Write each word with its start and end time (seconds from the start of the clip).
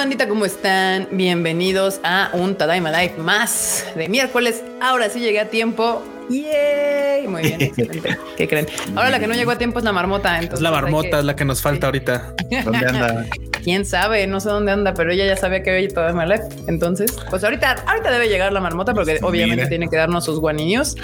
bandita? 0.00 0.26
¿Cómo 0.28 0.46
están? 0.46 1.08
Bienvenidos 1.10 2.00
a 2.02 2.30
un 2.32 2.54
Tadaima 2.56 2.90
Live 2.90 3.16
más 3.18 3.84
de 3.94 4.08
miércoles. 4.08 4.62
Ahora 4.80 5.10
sí 5.10 5.20
llegué 5.20 5.40
a 5.40 5.50
tiempo. 5.50 6.02
¡Yay! 6.30 7.28
Muy 7.28 7.42
bien, 7.42 7.60
excelente. 7.60 8.16
¿Qué 8.38 8.48
creen? 8.48 8.66
Ahora 8.96 9.10
la 9.10 9.20
que 9.20 9.26
no 9.26 9.34
llegó 9.34 9.50
a 9.50 9.58
tiempo 9.58 9.78
es 9.78 9.84
la 9.84 9.92
marmota. 9.92 10.36
Entonces 10.36 10.60
es 10.60 10.62
la 10.62 10.70
marmota, 10.70 11.10
que- 11.10 11.18
es 11.18 11.24
la 11.26 11.36
que 11.36 11.44
nos 11.44 11.60
falta 11.60 11.88
ahorita. 11.88 12.32
¿Dónde 12.64 12.86
anda? 12.86 13.26
Quién 13.62 13.84
sabe, 13.84 14.26
no 14.26 14.40
sé 14.40 14.48
dónde 14.48 14.72
anda, 14.72 14.94
pero 14.94 15.12
ella 15.12 15.26
ya 15.26 15.36
sabía 15.36 15.62
que 15.62 15.72
hoy 15.72 15.88
Tadaima 15.88 16.26
Live. 16.26 16.44
Entonces, 16.66 17.16
pues 17.30 17.44
ahorita, 17.44 17.84
ahorita 17.86 18.10
debe 18.10 18.28
llegar 18.28 18.52
la 18.52 18.60
marmota 18.60 18.94
porque 18.94 19.18
obviamente 19.22 19.66
tiene 19.66 19.88
que 19.88 19.96
darnos 19.96 20.24
sus 20.24 20.40
guaninios. 20.40 20.96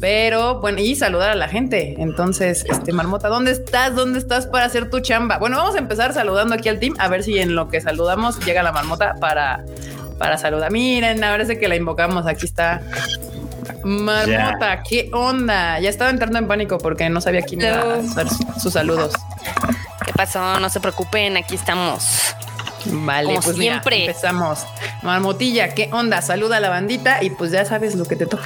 Pero 0.00 0.60
bueno, 0.60 0.80
y 0.80 0.96
saludar 0.96 1.30
a 1.30 1.34
la 1.34 1.48
gente. 1.48 1.94
Entonces, 1.98 2.64
este 2.68 2.92
marmota, 2.92 3.28
¿dónde 3.28 3.52
estás? 3.52 3.94
¿Dónde 3.94 4.18
estás 4.18 4.46
para 4.46 4.64
hacer 4.64 4.90
tu 4.90 5.00
chamba? 5.00 5.38
Bueno, 5.38 5.56
vamos 5.56 5.74
a 5.74 5.78
empezar 5.78 6.12
saludando 6.12 6.54
aquí 6.54 6.68
al 6.68 6.78
team, 6.78 6.94
a 6.98 7.08
ver 7.08 7.22
si 7.22 7.38
en 7.38 7.54
lo 7.54 7.68
que 7.68 7.80
saludamos 7.80 8.44
llega 8.44 8.62
la 8.62 8.72
marmota 8.72 9.14
para, 9.20 9.64
para 10.18 10.38
saludar. 10.38 10.70
Miren, 10.72 11.22
ahora 11.24 11.44
sí 11.44 11.58
que 11.58 11.68
la 11.68 11.76
invocamos. 11.76 12.26
Aquí 12.26 12.46
está. 12.46 12.82
Marmota, 13.84 14.82
¿qué 14.88 15.10
onda? 15.12 15.78
Ya 15.80 15.88
estaba 15.88 16.10
entrando 16.10 16.38
en 16.38 16.46
pánico 16.46 16.78
porque 16.78 17.08
no 17.08 17.20
sabía 17.20 17.42
quién 17.42 17.62
iba 17.62 17.76
a 17.76 17.94
hacer 17.98 18.26
sus 18.60 18.72
saludos. 18.72 19.12
¿Qué 20.10 20.14
pasó? 20.16 20.58
No 20.58 20.68
se 20.68 20.80
preocupen, 20.80 21.36
aquí 21.36 21.54
estamos. 21.54 22.34
Vale, 22.84 23.26
Como 23.28 23.42
pues 23.42 23.56
mira, 23.56 23.74
siempre. 23.74 24.06
empezamos. 24.06 24.66
Marmotilla, 25.02 25.68
¿qué 25.72 25.88
onda? 25.92 26.20
Saluda 26.20 26.56
a 26.56 26.60
la 26.60 26.68
bandita 26.68 27.22
y 27.22 27.30
pues 27.30 27.52
ya 27.52 27.64
sabes 27.64 27.94
lo 27.94 28.06
que 28.06 28.16
te 28.16 28.26
toca. 28.26 28.42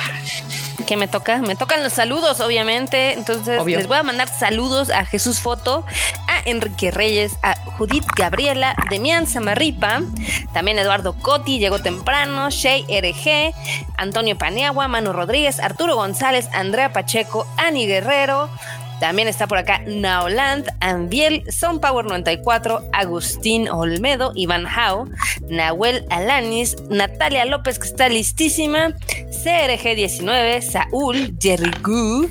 ¿Qué 0.86 0.98
me 0.98 1.08
toca? 1.08 1.38
Me 1.38 1.56
tocan 1.56 1.82
los 1.82 1.94
saludos, 1.94 2.40
obviamente. 2.40 3.14
Entonces, 3.14 3.58
Obvio. 3.58 3.78
les 3.78 3.86
voy 3.88 3.96
a 3.96 4.02
mandar 4.02 4.28
saludos 4.28 4.90
a 4.90 5.06
Jesús 5.06 5.40
Foto, 5.40 5.86
a 6.28 6.42
Enrique 6.44 6.90
Reyes, 6.90 7.38
a 7.42 7.54
Judith 7.78 8.04
Gabriela, 8.14 8.76
Demian 8.90 9.26
Samarripa, 9.26 10.02
también 10.52 10.78
Eduardo 10.78 11.14
Coti, 11.14 11.58
llegó 11.58 11.78
temprano, 11.78 12.50
Shea 12.50 12.80
RG, 12.80 13.54
Antonio 13.96 14.36
Paniagua, 14.36 14.86
Manu 14.88 15.14
Rodríguez, 15.14 15.60
Arturo 15.60 15.96
González, 15.96 16.46
Andrea 16.52 16.92
Pacheco, 16.92 17.46
Ani 17.56 17.86
Guerrero. 17.86 18.50
También 19.04 19.28
está 19.28 19.46
por 19.46 19.58
acá 19.58 19.82
Naoland, 19.86 20.66
Andiel, 20.80 21.44
Son 21.52 21.78
Power 21.78 22.06
94, 22.06 22.88
Agustín 22.94 23.68
Olmedo, 23.68 24.32
Iván 24.34 24.66
Hao, 24.66 25.06
Nahuel 25.46 26.06
Alanis, 26.08 26.74
Natalia 26.88 27.44
López, 27.44 27.78
que 27.78 27.86
está 27.86 28.08
listísima, 28.08 28.94
CRG19, 29.44 30.62
Saúl, 30.62 31.36
Jerry 31.38 31.70
Gu, 31.82 32.30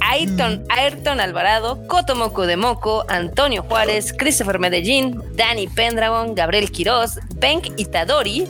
Ayrton, 0.00 0.64
Ayrton 0.68 1.20
Alvarado, 1.20 1.84
Cotomoco 1.88 2.46
de 2.46 2.56
Moco, 2.56 3.04
Antonio 3.08 3.64
Juárez, 3.64 4.14
Christopher 4.16 4.60
Medellín, 4.60 5.20
Dani 5.34 5.66
Pendragon, 5.66 6.36
Gabriel 6.36 6.70
Quiroz, 6.70 7.18
Benk 7.34 7.72
Itadori. 7.76 8.46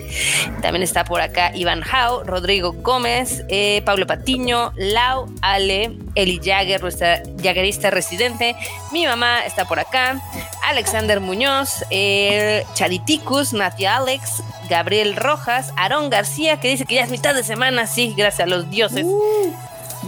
También 0.60 0.82
está 0.82 1.04
por 1.04 1.20
acá 1.20 1.52
Iván 1.54 1.82
Hao, 1.91 2.24
Rodrigo 2.24 2.72
Gómez, 2.72 3.42
eh, 3.48 3.82
Pablo 3.84 4.06
Patiño, 4.06 4.72
Lau, 4.76 5.26
Ale, 5.41 5.96
Eli 6.14 6.41
Jagger, 6.42 6.82
nuestra 6.82 7.22
jaguerista 7.42 7.91
residente. 7.91 8.56
Mi 8.92 9.06
mamá 9.06 9.44
está 9.44 9.67
por 9.67 9.78
acá. 9.78 10.20
Alexander 10.64 11.20
Muñoz, 11.20 11.84
eh, 11.91 12.64
Chariticus, 12.75 13.53
Natia 13.53 13.97
Alex, 13.97 14.42
Gabriel 14.69 15.17
Rojas, 15.17 15.72
Aarón 15.77 16.11
García, 16.11 16.61
que 16.61 16.69
dice 16.69 16.84
que 16.84 16.97
ya 16.97 17.05
es 17.05 17.11
mitad 17.11 17.34
de 17.34 17.42
semana, 17.42 17.86
sí, 17.86 18.14
gracias 18.16 18.47
a 18.47 18.47
los 18.47 18.70
dioses. 18.70 19.06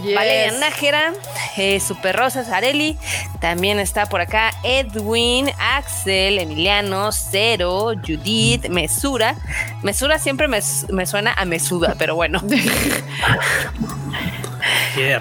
Yes. 0.03 0.15
Valeria 0.15 0.51
Nájera, 0.59 1.13
eh, 1.57 1.79
Super 1.79 2.15
Rosa 2.15 2.43
Zarelli, 2.43 2.97
también 3.39 3.79
está 3.79 4.07
por 4.07 4.21
acá 4.21 4.51
Edwin, 4.63 5.51
Axel, 5.59 6.39
Emiliano, 6.39 7.11
Cero, 7.11 7.91
Judith, 8.05 8.67
Mesura. 8.69 9.35
Mesura 9.83 10.17
siempre 10.19 10.47
me, 10.47 10.59
me 10.89 11.05
suena 11.05 11.33
a 11.33 11.45
Mesuda, 11.45 11.95
pero 11.97 12.15
bueno. 12.15 12.41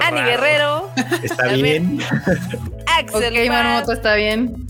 Ani. 0.00 0.22
Guerrero, 0.22 0.90
¿Está 1.22 1.44
También. 1.48 1.96
bien? 1.98 2.08
Axel, 2.86 3.32
Ok, 3.32 3.92
está 3.92 4.14
bien. 4.14 4.66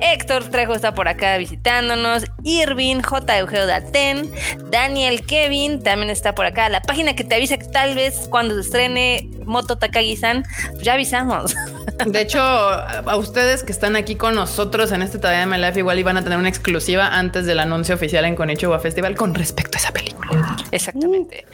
Héctor 0.00 0.44
Trejo 0.44 0.74
está 0.74 0.94
por 0.94 1.08
acá 1.08 1.36
visitándonos, 1.38 2.24
Irving, 2.44 3.00
J. 3.00 3.38
Eugenio 3.38 3.66
Daten, 3.66 4.30
Daniel 4.70 5.24
Kevin 5.24 5.82
también 5.82 6.10
está 6.10 6.34
por 6.34 6.46
acá. 6.46 6.68
La 6.68 6.82
página 6.82 7.14
que 7.14 7.24
te 7.24 7.34
avisa 7.34 7.56
que 7.56 7.66
tal 7.66 7.94
vez 7.94 8.28
cuando 8.30 8.54
se 8.54 8.60
estrene 8.60 9.30
Moto 9.44 9.76
Takagi-san, 9.76 10.44
pues 10.72 10.82
ya 10.82 10.94
avisamos. 10.94 11.54
De 12.06 12.20
hecho, 12.20 12.40
a 12.40 13.16
ustedes 13.16 13.62
que 13.62 13.72
están 13.72 13.96
aquí 13.96 14.16
con 14.16 14.34
nosotros 14.34 14.92
en 14.92 15.00
este 15.00 15.18
Tadaima 15.18 15.56
Life 15.56 15.78
igual 15.78 15.98
iban 15.98 16.18
a 16.18 16.22
tener 16.22 16.38
una 16.38 16.48
exclusiva 16.48 17.08
antes 17.08 17.46
del 17.46 17.58
anuncio 17.58 17.94
oficial 17.94 18.26
en 18.26 18.36
Konichiwa 18.36 18.78
Festival 18.80 19.14
con 19.16 19.34
respecto 19.34 19.78
a 19.78 19.80
esa 19.80 19.92
película. 19.92 20.56
Exactamente. 20.72 21.46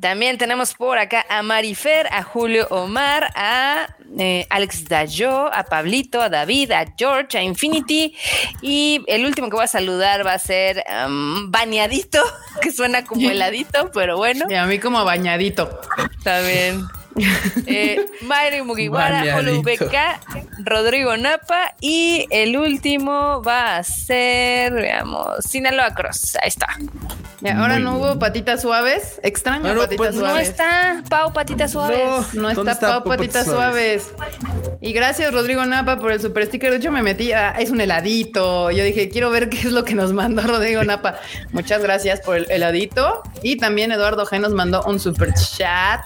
También 0.00 0.36
tenemos 0.36 0.74
por 0.74 0.98
acá 0.98 1.24
a 1.28 1.42
Marifer, 1.42 2.08
a 2.12 2.22
Julio 2.22 2.66
Omar, 2.70 3.30
a 3.36 3.88
eh, 4.18 4.46
Alex 4.50 4.84
Dayo, 4.88 5.52
a 5.52 5.64
Pablito, 5.64 6.20
a 6.20 6.28
David, 6.28 6.72
a 6.72 6.86
George, 6.96 7.36
a 7.38 7.42
Infinity. 7.42 8.14
Y 8.62 9.02
el 9.06 9.24
último 9.26 9.48
que 9.48 9.56
voy 9.56 9.64
a 9.64 9.68
saludar 9.68 10.26
va 10.26 10.34
a 10.34 10.38
ser 10.38 10.84
um, 11.06 11.50
Bañadito, 11.50 12.22
que 12.62 12.72
suena 12.72 13.04
como 13.04 13.28
heladito, 13.30 13.90
pero 13.92 14.16
bueno, 14.16 14.46
Y 14.48 14.54
a 14.54 14.66
mí 14.66 14.78
como 14.78 15.04
bañadito. 15.04 15.80
está 16.18 16.40
bien. 16.40 16.82
Eh, 17.66 18.06
Mayri 18.22 18.62
Mugiwara. 18.62 19.22
BK, 19.62 20.64
Rodrigo 20.64 21.16
Napa 21.16 21.74
y 21.80 22.26
el 22.30 22.56
último 22.56 23.42
va 23.42 23.76
a 23.76 23.82
ser, 23.84 24.72
veamos, 24.72 25.44
Sinaloa 25.44 25.94
Cross. 25.94 26.36
Ahí 26.40 26.48
está. 26.48 26.66
Y 27.40 27.48
ahora 27.50 27.74
Muy 27.74 27.84
no 27.84 27.92
bien. 27.94 28.02
hubo 28.04 28.18
patitas 28.18 28.62
suaves. 28.62 29.20
Extraño 29.22 29.68
Ah, 29.68 29.74
no, 29.74 29.80
patitas 29.82 29.96
pues, 29.96 30.14
No 30.16 30.20
suaves. 30.22 30.48
está 30.48 31.04
Pau 31.08 31.32
Patitas 31.32 31.70
Suaves. 31.70 32.34
No 32.34 32.52
¿Dónde 32.52 32.72
está, 32.72 32.72
está 32.72 32.88
Pau 33.02 33.04
Patitas 33.04 33.46
Patitas 33.46 33.46
Suaves. 33.46 34.10
Y 34.80 34.92
gracias, 34.92 35.32
Rodrigo 35.32 35.64
Napa, 35.64 35.98
por 35.98 36.10
el 36.10 36.20
super 36.20 36.46
sticker. 36.46 36.70
De 36.72 36.78
hecho, 36.78 36.90
me 36.90 37.00
metí 37.02 37.30
a. 37.32 37.50
Es 37.50 37.70
un 37.70 37.80
heladito. 37.80 38.72
Yo 38.72 38.82
dije, 38.82 39.08
quiero 39.08 39.30
ver 39.30 39.48
qué 39.50 39.58
es 39.58 39.66
lo 39.72 39.84
que 39.84 39.94
nos 39.94 40.12
mandó 40.12 40.42
Rodrigo 40.42 40.82
Napa. 40.82 41.20
Muchas 41.52 41.80
gracias 41.80 42.20
por 42.22 42.36
el 42.38 42.50
heladito. 42.50 43.22
Y 43.42 43.56
también 43.56 43.92
Eduardo 43.92 44.26
G 44.26 44.40
nos 44.40 44.52
mandó 44.52 44.82
un 44.82 44.98
super 44.98 45.32
chat. 45.34 46.00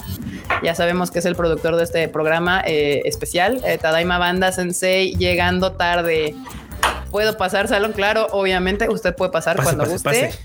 Ya 0.63 0.75
sabemos 0.75 1.11
que 1.11 1.19
es 1.19 1.25
el 1.25 1.35
productor 1.35 1.75
de 1.75 1.83
este 1.83 2.07
programa 2.07 2.63
eh, 2.65 3.01
especial. 3.05 3.59
eh, 3.65 3.77
Tadaima 3.77 4.17
Banda 4.17 4.51
Sensei 4.51 5.13
llegando 5.15 5.73
tarde. 5.73 6.35
Puedo 7.11 7.37
pasar 7.37 7.67
salón, 7.67 7.91
claro, 7.93 8.25
obviamente 8.31 8.89
usted 8.89 9.13
puede 9.15 9.31
pasar 9.31 9.55
Pase, 9.57 9.65
cuando 9.65 9.83
pase, 9.83 9.93
guste. 9.93 10.09
pase. 10.09 10.39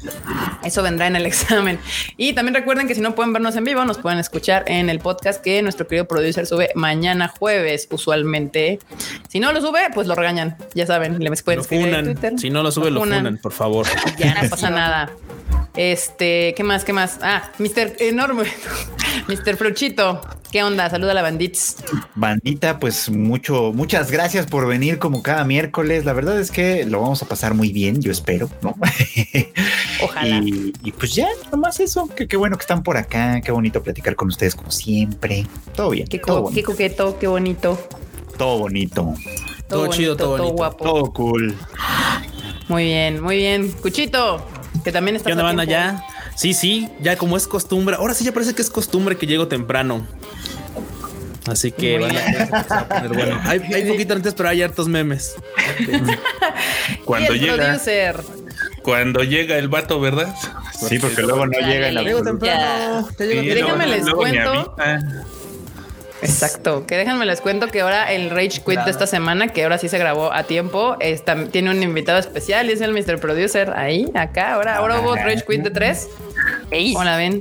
Eso 0.64 0.82
vendrá 0.82 1.06
en 1.06 1.16
el 1.16 1.24
examen. 1.24 1.78
Y 2.18 2.34
también 2.34 2.54
recuerden 2.54 2.86
que 2.86 2.94
si 2.94 3.00
no 3.00 3.14
pueden 3.14 3.32
vernos 3.32 3.56
en 3.56 3.64
vivo, 3.64 3.82
nos 3.86 3.96
pueden 3.96 4.18
escuchar 4.18 4.64
en 4.66 4.90
el 4.90 4.98
podcast 4.98 5.42
que 5.42 5.62
nuestro 5.62 5.86
querido 5.86 6.06
producer 6.06 6.46
sube 6.46 6.70
mañana 6.74 7.28
jueves, 7.28 7.88
usualmente. 7.90 8.80
Si 9.28 9.40
no 9.40 9.52
lo 9.54 9.62
sube, 9.62 9.80
pues 9.94 10.06
lo 10.06 10.14
regañan. 10.14 10.58
Ya 10.74 10.84
saben, 10.86 11.18
les 11.18 11.42
pueden 11.42 11.56
Lo 11.58 11.62
escribir 11.62 11.94
en. 11.94 12.04
Twitter. 12.04 12.38
Si 12.38 12.50
no 12.50 12.62
lo 12.62 12.70
sube, 12.70 12.90
lo 12.90 13.00
funan, 13.00 13.38
por 13.38 13.52
favor. 13.52 13.86
Ya 14.18 14.34
no 14.42 14.46
pasa 14.50 14.68
nada. 14.68 15.10
Este, 15.78 16.54
¿qué 16.56 16.64
más? 16.64 16.84
¿Qué 16.84 16.92
más? 16.92 17.20
Ah, 17.22 17.52
Mr. 17.60 17.92
Enorme, 18.00 18.46
Mr. 19.28 19.56
Fruchito. 19.56 20.20
¿Qué 20.50 20.64
onda? 20.64 20.90
Saluda 20.90 21.12
a 21.12 21.14
la 21.14 21.22
bandits. 21.22 21.76
Bandita, 22.16 22.80
pues 22.80 23.08
mucho, 23.08 23.72
muchas 23.72 24.10
gracias 24.10 24.46
por 24.46 24.66
venir 24.66 24.98
como 24.98 25.22
cada 25.22 25.44
miércoles. 25.44 26.04
La 26.04 26.14
verdad 26.14 26.40
es 26.40 26.50
que 26.50 26.84
lo 26.84 27.00
vamos 27.00 27.22
a 27.22 27.26
pasar 27.26 27.54
muy 27.54 27.70
bien, 27.70 28.02
yo 28.02 28.10
espero, 28.10 28.50
¿no? 28.60 28.74
Ojalá. 30.02 30.40
Y, 30.44 30.72
y 30.82 30.90
pues 30.90 31.14
ya, 31.14 31.28
nomás 31.52 31.78
eso. 31.78 32.08
Qué, 32.16 32.26
qué 32.26 32.36
bueno 32.36 32.56
que 32.56 32.62
están 32.62 32.82
por 32.82 32.96
acá. 32.96 33.40
Qué 33.40 33.52
bonito 33.52 33.80
platicar 33.80 34.16
con 34.16 34.26
ustedes 34.28 34.56
como 34.56 34.72
siempre. 34.72 35.46
Todo 35.76 35.90
bien. 35.90 36.08
Qué, 36.08 36.18
todo, 36.18 36.36
qué 36.36 36.42
bonito, 36.42 36.70
coqueto, 36.72 37.18
qué 37.20 37.26
bonito. 37.28 37.78
todo 38.36 38.58
bonito. 38.58 39.14
Todo 39.68 39.86
chido, 39.92 40.16
todo 40.16 40.38
bonito. 40.38 40.54
guapo. 40.54 40.84
Todo 40.84 41.12
cool. 41.12 41.54
Muy 42.66 42.84
bien, 42.84 43.22
muy 43.22 43.36
bien. 43.36 43.70
Cuchito, 43.80 44.44
que 44.84 44.92
también 44.92 45.16
está. 45.16 45.26
¿Qué 45.28 45.32
onda, 45.32 45.44
banda? 45.44 45.64
Ya. 45.64 46.04
Sí, 46.34 46.54
sí, 46.54 46.88
ya 47.00 47.16
como 47.16 47.36
es 47.36 47.46
costumbre. 47.46 47.96
Ahora 47.96 48.14
sí 48.14 48.24
ya 48.24 48.32
parece 48.32 48.54
que 48.54 48.62
es 48.62 48.70
costumbre 48.70 49.16
que 49.16 49.26
llego 49.26 49.48
temprano. 49.48 50.06
Así 51.46 51.72
que 51.72 51.96
a 51.96 52.88
poner 52.88 53.08
bueno. 53.08 53.40
Hay, 53.44 53.60
hay 53.72 53.84
poquito 53.90 54.12
antes, 54.14 54.34
pero 54.34 54.50
hay 54.50 54.62
hartos 54.62 54.86
memes. 54.86 55.34
Cuando 57.04 57.34
y 57.34 57.38
el 57.38 57.44
llega, 57.44 57.56
producer. 57.64 58.20
cuando 58.82 59.22
llega 59.24 59.56
el 59.56 59.68
vato, 59.68 59.98
¿verdad? 60.00 60.34
Sí, 60.78 60.98
porque 60.98 61.22
luego 61.22 61.46
no 61.46 61.58
llega 61.58 61.88
en 61.88 61.94
la 61.94 62.02
Llego 62.02 62.22
temprano. 62.22 63.08
Ya 63.18 63.24
llego 63.24 63.40
Sí, 63.42 63.48
Déjame 63.48 63.84
temprano. 63.86 64.04
les 64.04 64.10
cuento. 64.14 64.76
Exacto, 66.22 66.84
que 66.86 66.96
déjenme 66.96 67.24
les 67.26 67.40
cuento 67.40 67.68
que 67.68 67.80
ahora 67.80 68.12
el 68.12 68.30
Rage 68.30 68.60
Quit 68.66 68.80
de 68.80 68.90
esta 68.90 69.06
semana, 69.06 69.48
que 69.48 69.62
ahora 69.62 69.78
sí 69.78 69.88
se 69.88 69.98
grabó 69.98 70.32
a 70.32 70.42
tiempo, 70.44 70.96
está- 71.00 71.46
tiene 71.46 71.70
un 71.70 71.82
invitado 71.82 72.18
especial 72.18 72.68
y 72.68 72.72
es 72.72 72.80
el 72.80 72.92
Mr. 72.92 73.18
Producer 73.20 73.72
ahí, 73.76 74.06
acá, 74.14 74.54
ahora, 74.54 74.76
ahora 74.76 75.00
hubo 75.00 75.14
Rage 75.14 75.44
Quit 75.48 75.62
de 75.62 75.70
tres. 75.70 76.08
Ey, 76.70 76.92
¿Cómo 76.92 77.04
la 77.04 77.16
ven? 77.16 77.40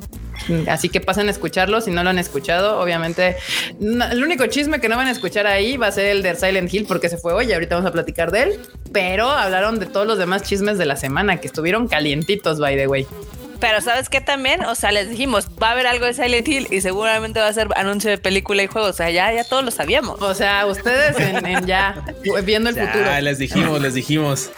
Así 0.69 0.88
que 0.89 1.01
pasen 1.01 1.27
a 1.27 1.31
escucharlo 1.31 1.81
si 1.81 1.89
no 1.91 2.03
lo 2.03 2.12
han 2.12 2.19
escuchado. 2.19 2.79
Obviamente, 2.79 3.35
no- 3.79 4.06
el 4.06 4.24
único 4.24 4.45
chisme 4.45 4.80
que 4.80 4.88
no 4.88 4.95
van 4.95 5.07
a 5.07 5.12
escuchar 5.12 5.47
ahí 5.47 5.77
va 5.77 5.88
a 5.88 5.91
ser 5.91 6.06
el 6.06 6.21
de 6.21 6.35
Silent 6.35 6.71
Hill 6.71 6.85
porque 6.88 7.09
se 7.09 7.18
fue 7.18 7.33
hoy. 7.33 7.47
y 7.50 7.53
Ahorita 7.53 7.75
vamos 7.75 7.89
a 7.89 7.91
platicar 7.91 8.31
de 8.31 8.44
él, 8.44 8.59
pero 8.94 9.30
hablaron 9.30 9.80
de 9.80 9.88
todos 9.88 10.06
los 10.06 10.19
demás 10.19 10.44
chismes 10.44 10.77
de 10.77 10.85
la 10.85 10.95
semana 10.95 11.38
que 11.38 11.47
estuvieron 11.47 11.88
calientitos, 11.88 12.59
by 12.59 12.77
the 12.77 12.88
way. 12.88 13.07
Pero 13.59 13.81
¿sabes 13.81 14.09
qué 14.09 14.21
también? 14.21 14.63
O 14.65 14.75
sea, 14.75 14.92
les 14.92 15.09
dijimos, 15.09 15.48
va 15.62 15.69
a 15.69 15.71
haber 15.71 15.88
algo 15.88 16.06
de 16.06 16.13
Silent 16.13 16.48
Hill 16.48 16.68
y 16.71 16.81
seguramente 16.81 17.39
va 17.39 17.48
a 17.48 17.54
ser 17.54 17.68
anuncio 17.75 18.09
de 18.09 18.18
película 18.18 18.63
y 18.63 18.68
juego. 18.68 18.88
O 18.88 18.94
sea, 18.94 19.09
ya, 19.09 19.31
ya 19.33 19.44
todos 19.44 19.63
lo 19.63 19.71
sabíamos. 19.71 20.21
O 20.21 20.33
sea, 20.33 20.65
ustedes 20.65 21.18
en, 21.19 21.45
en 21.45 21.65
ya 21.65 22.04
viendo 22.44 22.69
el 22.69 22.75
futuro. 22.75 23.06
Ya, 23.06 23.21
les 23.21 23.38
dijimos, 23.39 23.81
les 23.81 23.94
dijimos. 23.94 24.51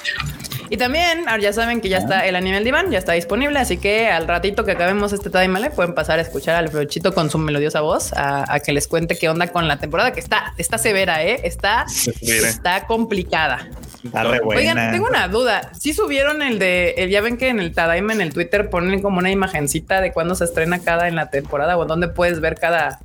Y 0.69 0.77
también, 0.77 1.27
ahora 1.27 1.41
ya 1.41 1.53
saben 1.53 1.81
que 1.81 1.89
ya 1.89 1.97
está 1.97 2.25
el 2.27 2.35
anime 2.35 2.57
al 2.57 2.63
diván, 2.63 2.91
ya 2.91 2.99
está 2.99 3.13
disponible, 3.13 3.57
así 3.59 3.77
que 3.77 4.07
al 4.07 4.27
ratito 4.27 4.63
que 4.65 4.71
acabemos 4.73 5.13
este 5.13 5.29
Time 5.29 5.69
pueden 5.71 5.93
pasar 5.95 6.19
a 6.19 6.21
escuchar 6.21 6.55
al 6.55 6.69
Frochito 6.69 7.13
con 7.13 7.29
su 7.29 7.37
melodiosa 7.39 7.81
voz 7.81 8.13
a, 8.13 8.51
a 8.53 8.59
que 8.59 8.71
les 8.71 8.87
cuente 8.87 9.17
qué 9.17 9.29
onda 9.29 9.47
con 9.47 9.67
la 9.67 9.77
temporada 9.77 10.11
que 10.13 10.19
está, 10.19 10.53
está 10.57 10.77
severa, 10.77 11.23
¿eh? 11.23 11.41
Está, 11.43 11.87
Severa. 11.87 12.47
está 12.49 12.85
complicada. 12.85 13.67
Está 14.03 14.23
re 14.23 14.39
buena. 14.41 14.59
Oigan, 14.61 14.91
tengo 14.91 15.07
una 15.07 15.27
duda. 15.27 15.71
Si 15.77 15.93
subieron 15.93 16.41
el 16.41 16.59
de, 16.59 16.91
el- 16.97 17.09
ya 17.09 17.21
ven 17.21 17.37
que 17.37 17.49
en 17.49 17.59
el 17.59 17.73
Tadaima 17.73 18.13
en 18.13 18.21
el 18.21 18.33
Twitter 18.33 18.69
ponen 18.69 19.01
como 19.01 19.17
una 19.19 19.31
imagencita 19.31 20.01
de 20.01 20.11
cuándo 20.13 20.35
se 20.35 20.45
estrena 20.45 20.79
cada 20.79 21.07
en 21.07 21.15
la 21.15 21.29
temporada 21.29 21.77
o 21.77 21.85
dónde 21.85 22.07
puedes 22.07 22.39
ver 22.41 22.55
cada. 22.55 22.99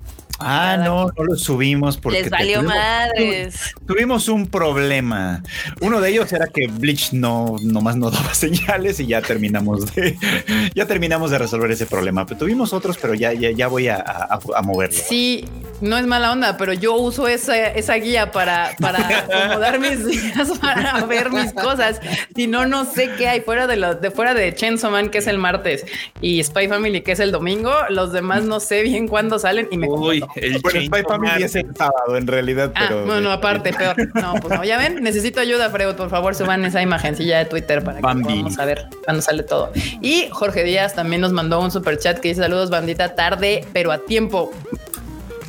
Ah, 0.46 0.76
no, 0.76 1.06
no 1.16 1.24
lo 1.24 1.36
subimos 1.36 1.96
porque 1.96 2.22
Les 2.22 2.30
valió 2.30 2.60
tuvimos- 2.60 2.74
madres. 2.74 3.74
Tuvimos 3.86 4.28
un 4.28 4.46
problema. 4.46 5.42
Uno 5.80 6.00
de 6.00 6.10
ellos 6.10 6.32
era 6.32 6.46
que 6.46 6.66
Bleach 6.68 7.12
no 7.12 7.56
nomás 7.62 7.96
no 7.96 8.10
daba 8.12 8.34
señales 8.34 9.00
y 9.00 9.06
ya 9.06 9.22
terminamos 9.22 9.94
de 9.94 10.16
ya 10.74 10.86
terminamos 10.86 11.30
de 11.30 11.38
resolver 11.38 11.70
ese 11.70 11.86
problema. 11.86 12.26
Pero 12.26 12.38
tuvimos 12.40 12.72
otros, 12.72 12.98
pero 13.00 13.14
ya 13.14 13.32
ya, 13.32 13.50
ya 13.50 13.68
voy 13.68 13.88
a, 13.88 13.96
a- 13.96 14.38
a 14.56 14.62
moverlo. 14.62 14.98
Sí, 14.98 15.44
no 15.80 15.96
es 15.98 16.06
mala 16.06 16.32
onda, 16.32 16.56
pero 16.56 16.72
yo 16.72 16.94
uso 16.96 17.26
esa, 17.28 17.56
esa 17.68 17.94
guía 17.94 18.30
para, 18.30 18.72
para 18.80 19.18
acomodar 19.18 19.78
mis 19.80 20.06
días, 20.06 20.58
para 20.60 21.04
ver 21.06 21.30
mis 21.30 21.52
cosas. 21.52 22.00
Si 22.36 22.46
no, 22.46 22.66
no 22.66 22.84
sé 22.84 23.10
qué 23.18 23.28
hay 23.28 23.40
fuera 23.40 23.66
de 23.66 23.76
los 23.76 24.00
de 24.00 24.10
fuera 24.10 24.34
de 24.34 24.54
Chainsaw 24.54 24.90
Man, 24.90 25.08
que 25.10 25.18
es 25.18 25.26
el 25.26 25.38
martes, 25.38 25.84
y 26.20 26.42
Spy 26.42 26.68
Family, 26.68 27.02
que 27.02 27.12
es 27.12 27.20
el 27.20 27.32
domingo. 27.32 27.72
Los 27.90 28.12
demás 28.12 28.44
no 28.44 28.60
sé 28.60 28.82
bien 28.82 29.08
cuándo 29.08 29.38
salen 29.38 29.68
y 29.70 29.78
me 29.78 29.88
Uy. 29.88 30.24
El 30.36 30.60
Bueno, 30.60 30.80
Spy 30.82 31.02
Family 31.08 31.42
es 31.42 31.54
el 31.54 31.74
sábado 31.76 32.16
en 32.16 32.26
realidad, 32.26 32.72
Ah, 32.74 32.86
pero 32.88 33.04
bueno, 33.06 33.30
aparte, 33.30 33.72
peor. 33.72 33.96
No, 34.14 34.34
pues 34.40 34.58
no. 34.58 34.64
Ya 34.64 34.78
ven, 34.78 35.02
necesito 35.02 35.40
ayuda, 35.40 35.70
Freud. 35.70 35.94
Por 35.94 36.10
favor, 36.10 36.34
suban 36.34 36.64
esa 36.64 36.82
imagencilla 36.82 37.38
de 37.38 37.44
Twitter 37.46 37.82
para 37.84 37.98
que 37.98 38.02
Bambi. 38.02 38.24
podamos 38.24 38.54
saber 38.54 38.86
cuándo 39.04 39.22
sale 39.22 39.42
todo. 39.42 39.70
Y 40.00 40.28
Jorge 40.30 40.64
Díaz 40.64 40.94
también 40.94 41.20
nos 41.20 41.32
mandó 41.32 41.60
un 41.60 41.70
super 41.70 41.98
chat 41.98 42.18
que 42.18 42.28
dice 42.28 42.40
saludos, 42.42 42.70
bandita, 42.70 43.14
tarde, 43.14 43.64
pero 43.72 43.92
a 43.92 43.98
tiempo. 43.98 44.52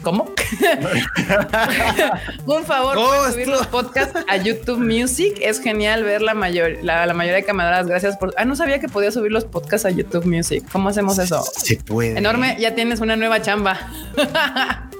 ¿Cómo? 0.06 0.26
un 2.46 2.64
favor, 2.64 2.96
Oh, 2.96 3.08
pueden 3.08 3.32
subir 3.32 3.40
esto- 3.50 3.56
los 3.58 3.66
podcasts 3.68 4.20
a 4.30 4.38
YouTube 4.38 4.78
Music. 4.78 5.34
Es 5.42 5.60
genial 5.60 6.04
ver 6.04 6.22
la, 6.22 6.36
mayor, 6.36 6.78
la, 6.84 7.08
la 7.08 7.14
mayoría 7.16 7.38
de 7.38 7.44
camaradas. 7.44 7.88
Gracias 7.88 8.16
por. 8.18 8.32
Ah, 8.38 8.46
no 8.46 8.56
sabía 8.56 8.80
que 8.80 8.88
podía 8.88 9.10
subir 9.12 9.32
los 9.32 9.46
podcasts 9.46 9.88
a 9.88 9.90
YouTube 9.90 10.26
Music. 10.28 10.64
¿Cómo 10.72 10.90
hacemos 10.90 11.18
eso? 11.18 11.42
se 11.44 11.78
puede. 11.78 12.20
Enorme, 12.20 12.56
ya 12.60 12.76
tienes 12.76 13.00
una 13.00 13.16
nueva 13.16 13.42
chamba. 13.42 13.80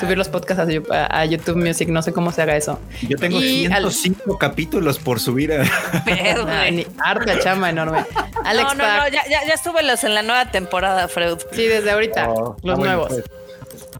Subir 0.00 0.16
los 0.16 0.28
podcasts 0.28 0.62
a, 0.90 1.24
YouTube 1.26 1.56
Music, 1.56 1.88
no 1.88 2.00
sé 2.00 2.12
cómo 2.12 2.30
se 2.30 2.40
haga 2.42 2.56
eso. 2.56 2.78
Yo 3.08 3.16
tengo 3.18 3.40
Y 3.40 3.66
al- 3.66 3.90
105 3.92 4.38
capítulos 4.38 4.98
por 5.00 5.18
subir 5.18 5.52
a 5.52 5.64
Pero, 6.04 6.46
ni- 6.70 6.86
harta 7.04 7.38
chamba 7.40 7.70
enorme. 7.70 8.04
Alex 8.44 8.68
no, 8.68 8.74
no, 8.74 8.84
Pack. 8.84 9.02
no, 9.02 9.08
ya, 9.08 9.22
ya, 9.28 9.44
ya 9.46 9.56
súbelos 9.56 10.04
en 10.04 10.14
la 10.14 10.22
nueva 10.22 10.50
temporada, 10.52 11.08
Freud. 11.08 11.38
Sí, 11.52 11.66
desde 11.66 11.90
ahorita, 11.90 12.30
Oh, 12.30 12.56
los 12.62 12.78
ah, 12.78 12.82
nuevos. 12.82 13.08
pues. 13.08 13.24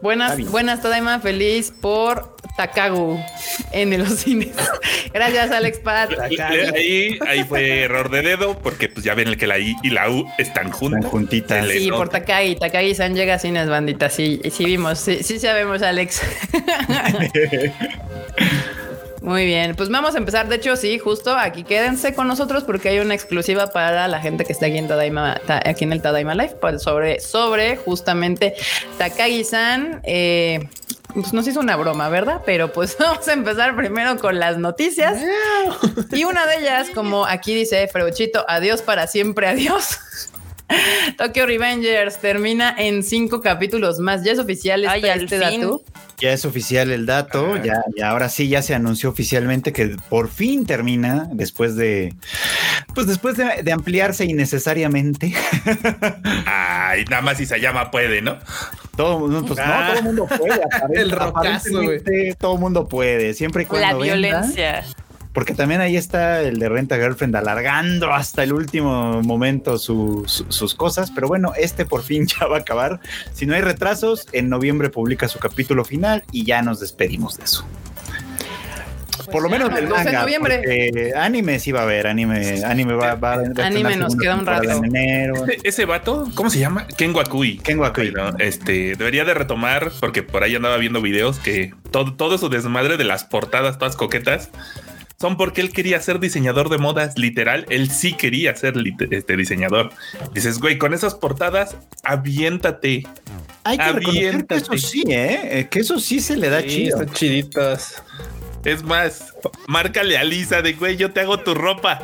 Buenas, 0.02 0.38
buenas, 0.50 0.80
Tadaima, 0.80 1.20
feliz 1.20 1.72
por 1.78 2.34
Takagu 2.56 3.22
en 3.72 3.98
los 3.98 4.14
cines. 4.20 4.54
Gracias, 5.12 5.50
Alex 5.50 5.78
Pat. 5.80 6.10
Ahí, 6.18 7.18
ahí 7.26 7.44
fue 7.44 7.82
error 7.82 8.10
de 8.10 8.22
dedo, 8.22 8.58
porque 8.58 8.88
pues 8.88 9.04
ya 9.04 9.14
ven 9.14 9.34
que 9.36 9.46
la 9.46 9.58
I 9.58 9.76
y 9.82 9.90
la 9.90 10.08
U 10.08 10.26
están 10.38 10.66
Están 10.66 10.70
juntas. 10.72 11.10
juntitas. 11.10 11.66
Se 11.66 11.74
le 11.74 11.80
Sí, 11.80 11.90
por. 11.90 12.08
Takagi. 12.08 12.56
Takagi 12.56 12.94
San 12.94 13.14
llega 13.14 13.34
a 13.34 13.38
cines, 13.38 13.68
bandita. 13.68 14.08
Sí, 14.08 14.40
sí 14.50 14.64
vimos. 14.64 14.98
Sí, 14.98 15.22
sí 15.22 15.38
sabemos, 15.38 15.82
Alex. 15.82 16.22
Muy 19.22 19.44
bien, 19.44 19.74
pues 19.76 19.90
vamos 19.90 20.14
a 20.14 20.18
empezar. 20.18 20.48
De 20.48 20.56
hecho, 20.56 20.76
sí, 20.76 20.98
justo 20.98 21.36
aquí 21.36 21.62
quédense 21.62 22.14
con 22.14 22.26
nosotros 22.26 22.64
porque 22.64 22.88
hay 22.88 23.00
una 23.00 23.14
exclusiva 23.14 23.66
para 23.68 24.08
la 24.08 24.18
gente 24.20 24.44
que 24.46 24.52
está 24.52 24.66
aquí 24.66 24.78
en 24.78 24.88
Tadaima, 24.88 25.38
ta- 25.46 25.60
aquí 25.64 25.84
en 25.84 25.92
el 25.92 26.00
Tadaima 26.00 26.34
Live, 26.34 26.56
pues, 26.60 26.82
sobre, 26.82 27.20
sobre 27.20 27.76
justamente 27.76 28.54
Takagi-san. 28.96 30.00
Eh, 30.04 30.68
pues 31.12 31.32
nos 31.32 31.46
hizo 31.48 31.60
una 31.60 31.76
broma, 31.76 32.08
¿verdad? 32.08 32.40
Pero 32.46 32.72
pues 32.72 32.96
vamos 33.00 33.26
a 33.28 33.32
empezar 33.32 33.76
primero 33.76 34.16
con 34.18 34.38
las 34.38 34.56
noticias. 34.58 35.18
Y 36.12 36.24
una 36.24 36.46
de 36.46 36.56
ellas, 36.58 36.88
como 36.94 37.26
aquí 37.26 37.54
dice 37.54 37.88
Freuchito, 37.88 38.44
adiós 38.48 38.80
para 38.80 39.06
siempre, 39.06 39.48
adiós. 39.48 39.98
Tokyo 41.18 41.46
Revengers 41.46 42.18
termina 42.18 42.74
en 42.78 43.02
cinco 43.02 43.40
capítulos 43.40 43.98
más. 43.98 44.22
Ya 44.24 44.32
es 44.32 44.38
oficial 44.38 44.84
este, 44.84 45.10
Ay, 45.10 45.22
este 45.22 45.38
dato. 45.38 45.82
Ya 46.18 46.32
es 46.32 46.44
oficial 46.44 46.90
el 46.90 47.06
dato, 47.06 47.54
Ah. 47.54 47.62
ya, 47.64 47.82
ya 47.96 48.10
ahora 48.10 48.28
sí 48.28 48.48
ya 48.48 48.60
se 48.62 48.74
anunció 48.74 49.08
oficialmente 49.08 49.72
que 49.72 49.96
por 50.10 50.28
fin 50.28 50.66
termina 50.66 51.26
después 51.32 51.76
de, 51.76 52.14
pues 52.94 53.06
después 53.06 53.36
de, 53.38 53.62
de 53.62 53.72
ampliarse 53.72 54.26
innecesariamente. 54.26 55.32
Ay, 56.46 57.04
nada 57.06 57.22
más 57.22 57.38
si 57.38 57.46
se 57.46 57.58
llama 57.60 57.90
puede, 57.90 58.20
¿no? 58.22 58.36
Todo, 58.96 59.28
no, 59.28 59.44
pues 59.44 59.58
no, 59.58 59.64
Ah. 59.66 59.86
todo 59.88 59.98
el 59.98 60.04
mundo 60.04 60.26
puede. 60.26 60.60
El 61.00 61.10
rocazo, 61.10 61.80
Todo 62.38 62.54
el 62.54 62.60
mundo 62.60 62.86
puede, 62.88 63.32
siempre 63.34 63.62
y 63.62 63.66
cuando 63.66 63.86
La 63.86 63.94
venda, 63.94 64.14
violencia. 64.28 64.84
Porque 65.40 65.54
también 65.54 65.80
ahí 65.80 65.96
está 65.96 66.42
el 66.42 66.58
de 66.58 66.68
Renta 66.68 66.96
Girlfriend 66.96 67.34
alargando 67.34 68.12
hasta 68.12 68.42
el 68.42 68.52
último 68.52 69.22
momento 69.22 69.78
su- 69.78 70.24
su- 70.26 70.44
sus 70.52 70.74
cosas, 70.74 71.10
pero 71.10 71.28
bueno, 71.28 71.52
este 71.56 71.86
por 71.86 72.02
fin 72.02 72.26
ya 72.40 72.44
va 72.46 72.58
a 72.58 72.60
acabar. 72.60 73.00
Si 73.32 73.46
no 73.46 73.54
hay 73.54 73.62
retrasos, 73.62 74.26
en 74.32 74.50
noviembre 74.50 74.90
publica 74.90 75.28
su 75.28 75.38
capítulo 75.38 75.82
final 75.86 76.24
y 76.30 76.44
ya 76.44 76.60
nos 76.60 76.78
despedimos 76.78 77.38
de 77.38 77.44
eso. 77.44 77.66
por 79.32 79.42
lo 79.42 79.48
menos 79.48 79.72
del 79.74 79.88
12 79.88 79.98
de 80.00 80.04
manga, 80.04 80.20
noviembre. 80.22 81.12
anime 81.16 81.58
sí 81.58 81.72
va 81.72 81.80
a 81.80 81.82
haber, 81.84 82.06
anime, 82.06 82.62
anime 82.64 82.92
va, 82.92 83.14
va 83.14 83.34
a 83.36 83.66
Anime 83.66 83.96
nos 83.96 84.16
queda 84.16 84.34
un 84.34 84.44
rato. 84.44 84.68
en 84.70 84.84
enero. 84.84 85.46
Ese, 85.46 85.58
ese 85.64 85.84
vato, 85.86 86.28
¿cómo 86.34 86.50
se 86.50 86.58
llama? 86.58 86.86
Ken 86.98 87.14
Wakui. 87.16 87.56
Ken 87.60 87.78
Wakui. 87.78 88.12
Este, 88.40 88.94
debería 88.94 89.24
de 89.24 89.32
retomar, 89.32 89.90
porque 90.00 90.22
por 90.22 90.42
ahí 90.42 90.54
andaba 90.54 90.76
viendo 90.76 91.00
videos 91.00 91.38
que 91.38 91.72
todo, 91.90 92.12
todo 92.12 92.36
su 92.36 92.50
desmadre 92.50 92.98
de 92.98 93.04
las 93.04 93.24
portadas 93.24 93.78
todas 93.78 93.96
coquetas 93.96 94.50
son 95.20 95.36
porque 95.36 95.60
él 95.60 95.70
quería 95.70 96.00
ser 96.00 96.18
diseñador 96.18 96.70
de 96.70 96.78
modas, 96.78 97.18
literal. 97.18 97.66
Él 97.68 97.90
sí 97.90 98.14
quería 98.14 98.56
ser 98.56 98.74
este 99.10 99.36
diseñador. 99.36 99.90
Dices, 100.32 100.58
güey, 100.58 100.78
con 100.78 100.94
esas 100.94 101.14
portadas, 101.14 101.76
aviéntate. 102.02 103.06
Hay 103.64 103.76
que 103.76 103.84
reconocer 103.92 104.12
que 104.22 104.28
Aviéntate. 104.28 104.60
eso 104.62 104.78
sí, 104.78 105.02
¿eh? 105.08 105.40
Eh, 105.60 105.68
Que 105.70 105.80
eso 105.80 105.98
sí 106.00 106.20
se 106.20 106.36
le 106.36 106.48
da 106.48 106.62
Sí, 106.62 106.68
chido. 106.68 107.00
están 107.00 107.14
chiditas. 107.14 108.02
Es 108.62 108.82
más, 108.82 109.32
márcale 109.68 110.18
a 110.18 110.24
Lisa 110.24 110.60
de 110.60 110.74
güey, 110.74 110.96
yo 110.98 111.12
te 111.12 111.20
hago 111.20 111.38
tu 111.40 111.54
ropa. 111.54 112.00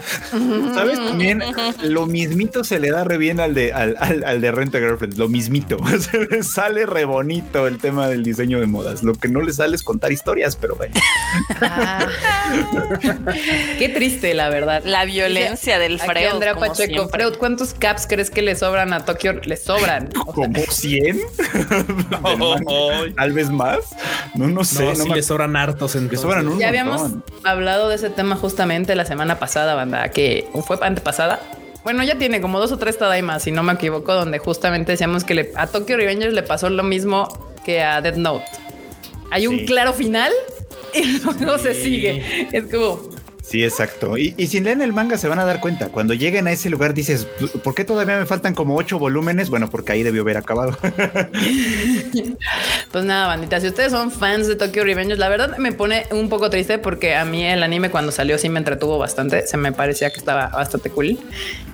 ¿Sabes? 0.75 0.99
También 0.99 1.43
lo 1.83 2.07
mismito 2.07 2.65
se 2.65 2.81
le 2.81 2.91
da 2.91 3.05
re 3.05 3.19
bien 3.19 3.41
al 3.41 3.53
de, 3.55 3.75
al, 3.75 3.95
al- 4.01 4.25
al 4.25 4.41
de 4.41 4.51
Renta 4.53 4.79
Girlfriend. 4.79 5.19
Lo 5.19 5.29
mismito. 5.29 5.77
Se 6.01 6.19
le 6.27 6.43
sale 6.43 6.87
re 6.87 7.05
bonito 7.05 7.67
el 7.67 7.77
tema 7.79 8.09
del 8.09 8.23
diseño 8.23 8.59
de 8.61 8.67
modas. 8.67 9.03
Lo 9.03 9.15
que 9.15 9.29
no 9.29 9.43
le 9.43 9.53
sale 9.53 9.77
es 9.77 9.83
contar 9.83 10.13
historias, 10.13 10.57
pero 10.57 10.77
bueno. 10.77 10.95
Ah. 11.61 12.07
Qué 13.79 13.89
triste, 13.91 14.33
la 14.35 14.49
verdad. 14.49 14.83
La 14.85 15.05
violencia 15.05 15.79
del 15.79 15.97
Aquí 15.97 16.07
Freud. 16.07 16.27
Andrea 16.33 16.55
como 16.55 16.67
Pacheco, 16.69 16.93
siempre. 16.95 17.25
Freud, 17.25 17.39
¿cuántos 17.39 17.75
caps 17.75 18.07
crees 18.09 18.31
que 18.31 18.43
le 18.43 18.57
sobran 18.57 18.93
a 18.93 19.05
Tokio? 19.05 19.35
Le 19.45 19.57
sobran. 19.57 20.09
¿Como 20.13 20.55
100? 20.71 21.17
Del 21.77 22.39
manga. 22.39 23.15
Tal 23.17 23.33
vez 23.33 23.51
más. 23.51 23.79
No, 24.35 24.47
no 24.49 24.65
sé. 24.65 24.83
No, 24.85 24.91
no 24.95 25.03
sí 25.05 25.09
me- 25.11 25.17
le 25.17 25.23
sobran 25.23 25.57
hartos 25.57 25.95
Le 25.95 26.01
entonces. 26.03 26.21
sobran 26.23 26.46
un 26.49 26.59
ya 26.59 26.69
habíamos 26.69 27.12
hablado 27.45 27.88
de 27.88 27.97
ese 27.97 28.11
tema 28.11 28.37
justamente 28.37 28.95
la 28.95 29.05
semana 29.05 29.38
pasada, 29.38 29.75
banda, 29.75 30.09
que 30.11 30.49
fue 30.67 30.79
antepasada. 30.83 31.41
Bueno, 31.85 32.03
ya 32.03 32.19
tiene 32.19 32.41
como 32.41 32.59
dos 32.59 32.73
o 32.73 32.79
tres 32.79 32.99
Tadaimas, 32.99 33.43
si 33.45 33.53
no 33.53 33.62
me 33.62 33.73
equivoco, 33.75 34.12
donde 34.12 34.38
justamente 34.38 34.93
decíamos 34.93 35.23
que 35.25 35.35
le- 35.35 35.53
a 35.55 35.67
Tokyo 35.69 35.97
Revengers 35.97 36.35
le 36.35 36.43
pasó 36.43 36.69
lo 36.69 36.83
mismo 36.83 37.29
que 37.65 37.83
a 37.83 38.00
Death 38.00 38.17
Note. 38.17 38.45
Hay 39.31 39.47
un 39.47 39.67
claro 39.67 39.93
final 39.93 40.33
y 40.95 41.19
luego 41.41 41.59
se 41.59 41.75
sigue. 41.75 42.49
Es 42.53 42.65
como, 42.73 43.09
Sí, 43.49 43.62
exacto. 43.62 44.19
Y, 44.19 44.35
y 44.37 44.49
si 44.49 44.59
leen 44.61 44.83
el 44.83 44.93
manga 44.93 45.17
se 45.19 45.29
van 45.29 45.38
a 45.38 45.45
dar 45.45 45.61
cuenta. 45.61 45.88
Cuando 45.88 46.15
lleguen 46.15 46.49
a 46.49 46.53
ese 46.53 46.69
lugar 46.69 46.95
dices, 46.95 47.29
¿por 47.62 47.76
qué 47.76 47.85
todavía 47.85 48.19
me 48.19 48.26
faltan 48.26 48.55
como 48.55 48.75
ocho 48.76 48.99
volúmenes? 48.99 49.50
Bueno, 49.50 49.71
porque 49.71 49.93
ahí 49.93 50.03
debió 50.03 50.23
haber 50.23 50.37
acabado. 50.37 50.76
Pues 52.93 53.05
nada, 53.05 53.26
bandita, 53.26 53.61
si 53.61 53.67
ustedes 53.67 53.93
son 53.93 54.11
fans 54.11 54.47
de 54.47 54.57
Tokyo 54.57 54.85
Revengers, 54.85 55.19
la 55.19 55.29
verdad 55.29 55.59
me 55.59 55.73
pone 55.73 56.07
un 56.12 56.29
poco 56.29 56.49
triste 56.49 56.79
porque 56.79 57.15
a 57.15 57.25
mí 57.25 57.45
el 57.45 57.62
anime 57.62 57.91
cuando 57.91 58.11
salió 58.11 58.38
sí 58.38 58.49
me 58.49 58.59
entretuvo 58.59 58.97
bastante. 58.97 59.47
Se 59.47 59.57
me 59.57 59.73
parecía 59.73 60.11
que 60.11 60.17
estaba 60.19 60.49
bastante 60.49 60.88
cool. 60.91 61.19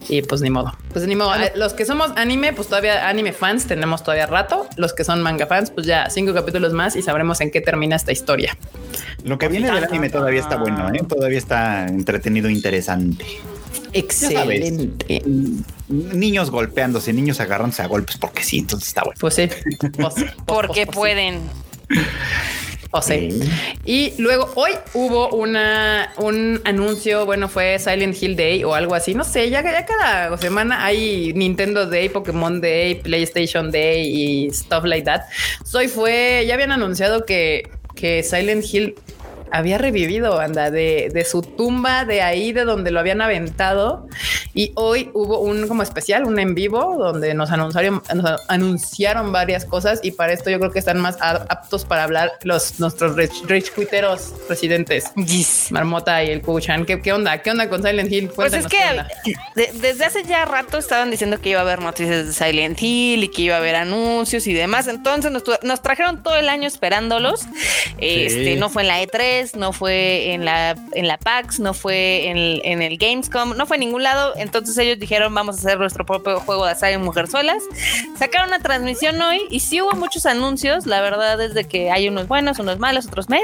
Y 0.08 0.22
pues 0.22 0.40
ni 0.40 0.50
modo. 0.50 0.72
Pues 0.92 1.06
ni 1.06 1.14
modo. 1.14 1.34
Eh, 1.36 1.52
Los 1.54 1.74
que 1.74 1.84
somos 1.84 2.10
anime, 2.16 2.52
pues 2.52 2.68
todavía 2.68 3.08
anime 3.08 3.32
fans 3.32 3.66
tenemos 3.66 4.02
todavía 4.02 4.26
rato. 4.26 4.66
Los 4.76 4.92
que 4.94 5.04
son 5.04 5.22
manga 5.22 5.46
fans, 5.46 5.70
pues 5.70 5.86
ya 5.86 6.10
cinco 6.10 6.34
capítulos 6.34 6.72
más 6.72 6.96
y 6.96 7.02
sabremos 7.02 7.40
en 7.40 7.50
qué 7.50 7.60
termina 7.60 7.94
esta 7.94 8.10
historia. 8.10 8.56
Lo 9.24 9.38
que 9.38 9.46
viene 9.48 9.70
del 9.70 9.84
anime 9.84 10.10
todavía 10.10 10.40
está 10.40 10.56
bueno, 10.56 10.88
¿eh? 10.92 11.02
Todavía 11.08 11.38
está 11.38 11.61
entretenido, 11.88 12.48
interesante. 12.48 13.24
Excelente. 13.92 15.22
Niños 15.88 16.50
golpeándose, 16.50 17.12
niños 17.12 17.40
agarrándose 17.40 17.82
a 17.82 17.86
golpes, 17.86 18.16
porque 18.16 18.42
sí, 18.42 18.58
entonces 18.58 18.88
está 18.88 19.02
bueno. 19.04 19.18
Pues 19.20 19.34
sí. 19.34 19.48
Pues. 19.98 20.14
Porque 20.46 20.86
Pues 20.86 20.96
pueden. 20.96 21.40
O 22.94 23.00
sea, 23.00 23.16
y 23.86 24.12
luego 24.18 24.50
hoy 24.54 24.72
hubo 24.92 25.30
una 25.30 26.12
un 26.18 26.60
anuncio, 26.64 27.24
bueno, 27.24 27.48
fue 27.48 27.78
Silent 27.78 28.22
Hill 28.22 28.36
Day 28.36 28.64
o 28.64 28.74
algo 28.74 28.94
así, 28.94 29.14
no 29.14 29.24
sé, 29.24 29.48
ya, 29.48 29.62
ya 29.62 29.86
cada 29.86 30.36
semana 30.36 30.84
hay 30.84 31.32
Nintendo 31.32 31.86
Day, 31.86 32.10
Pokémon 32.10 32.60
Day, 32.60 32.96
PlayStation 32.96 33.70
Day 33.70 34.02
y 34.14 34.50
stuff 34.50 34.84
like 34.84 35.06
that. 35.06 35.22
Soy 35.64 35.88
fue, 35.88 36.44
ya 36.46 36.52
habían 36.52 36.70
anunciado 36.70 37.24
que, 37.24 37.62
que 37.94 38.22
Silent 38.22 38.62
Hill 38.70 38.94
había 39.52 39.78
revivido, 39.78 40.40
anda, 40.40 40.70
de, 40.70 41.10
de 41.12 41.24
su 41.24 41.42
tumba, 41.42 42.04
de 42.04 42.22
ahí, 42.22 42.52
de 42.52 42.64
donde 42.64 42.90
lo 42.90 43.00
habían 43.00 43.20
aventado. 43.20 44.06
Y 44.54 44.72
hoy 44.74 45.10
hubo 45.14 45.38
un 45.40 45.68
como 45.68 45.82
especial, 45.82 46.24
un 46.24 46.38
en 46.38 46.54
vivo, 46.54 46.96
donde 46.98 47.34
nos 47.34 47.50
anunciaron, 47.50 48.02
nos 48.14 48.40
anunciaron 48.48 49.32
varias 49.32 49.64
cosas. 49.64 50.00
Y 50.02 50.12
para 50.12 50.32
esto 50.32 50.50
yo 50.50 50.58
creo 50.58 50.70
que 50.72 50.78
están 50.78 51.00
más 51.00 51.16
aptos 51.20 51.84
para 51.84 52.04
hablar 52.04 52.32
los 52.42 52.80
nuestros 52.80 53.16
rich, 53.16 53.44
rich 53.46 53.72
cuiteros 53.72 54.32
residentes. 54.48 55.04
Marmota 55.70 56.22
y 56.24 56.30
el 56.30 56.42
Kuchan. 56.42 56.84
¿Qué, 56.84 57.00
¿Qué 57.00 57.12
onda? 57.12 57.38
¿Qué 57.42 57.50
onda 57.50 57.68
con 57.68 57.82
Silent 57.82 58.10
Hill? 58.12 58.28
Pues 58.34 58.52
es 58.52 58.66
Cuéntanos 58.66 59.06
que 59.54 59.62
de- 59.62 59.72
desde 59.80 60.04
hace 60.04 60.22
ya 60.24 60.44
rato 60.44 60.78
estaban 60.78 61.10
diciendo 61.10 61.40
que 61.40 61.50
iba 61.50 61.60
a 61.60 61.62
haber 61.62 61.80
noticias 61.80 62.26
de 62.26 62.32
Silent 62.32 62.80
Hill 62.82 63.24
y 63.24 63.28
que 63.28 63.42
iba 63.42 63.54
a 63.56 63.58
haber 63.58 63.76
anuncios 63.76 64.46
y 64.46 64.52
demás. 64.52 64.86
Entonces 64.88 65.30
nos, 65.30 65.42
nos 65.62 65.82
trajeron 65.82 66.22
todo 66.22 66.36
el 66.36 66.48
año 66.48 66.66
esperándolos. 66.68 67.42
Este 67.98 68.56
no 68.56 68.68
fue 68.70 68.82
en 68.82 68.88
la 68.88 69.02
E3, 69.02 69.41
no 69.56 69.72
fue 69.72 70.32
en 70.32 70.44
la 70.44 70.76
en 70.94 71.06
la 71.08 71.18
PAX, 71.18 71.60
no 71.60 71.74
fue 71.74 72.28
en, 72.28 72.36
el- 72.36 72.62
en 72.64 72.82
el 72.82 72.96
Gamescom, 72.98 73.56
no 73.56 73.66
fue 73.66 73.76
en 73.76 73.80
ningún 73.80 74.02
lado. 74.02 74.32
Entonces 74.36 74.76
ellos 74.78 74.98
dijeron 74.98 75.34
vamos 75.34 75.56
a 75.56 75.58
hacer 75.60 75.78
nuestro 75.78 76.04
propio 76.06 76.40
juego 76.40 76.64
de 76.66 76.72
Asai 76.72 76.96
Mujerzuelas. 76.98 77.62
Sacaron 78.18 78.48
una 78.48 78.60
transmisión 78.60 79.20
hoy 79.20 79.40
y 79.50 79.60
sí 79.60 79.80
hubo 79.80 79.92
muchos 79.92 80.26
anuncios. 80.26 80.86
La 80.86 81.00
verdad 81.00 81.40
es 81.40 81.54
de 81.54 81.64
que 81.64 81.90
hay 81.90 82.08
unos 82.08 82.28
buenos, 82.28 82.58
unos 82.58 82.78
malos, 82.78 83.06
otros 83.06 83.28
me. 83.28 83.40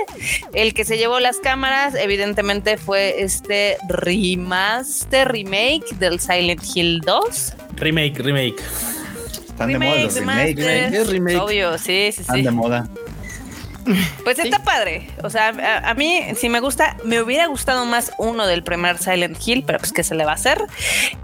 El 0.54 0.74
que 0.74 0.84
se 0.84 0.98
llevó 0.98 1.20
las 1.20 1.38
cámaras, 1.38 1.94
evidentemente, 1.94 2.76
fue 2.76 3.22
este 3.22 3.76
remaster, 3.88 5.28
remake 5.30 5.84
del 5.98 6.20
Silent 6.20 6.62
Hill 6.74 7.00
2. 7.04 7.52
Remake, 7.76 8.18
remake. 8.18 8.62
Están 9.48 9.72
de 9.72 9.78
moda 9.78 9.96
los 10.04 10.14
remakes. 10.14 10.56
remake, 10.56 11.04
remake. 11.10 11.36
Obvio, 11.40 11.78
sí, 11.78 12.10
sí, 12.12 12.20
Están 12.20 12.36
sí. 12.36 12.42
de 12.42 12.50
moda. 12.50 12.88
Pues 14.24 14.38
está 14.38 14.62
padre. 14.62 15.08
O 15.22 15.30
sea, 15.30 15.48
a, 15.48 15.90
a 15.90 15.94
mí, 15.94 16.22
si 16.36 16.48
me 16.48 16.60
gusta, 16.60 16.96
me 17.04 17.20
hubiera 17.22 17.46
gustado 17.46 17.86
más 17.86 18.12
uno 18.18 18.46
del 18.46 18.62
primer 18.62 18.98
Silent 18.98 19.38
Hill, 19.46 19.64
pero 19.66 19.78
pues, 19.78 19.92
¿qué 19.92 20.04
se 20.04 20.14
le 20.14 20.24
va 20.24 20.32
a 20.32 20.34
hacer? 20.34 20.62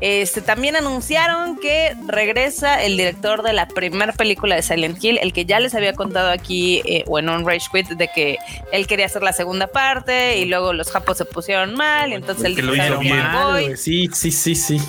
Este, 0.00 0.40
también 0.40 0.76
anunciaron 0.76 1.58
que 1.58 1.94
regresa 2.06 2.82
el 2.82 2.96
director 2.96 3.42
de 3.42 3.52
la 3.52 3.68
primera 3.68 4.12
película 4.12 4.54
de 4.56 4.62
Silent 4.62 5.02
Hill, 5.02 5.18
el 5.22 5.32
que 5.32 5.44
ya 5.44 5.60
les 5.60 5.74
había 5.74 5.92
contado 5.94 6.30
aquí, 6.30 6.82
eh, 6.84 7.04
o 7.06 7.18
en 7.18 7.28
un 7.28 7.46
Rage 7.46 7.66
Quit, 7.72 7.88
de 7.88 8.08
que 8.08 8.38
él 8.72 8.86
quería 8.86 9.06
hacer 9.06 9.22
la 9.22 9.32
segunda 9.32 9.66
parte 9.66 10.38
y 10.38 10.46
luego 10.46 10.72
los 10.72 10.90
japos 10.90 11.18
se 11.18 11.24
pusieron 11.24 11.74
mal, 11.74 12.12
y 12.12 12.14
entonces 12.14 12.46
él 12.46 12.54
lo 12.56 12.74
hizo 12.74 12.84
"¿Saben 12.84 13.00
qué? 13.00 13.04
bien". 13.04 13.32
Me 13.32 13.44
voy". 13.44 13.64
güey. 13.64 13.76
Sí, 13.76 14.08
sí, 14.12 14.30
sí, 14.30 14.54
sí. 14.54 14.80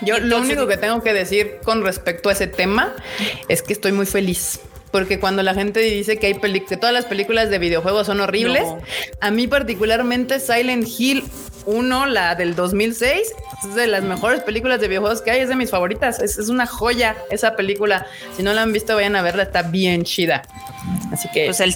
Yo 0.00 0.18
lo 0.18 0.38
único 0.38 0.66
que 0.66 0.76
tengo 0.76 1.02
que 1.02 1.12
decir 1.14 1.58
con 1.64 1.82
respecto 1.82 2.28
a 2.28 2.32
ese 2.32 2.46
tema 2.46 2.92
es 3.48 3.62
que 3.62 3.72
estoy 3.72 3.92
muy 3.92 4.06
feliz. 4.06 4.60
Porque 4.94 5.18
cuando 5.18 5.42
la 5.42 5.54
gente 5.54 5.80
dice 5.80 6.20
que 6.20 6.28
hay 6.28 6.34
que 6.34 6.76
todas 6.76 6.92
las 6.92 7.04
películas 7.04 7.50
de 7.50 7.58
videojuegos 7.58 8.06
son 8.06 8.20
horribles, 8.20 8.62
No. 8.62 8.78
a 9.20 9.32
mí 9.32 9.48
particularmente 9.48 10.38
Silent 10.38 10.86
Hill 10.86 11.24
1, 11.66 12.06
la 12.06 12.36
del 12.36 12.54
2006, 12.54 13.32
es 13.68 13.74
de 13.74 13.88
las 13.88 14.04
mejores 14.04 14.42
películas 14.42 14.80
de 14.80 14.86
videojuegos 14.86 15.20
que 15.20 15.32
hay, 15.32 15.40
es 15.40 15.48
de 15.48 15.56
mis 15.56 15.68
favoritas. 15.68 16.20
Es, 16.20 16.38
es 16.38 16.48
una 16.48 16.66
joya 16.68 17.16
esa 17.32 17.56
película. 17.56 18.06
Si 18.36 18.44
no 18.44 18.52
la 18.54 18.62
han 18.62 18.72
visto, 18.72 18.94
vayan 18.94 19.16
a 19.16 19.22
verla, 19.22 19.42
está 19.42 19.62
bien 19.62 20.04
chida. 20.04 20.42
Así 21.12 21.28
que 21.34 21.46
Pues 21.46 21.58
el, 21.58 21.74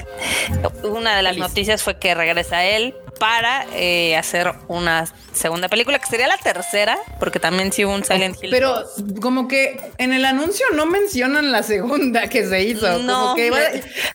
una 0.84 1.16
de 1.16 1.24
las 1.24 1.32
Feliz. 1.32 1.48
noticias 1.48 1.82
fue 1.82 1.98
que 1.98 2.14
regresa 2.14 2.64
él 2.66 2.94
para 3.18 3.66
eh, 3.74 4.16
hacer 4.16 4.52
una 4.68 5.06
segunda 5.32 5.68
película, 5.68 5.98
que 5.98 6.06
sería 6.06 6.26
la 6.26 6.36
tercera, 6.38 6.98
porque 7.20 7.38
también 7.40 7.72
sí 7.72 7.84
hubo 7.84 7.94
un 7.94 8.04
Silent 8.04 8.36
Hill. 8.42 8.50
Pero 8.50 8.84
como 9.20 9.46
que 9.48 9.80
en 9.98 10.12
el 10.12 10.24
anuncio 10.24 10.66
no 10.74 10.86
mencionan 10.86 11.52
la 11.52 11.62
segunda 11.62 12.28
que 12.28 12.46
se 12.46 12.62
hizo. 12.62 12.98
No. 13.00 13.20
Como 13.20 13.34
que 13.36 13.50
va- 13.50 13.58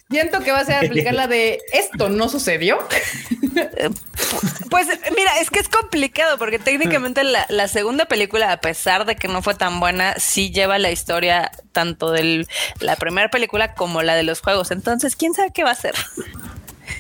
siento 0.10 0.39
que 0.41 0.51
va 0.51 0.60
a 0.60 0.65
ser 0.65 0.86
aplicar 0.86 1.13
la 1.13 1.27
de 1.27 1.60
esto 1.74 2.10
no 2.10 2.29
sucedió. 2.29 2.79
Pues 4.69 4.88
mira, 5.15 5.38
es 5.39 5.50
que 5.51 5.60
es 5.60 5.69
complicado 5.69 6.38
porque 6.38 6.57
técnicamente 6.60 7.24
la, 7.24 7.45
la 7.50 7.67
segunda 7.67 8.05
película, 8.05 8.51
a 8.51 8.57
pesar 8.57 9.05
de 9.05 9.15
que 9.15 9.27
no 9.27 9.41
fue 9.43 9.53
tan 9.53 9.79
buena, 9.79 10.15
sí 10.17 10.51
lleva 10.51 10.79
la 10.79 10.89
historia 10.91 11.51
tanto 11.72 12.12
de 12.12 12.48
la 12.79 12.95
primera 12.95 13.29
película 13.29 13.75
como 13.75 14.01
la 14.01 14.15
de 14.15 14.24
los 14.24 14.41
juegos. 14.41 14.72
Entonces, 14.72 15.15
¿quién 15.15 15.33
sabe 15.33 15.51
qué 15.53 15.63
va 15.63 15.69
a 15.69 15.74
hacer? 15.74 15.93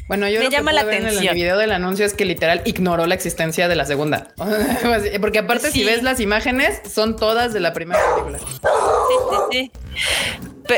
Bueno, 0.07 0.27
yo 0.27 0.39
Me 0.39 0.45
lo 0.45 0.49
que 0.49 0.55
llama 0.57 0.71
pude 0.71 0.79
la 0.81 0.85
ver 0.85 0.93
En 0.95 1.01
el 1.03 1.07
atención. 1.09 1.35
video 1.35 1.57
del 1.57 1.71
anuncio 1.71 2.05
es 2.05 2.13
que 2.13 2.25
literal 2.25 2.61
ignoró 2.65 3.05
la 3.05 3.15
existencia 3.15 3.67
de 3.67 3.75
la 3.75 3.85
segunda. 3.85 4.29
Porque 5.21 5.39
aparte, 5.39 5.71
si 5.71 5.83
ves 5.83 6.03
las 6.03 6.19
imágenes, 6.19 6.81
son 6.91 7.15
todas 7.15 7.53
de 7.53 7.59
la 7.59 7.73
primera 7.73 7.99
película. 8.15 8.39
Sí, 8.39 8.45
sí, 8.49 9.37
sí. 9.51 9.71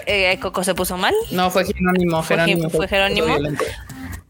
Eh, 0.08 0.38
Coco 0.42 0.64
se 0.64 0.74
puso 0.74 0.98
mal. 0.98 1.14
No, 1.32 1.50
fue 1.52 1.66
Jerónimo. 1.66 2.24
Jerónimo 2.24 2.70
Fue 2.70 2.88
Jerónimo. 2.88 3.38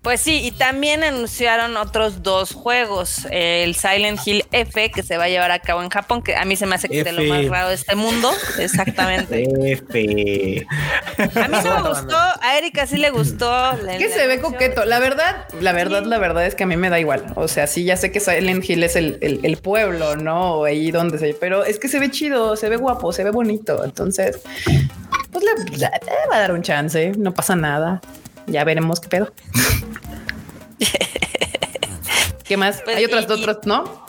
Pues 0.05 0.21
sí, 0.21 0.39
y 0.45 0.51
también 0.51 1.03
anunciaron 1.03 1.75
otros 1.77 2.21
dos 2.21 2.53
juegos. 2.53 3.25
El 3.31 3.73
Silent 3.73 4.19
Hill 4.23 4.45
F, 4.51 4.91
que 4.91 5.01
se 5.01 5.17
va 5.17 5.23
a 5.23 5.29
llevar 5.29 5.49
a 5.49 5.57
cabo 5.57 5.81
en 5.81 5.89
Japón, 5.89 6.21
que 6.21 6.35
a 6.35 6.45
mí 6.45 6.55
se 6.55 6.67
me 6.67 6.75
hace 6.75 6.87
que 6.87 6.99
es 6.99 7.05
de 7.05 7.11
lo 7.11 7.23
más 7.23 7.43
raro 7.47 7.69
de 7.69 7.73
este 7.73 7.95
mundo. 7.95 8.31
Exactamente. 8.59 9.47
F. 9.73 10.67
A 11.17 11.47
mí 11.47 11.57
no 11.63 11.81
me 11.81 11.89
gustó, 11.89 12.15
a 12.17 12.55
Erika 12.59 12.85
sí 12.85 12.97
le 12.97 13.09
gustó. 13.09 13.49
la- 13.49 13.97
Que 13.97 14.07
la 14.07 14.15
se 14.15 14.27
ve 14.27 14.39
coqueto. 14.39 14.85
La 14.85 14.99
verdad, 14.99 15.47
la 15.59 15.71
verdad, 15.71 16.03
la 16.03 16.19
verdad 16.19 16.45
es 16.45 16.53
que 16.53 16.65
a 16.65 16.67
mí 16.67 16.77
me 16.77 16.91
da 16.91 16.99
igual. 16.99 17.25
O 17.35 17.47
sea, 17.47 17.65
sí, 17.65 17.83
ya 17.83 17.97
sé 17.97 18.11
que 18.11 18.19
Silent 18.19 18.63
Hill 18.69 18.83
es 18.83 18.95
el, 18.95 19.17
el- 19.21 19.39
el 19.43 19.57
pueblo, 19.57 20.15
¿no? 20.17 20.59
O 20.59 20.65
ahí 20.65 20.91
donde 20.91 21.17
se... 21.17 21.33
Pero 21.33 21.63
es 21.65 21.79
que 21.79 21.87
se 21.87 21.97
ve 21.99 22.11
chido, 22.11 22.55
se 22.57 22.69
ve 22.69 22.77
guapo, 22.77 23.11
se 23.11 23.23
ve 23.23 23.31
bonito. 23.31 23.83
Entonces, 23.83 24.39
pues 25.31 25.43
le, 25.43 25.51
le- 25.71 25.77
le 25.79 26.27
va 26.29 26.35
a 26.35 26.39
dar 26.41 26.51
un 26.51 26.61
chance. 26.61 27.11
No 27.17 27.33
pasa 27.33 27.55
nada. 27.55 28.01
Ya 28.45 28.63
veremos 28.63 28.99
qué 28.99 29.07
pedo. 29.09 29.33
¿Qué 32.43 32.57
más? 32.57 32.81
Pues, 32.83 32.97
Hay 32.97 33.05
otras, 33.05 33.25
y- 33.27 33.31
otras, 33.33 33.57
¿no? 33.65 34.05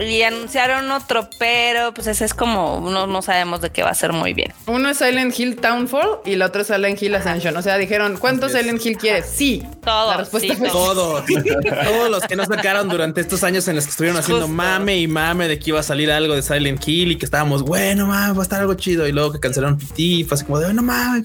Y 0.00 0.22
anunciaron 0.22 0.90
otro, 0.90 1.28
pero 1.38 1.94
pues 1.94 2.08
ese 2.08 2.24
es 2.24 2.34
como, 2.34 2.88
no, 2.90 3.06
no 3.06 3.22
sabemos 3.22 3.60
de 3.60 3.70
qué 3.70 3.84
va 3.84 3.90
a 3.90 3.94
ser 3.94 4.12
muy 4.12 4.32
bien. 4.32 4.52
Uno 4.66 4.88
es 4.88 4.98
Silent 4.98 5.38
Hill 5.38 5.54
Townfall 5.56 6.18
y 6.24 6.32
el 6.32 6.42
otro 6.42 6.62
es 6.62 6.66
Silent 6.68 7.00
Hill 7.00 7.14
Ascension. 7.14 7.56
O 7.56 7.62
sea, 7.62 7.78
dijeron, 7.78 8.16
¿cuántos. 8.16 8.50
Silent 8.52 8.84
Hill 8.84 8.96
quieres? 8.96 9.26
Sí. 9.32 9.64
Todos, 9.84 10.10
La 10.10 10.16
respuesta 10.16 10.52
sí, 10.54 10.58
fue 10.58 10.68
Todos, 10.68 11.22
todos 11.84 12.10
los 12.10 12.24
que 12.24 12.34
no 12.34 12.44
sacaron 12.44 12.88
durante 12.88 13.20
estos 13.20 13.44
años 13.44 13.68
en 13.68 13.76
los 13.76 13.84
que 13.84 13.90
estuvieron 13.90 14.18
haciendo 14.18 14.46
Justo. 14.46 14.56
mame 14.56 14.98
y 14.98 15.06
mame 15.06 15.46
de 15.46 15.60
que 15.60 15.70
iba 15.70 15.78
a 15.78 15.84
salir 15.84 16.10
algo 16.10 16.34
de 16.34 16.42
Silent 16.42 16.82
Hill 16.86 17.12
y 17.12 17.16
que 17.16 17.24
estábamos, 17.24 17.62
bueno, 17.62 18.06
mames, 18.06 18.36
va 18.36 18.40
a 18.40 18.42
estar 18.42 18.60
algo 18.60 18.74
chido. 18.74 19.06
Y 19.06 19.12
luego 19.12 19.30
que 19.32 19.38
cancelaron 19.38 19.78
PT, 19.78 20.02
y 20.02 20.24
fue 20.24 20.34
así 20.36 20.44
como 20.44 20.58
de, 20.58 20.74
no 20.74 20.82
mames. 20.82 21.22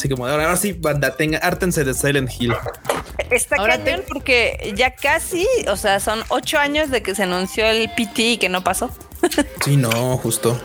Que-". 0.00 0.06
Así 0.06 0.08
como 0.08 0.26
ahora, 0.26 0.44
ahora 0.44 0.56
sí, 0.56 0.72
banda, 0.72 1.16
tenga, 1.16 1.38
hártense 1.38 1.84
de 1.84 1.94
Silent 1.94 2.30
Hill. 2.38 2.54
Está 3.30 3.56
Ahora 3.56 3.78
cañón 3.78 4.00
te- 4.00 4.06
porque 4.08 4.72
ya 4.76 4.94
casi, 4.94 5.46
o 5.68 5.76
sea, 5.76 6.00
son 6.00 6.22
ocho 6.28 6.58
años 6.58 6.90
de 6.90 7.02
que 7.02 7.14
se 7.14 7.22
anunció 7.24 7.66
el 7.66 7.90
PT 7.96 8.22
y 8.22 8.38
que 8.38 8.48
no 8.48 8.62
pasó. 8.64 8.90
Sí, 9.64 9.76
no, 9.76 10.16
justo. 10.16 10.58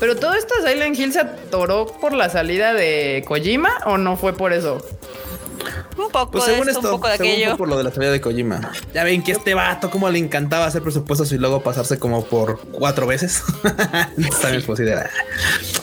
Pero 0.00 0.16
todo 0.16 0.34
esto 0.34 0.60
de 0.60 0.72
Silent 0.72 0.98
Hill 0.98 1.12
se 1.12 1.20
atoró 1.20 1.86
por 1.86 2.12
la 2.12 2.28
salida 2.28 2.74
de 2.74 3.22
Kojima 3.26 3.70
o 3.86 3.98
no 3.98 4.16
fue 4.16 4.32
por 4.36 4.52
eso? 4.52 4.84
Un 5.96 6.10
poco 6.10 6.30
Pues 6.32 6.46
de 6.46 6.54
esto, 6.58 6.70
esto, 6.70 6.80
un 6.80 6.90
poco 6.96 7.08
de 7.08 7.14
aquello. 7.14 7.56
por 7.56 7.68
lo 7.68 7.76
de 7.78 7.84
la 7.84 7.90
salida 7.92 8.10
de 8.12 8.20
Kojima. 8.20 8.72
Ya 8.94 9.04
ven 9.04 9.22
que 9.22 9.32
este 9.32 9.54
vato 9.54 9.90
como 9.90 10.08
le 10.10 10.18
encantaba 10.18 10.66
hacer 10.66 10.82
presupuestos 10.82 11.30
y 11.32 11.38
luego 11.38 11.62
pasarse 11.62 11.98
como 11.98 12.24
por 12.24 12.60
cuatro 12.72 13.06
veces. 13.06 13.42
También 14.42 14.62
de, 14.76 14.94
"Ah". 14.94 15.10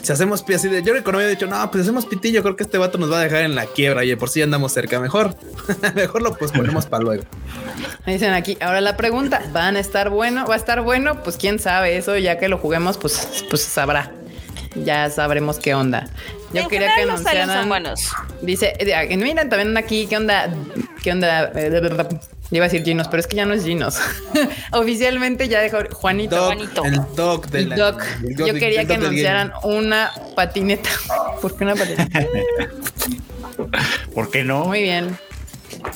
Si 0.02 0.12
hacemos 0.12 0.44
así 0.54 0.68
de, 0.68 0.82
yo 0.84 0.94
recuerdo 0.94 1.20
había 1.20 1.30
dicho, 1.30 1.46
no, 1.48 1.70
pues 1.72 1.84
hacemos 1.84 2.06
pitillo, 2.06 2.42
creo 2.42 2.56
que 2.56 2.64
este 2.64 2.78
vato 2.78 2.98
nos 2.98 3.12
va 3.12 3.20
a 3.20 3.24
dejar 3.24 3.42
en 3.42 3.56
la 3.56 3.66
quiebra 3.66 4.04
y 4.04 4.10
de 4.10 4.18
por 4.18 4.30
sí 4.30 4.42
andamos 4.42 4.72
cerca, 4.72 5.00
mejor, 5.00 5.36
mejor 5.96 6.22
lo 6.22 6.34
pues 6.36 6.52
ponemos 6.52 6.86
para 6.86 7.04
luego. 7.04 7.24
Me 8.06 8.14
dicen 8.14 8.34
aquí, 8.34 8.58
ahora 8.62 8.82
la 8.82 8.98
pregunta, 8.98 9.42
¿van 9.52 9.76
a 9.76 9.80
estar 9.80 10.10
bueno? 10.10 10.46
¿Va 10.48 10.56
a 10.56 10.58
estar 10.58 10.82
bueno? 10.82 11.22
Pues 11.24 11.38
quién 11.38 11.60
sabe, 11.60 11.98
eso 11.98 12.18
ya 12.18 12.38
que 12.40 12.48
lo 12.48 12.58
juguemos, 12.58 12.98
pues, 12.98 13.46
pues 13.50 13.62
sabrá. 13.62 14.12
Ya 14.76 15.10
sabremos 15.10 15.58
qué 15.60 15.74
onda. 15.74 16.08
Yo 16.54 16.62
en 16.62 16.68
quería 16.70 16.94
que 16.96 17.04
anunciaran. 17.04 17.50
son 17.50 17.70
buenos. 17.70 18.10
Dice, 18.42 18.74
eh, 18.80 19.18
miren 19.18 19.50
también 19.50 19.76
aquí, 19.78 20.08
¿qué 20.08 20.18
onda? 20.18 20.50
¿Qué 21.04 21.12
onda? 21.12 21.52
Eh, 21.56 21.82
Iba 22.52 22.66
a 22.66 22.68
decir 22.68 22.84
Ginos, 22.84 23.08
pero 23.08 23.20
es 23.22 23.28
que 23.28 23.36
ya 23.36 23.46
no 23.46 23.54
es 23.54 23.64
Ginos. 23.64 24.00
Oficialmente 24.72 25.48
ya 25.48 25.60
dejó 25.60 25.78
Juanito. 25.94 26.36
Doc, 26.36 26.46
Juanito. 26.48 26.84
el 26.86 27.16
doc 27.16 27.46
de 27.48 27.66
la- 27.66 27.76
Doc. 27.76 28.02
el 28.24 28.36
Yo 28.36 28.48
doc- 28.48 28.58
quería 28.60 28.82
que 28.86 28.96
doc 28.98 29.04
anunciaran 29.06 29.52
una 29.64 30.12
patineta. 30.36 30.90
¿Por 31.42 31.56
qué 31.56 31.64
una 31.64 31.76
patineta? 31.76 32.26
¿Por 34.16 34.32
qué 34.32 34.44
no? 34.44 34.66
Muy 34.66 34.82
bien. 34.82 35.16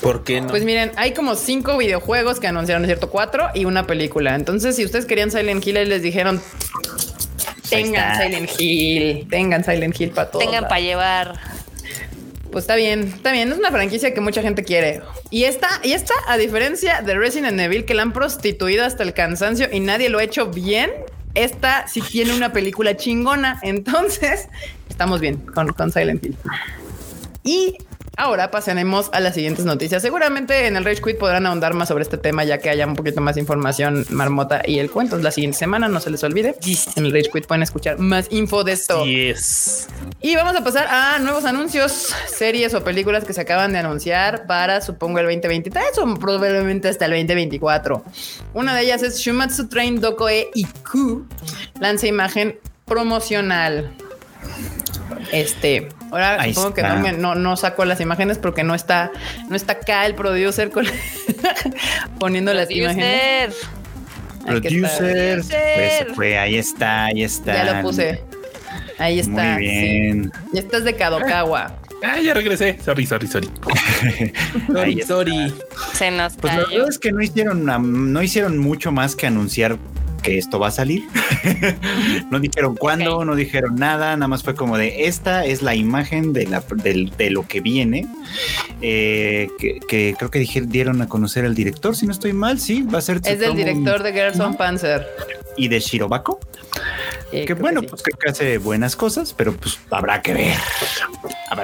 ¿Por 0.00 0.22
qué 0.22 0.40
no? 0.40 0.46
Pues 0.48 0.64
miren, 0.64 0.92
hay 0.96 1.12
como 1.12 1.34
cinco 1.34 1.76
videojuegos 1.76 2.38
que 2.38 2.46
anunciaron, 2.46 2.82
¿no 2.82 2.86
¿cierto? 2.86 3.10
Cuatro 3.10 3.48
y 3.54 3.64
una 3.64 3.86
película. 3.88 4.34
Entonces, 4.36 4.76
si 4.76 4.84
ustedes 4.84 5.06
querían 5.06 5.32
Silent 5.32 5.66
Hill, 5.66 5.76
ahí 5.76 5.86
les 5.86 6.02
dijeron, 6.02 6.40
tengan. 7.68 8.20
Silent 8.20 8.50
Hill, 8.58 9.26
tengan 9.28 9.64
Silent 9.64 10.00
Hill 10.00 10.10
para 10.10 10.30
todos. 10.30 10.44
Tengan 10.44 10.62
lados". 10.62 10.68
para 10.68 10.80
llevar. 10.80 11.34
Pues 12.50 12.64
está 12.64 12.76
bien, 12.76 13.12
está 13.16 13.32
bien. 13.32 13.50
Es 13.50 13.58
una 13.58 13.72
franquicia 13.72 14.14
que 14.14 14.20
mucha 14.20 14.40
gente 14.40 14.62
quiere. 14.62 15.02
Y 15.30 15.44
esta, 15.44 15.68
y 15.82 15.92
esta, 15.92 16.14
a 16.28 16.36
diferencia 16.36 17.02
de 17.02 17.14
Resident 17.14 17.58
Evil, 17.58 17.84
que 17.84 17.94
la 17.94 18.02
han 18.02 18.12
prostituido 18.12 18.84
hasta 18.84 19.02
el 19.02 19.12
cansancio 19.12 19.66
y 19.72 19.80
nadie 19.80 20.08
lo 20.08 20.20
ha 20.20 20.22
hecho 20.22 20.46
bien, 20.46 20.92
esta 21.34 21.88
sí 21.88 22.00
tiene 22.00 22.32
una 22.34 22.52
película 22.52 22.96
chingona. 22.96 23.58
Entonces, 23.62 24.48
estamos 24.88 25.20
bien 25.20 25.38
con, 25.38 25.72
con 25.72 25.90
Silent 25.90 26.24
Hill. 26.24 26.36
Y 27.42 27.76
ahora 28.16 28.50
pasaremos 28.50 29.10
a 29.12 29.20
las 29.20 29.34
siguientes 29.34 29.64
noticias. 29.64 30.02
Seguramente 30.02 30.66
en 30.66 30.76
el 30.76 30.84
Rage 30.84 31.02
Quit 31.02 31.18
podrán 31.18 31.46
ahondar 31.46 31.74
más 31.74 31.88
sobre 31.88 32.02
este 32.02 32.18
tema, 32.18 32.44
ya 32.44 32.58
que 32.58 32.70
haya 32.70 32.86
un 32.86 32.96
poquito 32.96 33.20
más 33.20 33.36
información, 33.36 34.06
Marmota 34.10 34.62
y 34.64 34.78
el 34.78 34.90
cuento. 34.90 35.16
La 35.18 35.30
siguiente 35.30 35.58
semana, 35.58 35.88
no 35.88 36.00
se 36.00 36.10
les 36.10 36.22
olvide. 36.24 36.56
En 36.96 37.06
el 37.06 37.12
Rage 37.12 37.30
Quit 37.32 37.46
pueden 37.46 37.62
escuchar 37.62 37.98
más 37.98 38.26
info 38.30 38.64
de 38.64 38.72
esto. 38.72 39.04
Yes. 39.04 39.88
Y 40.20 40.36
vamos 40.36 40.56
a 40.56 40.64
pasar 40.64 40.86
a 40.88 41.18
nuevos 41.18 41.44
anuncios, 41.44 42.14
series 42.26 42.74
o 42.74 42.84
películas 42.84 43.24
que 43.24 43.32
se 43.32 43.40
acaban 43.40 43.72
de 43.72 43.78
anunciar 43.78 44.46
para 44.46 44.80
supongo 44.80 45.18
el 45.18 45.26
2023 45.26 45.98
o 45.98 46.14
probablemente 46.14 46.88
hasta 46.88 47.06
el 47.06 47.12
2024. 47.12 48.04
Una 48.54 48.74
de 48.74 48.82
ellas 48.82 49.02
es 49.02 49.18
Shumatsu 49.18 49.68
Train 49.68 50.00
Dokoe 50.00 50.50
Iku, 50.54 51.26
lanza 51.80 52.06
imagen 52.06 52.58
promocional. 52.84 53.94
Este, 55.32 55.88
ahora 56.10 56.40
Ahí 56.40 56.54
supongo 56.54 56.74
que 56.74 56.82
no, 56.82 56.96
me- 56.98 57.12
no, 57.12 57.34
no 57.34 57.56
saco 57.56 57.84
las 57.84 58.00
imágenes 58.00 58.38
porque 58.38 58.62
no 58.64 58.74
está, 58.74 59.10
no 59.48 59.56
está 59.56 59.74
acá 59.74 60.06
el 60.06 60.14
producer 60.14 60.70
con- 60.70 60.86
poniendo 62.18 62.52
las 62.54 62.70
imágenes. 62.70 63.56
Producer. 64.44 65.42
Pues, 65.48 66.06
pues 66.14 66.36
ahí 66.38 66.56
está, 66.56 67.06
ahí 67.06 67.22
está. 67.24 67.54
Ya 67.54 67.72
lo 67.74 67.82
puse. 67.82 68.22
Ahí 68.98 69.18
está. 69.18 69.54
Muy 69.54 69.64
sí. 69.68 69.70
bien. 69.70 70.32
Ya 70.52 70.60
estás 70.60 70.84
de 70.84 70.94
Kadokawa. 70.94 71.78
Ah, 72.02 72.20
ya 72.20 72.34
regresé. 72.34 72.78
Sorry, 72.84 73.06
sorry, 73.06 73.26
sorry. 73.26 73.48
Sorry, 74.72 75.02
sorry. 75.02 75.54
Se 75.94 76.10
nos 76.10 76.34
Pues 76.36 76.54
la 76.54 76.66
verdad 76.66 76.88
es 76.90 76.98
que 76.98 77.10
no 77.12 77.22
hicieron, 77.22 77.64
no 78.12 78.22
hicieron 78.22 78.58
mucho 78.58 78.92
más 78.92 79.16
que 79.16 79.26
anunciar 79.26 79.78
que 80.24 80.38
esto 80.38 80.58
va 80.58 80.68
a 80.68 80.70
salir. 80.72 81.04
no 82.30 82.40
dijeron 82.40 82.74
cuándo, 82.74 83.24
no 83.24 83.36
dijeron 83.36 83.76
nada, 83.76 84.16
nada 84.16 84.26
más 84.26 84.42
fue 84.42 84.54
como 84.54 84.76
de 84.78 85.06
esta 85.06 85.44
es 85.44 85.62
la 85.62 85.74
imagen 85.76 86.32
de, 86.32 86.46
la, 86.46 86.60
de 86.60 87.30
lo 87.30 87.46
que 87.46 87.60
viene. 87.60 88.08
Eh, 88.80 89.48
que, 89.58 89.78
que 89.86 90.16
creo 90.18 90.30
que 90.30 90.40
dijeron, 90.40 90.68
dieron 90.70 91.02
a 91.02 91.08
conocer 91.08 91.44
al 91.44 91.54
director, 91.54 91.94
si 91.94 92.06
no 92.06 92.12
estoy 92.12 92.32
mal, 92.32 92.58
sí, 92.58 92.82
va 92.82 92.98
a 92.98 93.02
ser 93.02 93.20
Es 93.24 93.38
del 93.38 93.54
director 93.54 94.02
de 94.02 94.12
Gerson 94.12 94.56
Panzer. 94.56 95.06
y 95.56 95.68
de 95.68 95.78
Shirobako. 95.78 96.40
Eh, 97.30 97.44
que 97.44 97.54
bueno, 97.54 97.80
sí. 97.80 97.86
pues 97.88 98.02
creo 98.02 98.18
que 98.18 98.30
hace 98.30 98.58
buenas 98.58 98.96
cosas, 98.96 99.34
pero 99.34 99.52
pues 99.54 99.78
habrá 99.90 100.22
que 100.22 100.34
ver. 100.34 100.56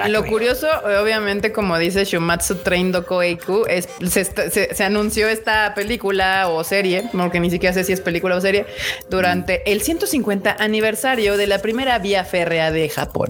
Habrá 0.01 0.09
Lo 0.09 0.23
que 0.23 0.29
curioso, 0.29 0.67
obviamente, 1.01 1.51
como 1.51 1.77
dice 1.77 2.05
Shumatsu 2.05 2.55
Train 2.55 2.91
Doko 2.91 3.21
Eiku, 3.21 3.65
es, 3.67 3.87
se, 4.09 4.25
se- 4.25 4.73
se 4.75 4.83
anunció 4.83 5.27
esta 5.29 5.73
película 5.75 6.47
o 6.49 6.63
serie, 6.63 7.03
porque 7.11 7.39
ni 7.39 7.49
siquiera 7.49 7.73
sé 7.73 7.83
si 7.83 7.93
es 7.93 8.01
película 8.01 8.35
o 8.35 8.41
serie, 8.41 8.65
durante 9.09 9.69
el 9.71 9.81
150 9.81 10.55
aniversario 10.59 11.37
de 11.37 11.47
la 11.47 11.59
primera 11.59 11.99
vía 11.99 12.23
férrea 12.25 12.71
de 12.71 12.89
Japón. 12.89 13.29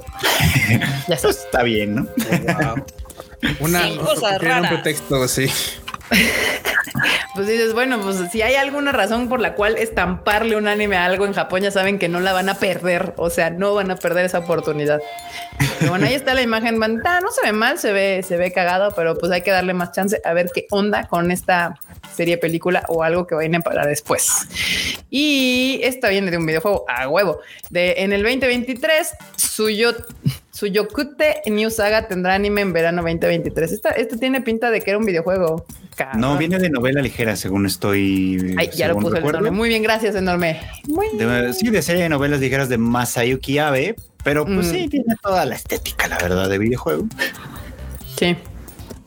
ya 1.08 1.16
está. 1.16 1.28
Pues 1.28 1.38
está 1.38 1.64
bien, 1.64 1.96
¿no? 1.96 2.04
Wow. 2.04 2.86
Una 3.60 3.84
Sí, 3.88 3.98
cosas 3.98 4.40
tienen 4.40 4.60
un 4.60 4.70
pretexto, 4.70 5.28
sí. 5.28 5.48
Pues 7.34 7.48
dices, 7.48 7.74
bueno, 7.74 8.02
pues 8.02 8.18
si 8.30 8.42
hay 8.42 8.56
alguna 8.56 8.92
razón 8.92 9.30
por 9.30 9.40
la 9.40 9.56
cual 9.56 9.78
estamparle 9.78 10.58
un 10.58 10.68
anime 10.68 10.98
a 10.98 11.06
algo 11.06 11.26
en 11.26 11.34
Japón, 11.34 11.62
ya 11.62 11.72
saben 11.72 11.98
que 11.98 12.10
no 12.10 12.20
la 12.20 12.34
van 12.34 12.50
a 12.50 12.56
perder. 12.56 13.14
O 13.16 13.30
sea, 13.30 13.50
no 13.50 13.74
van 13.74 13.90
a 13.90 13.96
perder 13.96 14.26
esa 14.26 14.40
oportunidad. 14.40 15.00
Pero 15.80 15.92
bueno, 15.92 16.08
ahí 16.08 16.14
está 16.14 16.34
la 16.34 16.42
imagen. 16.42 16.78
No 16.78 17.32
se 17.32 17.46
ve 17.46 17.54
mal, 17.54 17.80
se 17.80 17.94
ve, 17.94 18.22
se 18.28 18.36
ve 18.36 18.52
cagado, 18.52 18.94
pero 18.96 19.18
pues 19.18 19.32
hay 19.32 19.42
que 19.42 19.52
darle 19.52 19.74
más 19.74 19.94
chance 19.94 20.20
a 20.26 20.34
ver 20.34 20.50
qué 20.54 20.68
onda 20.72 21.08
con 21.08 21.32
esta 21.32 21.80
serie 22.14 22.38
película 22.38 22.84
o 22.90 23.02
algo 23.02 23.26
que 23.26 23.36
vayan 23.36 23.62
para 23.62 23.86
después. 23.86 24.28
Y 25.10 25.80
esta 25.84 26.10
viene 26.10 26.32
de 26.32 26.38
un 26.38 26.46
videojuego 26.46 26.86
a 26.90 27.08
huevo. 27.08 27.40
De 27.70 27.96
en 27.98 28.12
el 28.12 28.24
2023, 28.24 29.10
suyo. 29.38 29.96
Suyokute 30.52 31.42
New 31.48 31.72
Saga 31.72 32.08
tendrá 32.08 32.36
anime 32.36 32.62
en 32.62 32.74
verano 32.74 33.02
2023. 33.02 33.72
Esta, 33.72 33.90
este 33.92 34.18
tiene 34.18 34.42
pinta 34.42 34.70
de 34.70 34.82
que 34.82 34.92
era 34.92 35.00
un 35.00 35.06
videojuego. 35.06 35.66
No, 36.16 36.38
viene 36.38 36.60
de 36.60 36.70
novela 36.70 37.02
ligera, 37.02 37.36
según 37.36 37.66
estoy. 37.66 38.56
Ay, 38.58 38.70
ya 38.76 38.88
lo 38.88 38.96
puso 38.98 39.16
el 39.16 39.24
enorme. 39.26 39.52
Muy 39.52 39.70
bien, 39.70 39.84
gracias, 39.84 40.16
enorme. 40.16 40.60
Muy 40.88 41.08
De- 41.18 41.54
sí, 41.54 41.70
de 41.70 41.82
serie 41.82 42.04
de 42.04 42.10
novelas 42.10 42.40
ligeras 42.40 42.70
de 42.70 42.78
Masayuki 42.78 43.58
Abe, 43.60 43.96
pero 44.24 44.46
pues 44.46 44.68
Mm. 44.68 44.72
sí, 44.72 44.88
tiene 44.88 45.16
toda 45.22 45.46
la 45.46 45.56
estética, 45.56 46.08
la 46.08 46.18
verdad, 46.18 46.50
de 46.50 46.58
videojuego. 46.58 47.06
Sí. 48.18 48.36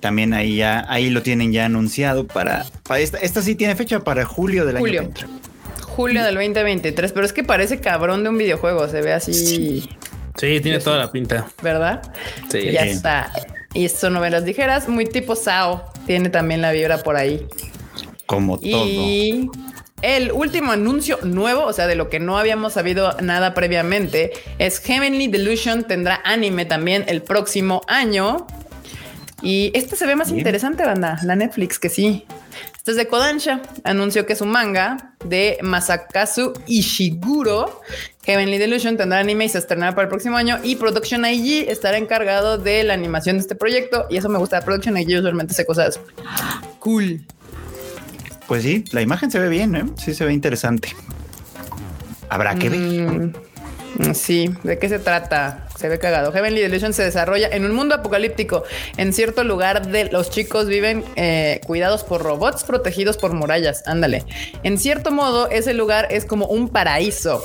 También 0.00 0.34
ahí 0.34 0.56
ya, 0.56 0.84
ahí 0.88 1.08
lo 1.10 1.22
tienen 1.22 1.52
ya 1.52 1.64
anunciado 1.64 2.26
para, 2.26 2.66
para 2.82 3.00
esta, 3.00 3.18
esta 3.18 3.40
sí 3.40 3.54
tiene 3.54 3.74
fecha 3.76 4.00
para 4.00 4.24
julio 4.24 4.66
del 4.66 4.78
Julio. 4.78 5.00
año 5.02 5.10
que 5.14 5.20
entra. 5.22 5.38
Julio 5.86 6.24
del 6.24 6.34
2023, 6.34 7.12
pero 7.12 7.24
es 7.24 7.32
que 7.32 7.44
parece 7.44 7.78
cabrón 7.80 8.22
de 8.24 8.28
un 8.28 8.36
videojuego. 8.36 8.88
Se 8.88 9.00
ve 9.00 9.12
así, 9.12 9.88
Sí, 10.36 10.60
tiene 10.60 10.80
toda 10.80 10.98
la 10.98 11.12
pinta. 11.12 11.46
¿verdad? 11.62 12.02
Sí. 12.50 12.72
Ya 12.72 12.80
está. 12.80 13.30
Y 13.72 13.88
son 13.88 14.12
novelas 14.14 14.42
ligeras, 14.42 14.88
muy 14.88 15.06
tipo 15.06 15.36
Sao. 15.36 15.84
Tiene 16.06 16.28
también 16.30 16.62
la 16.62 16.72
vibra 16.72 16.98
por 16.98 17.16
ahí. 17.16 17.46
Como 18.26 18.58
todo. 18.58 18.68
Y 18.68 19.50
el 20.02 20.32
último 20.32 20.72
anuncio 20.72 21.18
nuevo, 21.22 21.64
o 21.64 21.72
sea, 21.72 21.86
de 21.86 21.94
lo 21.94 22.10
que 22.10 22.20
no 22.20 22.36
habíamos 22.36 22.74
sabido 22.74 23.16
nada 23.22 23.54
previamente, 23.54 24.32
es 24.58 24.78
Heavenly 24.80 25.28
Delusion 25.28 25.84
tendrá 25.84 26.20
anime 26.24 26.66
también 26.66 27.04
el 27.08 27.22
próximo 27.22 27.80
año. 27.88 28.46
Y 29.44 29.70
este 29.74 29.94
se 29.94 30.06
ve 30.06 30.16
más 30.16 30.28
Bien. 30.28 30.38
interesante, 30.38 30.84
banda, 30.84 31.20
la 31.22 31.36
Netflix, 31.36 31.78
que 31.78 31.90
sí. 31.90 32.24
Este 32.76 32.92
es 32.92 32.96
de 32.96 33.06
Kodansha. 33.06 33.60
Anunció 33.84 34.24
que 34.26 34.32
es 34.32 34.40
un 34.40 34.48
manga 34.50 35.12
de 35.24 35.58
Masakazu 35.62 36.54
Ishiguro. 36.66 37.80
Heavenly 38.24 38.56
Delusion 38.58 38.96
tendrá 38.96 39.18
anime 39.18 39.44
y 39.44 39.48
se 39.50 39.58
estrenará 39.58 39.94
para 39.94 40.04
el 40.04 40.08
próximo 40.08 40.36
año. 40.38 40.58
Y 40.62 40.76
Production 40.76 41.26
IG 41.26 41.68
estará 41.68 41.98
encargado 41.98 42.56
de 42.56 42.84
la 42.84 42.94
animación 42.94 43.36
de 43.36 43.42
este 43.42 43.54
proyecto. 43.54 44.06
Y 44.10 44.16
eso 44.16 44.28
me 44.30 44.38
gusta. 44.38 44.62
Production 44.62 44.96
IG 44.96 45.18
usualmente 45.18 45.52
hace 45.52 45.66
cosas 45.66 46.00
cool. 46.78 47.20
Pues 48.46 48.62
sí, 48.62 48.84
la 48.92 49.02
imagen 49.02 49.30
se 49.30 49.38
ve 49.38 49.48
bien, 49.50 49.74
¿eh? 49.74 49.84
Sí 49.96 50.14
se 50.14 50.24
ve 50.24 50.32
interesante. 50.32 50.88
Habrá 52.28 52.54
que 52.54 52.68
ver. 52.70 52.80
Mm, 52.80 53.32
Sí, 54.14 54.50
¿de 54.64 54.78
qué 54.78 54.88
se 54.88 54.98
trata? 54.98 55.63
Se 55.76 55.88
ve 55.88 55.98
cagado. 55.98 56.32
Heavenly 56.32 56.60
Delusion 56.60 56.92
se 56.92 57.02
desarrolla 57.02 57.48
en 57.48 57.64
un 57.64 57.74
mundo 57.74 57.94
apocalíptico. 57.94 58.64
En 58.96 59.12
cierto 59.12 59.44
lugar 59.44 59.88
de 59.88 60.04
los 60.06 60.30
chicos 60.30 60.66
viven 60.66 61.04
eh, 61.16 61.60
cuidados 61.66 62.04
por 62.04 62.22
robots 62.22 62.64
protegidos 62.64 63.16
por 63.16 63.32
murallas. 63.32 63.82
Ándale. 63.86 64.24
En 64.62 64.78
cierto 64.78 65.10
modo, 65.10 65.48
ese 65.50 65.74
lugar 65.74 66.08
es 66.10 66.24
como 66.24 66.46
un 66.46 66.68
paraíso. 66.68 67.42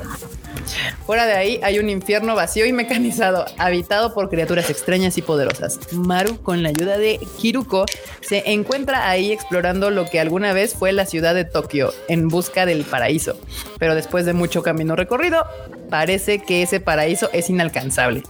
Fuera 1.06 1.26
de 1.26 1.34
ahí 1.34 1.60
hay 1.64 1.80
un 1.80 1.90
infierno 1.90 2.36
vacío 2.36 2.66
y 2.66 2.74
mecanizado, 2.74 3.46
habitado 3.58 4.14
por 4.14 4.30
criaturas 4.30 4.70
extrañas 4.70 5.18
y 5.18 5.22
poderosas. 5.22 5.80
Maru, 5.94 6.42
con 6.42 6.64
la 6.64 6.70
ayuda 6.70 6.98
de 6.98 7.20
Kiruko, 7.40 7.86
se 8.22 8.52
encuentra 8.52 9.10
ahí 9.10 9.32
explorando 9.32 9.90
lo 9.90 10.06
que 10.06 10.20
alguna 10.20 10.54
vez 10.54 10.74
fue 10.74 10.92
la 10.92 11.06
ciudad 11.06 11.36
de 11.36 11.46
Tokio 11.46 11.94
en 12.08 12.28
busca 12.28 12.66
del 12.66 12.84
paraíso. 12.84 13.38
Pero 13.80 13.96
después 13.96 14.26
de 14.26 14.34
mucho 14.34 14.64
camino 14.64 14.96
recorrido, 14.96 15.46
parece 15.90 16.40
que 16.40 16.62
ese 16.62 16.80
paraíso 16.80 17.30
es 17.34 17.50
inalcanzable. 17.50 18.24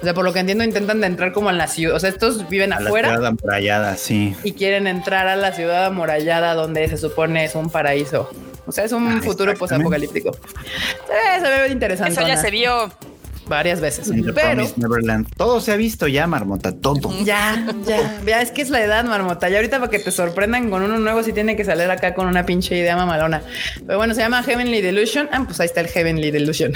O 0.00 0.04
sea, 0.04 0.14
por 0.14 0.24
lo 0.24 0.32
que 0.32 0.40
entiendo, 0.40 0.64
intentan 0.64 1.00
de 1.00 1.06
entrar 1.06 1.32
como 1.32 1.50
en 1.50 1.58
la 1.58 1.68
ciudad. 1.68 1.96
O 1.96 2.00
sea, 2.00 2.10
estos 2.10 2.48
viven 2.48 2.72
A 2.72 2.80
la 2.80 2.86
afuera 2.86 3.10
ciudad 3.10 3.26
amurallada, 3.26 3.96
sí. 3.96 4.34
y 4.42 4.52
quieren 4.52 4.86
entrar 4.86 5.26
a 5.28 5.36
la 5.36 5.52
ciudad 5.52 5.86
amurallada 5.86 6.54
donde 6.54 6.88
se 6.88 6.96
supone 6.96 7.44
es 7.44 7.54
un 7.54 7.70
paraíso. 7.70 8.30
O 8.66 8.72
sea, 8.72 8.84
es 8.84 8.92
un 8.92 9.08
Ah, 9.08 9.20
futuro 9.22 9.52
posapocalíptico. 9.54 10.32
Se 10.32 11.40
ve, 11.40 11.46
se 11.46 11.62
ve 11.62 11.68
interesante. 11.72 12.12
Eso 12.12 12.26
ya 12.26 12.36
se 12.36 12.50
vio. 12.50 12.92
varias 13.48 13.80
veces. 13.80 14.08
The 14.08 14.32
Pero 14.32 14.64
Neverland. 14.76 15.26
Todo 15.36 15.60
se 15.60 15.72
ha 15.72 15.76
visto 15.76 16.06
ya, 16.06 16.26
Marmota, 16.28 16.72
todo. 16.72 17.12
ya, 17.24 17.66
ya, 17.86 18.22
ya, 18.24 18.40
es 18.40 18.50
que 18.52 18.62
es 18.62 18.70
la 18.70 18.80
edad, 18.82 19.04
marmota. 19.04 19.48
Ya 19.50 19.56
ahorita 19.56 19.78
para 19.80 19.90
que 19.90 19.98
te 19.98 20.10
sorprendan 20.12 20.70
con 20.70 20.82
uno 20.82 20.96
nuevo, 20.98 21.22
sí 21.24 21.32
tiene 21.32 21.54
que 21.56 21.64
salir 21.64 21.90
acá 21.90 22.14
con 22.14 22.28
una 22.28 22.46
pinche 22.46 22.78
idea 22.78 22.96
mamalona. 22.96 23.42
Pero 23.84 23.98
bueno, 23.98 24.14
se 24.14 24.20
llama 24.20 24.42
Heavenly 24.44 24.80
Delusion. 24.80 25.28
Ah, 25.32 25.42
pues 25.44 25.58
ahí 25.60 25.66
está 25.66 25.80
el 25.80 25.88
Heavenly 25.88 26.30
Delusion. 26.30 26.72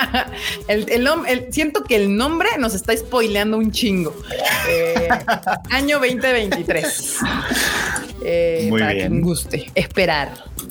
el, 0.68 0.88
el 0.90 1.06
nom- 1.06 1.24
el- 1.28 1.52
siento 1.52 1.82
que 1.84 1.96
el 1.96 2.16
nombre 2.16 2.48
nos 2.58 2.74
está 2.74 2.96
spoileando 2.96 3.58
un 3.58 3.72
chingo. 3.72 4.14
Eh, 4.68 5.08
año 5.70 5.98
2023. 5.98 7.16
Eh, 8.24 8.66
Muy 8.70 8.80
para 8.80 8.92
bien. 8.92 9.08
quien 9.08 9.20
guste 9.22 9.70
esperar 9.74 10.30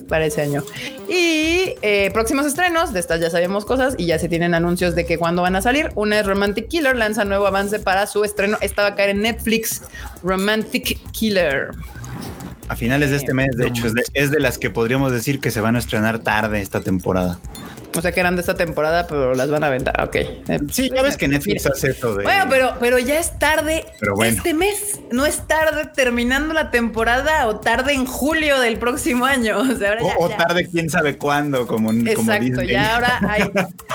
para 0.09 0.25
ese 0.25 0.41
año. 0.41 0.63
Y 1.07 1.75
eh, 1.81 2.09
próximos 2.13 2.45
estrenos, 2.45 2.91
de 2.91 2.99
estas 2.99 3.21
ya 3.21 3.29
sabemos 3.29 3.63
cosas 3.63 3.95
y 3.97 4.07
ya 4.07 4.19
se 4.19 4.27
tienen 4.27 4.53
anuncios 4.53 4.95
de 4.95 5.05
que 5.05 5.17
cuándo 5.17 5.41
van 5.41 5.55
a 5.55 5.61
salir. 5.61 5.91
Una 5.95 6.19
es 6.19 6.25
Romantic 6.25 6.67
Killer, 6.67 6.95
lanza 6.95 7.23
nuevo 7.23 7.47
avance 7.47 7.79
para 7.79 8.05
su 8.07 8.23
estreno. 8.25 8.57
Esta 8.59 8.81
va 8.81 8.89
a 8.89 8.95
caer 8.95 9.11
en 9.11 9.21
Netflix, 9.21 9.83
Romantic 10.23 10.99
Killer. 11.11 11.69
A 12.67 12.75
finales 12.75 13.09
de 13.09 13.17
este 13.17 13.33
mes, 13.33 13.55
de 13.55 13.67
hecho, 13.67 13.87
es 13.87 13.93
de, 13.93 14.03
es 14.13 14.29
de 14.29 14.39
las 14.39 14.57
que 14.57 14.69
podríamos 14.69 15.11
decir 15.11 15.39
que 15.39 15.49
se 15.49 15.61
van 15.61 15.75
a 15.75 15.79
estrenar 15.79 16.19
tarde 16.19 16.61
esta 16.61 16.81
temporada. 16.81 17.39
O 17.95 18.01
sea 18.01 18.11
que 18.11 18.19
eran 18.19 18.35
de 18.35 18.41
esta 18.41 18.55
temporada, 18.55 19.07
pero 19.07 19.33
las 19.33 19.49
van 19.49 19.63
a 19.63 19.67
aventar. 19.67 20.01
Ok. 20.03 20.17
Sí, 20.71 20.91
ya 20.93 21.01
ves 21.01 21.17
que 21.17 21.27
Netflix 21.27 21.65
hace 21.65 21.89
eso 21.89 22.13
de. 22.15 22.23
Bueno, 22.23 22.45
pero, 22.49 22.73
pero 22.79 22.99
ya 22.99 23.19
es 23.19 23.37
tarde 23.39 23.83
Pero 23.99 24.13
bueno. 24.15 24.37
este 24.37 24.53
mes. 24.53 24.99
No 25.11 25.25
es 25.25 25.47
tarde 25.47 25.89
terminando 25.95 26.53
la 26.53 26.69
temporada 26.69 27.47
o 27.47 27.59
tarde 27.59 27.93
en 27.93 28.05
julio 28.05 28.59
del 28.59 28.77
próximo 28.77 29.25
año. 29.25 29.57
O 29.69 29.75
sea, 29.75 29.89
ahora 29.89 30.01
ya- 30.03 30.15
o, 30.17 30.25
o 30.25 30.29
ya- 30.29 30.37
tarde, 30.37 30.67
quién 30.71 30.89
sabe 30.89 31.17
cuándo, 31.17 31.65
como, 31.65 31.87
como 31.89 32.07
Exacto, 32.07 32.43
Disney. 32.45 32.67
ya 32.69 32.95
ahora 32.95 33.19
hay, 33.27 33.49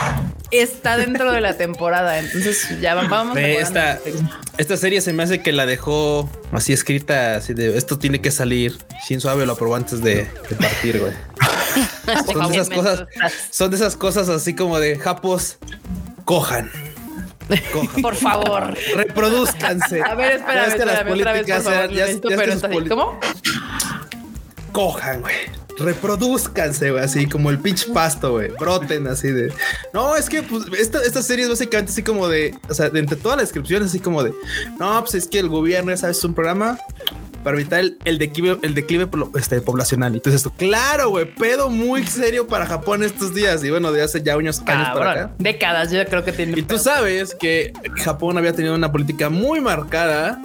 está 0.51 0.97
dentro 0.97 1.31
de 1.33 1.41
la 1.41 1.57
temporada. 1.57 2.19
Entonces 2.19 2.81
ya 2.81 2.95
va- 2.95 3.07
vamos. 3.09 3.35
Mejorando. 3.37 3.61
esta, 3.81 3.99
esta 4.59 4.77
serie 4.77 5.01
se 5.03 5.13
me 5.13 5.23
hace 5.23 5.41
que 5.41 5.53
la 5.53 5.67
dejó 5.67 6.29
así 6.53 6.73
escrita, 6.73 7.37
así 7.37 7.55
de 7.55 7.77
esto 7.79 7.99
tiene 7.99 8.21
que 8.21 8.31
salir. 8.33 8.77
Shin 9.09 9.21
Suave 9.21 9.47
lo 9.47 9.53
aprobó 9.53 9.77
antes 9.77 10.03
de, 10.03 10.27
de 10.49 10.57
partir, 10.59 10.99
güey. 10.99 11.13
Son 12.33 12.49
de 12.51 12.57
esas 12.59 12.71
cosas, 12.71 13.07
son 13.51 13.71
de 13.71 13.77
esas 13.77 13.97
cosas 13.97 14.29
así 14.29 14.55
como 14.55 14.79
de 14.79 14.99
japos, 14.99 15.59
cojan. 16.25 16.71
Cojan. 17.73 18.03
Por 18.03 18.15
favor. 18.17 18.75
Reproduzcanse. 18.97 20.03
A 20.03 20.15
ver, 20.15 20.37
espérame, 20.37 20.73
que 20.77 20.85
las 20.85 20.99
espérame, 20.99 21.13
otra 21.21 21.33
vez, 21.33 21.43
por 21.43 21.53
políticas, 21.53 21.65
favor. 21.65 21.91
ya- 21.91 22.07
ya- 22.11 22.19
pero 22.37 22.89
¿Cómo? 22.89 23.21
cojan, 24.73 25.21
güey. 25.21 25.35
Reproduzcanse, 25.77 26.93
güey, 26.93 27.03
así 27.03 27.29
como 27.29 27.51
el 27.51 27.59
pinche 27.59 27.93
pasto, 27.93 28.33
güey. 28.33 28.49
Broten 28.61 29.09
así 29.09 29.29
de. 29.29 29.53
No, 29.93 30.15
es 30.15 30.29
que 30.29 30.43
pues, 30.45 30.65
esta, 30.79 31.03
esta 31.03 31.21
serie 31.21 31.45
es 31.47 31.51
básicamente 31.51 31.91
así 31.91 32.03
como 32.05 32.29
de. 32.29 32.57
O 32.69 32.75
sea, 32.75 32.91
de 32.91 33.01
entre 33.01 33.17
todas 33.17 33.37
las 33.39 33.49
descripciones, 33.49 33.89
así 33.89 33.99
como 33.99 34.23
de. 34.23 34.33
No, 34.79 35.01
pues 35.01 35.15
es 35.17 35.27
que 35.27 35.41
el 35.41 35.49
gobierno, 35.49 35.91
ya 35.91 35.97
sabes, 35.97 36.19
es 36.19 36.25
un 36.25 36.33
programa 36.35 36.79
para 37.45 37.57
evitar 37.59 37.79
el, 37.81 37.99
el 38.05 38.19
declive, 38.19 38.59
el 38.63 38.75
declive 38.75 39.09
este, 39.39 39.61
poblacional. 39.61 40.13
Y 40.15 40.17
entonces 40.17 40.41
esto, 40.41 40.53
claro, 40.57 41.11
güey, 41.11 41.27
pedo 41.33 41.71
muy 41.71 42.05
serio 42.07 42.49
para 42.49 42.67
Japón 42.67 43.05
estos 43.05 43.35
días. 43.35 43.63
Y 43.63 43.71
bueno, 43.71 43.93
de 43.93 44.03
hace 44.03 44.23
ya 44.23 44.37
unos 44.37 44.61
años 44.67 44.89
para 44.99 45.11
acá. 45.13 45.31
Décadas, 45.39 45.93
yo 45.93 46.05
creo 46.07 46.25
que 46.25 46.33
tiene. 46.33 46.59
Y 46.59 46.63
tú 46.63 46.79
sabes 46.79 47.35
que 47.35 47.73
Japón 48.03 48.37
había 48.39 48.53
tenido 48.55 48.75
una 48.75 48.91
política 48.91 49.31
muy 49.31 49.61
marcada 49.61 50.41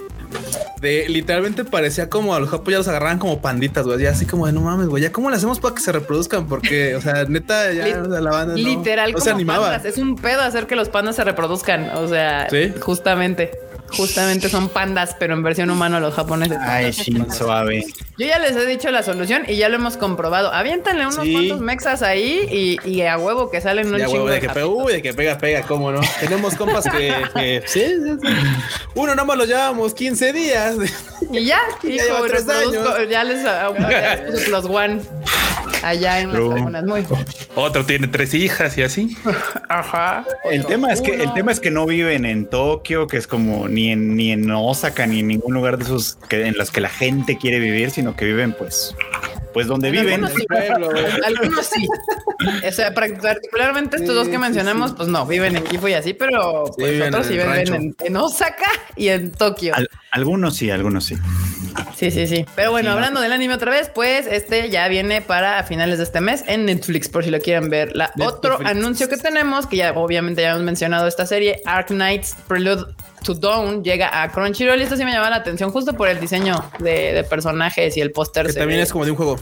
de 0.81 1.09
literalmente 1.09 1.65
parecía 1.65 2.09
como 2.09 2.35
a 2.35 2.39
los 2.39 2.49
japoneses 2.49 2.71
ya 2.73 2.77
los 2.77 2.87
agarraban 2.87 3.17
como 3.19 3.41
panditas, 3.41 3.85
güey. 3.85 3.99
Ya 4.01 4.11
así 4.11 4.25
como 4.25 4.45
de 4.45 4.53
no 4.53 4.61
mames, 4.61 4.87
güey. 4.87 5.01
Ya 5.03 5.11
cómo 5.11 5.29
le 5.29 5.35
hacemos 5.35 5.59
para 5.59 5.75
que 5.75 5.81
se 5.81 5.91
reproduzcan? 5.91 6.47
Porque, 6.47 6.95
o 6.95 7.01
sea, 7.01 7.25
neta, 7.25 7.71
ya 7.73 8.01
o 8.01 8.09
sea, 8.09 8.21
la 8.21 8.31
banda 8.31 8.53
no, 8.53 8.57
Literal, 8.59 9.09
no 9.11 9.13
como 9.15 9.25
se 9.25 9.31
animaba. 9.31 9.69
pandas. 9.71 9.85
Es 9.85 9.97
un 9.97 10.15
pedo 10.15 10.41
hacer 10.41 10.67
que 10.67 10.75
los 10.75 10.89
pandas 10.89 11.15
se 11.15 11.23
reproduzcan. 11.23 11.89
O 11.95 12.07
sea, 12.07 12.47
Sí. 12.49 12.73
justamente, 12.79 13.51
justamente 13.89 14.49
son 14.49 14.69
pandas, 14.69 15.15
pero 15.19 15.33
en 15.33 15.43
versión 15.43 15.69
humana 15.69 15.99
los 15.99 16.13
japoneses. 16.15 16.57
Ay, 16.61 16.93
Suave. 16.93 17.85
Yo 18.17 18.25
ya 18.27 18.39
les 18.39 18.55
he 18.55 18.65
dicho 18.65 18.91
la 18.91 19.03
solución 19.03 19.43
y 19.47 19.55
ya 19.57 19.69
lo 19.69 19.75
hemos 19.75 19.97
comprobado. 19.97 20.51
Aviéntanle 20.53 21.05
unos 21.07 21.23
Sí. 21.23 21.31
cuantos 21.31 21.59
mexas 21.61 22.01
ahí 22.01 22.77
y, 22.83 22.89
y 22.89 23.01
a 23.03 23.17
huevo 23.17 23.49
que 23.49 23.61
salen 23.61 23.91
un 23.93 23.97
Ya, 23.99 24.07
chingo 24.07 24.25
de 24.27 24.35
de 24.35 24.39
que 24.41 24.49
pega, 24.49 24.61
japitos. 24.65 24.83
uy, 24.85 24.93
de 24.93 25.01
que 25.01 25.13
pega, 25.13 25.37
pega, 25.37 25.61
cómo 25.63 25.91
no. 25.91 26.01
Tenemos 26.19 26.55
compas 26.55 26.85
que, 26.85 27.13
que- 27.33 27.63
sí, 27.65 27.81
sí, 27.81 28.17
sí. 28.21 28.33
Uno 28.95 29.15
nomás 29.15 29.37
lo 29.37 29.45
llevamos 29.45 29.93
15 29.93 30.33
días. 30.33 30.75
Y 31.31 31.45
ya, 31.45 31.59
Ya 31.83 31.89
hijo, 31.89 33.05
ya 33.09 33.23
les 33.23 33.39
plus 34.45 34.65
one 34.65 35.01
allá 35.83 36.21
en 36.21 36.27
las 36.29 36.37
True. 36.37 36.55
lagunas. 36.55 36.83
Muy. 36.83 37.05
Otro 37.55 37.85
tiene 37.85 38.07
tres 38.07 38.33
hijas 38.33 38.77
y 38.77 38.83
así. 38.83 39.17
Ajá. 39.69 40.25
El 40.49 40.65
tema 40.65 40.91
es 40.91 41.01
que 41.01 41.15
el 41.15 41.33
tema 41.33 41.51
es 41.51 41.59
que 41.59 41.71
no 41.71 41.85
viven 41.85 42.25
en 42.25 42.45
Tokio, 42.45 43.07
que 43.07 43.17
es 43.17 43.27
como 43.27 43.67
ni 43.67 43.91
en 43.91 44.15
ni 44.15 44.31
en 44.31 44.49
Osaka 44.51 45.05
ni 45.07 45.19
en 45.19 45.27
ningún 45.27 45.53
lugar 45.53 45.77
de 45.77 45.85
esos 45.85 46.17
que 46.27 46.45
en 46.45 46.57
los 46.57 46.71
que 46.71 46.81
la 46.81 46.89
gente 46.89 47.37
quiere 47.37 47.59
vivir, 47.59 47.91
sino 47.91 48.15
que 48.15 48.25
viven 48.25 48.53
pues 48.53 48.95
pues 49.59 49.67
donde 49.67 49.91
viven. 49.91 50.23
Algunos 50.23 50.31
sí, 50.33 50.45
pueblo, 50.47 50.89
algunos 51.25 51.65
sí. 51.65 51.87
O 52.67 52.71
sea, 52.71 52.93
par- 52.93 53.17
particularmente 53.19 53.97
estos 53.97 54.15
dos 54.15 54.27
que 54.29 54.37
mencionamos, 54.37 54.93
pues 54.93 55.09
no, 55.09 55.25
viven 55.25 55.57
en 55.57 55.63
Kifo 55.65 55.87
y 55.89 55.93
así, 55.93 56.13
pero 56.13 56.63
pues, 56.77 56.91
viven 56.93 57.09
otros 57.13 57.27
en 57.27 57.31
sí 57.33 57.37
viven 57.37 57.73
en, 57.73 57.95
en 58.05 58.17
Osaka 58.17 58.65
y 58.95 59.09
en 59.09 59.31
Tokio. 59.31 59.75
Al- 59.75 59.89
algunos 60.11 60.55
sí, 60.55 60.71
algunos 60.71 61.03
sí. 61.05 61.15
Sí, 61.95 62.09
sí, 62.11 62.25
sí. 62.27 62.45
Pero 62.55 62.71
bueno, 62.71 62.87
Sí, 62.87 62.91
no. 62.91 62.93
hablando 62.95 63.19
del 63.21 63.31
anime 63.33 63.53
otra 63.53 63.69
vez, 63.71 63.89
pues 63.93 64.25
este 64.27 64.69
ya 64.69 64.87
viene 64.87 65.21
para 65.21 65.59
a 65.59 65.63
finales 65.63 65.97
de 65.97 66.05
este 66.05 66.21
mes 66.21 66.43
en 66.47 66.65
Netflix, 66.65 67.09
por 67.09 67.23
si 67.25 67.29
lo 67.29 67.39
quieren 67.41 67.69
ver. 67.69 67.95
La 67.95 68.05
Netflix. 68.15 68.27
otro 68.33 68.59
anuncio 68.65 69.09
que 69.09 69.17
tenemos, 69.17 69.67
que 69.67 69.75
ya 69.77 69.91
obviamente 69.91 70.41
ya 70.41 70.51
hemos 70.51 70.63
mencionado 70.63 71.07
esta 71.07 71.25
serie, 71.25 71.61
Ark 71.65 71.87
Knights 71.89 72.35
Prelude 72.47 72.85
to 73.23 73.33
Dawn, 73.33 73.83
llega 73.83 74.21
a 74.23 74.29
Crunchyroll. 74.31 74.79
Y 74.79 74.83
esto 74.83 74.97
sí 74.97 75.05
me 75.05 75.11
llama 75.11 75.29
la 75.29 75.37
atención 75.37 75.71
justo 75.71 75.93
por 75.93 76.07
el 76.07 76.19
diseño 76.19 76.63
de, 76.79 77.13
de 77.13 77.23
personajes 77.23 77.95
y 77.97 78.01
el 78.01 78.11
póster. 78.11 78.47
Que 78.47 78.53
también 78.53 78.79
ve- 78.79 78.83
es 78.83 78.91
como 78.91 79.05
de 79.05 79.11
un 79.11 79.17
juego. 79.17 79.37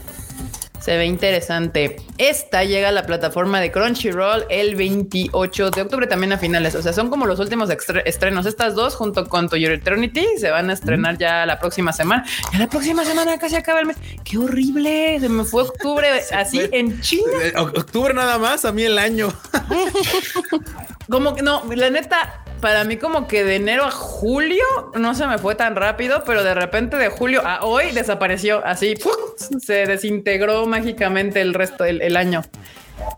Se 0.80 0.96
ve 0.96 1.04
interesante. 1.06 1.96
Esta 2.16 2.64
llega 2.64 2.88
a 2.88 2.92
la 2.92 3.04
plataforma 3.04 3.60
de 3.60 3.70
Crunchyroll 3.70 4.46
el 4.48 4.74
28 4.76 5.70
de 5.70 5.82
octubre, 5.82 6.06
también 6.06 6.32
a 6.32 6.38
finales. 6.38 6.74
O 6.76 6.82
sea, 6.82 6.92
son 6.94 7.10
como 7.10 7.26
los 7.26 7.40
últimos 7.40 7.68
estrenos. 8.04 8.46
Estas 8.46 8.74
dos, 8.74 8.94
junto 8.94 9.28
con 9.28 9.48
To 9.50 9.56
Your 9.56 9.72
Eternity, 9.72 10.24
se 10.38 10.50
van 10.50 10.70
a 10.70 10.72
estrenar 10.72 11.18
ya 11.18 11.44
la 11.44 11.58
próxima 11.58 11.92
semana. 11.92 12.24
Ya 12.52 12.60
la 12.60 12.68
próxima 12.68 13.04
semana 13.04 13.38
casi 13.38 13.56
acaba 13.56 13.80
el 13.80 13.86
mes. 13.86 13.96
¡Qué 14.24 14.38
horrible! 14.38 15.18
Se 15.20 15.28
me 15.28 15.44
fue 15.44 15.62
octubre 15.64 16.06
así 16.32 16.62
en 16.72 17.00
China. 17.02 17.32
Octubre 17.56 18.14
nada 18.14 18.38
más, 18.38 18.64
a 18.64 18.72
mí 18.72 18.84
el 18.84 18.98
año. 18.98 19.28
Como 21.08 21.34
que 21.34 21.42
no, 21.42 21.62
la 21.74 21.90
neta, 21.90 22.44
para 22.60 22.84
mí 22.84 22.96
como 22.96 23.26
que 23.26 23.44
de 23.44 23.56
enero 23.56 23.84
a 23.84 23.90
julio 23.90 24.64
no 24.94 25.14
se 25.14 25.26
me 25.26 25.38
fue 25.38 25.54
tan 25.54 25.76
rápido, 25.76 26.22
pero 26.26 26.42
de 26.42 26.54
repente 26.54 26.96
de 26.96 27.08
julio 27.08 27.42
a 27.44 27.64
hoy 27.64 27.92
desapareció 27.92 28.64
así, 28.64 28.94
se 29.60 29.86
desintegró 29.86 30.66
mágicamente 30.66 31.40
el 31.40 31.54
resto 31.54 31.84
del 31.84 32.02
el 32.02 32.16
año. 32.16 32.42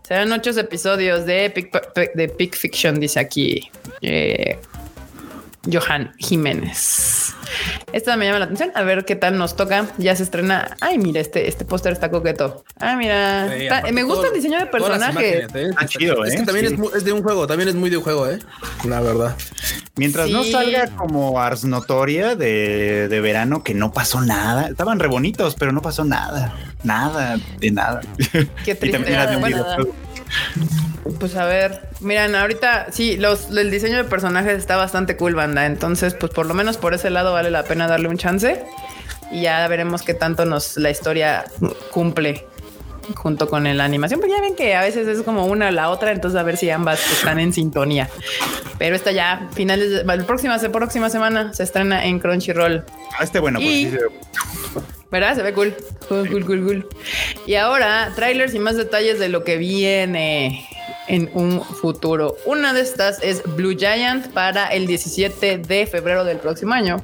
Serán 0.03 0.31
ocho 0.31 0.51
episodios 0.51 1.25
de 1.25 1.49
Pic, 1.49 1.71
de 2.13 2.29
Pic 2.29 2.55
Fiction, 2.55 2.99
dice 2.99 3.19
aquí 3.19 3.71
eh, 4.01 4.59
Johan 5.71 6.13
Jiménez. 6.17 7.33
Esta 7.93 8.15
me 8.17 8.25
llama 8.25 8.39
la 8.39 8.45
atención. 8.45 8.71
A 8.75 8.81
ver 8.83 9.03
qué 9.05 9.15
tal 9.15 9.37
nos 9.37 9.55
toca. 9.55 9.85
Ya 9.97 10.15
se 10.15 10.23
estrena. 10.23 10.75
Ay, 10.79 10.97
mira, 10.97 11.19
este, 11.19 11.47
este 11.47 11.65
póster 11.65 11.91
está 11.93 12.09
coqueto. 12.09 12.63
Ah, 12.79 12.95
mira. 12.95 13.47
Sí, 13.49 13.63
Está- 13.63 13.77
aparte 13.79 13.93
me 13.93 14.03
gusta 14.03 14.21
todo- 14.23 14.27
el 14.31 14.33
diseño 14.41 14.57
de 14.59 14.65
imágenes, 14.65 15.53
¿eh? 15.53 15.69
Está 15.69 15.85
chido, 15.85 16.23
Es 16.25 16.35
que 16.35 16.41
¿eh? 16.41 16.45
también 16.45 16.67
Sí. 16.69 16.75
es, 16.89 16.95
es 16.95 17.03
de 17.05 17.11
un 17.13 17.21
juego, 17.21 17.45
también 17.47 17.69
es 17.69 17.75
muy 17.75 17.89
de 17.89 17.97
un 17.97 18.03
juego, 18.03 18.27
¿eh? 18.29 18.39
La 18.85 19.01
verdad. 19.01 19.35
Mientras 19.97 20.29
no 20.29 20.43
salga 20.45 20.87
como 20.95 21.39
Ars 21.39 21.65
Notoria 21.65 22.35
de, 22.35 23.07
de 23.09 23.21
verano, 23.21 23.61
que 23.63 23.73
no 23.73 23.91
pasó 23.91 24.21
nada. 24.21 24.69
Estaban 24.69 24.99
re 24.99 25.09
bonitos, 25.09 25.55
pero 25.55 25.71
no 25.73 25.81
pasó 25.81 26.05
nada. 26.05 26.53
Nada, 26.83 27.37
de 27.59 27.71
nada. 27.71 28.01
Qué 28.31 28.47
y 28.71 28.75
triste. 28.75 28.89
también 28.89 29.13
era 29.13 29.27
de 29.27 29.35
un 29.35 29.41
Bueno, 29.41 29.57
videojuego. 29.57 29.95
Pues 31.21 31.35
a 31.35 31.45
ver, 31.45 31.81
miran, 31.99 32.33
ahorita 32.33 32.87
sí, 32.91 33.15
los, 33.15 33.51
el 33.51 33.69
diseño 33.69 33.97
de 33.97 34.05
personajes 34.05 34.57
está 34.57 34.75
bastante 34.75 35.15
cool, 35.17 35.35
banda. 35.35 35.67
Entonces, 35.67 36.15
pues 36.15 36.33
por 36.33 36.47
lo 36.47 36.55
menos 36.55 36.77
por 36.77 36.95
ese 36.95 37.11
lado 37.11 37.31
vale 37.31 37.51
la 37.51 37.61
pena 37.63 37.87
darle 37.87 38.07
un 38.07 38.17
chance 38.17 38.63
y 39.31 39.43
ya 39.43 39.67
veremos 39.67 40.01
qué 40.01 40.15
tanto 40.15 40.45
nos 40.45 40.77
la 40.77 40.89
historia 40.89 41.45
cumple 41.91 42.47
junto 43.13 43.47
con 43.49 43.63
la 43.77 43.85
animación. 43.85 44.19
Porque 44.19 44.33
ya 44.33 44.41
ven 44.41 44.55
que 44.55 44.73
a 44.73 44.81
veces 44.81 45.07
es 45.07 45.21
como 45.21 45.45
una 45.45 45.67
a 45.67 45.71
la 45.71 45.91
otra, 45.91 46.11
entonces 46.11 46.39
a 46.39 46.43
ver 46.43 46.57
si 46.57 46.71
ambas 46.71 46.99
están 47.11 47.39
en 47.39 47.53
sintonía. 47.53 48.09
Pero 48.79 48.95
esta 48.95 49.11
ya, 49.11 49.47
finales, 49.53 49.91
de, 49.91 50.03
la 50.03 50.25
próxima, 50.25 50.57
próxima 50.57 51.11
semana 51.11 51.53
se 51.53 51.61
estrena 51.61 52.03
en 52.03 52.17
Crunchyroll. 52.19 52.83
Ah, 53.19 53.23
este 53.23 53.37
bueno, 53.39 53.59
pues 53.59 53.69
Y- 53.71 53.85
sí 53.85 53.91
se- 53.91 54.79
¿Verdad? 55.11 55.35
Se 55.35 55.43
ve 55.43 55.53
cool. 55.53 55.75
Cool, 56.07 56.29
cool, 56.29 56.45
cool, 56.45 56.63
cool. 56.65 56.89
Y 57.45 57.55
ahora, 57.55 58.11
trailers 58.15 58.55
y 58.55 58.59
más 58.59 58.75
detalles 58.77 59.19
de 59.19 59.27
lo 59.29 59.43
que 59.43 59.57
viene 59.57 60.65
en 61.07 61.29
un 61.33 61.61
futuro. 61.61 62.35
Una 62.45 62.73
de 62.73 62.81
estas 62.81 63.21
es 63.21 63.43
Blue 63.55 63.75
Giant 63.77 64.27
para 64.33 64.67
el 64.67 64.87
17 64.87 65.57
de 65.57 65.87
febrero 65.87 66.23
del 66.23 66.37
próximo 66.37 66.73
año. 66.73 66.97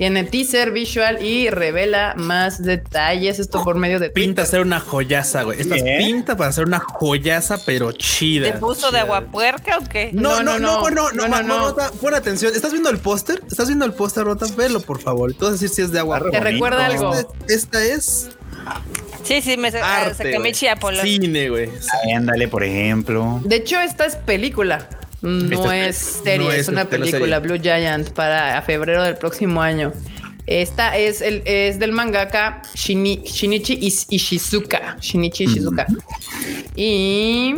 Tiene 0.00 0.24
teaser 0.24 0.70
visual 0.70 1.22
y 1.22 1.50
revela 1.50 2.14
más 2.16 2.62
detalles. 2.62 3.38
Esto 3.38 3.62
por 3.62 3.76
medio 3.76 3.98
de 3.98 4.08
Pinta 4.08 4.46
ser 4.46 4.62
una 4.62 4.80
joyaza, 4.80 5.42
güey. 5.42 5.60
Esta 5.60 5.76
¿Eh? 5.76 5.98
pinta 5.98 6.38
para 6.38 6.50
ser 6.52 6.64
una 6.64 6.80
joyaza, 6.80 7.58
pero 7.66 7.92
chida. 7.92 8.50
¿Te 8.50 8.58
puso 8.58 8.90
de 8.90 9.00
aguapuerca 9.00 9.76
o 9.76 9.86
qué? 9.86 10.08
No, 10.14 10.42
no, 10.42 10.58
no, 10.58 10.88
no, 10.88 11.10
no, 11.12 11.28
no, 11.28 11.42
no, 11.42 11.58
Rota, 11.68 11.92
pon 12.00 12.14
atención. 12.14 12.54
¿Estás 12.54 12.72
viendo 12.72 12.88
el 12.88 12.96
póster? 12.96 13.42
¿Estás 13.46 13.66
viendo 13.66 13.84
el 13.84 13.92
póster, 13.92 14.24
Rota? 14.24 14.46
Velo, 14.56 14.80
por 14.80 15.02
favor. 15.02 15.34
Tú 15.34 15.40
vas 15.40 15.50
a 15.50 15.52
decir 15.52 15.68
si 15.68 15.82
es 15.82 15.92
de 15.92 15.98
agua. 15.98 16.18
Te 16.30 16.40
recuerda 16.40 16.86
algo. 16.86 17.12
Esta, 17.12 17.34
esta 17.48 17.84
es 17.84 18.30
Sí, 19.22 19.42
sí, 19.42 19.56
me 19.56 19.68
arte, 19.68 20.14
saqué 20.14 20.38
mi 20.38 20.52
chiapolo. 20.52 21.00
Cine, 21.02 21.48
güey. 21.50 21.68
Ándale, 22.16 22.48
por 22.48 22.64
ejemplo. 22.64 23.40
De 23.44 23.56
hecho, 23.56 23.78
esta 23.80 24.06
es 24.06 24.16
película. 24.16 24.88
No 25.22 25.70
es- 25.70 25.96
es 25.96 26.22
serie, 26.24 26.46
no 26.46 26.52
es, 26.52 26.60
es 26.60 26.68
una 26.68 26.86
teleserie. 26.86 27.20
película 27.20 27.38
Blue 27.40 27.60
Giant 27.60 28.10
para 28.10 28.56
a 28.56 28.62
febrero 28.62 29.02
del 29.04 29.16
próximo 29.16 29.60
año. 29.60 29.92
Esta 30.46 30.96
es 30.96 31.20
el 31.20 31.42
es 31.44 31.78
del 31.78 31.92
mangaka 31.92 32.62
Shini- 32.74 33.22
Shinichi 33.24 33.74
Is- 33.82 34.06
Ishizuka. 34.08 34.96
Shinichi 35.00 35.44
Ishizuka. 35.44 35.86
Y 36.74 37.54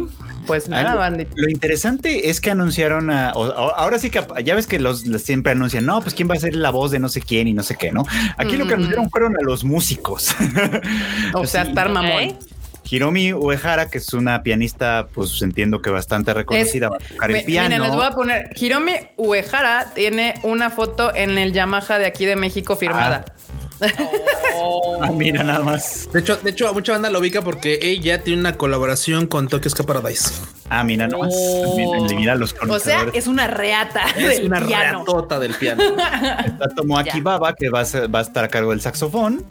pues 0.46 0.68
nada, 0.68 0.90
Ah, 0.90 0.94
lo- 0.94 1.00
bandit. 1.00 1.28
Lo 1.34 1.48
interesante 1.48 2.30
es 2.30 2.40
que 2.40 2.50
anunciaron 2.50 3.10
a, 3.10 3.32
o- 3.34 3.74
ahora 3.74 3.98
sí 3.98 4.10
que 4.10 4.24
ya 4.44 4.54
ves 4.54 4.66
que 4.66 4.78
los, 4.78 5.06
los 5.06 5.22
siempre 5.22 5.52
anuncian, 5.52 5.84
no, 5.86 6.00
pues 6.02 6.14
quién 6.14 6.28
va 6.30 6.34
a 6.34 6.38
ser 6.38 6.54
la 6.56 6.70
voz 6.70 6.90
de 6.90 6.98
no 6.98 7.08
sé 7.08 7.20
quién 7.20 7.48
y 7.48 7.52
no 7.52 7.62
sé 7.62 7.76
qué, 7.76 7.92
¿no? 7.92 8.04
Aquí 8.38 8.56
lo 8.56 8.66
que 8.66 8.74
anunciaron 8.74 9.10
fueron 9.10 9.36
a 9.36 9.42
los 9.42 9.64
músicos. 9.64 10.34
O 11.34 11.46
sea, 11.46 11.62
Sí. 11.64 11.68
estar 11.70 11.88
mamón. 11.88 12.30
Ok. 12.30 12.42
Hiromi 12.90 13.32
Uehara, 13.32 13.88
que 13.88 13.98
es 13.98 14.12
una 14.12 14.42
pianista, 14.42 15.06
pues 15.14 15.40
entiendo 15.40 15.80
que 15.80 15.88
bastante 15.88 16.34
reconocida, 16.34 16.90
va 16.90 16.96
a 16.96 16.98
tocar 16.98 17.30
el 17.30 17.42
piano. 17.44 17.68
Miren, 17.70 17.82
les 17.82 17.92
voy 17.92 18.04
a 18.04 18.10
poner. 18.10 18.50
Hiromi 18.54 18.92
Uehara 19.16 19.92
tiene 19.94 20.34
una 20.42 20.68
foto 20.68 21.14
en 21.14 21.38
el 21.38 21.52
Yamaha 21.52 21.98
de 21.98 22.04
aquí 22.06 22.26
de 22.26 22.36
México 22.36 22.76
firmada. 22.76 23.24
Ah, 23.26 23.32
mira, 25.14 25.42
nada 25.42 25.60
más. 25.60 26.08
De 26.12 26.20
hecho, 26.20 26.36
de 26.36 26.50
hecho, 26.50 26.68
a 26.68 26.72
mucha 26.72 26.92
banda 26.92 27.10
lo 27.10 27.18
ubica 27.18 27.42
porque 27.42 27.78
ella 27.82 28.22
tiene 28.22 28.40
una 28.40 28.56
colaboración 28.56 29.26
con 29.26 29.48
Tokyo 29.48 29.70
Paradise. 29.84 30.30
Ah, 30.74 30.84
mira, 30.84 31.06
nada 31.06 31.22
más. 31.24 31.34
Mira, 31.76 32.16
mira 32.16 32.34
los 32.34 32.54
O 32.66 32.78
sea, 32.78 33.06
es 33.12 33.26
una 33.26 33.46
reata 33.46 34.04
Es 34.16 34.38
del 34.38 34.46
una 34.46 34.66
piano. 34.66 35.00
ratota 35.00 35.38
del 35.38 35.52
piano. 35.54 35.82
Está 35.82 36.68
Tomoaki 36.74 37.18
Ya. 37.18 37.22
Baba, 37.22 37.54
que 37.54 37.68
va 37.68 37.80
a, 37.80 37.84
ser- 37.84 38.12
va 38.14 38.20
a 38.20 38.22
estar 38.22 38.44
a 38.44 38.48
cargo 38.48 38.70
del 38.70 38.80
saxofón. 38.80 39.44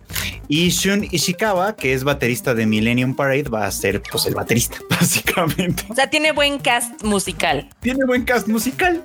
Y 0.47 0.69
Shun 0.69 1.07
Ishikawa, 1.12 1.75
que 1.75 1.93
es 1.93 2.03
baterista 2.03 2.53
de 2.55 2.65
Millennium 2.65 3.15
Parade, 3.15 3.43
va 3.43 3.65
a 3.67 3.71
ser 3.71 4.01
pues 4.12 4.25
el 4.25 4.34
baterista, 4.36 4.77
básicamente. 4.89 5.84
O 5.89 5.95
sea, 5.95 6.10
tiene 6.10 6.31
buen 6.31 6.57
cast 6.60 7.03
musical. 7.03 7.69
Tiene 7.81 8.03
buen 8.05 8.25
cast 8.25 8.47
musical. 8.47 9.01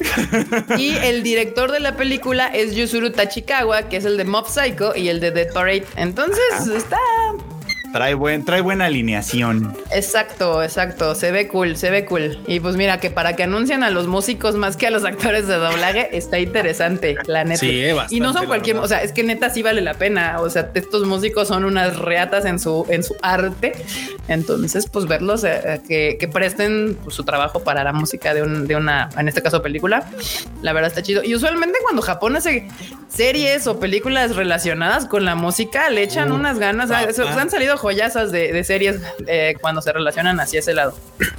Y 0.79 0.91
el 1.03 1.23
director 1.23 1.71
de 1.71 1.81
la 1.81 1.97
película 1.97 2.49
es 2.49 2.75
Yuzuru 2.75 3.11
Tachikawa, 3.11 3.83
que 3.89 3.99
es 3.99 4.05
el 4.07 4.17
de 4.17 4.25
Mob 4.25 4.49
Psycho 4.49 4.97
y 4.97 5.09
el 5.09 5.21
de 5.21 5.31
Dead 5.33 5.53
Parade. 5.53 5.85
Entonces 5.97 6.67
está 6.75 6.97
Trae, 7.97 8.15
buen, 8.15 8.45
trae 8.45 8.61
buena 8.61 8.85
alineación. 8.87 9.75
exacto, 9.91 10.63
exacto. 10.63 11.15
Se 11.15 11.31
ve 11.33 11.49
cool, 11.49 11.77
se 11.77 11.91
ve 11.91 12.05
cool. 12.05 12.39
Y 12.47 12.61
pues 12.61 12.77
mira 12.77 13.01
que 13.01 13.11
para 13.11 13.35
que 13.37 13.43
anuncien 13.45 13.83
a 13.83 13.91
los 13.91 14.07
músicos 14.07 14.55
más 14.55 14.77
que 14.77 14.87
a 14.87 14.91
los 14.91 15.05
actores 15.05 15.47
de 15.47 15.55
doblaje 15.57 16.17
está 16.17 16.39
interesante, 16.39 17.17
la 17.27 17.45
neta. 17.45 17.61
Sí, 17.61 17.83
eh, 17.85 17.93
bastante, 17.95 18.15
y 18.15 18.21
no 18.21 18.33
son 18.35 18.47
cualquier, 18.47 18.77
verdad. 18.77 18.85
o 18.85 18.89
sea, 18.89 19.03
es 19.03 19.13
que 19.13 19.23
neta 19.23 19.49
sí 19.51 19.63
vale 19.63 19.81
la 19.81 19.95
pena. 19.95 20.37
O 20.41 20.51
sea, 20.51 20.71
estos 20.75 21.07
músicos 21.07 21.49
son 21.49 21.65
unas 21.65 21.97
reatas 21.99 22.45
en 22.45 22.59
su, 22.59 22.85
en 22.91 23.03
su 23.03 23.17
arte. 23.23 23.73
Entonces, 24.29 24.89
pues 24.91 25.07
verlos 25.07 25.45
eh, 25.45 25.61
eh, 25.65 25.81
que, 25.89 26.17
que 26.19 26.29
presten 26.29 26.99
pues, 27.03 27.17
su 27.17 27.25
trabajo 27.25 27.61
para 27.61 27.83
la 27.85 27.93
música 27.93 28.35
de, 28.35 28.43
un- 28.43 28.67
de 28.67 28.77
una, 28.77 29.09
en 29.17 29.29
este 29.29 29.41
caso, 29.43 29.63
película. 29.63 30.05
La 30.63 30.73
verdad 30.73 30.89
está 30.89 31.03
chido. 31.03 31.23
Y 31.25 31.35
usualmente 31.35 31.79
cuando 31.83 32.03
Japón 32.03 32.37
hace 32.37 32.69
series 33.09 33.67
o 33.67 33.79
películas 33.81 34.37
relacionadas 34.37 35.07
con 35.07 35.25
la 35.25 35.35
música, 35.35 35.89
le 35.91 36.03
echan 36.03 36.27
Uh, 36.27 36.35
unas 36.35 36.59
ganas. 36.59 36.91
han 36.91 37.51
salido 37.51 37.77
joyazas 37.87 38.33
de, 38.33 38.53
de 38.53 38.65
series 38.65 38.97
eh, 39.29 39.55
cuando 39.61 39.81
se 39.81 39.93
relacionan 39.93 40.41
hacia 40.41 40.59
ese 40.59 40.75
lado. 40.75 40.97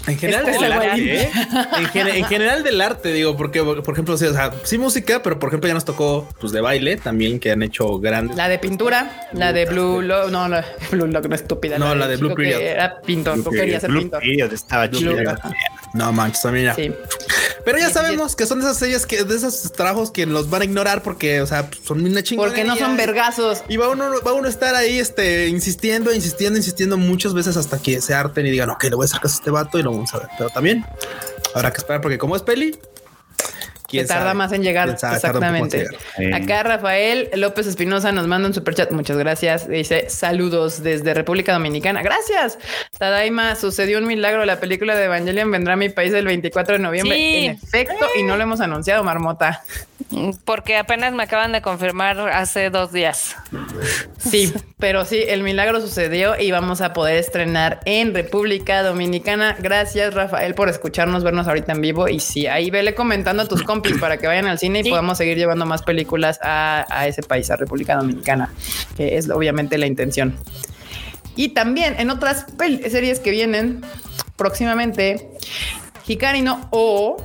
En 0.07 0.17
general 0.17 0.47
Este 0.47 0.63
del 0.63 0.71
arte, 0.73 0.87
güey. 0.89 1.09
¿eh? 1.09 1.31
en, 1.77 1.85
gen- 1.87 2.07
en 2.07 2.25
general 2.25 2.63
del 2.63 2.79
arte, 2.81 3.11
digo, 3.11 3.35
porque 3.35 3.61
por 3.63 3.93
ejemplo, 3.93 4.17
sí, 4.17 4.25
o 4.25 4.33
sea, 4.33 4.51
sí 4.63 4.77
música, 4.77 5.21
pero 5.21 5.37
por 5.39 5.49
ejemplo 5.49 5.67
ya 5.67 5.73
nos 5.73 5.83
tocó 5.85 6.27
pues 6.39 6.53
de 6.53 6.61
baile 6.61 6.95
también 6.97 7.39
que 7.39 7.51
han 7.51 7.61
hecho 7.63 7.99
grandes. 7.99 8.37
La 8.37 8.47
de 8.47 8.59
pintura, 8.59 9.27
la 9.33 9.51
de 9.51 9.65
Blue 9.71 10.01
Lock, 10.01 10.29
no, 10.31 10.47
la 10.47 10.65
Blue 10.91 11.07
Lock 11.07 11.25
no 11.27 11.35
es 11.35 11.41
estúpida. 11.41 11.77
No, 11.77 11.93
la 11.95 12.07
de 12.07 12.15
Blue 12.15 12.33
Period. 12.33 12.61
Era 12.61 13.01
pintor, 13.01 13.43
tú 13.43 13.51
querías 13.51 13.81
ser 13.81 13.91
Blue 13.91 13.99
pintor. 14.01 14.19
Period 14.21 14.53
estaba 14.53 14.87
Blue 14.87 14.99
chido. 14.99 15.17
No 15.93 16.11
manches, 16.13 16.41
también 16.41 16.65
ya. 16.67 16.75
Sí. 16.75 16.91
Pero 17.65 17.79
ya 17.79 17.87
Sí, 17.87 17.93
sí, 17.93 17.99
sabemos 17.99 18.35
que 18.35 18.45
son 18.45 18.59
de 18.59 18.65
esas 18.65 18.77
series 18.77 19.05
que 19.05 19.23
de 19.23 19.35
esos 19.35 19.71
trabajos 19.73 20.11
que 20.11 20.25
los 20.25 20.49
van 20.49 20.61
a 20.61 20.65
ignorar 20.65 21.01
porque, 21.03 21.41
o 21.41 21.47
sea, 21.47 21.69
son 21.85 22.05
una 22.05 22.23
chingada. 22.23 22.47
Porque 22.47 22.63
no 22.63 22.75
son 22.77 22.95
vergazos. 22.95 23.63
Y 23.67 23.75
va 23.77 23.89
uno, 23.89 24.05
va 24.25 24.33
uno 24.33 24.47
a 24.47 24.49
estar 24.49 24.73
ahí, 24.75 24.99
este, 24.99 25.47
insistiendo, 25.47 26.13
insistiendo, 26.13 26.26
insistiendo 26.57 26.97
muchas 26.97 27.33
veces 27.33 27.57
hasta 27.57 27.79
que 27.79 28.01
se 28.01 28.13
harten 28.13 28.45
y 28.45 28.51
digan, 28.51 28.69
ok, 28.69 28.83
le 28.85 28.95
voy 28.95 29.03
a 29.03 29.05
hacer 29.05 29.19
caso 29.19 29.35
a 29.35 29.37
este 29.37 29.51
vato 29.51 29.79
y 29.79 29.83
lo 29.83 29.91
vamos 29.91 30.13
a 30.13 30.19
ver. 30.19 30.27
Pero 30.37 30.49
también 30.49 30.85
habrá 31.53 31.71
que 31.71 31.77
esperar 31.77 32.01
porque 32.01 32.17
como 32.17 32.35
es 32.35 32.41
peli, 32.41 32.77
Que 33.87 34.03
tarda 34.03 34.33
más 34.33 34.51
en 34.51 34.63
llegar. 34.63 34.89
Exactamente. 34.89 35.87
llegar. 36.17 36.41
Acá 36.41 36.63
Rafael 36.63 37.29
López 37.35 37.67
Espinosa 37.67 38.11
nos 38.11 38.27
manda 38.27 38.47
un 38.47 38.53
superchat. 38.53 38.91
Muchas 38.91 39.17
gracias. 39.17 39.67
Dice 39.67 40.09
saludos 40.09 40.83
desde 40.83 41.13
República 41.13 41.53
Dominicana. 41.53 42.01
Gracias. 42.01 42.59
Tadaima, 42.97 43.55
sucedió 43.55 43.99
un 43.99 44.07
milagro. 44.07 44.45
La 44.45 44.59
película 44.59 44.95
de 44.95 45.05
Evangelion 45.05 45.49
vendrá 45.51 45.73
a 45.73 45.77
mi 45.77 45.89
país 45.89 46.13
el 46.13 46.25
24 46.25 46.73
de 46.73 46.79
noviembre. 46.79 47.15
Sí. 47.15 47.45
En 47.45 47.51
efecto, 47.51 48.05
y 48.19 48.23
no 48.23 48.35
lo 48.35 48.43
hemos 48.43 48.59
anunciado, 48.59 49.03
Marmota. 49.03 49.63
Porque 50.45 50.77
apenas 50.77 51.13
me 51.13 51.23
acaban 51.23 51.51
de 51.51 51.61
confirmar 51.61 52.19
hace 52.19 52.69
dos 52.69 52.91
días. 52.91 53.35
Sí, 54.17 54.53
pero 54.79 55.05
sí, 55.05 55.23
el 55.27 55.43
milagro 55.43 55.81
sucedió 55.81 56.39
y 56.39 56.51
vamos 56.51 56.81
a 56.81 56.93
poder 56.93 57.17
estrenar 57.17 57.79
en 57.85 58.13
República 58.13 58.83
Dominicana. 58.83 59.55
Gracias, 59.59 60.13
Rafael, 60.13 60.53
por 60.55 60.69
escucharnos, 60.69 61.23
vernos 61.23 61.47
ahorita 61.47 61.73
en 61.73 61.81
vivo. 61.81 62.07
Y 62.07 62.19
sí, 62.19 62.47
ahí 62.47 62.69
vele 62.69 62.95
comentando 62.95 63.43
a 63.43 63.47
tus 63.47 63.63
compis 63.81 63.99
para 63.99 64.17
que 64.17 64.27
vayan 64.27 64.45
al 64.47 64.59
cine 64.59 64.79
y 64.79 64.83
Sí. 64.83 64.89
podamos 64.89 65.17
seguir 65.17 65.37
llevando 65.37 65.65
más 65.65 65.81
películas 65.83 66.39
a, 66.41 66.85
a 66.89 67.07
ese 67.07 67.23
país, 67.23 67.49
a 67.51 67.55
República 67.55 67.95
Dominicana, 67.95 68.53
que 68.95 69.17
es 69.17 69.29
obviamente 69.29 69.77
la 69.77 69.87
intención. 69.87 70.35
Y 71.35 71.49
también 71.49 71.95
en 71.99 72.09
otras 72.09 72.45
series 72.89 73.19
que 73.19 73.31
vienen 73.31 73.81
próximamente, 74.35 75.29
Hikari 76.07 76.41
no 76.41 76.67
O 76.71 77.17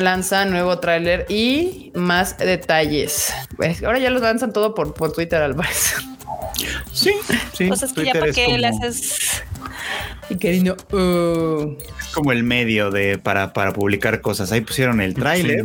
lanza 0.00 0.44
nuevo 0.44 0.78
tráiler 0.78 1.26
y 1.28 1.92
más 1.94 2.36
detalles. 2.38 3.32
Pues 3.56 3.82
ahora 3.82 3.98
ya 3.98 4.10
los 4.10 4.22
lanzan 4.22 4.52
todo 4.52 4.74
por, 4.74 4.94
por 4.94 5.12
Twitter 5.12 5.40
al 5.42 5.54
parecer. 5.54 5.98
Sí, 6.92 7.12
sí. 7.52 7.66
Pues 7.66 7.82
es 7.82 7.92
que 7.92 8.04
ya 8.04 8.12
Twitter 8.12 8.44
como- 8.46 8.58
le 8.58 8.66
haces. 8.68 9.42
Hikari 10.30 10.60
no 10.60 10.76
O. 10.92 11.76
es 11.98 12.06
como 12.12 12.32
el 12.32 12.42
medio 12.42 12.90
de 12.90 13.18
para, 13.18 13.52
para 13.52 13.72
publicar 13.72 14.20
cosas. 14.20 14.52
Ahí 14.52 14.60
pusieron 14.60 15.00
el 15.00 15.14
tráiler. 15.14 15.64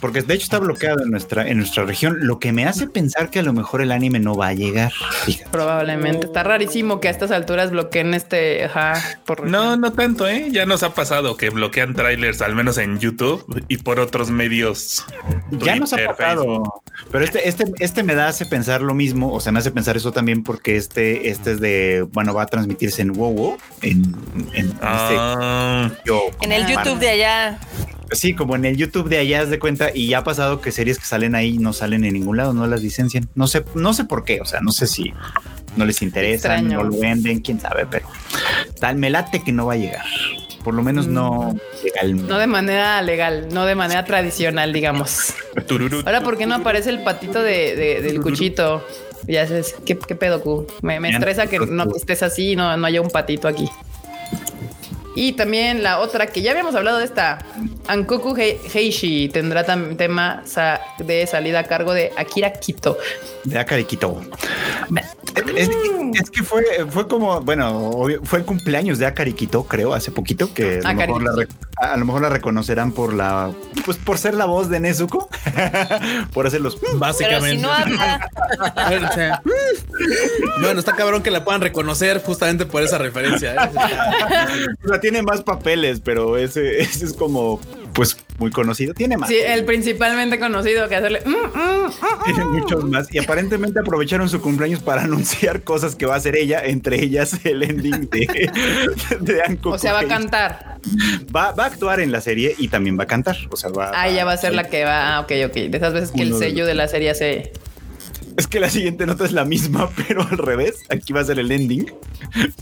Porque 0.00 0.22
de 0.22 0.34
hecho 0.34 0.44
está 0.44 0.58
bloqueado 0.58 1.02
en 1.02 1.10
nuestra, 1.10 1.48
en 1.48 1.58
nuestra 1.58 1.84
región, 1.84 2.16
lo 2.26 2.38
que 2.38 2.52
me 2.52 2.64
hace 2.66 2.86
pensar 2.88 3.30
que 3.30 3.38
a 3.38 3.42
lo 3.42 3.52
mejor 3.52 3.80
el 3.80 3.92
anime 3.92 4.18
no 4.20 4.34
va 4.34 4.48
a 4.48 4.52
llegar. 4.54 4.92
Fíjate. 5.24 5.50
Probablemente. 5.50 6.26
Está 6.26 6.42
rarísimo 6.42 7.00
que 7.00 7.08
a 7.08 7.10
estas 7.10 7.30
alturas 7.30 7.70
bloqueen 7.70 8.14
este. 8.14 8.64
Ajá, 8.64 8.94
por 9.24 9.46
No, 9.46 9.76
no 9.76 9.92
tanto, 9.92 10.26
¿eh? 10.28 10.48
Ya 10.50 10.66
nos 10.66 10.82
ha 10.82 10.94
pasado 10.94 11.36
que 11.36 11.50
bloquean 11.50 11.94
trailers, 11.94 12.42
al 12.42 12.54
menos 12.54 12.78
en 12.78 12.98
YouTube 12.98 13.64
y 13.68 13.78
por 13.78 14.00
otros 14.00 14.30
medios. 14.30 15.04
Ya 15.50 15.76
nos 15.76 15.92
ha 15.92 15.96
pasado, 16.06 16.42
Facebook. 16.44 16.82
pero 17.12 17.24
este, 17.24 17.48
este, 17.48 17.64
este 17.78 18.02
me 18.02 18.14
da 18.14 18.28
hace 18.28 18.46
pensar 18.46 18.80
lo 18.82 18.94
mismo, 18.94 19.32
o 19.32 19.40
sea, 19.40 19.52
me 19.52 19.58
hace 19.60 19.70
pensar 19.70 19.96
eso 19.96 20.12
también 20.12 20.42
porque 20.42 20.76
este, 20.76 21.28
este 21.30 21.52
es 21.52 21.60
de, 21.60 22.06
bueno, 22.12 22.34
va 22.34 22.42
a 22.42 22.46
transmitirse 22.46 23.02
en 23.02 23.12
WoW, 23.12 23.56
en, 23.82 24.14
en 24.54 24.72
Ah, 24.82 25.88
este, 25.90 26.02
yo- 26.06 26.22
En 26.40 26.52
el 26.52 26.66
YouTube 26.66 26.98
de 26.98 27.08
allá. 27.10 27.58
Sí, 28.12 28.34
como 28.34 28.56
en 28.56 28.64
el 28.64 28.76
YouTube 28.76 29.08
de 29.08 29.18
allá, 29.18 29.42
haz 29.42 29.50
de 29.50 29.58
cuenta, 29.58 29.90
y 29.94 30.08
ya 30.08 30.18
ha 30.18 30.24
pasado 30.24 30.60
que 30.60 30.72
series 30.72 30.98
que 30.98 31.04
salen 31.04 31.34
ahí 31.34 31.58
no 31.58 31.72
salen 31.72 32.04
en 32.04 32.14
ningún 32.14 32.36
lado, 32.38 32.52
no 32.54 32.66
las 32.66 32.82
licencian. 32.82 33.28
No 33.34 33.46
sé, 33.46 33.64
no 33.74 33.92
sé 33.92 34.04
por 34.04 34.24
qué, 34.24 34.40
o 34.40 34.44
sea, 34.46 34.60
no 34.60 34.72
sé 34.72 34.86
si 34.86 35.12
no 35.76 35.84
les 35.84 36.00
interesa, 36.02 36.48
no 36.62 36.84
lo 36.84 36.98
venden, 36.98 37.40
quién 37.40 37.60
sabe, 37.60 37.86
pero 37.90 38.06
tal 38.80 38.96
me 38.96 39.10
late 39.10 39.42
que 39.44 39.52
no 39.52 39.66
va 39.66 39.74
a 39.74 39.76
llegar. 39.76 40.04
Por 40.64 40.74
lo 40.74 40.82
menos 40.82 41.06
no 41.06 41.54
legalmente. 41.84 42.28
No 42.28 42.38
de 42.38 42.46
manera 42.46 43.00
legal, 43.02 43.48
no 43.52 43.64
de 43.64 43.74
manera 43.74 44.04
tradicional, 44.04 44.72
digamos. 44.72 45.34
Ahora, 46.04 46.20
¿por 46.22 46.36
qué 46.36 46.46
no 46.46 46.56
aparece 46.56 46.90
el 46.90 47.02
patito 47.02 47.42
de, 47.42 47.76
de- 47.76 48.02
del 48.02 48.20
cuchito? 48.20 48.84
Ya 49.26 49.46
sabes, 49.46 49.74
¿qué, 49.86 49.96
qué 49.98 50.14
pedo, 50.14 50.40
Q? 50.40 50.66
Me, 50.82 50.98
me 51.00 51.10
estresa 51.18 51.46
que 51.46 51.58
no 51.58 51.84
estés 51.94 52.22
así 52.22 52.52
y 52.52 52.56
no, 52.56 52.76
no 52.76 52.86
haya 52.86 53.00
un 53.00 53.10
patito 53.10 53.46
aquí. 53.48 53.68
Y 55.14 55.32
también 55.32 55.82
la 55.82 55.98
otra 55.98 56.26
que 56.28 56.42
ya 56.42 56.52
habíamos 56.52 56.74
hablado 56.76 56.98
de 56.98 57.04
esta, 57.04 57.38
Ankoku 57.88 58.34
Hei- 58.36 58.58
Heishi 58.72 59.28
tendrá 59.30 59.66
tam- 59.66 59.96
tema 59.96 60.42
sa- 60.44 60.80
de 60.98 61.26
salida 61.26 61.60
a 61.60 61.64
cargo 61.64 61.92
de 61.92 62.12
Akira 62.16 62.52
Kito. 62.52 62.96
De 63.44 63.58
Akari 63.58 63.84
Kito. 63.84 64.20
Es, 65.56 65.68
es 66.14 66.30
que 66.30 66.42
fue, 66.42 66.64
fue 66.90 67.08
como, 67.08 67.40
bueno, 67.40 67.88
obvio, 67.90 68.20
fue 68.24 68.40
el 68.40 68.44
cumpleaños 68.44 68.98
de 68.98 69.06
Akari 69.06 69.32
Quito, 69.32 69.64
creo, 69.64 69.92
hace 69.94 70.10
poquito, 70.12 70.52
que 70.54 70.80
a 70.84 70.92
lo, 70.92 70.98
mejor 70.98 71.22
la, 71.22 71.32
rec- 71.32 71.50
a 71.78 71.96
lo 71.96 72.04
mejor 72.04 72.22
la 72.22 72.28
reconocerán 72.28 72.92
por 72.92 73.12
la, 73.12 73.50
pues 73.84 73.96
por 73.96 74.18
ser 74.18 74.34
la 74.34 74.44
voz 74.44 74.68
de 74.68 74.78
Nezuko, 74.80 75.28
por 76.32 76.46
hacer 76.46 76.60
los... 76.60 76.76
Pero 76.76 76.92
si 76.92 76.98
Básicamente. 76.98 77.62
no 77.62 77.72
habla, 77.72 78.30
O 79.10 79.14
sea, 79.14 79.42
bueno, 80.60 80.78
está 80.80 80.94
cabrón 80.94 81.22
que 81.22 81.30
la 81.30 81.44
puedan 81.44 81.60
reconocer 81.60 82.22
justamente 82.22 82.66
por 82.66 82.82
esa 82.82 82.98
referencia. 82.98 83.54
¿eh? 83.54 83.70
Tiene 85.00 85.22
más 85.22 85.42
papeles, 85.42 86.00
pero 86.04 86.36
ese, 86.36 86.80
ese 86.80 87.04
es 87.06 87.12
como, 87.12 87.60
pues, 87.92 88.16
muy 88.38 88.50
conocido. 88.50 88.94
Tiene 88.94 89.16
más. 89.16 89.28
Sí, 89.28 89.36
el 89.36 89.64
principalmente 89.64 90.38
conocido 90.38 90.88
que 90.88 90.96
hacerle. 90.96 91.22
mm, 91.24 91.30
mm, 91.30 91.86
mm, 91.86 92.24
Tiene 92.24 92.44
muchos 92.44 92.84
más. 92.84 93.12
Y 93.14 93.18
aparentemente 93.18 93.80
aprovecharon 93.80 94.28
su 94.28 94.40
cumpleaños 94.40 94.80
para 94.82 95.02
anunciar 95.04 95.62
cosas 95.62 95.96
que 95.96 96.06
va 96.06 96.14
a 96.14 96.18
hacer 96.18 96.36
ella, 96.36 96.60
entre 96.64 97.02
ellas 97.02 97.38
el 97.44 97.62
ending 97.62 98.08
de, 98.10 98.50
de 99.20 99.42
Anko 99.42 99.70
O 99.70 99.78
sea, 99.78 99.92
va 99.92 100.00
a 100.00 100.06
cantar. 100.06 100.78
Va, 101.34 101.52
va 101.52 101.64
a 101.64 101.66
actuar 101.66 102.00
en 102.00 102.12
la 102.12 102.20
serie 102.20 102.54
y 102.58 102.68
también 102.68 102.98
va 102.98 103.04
a 103.04 103.06
cantar. 103.08 103.36
O 103.50 103.56
sea, 103.56 103.70
va, 103.70 103.90
Ah, 103.94 104.08
ella 104.08 104.24
va 104.24 104.32
a 104.32 104.36
ser 104.36 104.54
la 104.54 104.64
que 104.68 104.84
va. 104.84 105.16
Ah, 105.16 105.20
ok, 105.20 105.32
ok. 105.46 105.54
De 105.54 105.76
esas 105.76 105.92
veces 105.92 106.12
que 106.12 106.22
el 106.22 106.30
de- 106.32 106.38
sello 106.38 106.66
de 106.66 106.74
la 106.74 106.86
serie 106.88 107.10
hace. 107.10 107.52
Es 108.38 108.46
que 108.46 108.60
la 108.60 108.70
siguiente 108.70 109.04
nota 109.04 109.24
es 109.24 109.32
la 109.32 109.44
misma, 109.44 109.90
pero 110.08 110.22
al 110.22 110.38
revés. 110.38 110.76
Aquí 110.90 111.12
va 111.12 111.20
a 111.20 111.24
ser 111.24 111.40
el 111.40 111.50
ending 111.50 111.92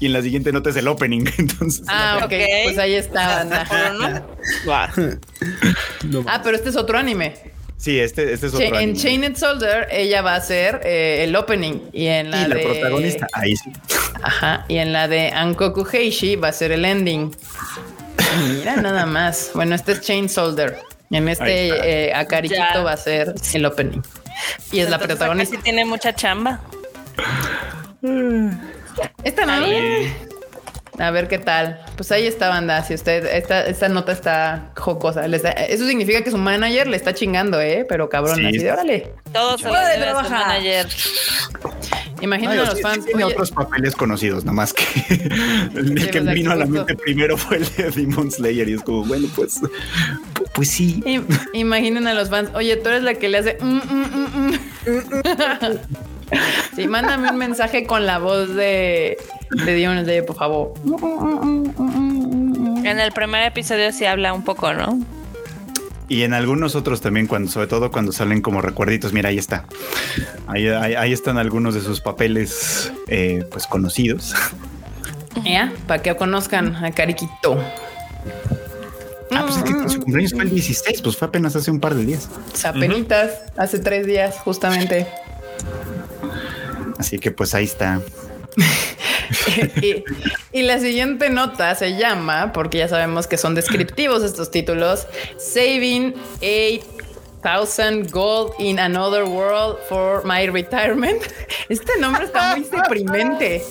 y 0.01 0.07
en 0.07 0.13
la 0.15 0.23
siguiente 0.23 0.51
nota 0.51 0.71
es 0.71 0.77
el 0.77 0.89
opening. 0.89 1.27
Entonces, 1.39 1.85
Ah, 1.87 2.23
ok. 2.25 2.33
Pues 2.65 2.79
ahí 2.79 2.95
está. 2.95 3.47
Ah, 6.27 6.41
pero 6.43 6.57
este 6.57 6.71
es 6.71 6.77
otro 6.77 6.97
anime. 6.99 7.35
sí, 7.77 7.99
este, 8.01 8.33
este 8.33 8.47
es 8.47 8.55
otro. 8.55 8.65
En 8.67 8.75
anime. 8.75 8.99
Chained 8.99 9.37
Soldier, 9.37 9.87
ella 9.91 10.23
va 10.23 10.35
a 10.37 10.41
ser 10.41 10.81
eh, 10.85 11.25
el 11.25 11.37
opening. 11.37 11.81
Y 11.93 12.07
en 12.07 12.31
la, 12.31 12.43
y 12.43 12.49
la 12.49 12.55
de. 12.55 12.63
protagonista, 12.63 13.27
ahí 13.33 13.55
sí. 13.57 13.71
Ajá. 14.23 14.65
Y 14.69 14.79
en 14.79 14.95
la 14.95 15.09
de 15.09 15.31
Ankoku 15.31 15.87
Heishi 15.93 16.37
va 16.37 16.49
a 16.49 16.53
ser 16.53 16.73
el 16.73 16.85
ending. 16.87 17.37
Mira, 18.49 18.77
nada 18.77 19.05
más. 19.05 19.51
Bueno, 19.55 19.75
este 19.75 19.93
es 19.93 20.01
Chain 20.01 20.29
Soldier. 20.31 20.79
En 21.11 21.29
este 21.29 22.09
eh, 22.09 22.15
Akariquito 22.15 22.83
va 22.83 22.93
a 22.93 22.97
ser 22.97 23.35
el 23.53 23.67
opening. 23.67 24.01
Y 24.73 24.81
es 24.81 24.91
la 24.91 24.99
protagonista. 24.99 25.57
sí 25.57 25.63
tiene 25.63 25.85
mucha 25.85 26.15
chamba. 26.15 26.61
Esta 29.25 29.47
no. 29.47 29.67
A 30.99 31.11
ver 31.11 31.29
qué 31.29 31.39
tal. 31.39 31.81
Pues 31.97 32.11
ahí 32.13 32.27
está, 32.27 32.49
banda. 32.49 32.83
Si 32.83 32.95
usted, 32.95 33.27
esta, 33.27 33.67
esta 33.67 33.89
nota 33.89 34.13
está 34.13 34.71
jocosa. 34.77 35.27
Le 35.29 35.37
está- 35.37 35.51
eso 35.53 35.87
significa 35.87 36.23
que 36.23 36.31
su 36.31 36.39
manager 36.39 36.87
le 36.87 36.97
está 36.97 37.13
chingando, 37.15 37.61
¿eh? 37.61 37.85
Pero 37.89 38.09
cabrón, 38.09 38.37
Sí. 38.37 38.47
así 38.47 38.59
de 38.59 38.73
órale. 38.73 39.13
Todo 39.33 39.59
se 39.59 39.69
Puede 39.69 39.99
trabajar. 39.99 40.47
manager. 40.47 40.87
Imaginen 42.23 42.59
a 42.59 42.65
los 42.65 42.81
fans. 42.81 43.05
sí 43.05 43.09
tiene 43.09 43.25
oye, 43.25 43.35
otros 43.35 43.51
papeles 43.51 43.95
conocidos, 43.95 44.45
nada 44.45 44.55
más 44.55 44.73
que 44.73 44.85
el 45.75 46.01
Sí, 46.01 46.09
que 46.09 46.21
vino 46.21 46.51
a 46.53 46.57
la 46.57 46.65
mente 46.65 46.95
primero 46.97 47.37
fue 47.37 47.59
el 47.59 47.67
de 47.77 47.91
Demon 47.91 48.31
Slayer 48.31 48.67
y 48.71 48.73
es 48.75 48.83
como, 48.83 49.05
bueno, 49.05 49.29
pues, 49.37 49.61
pu- 49.61 49.71
pues 50.55 50.71
sí. 50.71 51.03
im- 51.05 51.27
imaginen 51.53 52.07
a 52.07 52.15
los 52.15 52.31
fans. 52.31 52.49
Oye, 52.55 52.77
tú 52.79 52.89
eres 52.89 53.03
la 53.03 53.15
que 53.15 53.29
le 53.29 53.39
hace. 53.39 53.59
mm, 53.61 53.67
mm, 53.67 54.11
mm, 54.15 54.51
mm. 54.51 54.59
Sí, 56.75 56.89
mándame 56.89 57.31
un 57.31 57.37
mensaje 57.39 57.87
con 57.87 58.05
la 58.07 58.19
voz 58.19 58.55
de, 58.55 59.17
de 59.51 59.75
Demon 59.75 60.03
Slayer, 60.05 60.25
por 60.27 60.37
favor. 60.37 60.75
En 62.85 63.01
el 63.01 63.13
primer 63.13 63.43
episodio 63.45 63.93
sí 63.93 64.05
habla 64.05 64.33
un 64.33 64.45
poco, 64.45 64.73
¿no? 64.73 64.99
Y 66.09 66.23
en 66.23 66.35
algunos 66.35 66.77
otros 66.77 67.01
también, 67.01 67.27
cuando, 67.27 67.51
sobre 67.51 67.67
todo 67.67 67.91
cuando 67.91 68.13
salen 68.13 68.41
como 68.41 68.61
recuerditos, 68.61 69.13
mira, 69.13 69.31
ahí 69.31 69.39
está. 69.39 69.65
Ahí, 70.47 70.69
ahí- 70.69 70.95
ahí 70.95 71.13
están 71.13 71.37
algunos 71.37 71.75
de 71.75 71.81
sus 71.81 72.01
papeles, 72.01 72.93
eh, 73.09 73.45
pues 73.51 73.67
conocidos. 73.67 74.35
Ya, 75.45 75.73
para 75.89 76.03
que 76.03 76.15
conozcan 76.15 76.77
a 76.85 76.93
Cariquito. 76.93 77.61
Ah, 79.33 79.43
pues 79.43 79.57
es 79.57 79.65
que 79.65 79.89
su 79.89 80.01
cumpleaños 80.01 80.33
fue 80.33 80.45
el 80.45 80.51
16, 80.51 81.03
pues 81.03 81.17
fue 81.17 81.27
apenas 81.27 81.57
hace 81.57 81.71
un 81.73 81.81
par 81.81 81.95
de 81.97 82.05
días. 82.07 82.29
O 82.55 82.57
sea, 82.57 82.73
hace 83.57 83.79
tres 83.81 84.07
días, 84.07 84.37
justamente. 84.45 85.09
Así 86.99 87.19
que 87.19 87.33
pues 87.33 87.53
ahí 87.55 87.65
está. 87.65 88.01
y, 89.83 90.05
y 90.53 90.63
la 90.63 90.79
siguiente 90.79 91.31
nota 91.31 91.75
se 91.75 91.97
llama, 91.97 92.53
porque 92.53 92.79
ya 92.79 92.89
sabemos 92.89 93.27
que 93.27 93.37
son 93.37 93.55
descriptivos 93.55 94.23
estos 94.23 94.51
títulos, 94.51 95.07
Saving 95.39 96.15
8000 96.41 98.11
Gold 98.11 98.53
in 98.59 98.79
Another 98.81 99.25
World 99.25 99.79
for 99.89 100.25
My 100.25 100.47
Retirement. 100.49 101.23
Este 101.69 101.93
nombre 102.01 102.25
está 102.27 102.57
muy 102.57 102.67
deprimente. 102.69 103.63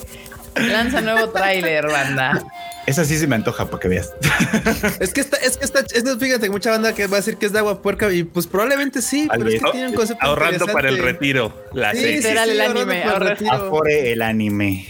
Lanza 0.56 1.02
nuevo 1.02 1.30
tráiler, 1.32 1.86
banda. 1.88 2.44
Esa 2.88 3.04
sí 3.04 3.18
se 3.18 3.26
me 3.28 3.36
antoja 3.36 3.65
para 3.65 3.80
que 3.82 3.88
veas. 3.89 4.13
Es 5.00 5.12
que 5.12 5.20
esta, 5.22 5.38
es 5.38 5.58
que 5.58 5.65
esta, 5.65 5.80
es 5.80 6.04
que 6.04 6.15
fíjate, 6.18 6.50
mucha 6.50 6.70
banda 6.72 6.94
que 6.94 7.08
va 7.08 7.18
a 7.18 7.20
decir 7.20 7.36
que 7.38 7.48
es 7.48 7.52
de 7.52 7.60
agua 7.60 7.82
puerca 7.82 8.12
y 8.13 8.24
pues 8.24 8.48
probablemente 8.48 9.02
sí, 9.02 9.28
pero 9.30 9.50
es 9.50 9.62
que 9.62 9.72
tiene 9.72 9.88
un 9.89 9.94
concepto 9.96 10.26
Ahorrando 10.26 10.68
para 10.68 10.88
el 10.89 11.00
retiro. 11.00 11.52
La 11.74 11.91
Sí, 11.91 11.98
serie. 11.98 12.12
sí, 12.22 12.24
Literal, 12.24 12.50
el 12.50 12.62
ahorrando 12.62 12.82
anime, 12.82 13.02
para 13.02 13.15
el 13.18 13.22
ahorrar- 13.24 13.30
retiro. 13.39 13.52
Afore 13.54 14.12
el 14.13 14.22
anime. 14.22 14.86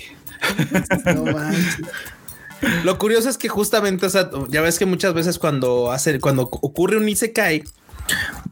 No 1.15 1.23
manches. 1.25 1.77
Lo 2.83 2.97
curioso 2.97 3.29
es 3.29 3.37
que 3.37 3.49
justamente, 3.49 4.05
o 4.05 4.09
sea, 4.09 4.29
ya 4.49 4.61
ves 4.61 4.79
que 4.79 4.85
muchas 4.85 5.13
veces 5.13 5.39
cuando 5.39 5.91
hace, 5.91 6.19
cuando 6.19 6.43
ocurre 6.43 6.97
un 6.97 7.07
Isekai, 7.07 7.63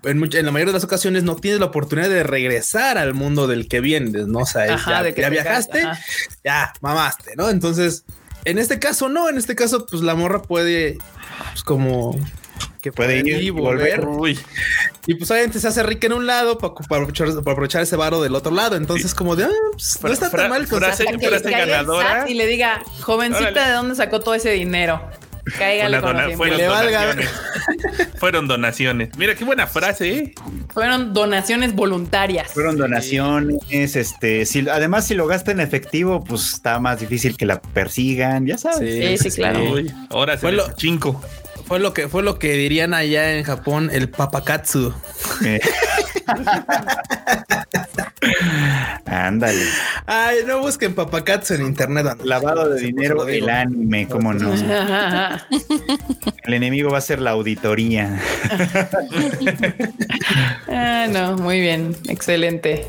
en, 0.03 0.23
en 0.23 0.45
la 0.45 0.51
mayoría 0.51 0.71
de 0.71 0.77
las 0.77 0.83
ocasiones 0.83 1.23
no 1.23 1.35
tienes 1.35 1.59
la 1.59 1.67
oportunidad 1.67 2.09
de 2.09 2.23
regresar 2.23 2.97
al 2.97 3.13
mundo 3.13 3.47
del 3.47 3.67
que 3.67 3.79
vienes, 3.79 4.27
¿no? 4.27 4.39
O 4.39 4.45
sea, 4.45 4.73
Ajá, 4.73 4.91
ya, 4.91 5.03
de 5.03 5.13
que 5.13 5.21
ya 5.21 5.27
te 5.27 5.31
viajaste, 5.31 5.81
ajá. 5.81 5.99
ya 6.43 6.73
mamaste, 6.81 7.35
¿no? 7.35 7.49
Entonces, 7.49 8.03
en 8.45 8.57
este 8.57 8.79
caso 8.79 9.09
no, 9.09 9.29
en 9.29 9.37
este 9.37 9.55
caso, 9.55 9.85
pues 9.85 10.01
la 10.01 10.15
morra 10.15 10.41
puede, 10.41 10.97
pues 11.51 11.63
como 11.63 12.17
que 12.83 12.91
Puede 12.91 13.19
ir 13.19 13.41
y 13.41 13.49
volver. 13.49 14.05
Uy, 14.05 14.37
Y 15.07 15.15
pues 15.15 15.31
obviamente 15.31 15.57
se 15.59 15.67
hace 15.69 15.81
rica 15.83 16.05
en 16.07 16.13
un 16.13 16.27
lado 16.27 16.57
para, 16.57 16.73
para 16.75 17.01
aprovechar, 17.01 17.27
para 17.41 17.51
aprovechar 17.53 17.81
ese 17.81 17.95
varo 17.95 18.21
del 18.21 18.35
otro 18.35 18.51
lado. 18.53 18.75
Entonces, 18.75 19.15
como 19.15 19.35
de, 19.37 19.45
ah, 19.45 19.49
pues, 19.71 19.95
no 19.95 20.01
Fra- 20.01 20.13
está 20.13 20.29
fra- 20.29 20.41
tan 20.43 20.49
mal. 20.49 20.67
concepto. 20.67 21.03
frase- 21.19 21.41
que 21.41 21.49
ganadora. 21.51 22.29
Y 22.29 22.33
le 22.33 22.45
diga, 22.45 22.83
jovencita, 23.01 23.49
Órale. 23.49 23.65
¿de 23.67 23.71
dónde 23.71 23.95
sacó 23.95 24.19
todo 24.19 24.35
ese 24.35 24.51
dinero? 24.51 25.01
Cáigale 25.57 25.99
con 25.99 26.11
dona- 26.13 26.27
los 26.27 26.35
fueron 26.37 26.57
le 26.57 26.67
valga. 26.67 26.99
donaciones. 27.07 27.29
fueron 28.17 28.47
donaciones. 28.47 29.17
Mira 29.17 29.35
qué 29.35 29.43
buena 29.45 29.65
frase, 29.67 30.17
¿eh? 30.17 30.33
Fueron 30.73 31.13
donaciones 31.13 31.73
voluntarias. 31.75 32.51
Fueron 32.53 32.77
donaciones, 32.77 33.95
este, 33.95 34.45
si, 34.45 34.67
además 34.69 35.05
si 35.07 35.15
lo 35.15 35.25
gasta 35.27 35.51
en 35.51 35.59
efectivo, 35.59 36.23
pues 36.23 36.53
está 36.53 36.79
más 36.79 36.99
difícil 37.01 37.35
que 37.37 37.45
la 37.45 37.61
persigan, 37.61 38.45
ya 38.45 38.57
sabes. 38.57 39.19
Sí, 39.21 39.29
sí, 39.29 39.35
claro. 39.37 39.63
Uy, 39.73 39.93
ahora 40.09 40.33
se 40.35 40.39
Fue 40.41 40.51
lo- 40.53 40.73
chinco. 40.75 41.21
Fue 41.65 41.79
lo 41.79 41.93
que 41.93 42.07
fue 42.07 42.23
lo 42.23 42.39
que 42.39 42.53
dirían 42.53 42.93
allá 42.93 43.37
en 43.37 43.43
Japón 43.43 43.89
el 43.91 44.09
papakatsu. 44.09 44.93
Eh. 45.45 45.59
Ándale. 49.05 49.65
Ay, 50.05 50.37
no 50.45 50.59
busquen 50.59 50.95
papakatsu 50.95 51.55
en 51.55 51.61
internet. 51.63 52.17
Lavado 52.23 52.69
de 52.69 52.81
dinero, 52.81 53.27
el 53.27 53.49
anime, 53.49 54.07
cómo 54.07 54.33
no. 54.33 54.53
El 56.43 56.53
enemigo 56.53 56.89
va 56.89 56.97
a 56.99 57.01
ser 57.01 57.19
la 57.21 57.31
auditoría. 57.31 58.21
Ah, 60.67 61.07
no, 61.09 61.37
muy 61.37 61.59
bien, 61.59 61.95
excelente. 62.07 62.87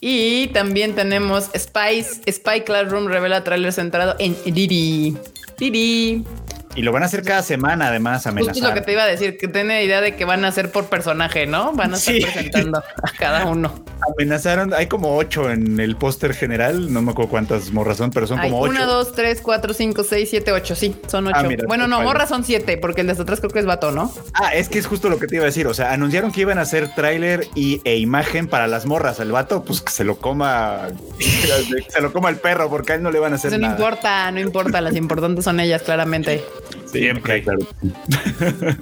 Y 0.00 0.48
también 0.48 0.94
tenemos 0.94 1.50
Spice, 1.56 2.20
Spy 2.30 2.62
Classroom 2.64 3.08
revela 3.08 3.44
tráiler 3.44 3.72
centrado 3.72 4.16
en 4.18 4.36
Didi. 4.44 5.16
Didi. 5.58 6.24
Y 6.74 6.82
lo 6.82 6.92
van 6.92 7.02
a 7.02 7.06
hacer 7.06 7.22
cada 7.22 7.42
semana, 7.42 7.88
además, 7.88 8.22
Justo 8.24 8.28
es 8.40 8.46
lo 8.46 8.52
que 8.52 8.58
amenazar. 8.60 8.84
te 8.84 8.92
iba 8.92 9.02
a 9.02 9.06
decir, 9.06 9.36
que 9.36 9.48
tiene 9.48 9.82
idea 9.82 10.00
de 10.00 10.14
que 10.14 10.24
van 10.24 10.44
a 10.44 10.48
hacer 10.48 10.70
por 10.70 10.86
personaje, 10.86 11.46
¿no? 11.46 11.72
Van 11.72 11.92
a 11.94 11.96
estar 11.96 12.14
Sí. 12.14 12.20
presentando 12.20 12.78
a 12.78 13.10
cada 13.18 13.46
uno. 13.46 13.74
Amenazaron, 14.14 14.72
hay 14.74 14.86
como 14.86 15.16
ocho 15.16 15.50
en 15.50 15.80
el 15.80 15.96
póster 15.96 16.34
general, 16.34 16.92
no 16.92 17.02
me 17.02 17.10
acuerdo 17.10 17.30
cuántas 17.30 17.72
morras 17.72 17.96
son, 17.96 18.10
pero 18.10 18.26
son 18.28 18.38
Hay 18.38 18.50
como 18.50 18.62
ocho. 18.62 18.70
una, 18.70 18.84
dos, 18.86 19.12
tres, 19.12 19.40
cuatro, 19.42 19.74
cinco, 19.74 20.04
seis, 20.04 20.30
siete, 20.30 20.52
ocho. 20.52 20.76
Sí, 20.76 20.94
son 21.08 21.26
ocho. 21.26 21.36
Ah, 21.38 21.42
mira, 21.42 21.64
bueno, 21.66 21.88
no, 21.88 22.00
morras 22.02 22.28
son 22.28 22.44
siete, 22.44 22.78
porque 22.78 23.00
el 23.00 23.08
de 23.08 23.12
hasta 23.12 23.24
atrás 23.24 23.40
creo 23.40 23.50
que 23.50 23.58
es 23.58 23.66
vato, 23.66 23.90
¿no? 23.90 24.12
Ah, 24.34 24.54
es 24.54 24.68
que 24.68 24.78
es 24.78 24.86
justo 24.86 25.08
lo 25.08 25.18
que 25.18 25.26
te 25.26 25.34
iba 25.36 25.42
a 25.44 25.46
decir. 25.46 25.66
O 25.66 25.74
sea, 25.74 25.92
anunciaron 25.92 26.30
que 26.30 26.42
iban 26.42 26.58
a 26.58 26.62
hacer 26.62 26.94
tráiler 26.94 27.48
y, 27.56 27.80
e 27.84 27.96
imagen 27.96 28.46
para 28.46 28.68
las 28.68 28.86
morras. 28.86 29.18
El 29.18 29.32
vato, 29.32 29.64
pues 29.64 29.80
que 29.80 29.90
se 29.90 30.04
lo 30.04 30.16
coma, 30.18 30.88
se 31.88 32.00
lo 32.00 32.12
coma 32.12 32.28
el 32.28 32.36
perro, 32.36 32.70
porque 32.70 32.92
a 32.92 32.94
él 32.96 33.02
no 33.02 33.10
le 33.10 33.18
van 33.18 33.32
a 33.32 33.36
hacer 33.36 33.50
Eso 33.52 33.58
no 33.60 33.66
nada. 33.66 33.78
importa, 33.78 34.30
no 34.30 34.38
importa. 34.40 34.80
Las 34.80 34.94
importantes 34.94 35.44
son 35.44 35.58
ellas, 35.60 35.82
claramente. 35.82 36.44
Sí, 36.86 37.00
Siempre. 37.00 37.42
claro. 37.42 37.60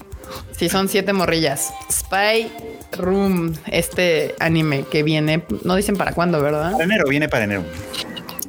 Sí, 0.53 0.69
son 0.69 0.89
siete 0.89 1.13
morrillas. 1.13 1.73
Spy 1.91 2.51
Room, 2.97 3.55
este 3.67 4.35
anime 4.41 4.85
que 4.91 5.03
viene, 5.03 5.45
no 5.65 5.77
dicen 5.77 5.97
para 5.97 6.13
cuándo, 6.13 6.41
¿verdad? 6.43 6.73
Para 6.73 6.85
enero, 6.85 7.05
viene 7.09 7.29
para 7.29 7.45
enero. 7.45 7.63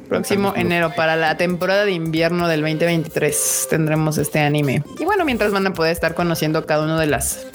Próximo 0.08 0.54
enero, 0.56 0.90
para 0.96 1.16
la 1.16 1.36
temporada 1.36 1.84
de 1.84 1.92
invierno 1.92 2.48
del 2.48 2.62
2023, 2.62 3.66
tendremos 3.68 4.16
este 4.16 4.40
anime. 4.40 4.82
Y 4.98 5.04
bueno, 5.04 5.26
mientras 5.26 5.52
van 5.52 5.66
a 5.66 5.74
poder 5.74 5.92
estar 5.92 6.14
conociendo 6.14 6.64
cada 6.64 6.84
una 6.84 6.98
de 6.98 7.06
las 7.08 7.46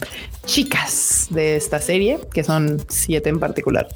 chicas 0.45 1.27
de 1.31 1.55
esta 1.55 1.79
serie, 1.81 2.19
que 2.31 2.43
son 2.43 2.79
siete 2.89 3.29
en 3.29 3.39
particular. 3.39 3.87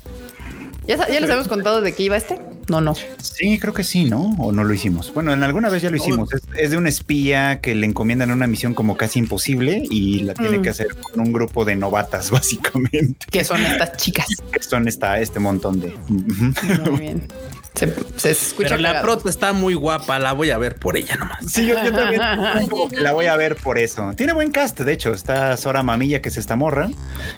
¿Ya, 0.87 0.95
ya 0.97 1.19
les 1.19 1.23
habíamos 1.23 1.47
contado 1.47 1.81
de 1.81 1.93
qué 1.93 2.03
iba 2.03 2.15
este? 2.17 2.39
No, 2.69 2.81
no. 2.81 2.95
Sí, 3.21 3.59
creo 3.59 3.73
que 3.73 3.83
sí, 3.83 4.05
¿no? 4.05 4.35
O 4.39 4.51
no 4.51 4.63
lo 4.63 4.73
hicimos. 4.73 5.13
Bueno, 5.13 5.33
en 5.33 5.43
alguna 5.43 5.69
vez 5.69 5.81
ya 5.81 5.89
lo 5.89 5.97
hicimos. 5.97 6.33
Es, 6.33 6.41
es 6.57 6.71
de 6.71 6.77
un 6.77 6.87
espía 6.87 7.59
que 7.61 7.75
le 7.75 7.85
encomiendan 7.85 8.31
una 8.31 8.47
misión 8.47 8.73
como 8.73 8.95
casi 8.97 9.19
imposible 9.19 9.83
y 9.89 10.21
la 10.21 10.33
tiene 10.33 10.59
Mm. 10.59 10.61
que 10.61 10.69
hacer 10.69 10.87
con 10.95 11.19
un 11.21 11.33
grupo 11.33 11.65
de 11.65 11.75
novatas, 11.75 12.31
básicamente. 12.31 13.25
¿Qué 13.31 13.43
son 13.43 13.61
estas 13.65 13.97
chicas? 13.97 14.27
Que 14.51 14.61
son 14.63 14.87
esta, 14.87 15.19
este 15.19 15.39
montón 15.39 15.79
de. 15.79 15.93
Muy 16.09 16.99
bien. 16.99 17.27
Se, 17.77 17.93
se 18.15 18.31
escucha 18.31 18.69
Pero 18.69 18.77
la 18.81 18.89
cagado. 18.89 19.05
prota 19.05 19.29
está 19.29 19.53
muy 19.53 19.73
guapa, 19.75 20.17
la 20.19 20.33
voy 20.33 20.49
a 20.49 20.57
ver 20.57 20.75
por 20.75 20.97
ella 20.97 21.15
nomás. 21.15 21.45
Sí, 21.51 21.67
yo, 21.67 21.75
yo 21.83 21.91
también 21.93 22.21
la 23.03 23.13
voy 23.13 23.27
a 23.27 23.35
ver 23.35 23.55
por 23.55 23.77
eso. 23.77 24.13
Tiene 24.15 24.33
buen 24.33 24.51
cast, 24.51 24.79
de 24.79 24.91
hecho. 24.93 25.13
Está 25.13 25.55
Sora 25.57 25.83
Mamilla, 25.83 26.21
que 26.21 26.29
es 26.29 26.37
esta 26.37 26.55
morra. 26.55 26.89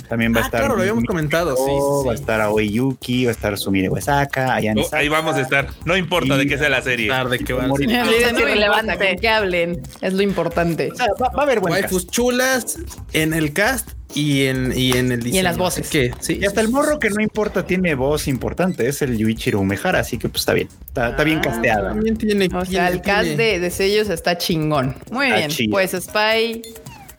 También 0.07 0.33
va 0.33 0.39
a 0.39 0.43
Ah, 0.43 0.45
estar. 0.45 0.61
claro, 0.61 0.75
lo 0.75 0.81
habíamos 0.81 1.03
comentado, 1.03 1.55
sí, 1.57 1.63
sí, 1.65 2.07
Va 2.07 2.11
a 2.13 2.15
estar 2.15 2.41
Aoi 2.41 2.71
Yuki, 2.71 3.25
va 3.25 3.31
a 3.31 3.33
estar 3.33 3.57
Sumire 3.57 3.89
Ayane 4.35 4.81
Oh, 4.81 4.95
ahí 4.95 5.09
vamos 5.09 5.35
a 5.35 5.41
estar. 5.41 5.67
No 5.85 5.97
importa 5.97 6.37
de 6.37 6.47
qué 6.47 6.57
sea 6.57 6.69
la 6.69 6.81
serie. 6.81 7.09
Tarde 7.09 7.39
que 7.39 7.53
va. 7.53 7.67
Mori- 7.67 7.87
Sí, 7.89 7.93
Es 7.95 8.31
irrelevante. 8.31 9.17
que 9.17 9.27
hablen. 9.29 9.81
Es 10.01 10.13
lo 10.13 10.21
importante. 10.21 10.91
O 10.91 10.95
sea, 10.95 11.07
va, 11.21 11.29
va 11.29 11.41
a 11.41 11.43
haber 11.43 11.59
buen 11.59 11.73
cast. 11.73 11.91
Waifus 11.91 12.07
chulas 12.07 12.77
en 13.13 13.33
el 13.33 13.51
cast 13.53 13.89
y 14.15 14.45
en, 14.45 14.73
y 14.75 14.93
en 14.97 15.11
el 15.11 15.21
diseño. 15.21 15.43
las 15.43 15.57
voces. 15.57 15.89
Que, 15.89 16.11
sí, 16.19 16.39
Y 16.41 16.45
hasta 16.45 16.61
el 16.61 16.69
morro 16.69 16.99
que 16.99 17.09
no 17.09 17.21
importa 17.21 17.65
tiene 17.65 17.93
voz 17.95 18.27
importante, 18.27 18.87
es 18.87 19.01
el 19.01 19.17
Yuichiro 19.17 19.59
Umehara, 19.59 19.99
así 19.99 20.17
que 20.17 20.29
pues 20.29 20.41
está 20.41 20.53
bien, 20.53 20.67
está, 20.87 21.09
está 21.09 21.23
bien 21.23 21.37
Ah, 21.39 21.41
casteada. 21.41 21.89
También 21.89 22.17
tiene. 22.17 22.45
O 22.47 22.49
sea, 22.49 22.63
tiene- 22.65 22.87
el 22.89 23.01
cast 23.01 23.23
tiene- 23.27 23.43
de, 23.43 23.59
de 23.59 23.69
sellos 23.71 24.09
está 24.09 24.37
chingón. 24.37 24.95
Muy 25.11 25.25
Está 25.27 25.37
bien. 25.37 25.49
chido. 25.51 25.71
Pues 25.71 25.91
Spy. 25.91 26.61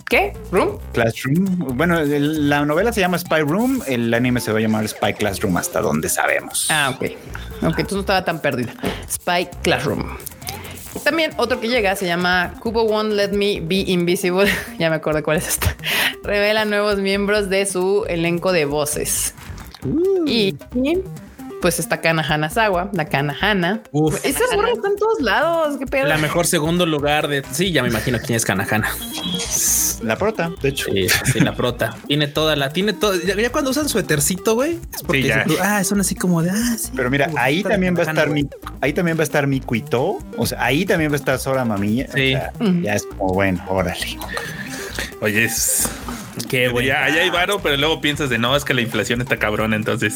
¿Qué? 0.09 0.33
¿Room? 0.51 0.79
Classroom, 0.93 1.77
bueno, 1.77 2.01
el- 2.01 2.49
la 2.49 2.65
novela 2.65 2.93
se 2.93 3.01
llama 3.01 3.17
Spy 3.17 3.43
Room, 3.43 3.81
el 3.87 4.13
anime 4.13 4.41
se 4.41 4.51
va 4.51 4.59
a 4.59 4.61
llamar 4.61 4.89
Spy 4.89 5.15
Classroom 5.15 5.57
hasta 5.57 5.81
donde 5.81 6.09
sabemos. 6.09 6.67
Ah, 6.69 6.91
ok. 6.97 7.05
Ok, 7.63 7.79
entonces 7.79 7.93
no 7.93 8.01
estaba 8.01 8.25
tan 8.25 8.41
perdida. 8.43 8.75
Spy 9.09 9.47
Classroom. 9.63 10.05
También 11.05 11.33
otro 11.37 11.61
que 11.61 11.69
llega 11.69 11.95
se 11.97 12.07
llama 12.07 12.55
Kubo 12.61 12.83
Won't 12.83 13.13
Let 13.13 13.31
Me 13.31 13.61
Be 13.61 13.85
Invisible. 13.87 14.51
ya 14.79 14.91
me 14.91 14.97
acuerdo 14.97 15.23
cuál 15.23 15.39
es 15.39 15.49
esta. 15.49 15.75
Revela 16.23 16.65
nuevos 16.65 16.99
miembros 16.99 17.49
de 17.49 17.67
su 17.67 18.05
elenco 18.09 18.53
de 18.53 18.65
voces. 18.65 19.35
Y, 20.27 20.57
y, 20.75 21.03
pues 21.61 21.79
está 21.79 22.01
Kana 22.01 22.23
Hanazawa, 22.23 22.91
la 22.93 23.05
Kana 23.07 23.37
Hana. 23.41 23.83
Uf. 23.93 24.25
Esa 24.25 24.41
morra 24.55 24.71
está 24.73 24.89
en 24.89 24.97
todos 24.97 25.21
lados. 25.21 25.77
Qué 25.79 25.87
pedo. 25.87 26.07
La 26.07 26.19
mejor 26.19 26.47
segundo 26.47 26.87
lugar 26.87 27.29
de. 27.29 27.43
Sí, 27.53 27.73
ya 27.73 27.83
me 27.83 27.89
imagino 27.89 28.19
quién 28.25 28.37
es 28.37 28.45
Kanahana. 28.45 28.89
La 30.03 30.17
prota, 30.17 30.51
de 30.63 30.69
hecho. 30.71 30.91
Sí, 30.93 31.07
sí, 31.33 31.41
la 31.41 31.55
prota. 31.55 31.95
Tiene 32.07 32.27
toda 32.29 32.57
la. 32.57 32.71
Tiene 32.73 32.93
todo. 32.95 33.15
Ya, 33.21 33.35
ya 33.37 33.53
cuando 33.53 33.71
usan 33.71 33.89
suétercito, 33.89 34.55
güey. 34.55 34.79
Es 34.95 35.03
porque 35.03 35.23
Sí, 35.23 35.29
ya. 35.29 35.45
ah, 35.63 35.85
son 35.85 36.01
así 36.01 36.15
como 36.15 36.43
de. 36.43 36.51
Ah, 36.51 36.77
sí. 36.79 36.91
Pero 36.97 37.11
mira, 37.11 37.29
Uf, 37.29 37.37
ahí 37.39 37.63
también 37.63 37.95
va 37.95 38.01
a 38.01 38.03
estar 38.05 38.29
güey. 38.29 38.45
mi, 38.45 38.51
ahí 38.81 38.93
también 38.93 39.17
va 39.19 39.21
a 39.23 39.25
estar 39.25 39.47
mi 39.47 39.61
Kuito, 39.61 40.19
o 40.37 40.47
sea, 40.47 40.65
ahí 40.65 40.87
también 40.87 41.11
va 41.11 41.17
a 41.17 41.19
estar 41.19 41.39
Sora 41.39 41.65
Mamilla. 41.65 42.07
o 42.09 42.13
Sí. 42.17 42.33
ya 42.83 42.95
es 42.95 43.05
como 43.05 43.35
bueno, 43.35 43.63
órale. 43.69 44.19
Oye, 45.21 45.45
es. 45.45 45.89
Qué 46.49 46.69
Bueno, 46.69 46.89
ya, 46.89 47.05
allá 47.05 47.23
hay 47.23 47.31
varo, 47.31 47.61
pero 47.63 47.77
luego 47.77 48.01
piensas 48.01 48.31
de 48.31 48.39
no, 48.39 48.57
es 48.57 48.65
que 48.65 48.75
la 48.75 48.81
inflación 48.81 49.21
está 49.21 49.37
cabrona, 49.37 49.77
entonces 49.77 50.15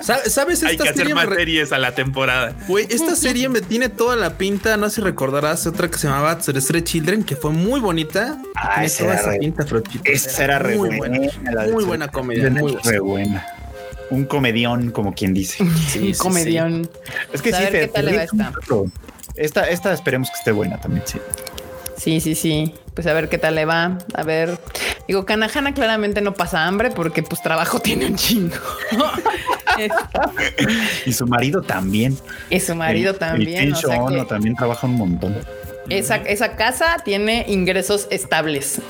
¿Sabes? 0.00 0.36
hay 0.38 0.72
Esta 0.72 0.84
que 0.84 0.90
hacer 0.90 0.94
serie 0.96 1.14
más 1.14 1.26
re- 1.26 1.36
series 1.36 1.72
a 1.72 1.78
la 1.78 1.94
temporada. 1.94 2.54
Güey, 2.68 2.86
esta 2.90 3.16
serie 3.16 3.48
me 3.48 3.60
tiene 3.60 3.88
toda 3.88 4.16
la 4.16 4.38
pinta. 4.38 4.76
No 4.76 4.88
sé 4.88 4.96
si 4.96 5.00
recordarás 5.00 5.66
otra 5.66 5.90
que 5.90 5.98
se 5.98 6.06
llamaba 6.08 6.40
Celestial 6.40 6.84
Children, 6.84 7.24
que 7.24 7.36
fue 7.36 7.50
muy 7.50 7.80
bonita. 7.80 8.38
Ah, 8.54 8.72
Tiene 8.74 8.86
esa 8.86 8.98
toda 8.98 9.12
era 9.12 9.20
esa 9.22 9.30
re- 9.30 9.38
pinta, 9.38 9.66
Frochito. 9.66 10.02
Esa 10.04 10.44
era 10.44 10.58
re 10.58 10.76
muy 10.76 10.96
buena. 10.96 11.18
buena. 11.18 11.66
Muy 11.72 11.84
buena 11.84 12.08
comedia. 12.08 12.50
Muy 12.50 12.76
re 12.84 12.98
buena. 13.00 13.46
Un 14.10 14.24
comedión, 14.26 14.90
como 14.90 15.14
quien 15.14 15.32
dice. 15.32 15.62
Un 15.98 16.12
comedión. 16.18 16.90
Es 17.32 17.40
que 17.42 17.54
A 17.54 17.56
sí, 17.58 17.62
ver 17.64 17.72
te, 17.72 17.80
qué 17.80 17.88
tal 17.88 18.04
te 18.04 18.10
le 18.10 18.16
va 18.18 18.22
esta. 18.24 18.52
Esta, 19.34 19.68
esta 19.70 19.92
esperemos 19.94 20.28
que 20.30 20.36
esté 20.36 20.52
buena 20.52 20.78
también, 20.78 21.02
sí. 21.06 21.18
Sí, 22.02 22.20
sí, 22.20 22.34
sí. 22.34 22.74
Pues 22.94 23.06
a 23.06 23.12
ver 23.12 23.28
qué 23.28 23.38
tal 23.38 23.54
le 23.54 23.64
va. 23.64 23.98
A 24.14 24.22
ver. 24.24 24.58
Digo, 25.06 25.24
Kanahana 25.24 25.72
claramente 25.72 26.20
no 26.20 26.34
pasa 26.34 26.66
hambre 26.66 26.90
porque 26.90 27.22
pues 27.22 27.40
trabajo 27.42 27.78
tiene 27.80 28.06
un 28.06 28.16
chingo. 28.16 28.56
Y 31.06 31.12
su 31.12 31.26
marido 31.26 31.62
también. 31.62 32.16
y 32.50 32.60
su 32.60 32.74
marido 32.74 33.12
El- 33.12 33.18
también. 33.18 33.62
El 33.68 33.72
o 33.72 33.76
sea 33.76 34.00
que 34.08 34.24
también 34.24 34.56
trabaja 34.56 34.86
un 34.86 34.96
montón. 34.96 35.36
esa, 35.88 36.16
esa 36.16 36.56
casa 36.56 36.96
tiene 37.04 37.44
ingresos 37.48 38.06
estables. 38.10 38.80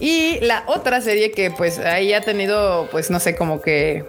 Y 0.00 0.40
la 0.40 0.64
otra 0.66 1.00
serie 1.00 1.30
que 1.30 1.50
pues 1.50 1.78
ahí 1.78 2.12
ha 2.12 2.20
tenido, 2.20 2.88
pues 2.90 3.10
no 3.10 3.20
sé, 3.20 3.36
como 3.36 3.62
que 3.62 4.04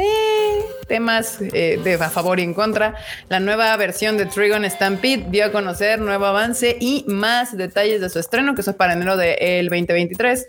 eh, 0.00 0.62
temas 0.88 1.38
eh, 1.40 1.80
de 1.82 1.94
a 1.94 2.10
favor 2.10 2.40
y 2.40 2.42
en 2.42 2.54
contra. 2.54 2.94
La 3.28 3.38
nueva 3.40 3.76
versión 3.76 4.16
de 4.16 4.26
Trigon 4.26 4.68
Stampede 4.68 5.26
dio 5.30 5.44
a 5.46 5.52
conocer 5.52 6.00
nuevo 6.00 6.26
avance 6.26 6.76
y 6.80 7.04
más 7.06 7.56
detalles 7.56 8.00
de 8.00 8.08
su 8.10 8.18
estreno, 8.18 8.54
que 8.54 8.62
eso 8.62 8.70
es 8.70 8.76
para 8.76 8.94
enero 8.94 9.16
del 9.16 9.66
2023. 9.68 10.48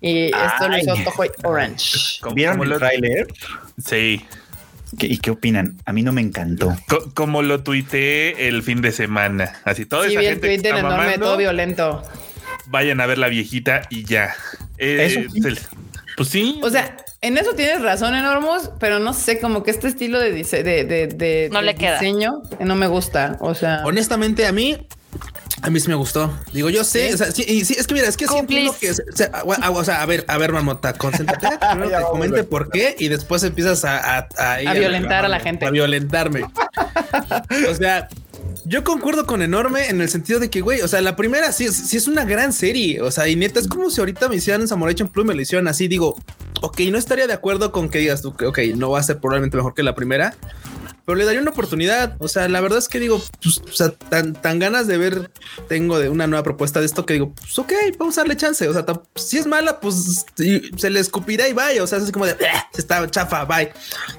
Y 0.00 0.26
esto 0.26 0.68
lo 0.68 0.78
hizo 0.78 0.94
Tohoy 1.04 1.30
Orange. 1.44 2.20
¿Vieron 2.34 2.60
el 2.62 2.68
lo- 2.70 2.78
tráiler? 2.78 3.26
Sí. 3.84 4.24
¿Qué- 4.98 5.06
¿Y 5.06 5.18
qué 5.18 5.30
opinan? 5.30 5.76
A 5.84 5.92
mí 5.92 6.02
no 6.02 6.10
me 6.12 6.20
encantó. 6.20 6.76
Co- 6.88 7.12
como 7.14 7.42
lo 7.42 7.62
tuiteé 7.62 8.48
el 8.48 8.62
fin 8.64 8.80
de 8.82 8.90
semana. 8.90 9.60
Así 9.64 9.86
toda 9.86 10.06
Sí, 10.06 10.12
esa 10.12 10.20
vi 10.20 10.26
el 10.26 10.32
gente 10.32 10.48
que 10.48 10.54
Twitter 10.56 10.74
está 10.74 10.80
enorme, 10.80 11.04
mamando, 11.04 11.26
todo 11.26 11.36
violento. 11.36 12.02
vayan 12.66 13.00
a 13.00 13.06
ver 13.06 13.18
la 13.18 13.28
viejita 13.28 13.82
y 13.88 14.04
ya. 14.04 14.34
Eh, 14.78 15.06
Eso 15.06 15.30
sí. 15.32 15.40
el- 15.46 15.58
pues 16.16 16.28
sí. 16.28 16.58
O 16.62 16.68
sea, 16.70 16.96
en 17.22 17.36
eso 17.38 17.52
tienes 17.54 17.82
razón, 17.82 18.14
Enormous, 18.14 18.70
pero 18.78 18.98
no 18.98 19.12
sé, 19.12 19.40
como 19.40 19.62
que 19.62 19.70
este 19.70 19.88
estilo 19.88 20.18
de, 20.18 20.34
dise- 20.34 20.62
de, 20.62 20.84
de, 20.84 21.06
de- 21.08 21.48
No 21.52 21.58
de 21.60 21.66
le 21.66 21.74
queda. 21.74 21.98
diseño 21.98 22.42
eh, 22.58 22.64
no 22.64 22.74
me 22.76 22.86
gusta. 22.86 23.36
O 23.40 23.54
sea, 23.54 23.82
Honestamente, 23.84 24.46
a 24.46 24.52
mí, 24.52 24.86
a 25.62 25.68
mí 25.70 25.80
sí 25.80 25.88
me 25.88 25.94
gustó. 25.96 26.32
Digo, 26.52 26.70
yo 26.70 26.82
sé, 26.84 27.08
¿Sí? 27.08 27.14
o 27.14 27.16
sea, 27.18 27.30
sí, 27.32 27.44
y 27.46 27.64
sí, 27.66 27.76
es 27.78 27.86
que 27.86 27.94
mira, 27.94 28.08
es 28.08 28.16
que 28.16 28.26
sí 28.26 28.36
entiendo 28.36 28.74
que, 28.80 28.90
o 28.90 28.94
sea, 29.14 29.26
a- 29.34 29.70
o 29.70 29.84
sea, 29.84 30.00
a 30.02 30.06
ver, 30.06 30.24
a 30.28 30.38
ver, 30.38 30.52
Marmota, 30.52 30.94
concéntrate, 30.94 31.46
primero 31.72 31.90
te 31.98 32.02
comente 32.04 32.44
por 32.44 32.70
qué 32.70 32.96
y 32.98 33.08
después 33.08 33.42
empiezas 33.44 33.84
a, 33.84 34.18
a, 34.18 34.54
a, 34.54 34.72
violentar 34.74 35.24
a 35.24 35.28
la 35.28 35.40
gente. 35.40 35.66
A 35.66 35.70
violentarme. 35.70 36.44
o 37.70 37.74
sea, 37.74 38.08
yo 38.64 38.84
concuerdo 38.84 39.26
con 39.26 39.42
Enorme 39.42 39.88
en 39.88 40.00
el 40.00 40.08
sentido 40.08 40.40
de 40.40 40.48
que, 40.48 40.60
güey, 40.62 40.80
o 40.80 40.88
sea, 40.88 41.00
la 41.02 41.16
primera 41.16 41.52
sí, 41.52 41.64
es- 41.66 41.76
sí 41.76 41.96
es 41.98 42.08
una 42.08 42.24
gran 42.24 42.52
serie. 42.54 43.00
O 43.02 43.10
sea, 43.10 43.28
y 43.28 43.36
neta, 43.36 43.60
es 43.60 43.68
como 43.68 43.90
si 43.90 44.00
ahorita 44.00 44.28
me 44.28 44.36
hicieran 44.36 44.66
Samurai 44.68 44.94
Champloo 44.94 45.24
y 45.24 45.28
me 45.28 45.34
lo 45.34 45.40
hicieron 45.42 45.68
así. 45.68 45.88
Digo, 45.88 46.16
ok, 46.62 46.80
no 46.90 46.98
estaría 46.98 47.26
de 47.26 47.32
acuerdo 47.32 47.72
con 47.72 47.88
que 47.88 47.98
digas 47.98 48.22
tú 48.22 48.34
que, 48.34 48.46
ok, 48.46 48.58
no 48.76 48.90
va 48.90 49.00
a 49.00 49.02
ser 49.02 49.18
probablemente 49.18 49.56
mejor 49.56 49.74
que 49.74 49.82
la 49.82 49.94
primera, 49.94 50.34
pero 51.10 51.18
le 51.18 51.24
daría 51.24 51.40
una 51.40 51.50
oportunidad. 51.50 52.14
O 52.20 52.28
sea, 52.28 52.48
la 52.48 52.60
verdad 52.60 52.78
es 52.78 52.86
que 52.88 53.00
digo, 53.00 53.20
pues, 53.42 53.58
o 53.68 53.72
sea, 53.72 53.90
tan, 53.90 54.32
tan 54.34 54.60
ganas 54.60 54.86
de 54.86 54.96
ver 54.96 55.30
tengo 55.68 55.98
de 55.98 56.08
una 56.08 56.28
nueva 56.28 56.44
propuesta 56.44 56.78
de 56.78 56.86
esto 56.86 57.04
que 57.04 57.14
digo, 57.14 57.32
pues 57.34 57.58
ok, 57.58 57.72
vamos 57.98 58.16
a 58.16 58.20
darle 58.20 58.36
chance. 58.36 58.68
O 58.68 58.72
sea, 58.72 58.84
si 59.16 59.38
es 59.38 59.46
mala, 59.46 59.80
pues 59.80 60.24
se 60.76 60.90
le 60.90 61.00
escupirá 61.00 61.48
y 61.48 61.52
vaya. 61.52 61.82
O 61.82 61.86
sea, 61.88 61.98
es 61.98 62.12
como 62.12 62.26
de 62.26 62.36
"Ah, 62.52 62.68
se 62.72 62.80
está 62.80 63.10
chafa, 63.10 63.44
bye. 63.44 63.72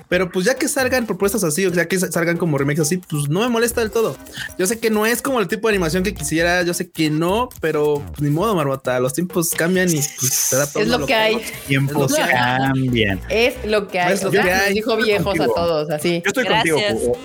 Pero 0.10 0.30
pues 0.30 0.46
ya 0.46 0.56
que 0.56 0.68
salgan 0.68 1.06
propuestas 1.08 1.46
así, 1.46 1.66
o 1.66 1.74
sea, 1.74 1.88
que 1.88 1.98
salgan 1.98 2.36
como 2.38 2.58
remakes 2.58 2.82
así, 2.82 2.98
pues 2.98 3.30
no 3.30 3.40
me 3.40 3.48
molesta 3.48 3.80
del 3.80 3.92
todo. 3.92 4.18
Yo 4.60 4.68
sé 4.68 4.78
que 4.80 4.90
no 4.90 5.06
es 5.06 5.22
como 5.22 5.40
el 5.40 5.48
tipo 5.48 5.70
de 5.70 5.74
animación 5.76 6.04
que 6.04 6.14
quisiera, 6.14 6.64
yo 6.64 6.74
sé 6.74 6.90
que 6.92 7.10
no, 7.10 7.48
pero 7.62 8.04
pues, 8.10 8.20
ni 8.22 8.30
modo, 8.30 8.54
Marbota. 8.54 9.00
Los 9.00 9.14
tiempos 9.14 9.52
cambian 9.52 9.90
y 9.90 10.02
pues 10.20 10.34
se 10.34 10.58
da 10.58 10.68
todo 10.68 10.84
es 10.84 10.90
lo 10.90 11.06
que 11.06 11.14
hay. 11.14 11.42
Tiempos 11.68 12.12
Es 12.12 12.20
lo 12.20 12.26
que 12.26 12.34
hay. 12.34 12.58
cambian. 12.58 13.22
Es 13.30 13.54
lo 13.66 13.88
que 13.88 14.00
hay. 14.02 14.14
Es 14.14 14.24
lo 14.24 14.30
O 14.30 14.32
sea, 14.34 14.44
que 14.44 14.52
nos 14.52 14.62
hay. 14.62 14.74
dijo 14.74 14.98
viejos 14.98 15.40
a 15.40 15.46
todos, 15.46 15.90
así. 15.90 16.22
Yo 16.24 16.28
estoy 16.28 16.44
Gracias. 16.44 16.74
contigo. 16.76 16.81
Cubo. 16.94 17.18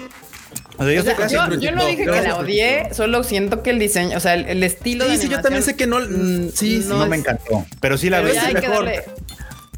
O 0.79 0.85
sea, 0.85 0.93
yo 0.93 1.01
O 1.01 1.05
sea, 1.05 1.13
estoy 1.13 1.29
yo, 1.31 1.39
contigo. 1.41 1.63
yo 1.63 1.73
no 1.73 1.87
dije 1.87 2.05
que 2.05 2.21
la 2.23 2.37
odié, 2.37 2.89
solo 2.93 3.25
siento 3.25 3.63
que 3.63 3.71
el 3.71 3.79
diseño, 3.79 4.17
o 4.17 4.21
sea, 4.21 4.35
el, 4.35 4.47
el 4.47 4.63
estilo 4.63 5.07
de 5.09 5.17
Sí, 5.17 5.23
sí, 5.23 5.29
yo 5.29 5.41
también 5.41 5.63
sé 5.63 5.75
que 5.75 5.87
no. 5.87 6.01
mm, 6.01 6.51
Sí, 6.55 6.83
sí, 6.83 6.89
no, 6.89 7.07
me 7.07 7.17
encantó, 7.17 7.65
pero 7.81 7.97
sí 7.97 8.11
la 8.11 8.21
veo. 8.21 8.35
mejor. 8.53 8.91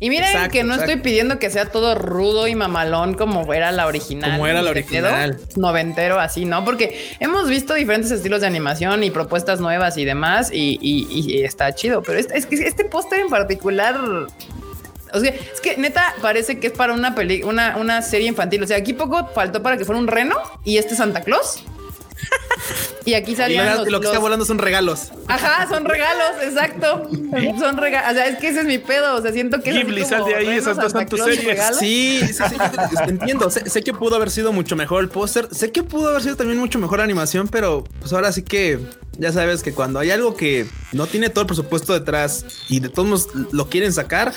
Y 0.00 0.10
miren 0.10 0.26
Exacto, 0.26 0.50
que 0.52 0.62
no 0.62 0.74
exacto. 0.74 0.92
estoy 0.92 1.02
pidiendo 1.02 1.40
que 1.40 1.50
sea 1.50 1.66
todo 1.66 1.96
rudo 1.96 2.46
y 2.46 2.54
mamalón 2.54 3.14
como 3.14 3.52
era 3.52 3.72
la 3.72 3.86
original. 3.88 4.30
Como 4.30 4.46
era 4.46 4.62
la 4.62 4.70
original. 4.70 5.40
Noventero, 5.56 6.20
así, 6.20 6.44
¿no? 6.44 6.64
Porque 6.64 6.96
hemos 7.18 7.48
visto 7.48 7.74
diferentes 7.74 8.12
estilos 8.12 8.40
de 8.42 8.46
animación 8.46 9.02
y 9.02 9.10
propuestas 9.10 9.58
nuevas 9.58 9.96
y 9.98 10.04
demás, 10.04 10.50
y, 10.52 10.78
y- 10.80 11.06
y 11.32 11.42
está 11.42 11.74
chido. 11.74 12.02
Pero 12.02 12.18
es, 12.20 12.28
es 12.32 12.46
que 12.46 12.54
este 12.66 12.84
póster 12.84 13.18
en 13.20 13.28
particular. 13.28 13.98
O 15.14 15.20
sea, 15.20 15.30
es 15.30 15.60
que 15.60 15.76
neta 15.76 16.14
parece 16.20 16.58
que 16.58 16.68
es 16.68 16.72
para 16.72 16.92
una 16.92 17.14
peli, 17.14 17.42
una, 17.42 17.76
una 17.76 18.02
serie 18.02 18.28
infantil. 18.28 18.62
O 18.62 18.66
sea, 18.66 18.76
aquí 18.76 18.92
poco 18.92 19.28
faltó 19.34 19.62
para 19.62 19.76
que 19.76 19.84
fuera 19.84 20.00
un 20.00 20.06
reno 20.08 20.36
y 20.64 20.78
este 20.78 20.94
Santa 20.96 21.22
Claus. 21.22 21.62
Y 23.04 23.14
aquí 23.14 23.32
Y 23.32 23.36
salían 23.36 23.66
lo, 23.66 23.70
los, 23.70 23.78
lo 23.78 23.84
que 24.00 24.04
los- 24.04 24.12
está 24.12 24.18
volando 24.18 24.44
son 24.44 24.58
regalos. 24.58 25.12
Ajá, 25.28 25.66
son 25.68 25.84
regalos, 25.84 26.42
exacto. 26.42 27.08
Son 27.58 27.76
regalos. 27.78 28.10
O 28.10 28.14
sea, 28.14 28.26
es 28.26 28.38
que 28.38 28.48
ese 28.48 28.60
es 28.60 28.66
mi 28.66 28.78
pedo. 28.78 29.14
O 29.16 29.22
sea, 29.22 29.32
siento 29.32 29.62
que 29.62 29.72
Ghibli, 29.72 30.04
sal 30.04 30.24
de 30.24 30.34
ahí, 30.34 30.48
esas 30.48 30.76
dos 30.76 30.92
Santa 30.92 30.98
son 31.00 31.06
tus 31.08 31.20
Claus 31.20 31.30
y 31.32 31.36
series. 31.36 31.50
regalos. 31.56 31.78
Sí, 31.78 32.20
sí, 32.26 32.34
sí, 32.34 32.96
entiendo. 33.06 33.50
Sé, 33.50 33.70
sé 33.70 33.82
que 33.82 33.94
pudo 33.94 34.16
haber 34.16 34.30
sido 34.30 34.52
mucho 34.52 34.76
mejor 34.76 35.02
el 35.02 35.08
póster. 35.08 35.48
Sé 35.52 35.70
que 35.72 35.82
pudo 35.82 36.10
haber 36.10 36.22
sido 36.22 36.36
también 36.36 36.58
mucho 36.58 36.78
mejor 36.78 36.98
la 36.98 37.04
animación, 37.04 37.48
pero 37.48 37.84
pues 38.00 38.12
ahora 38.12 38.30
sí 38.32 38.42
que 38.42 38.78
ya 39.16 39.32
sabes 39.32 39.62
que 39.62 39.72
cuando 39.72 39.98
hay 40.00 40.10
algo 40.10 40.36
que 40.36 40.66
no 40.92 41.06
tiene 41.06 41.30
todo 41.30 41.42
el 41.42 41.46
presupuesto 41.46 41.94
detrás 41.94 42.44
y 42.68 42.80
de 42.80 42.88
todos 42.90 43.08
modos 43.08 43.28
lo 43.52 43.68
quieren 43.70 43.92
sacar, 43.92 44.32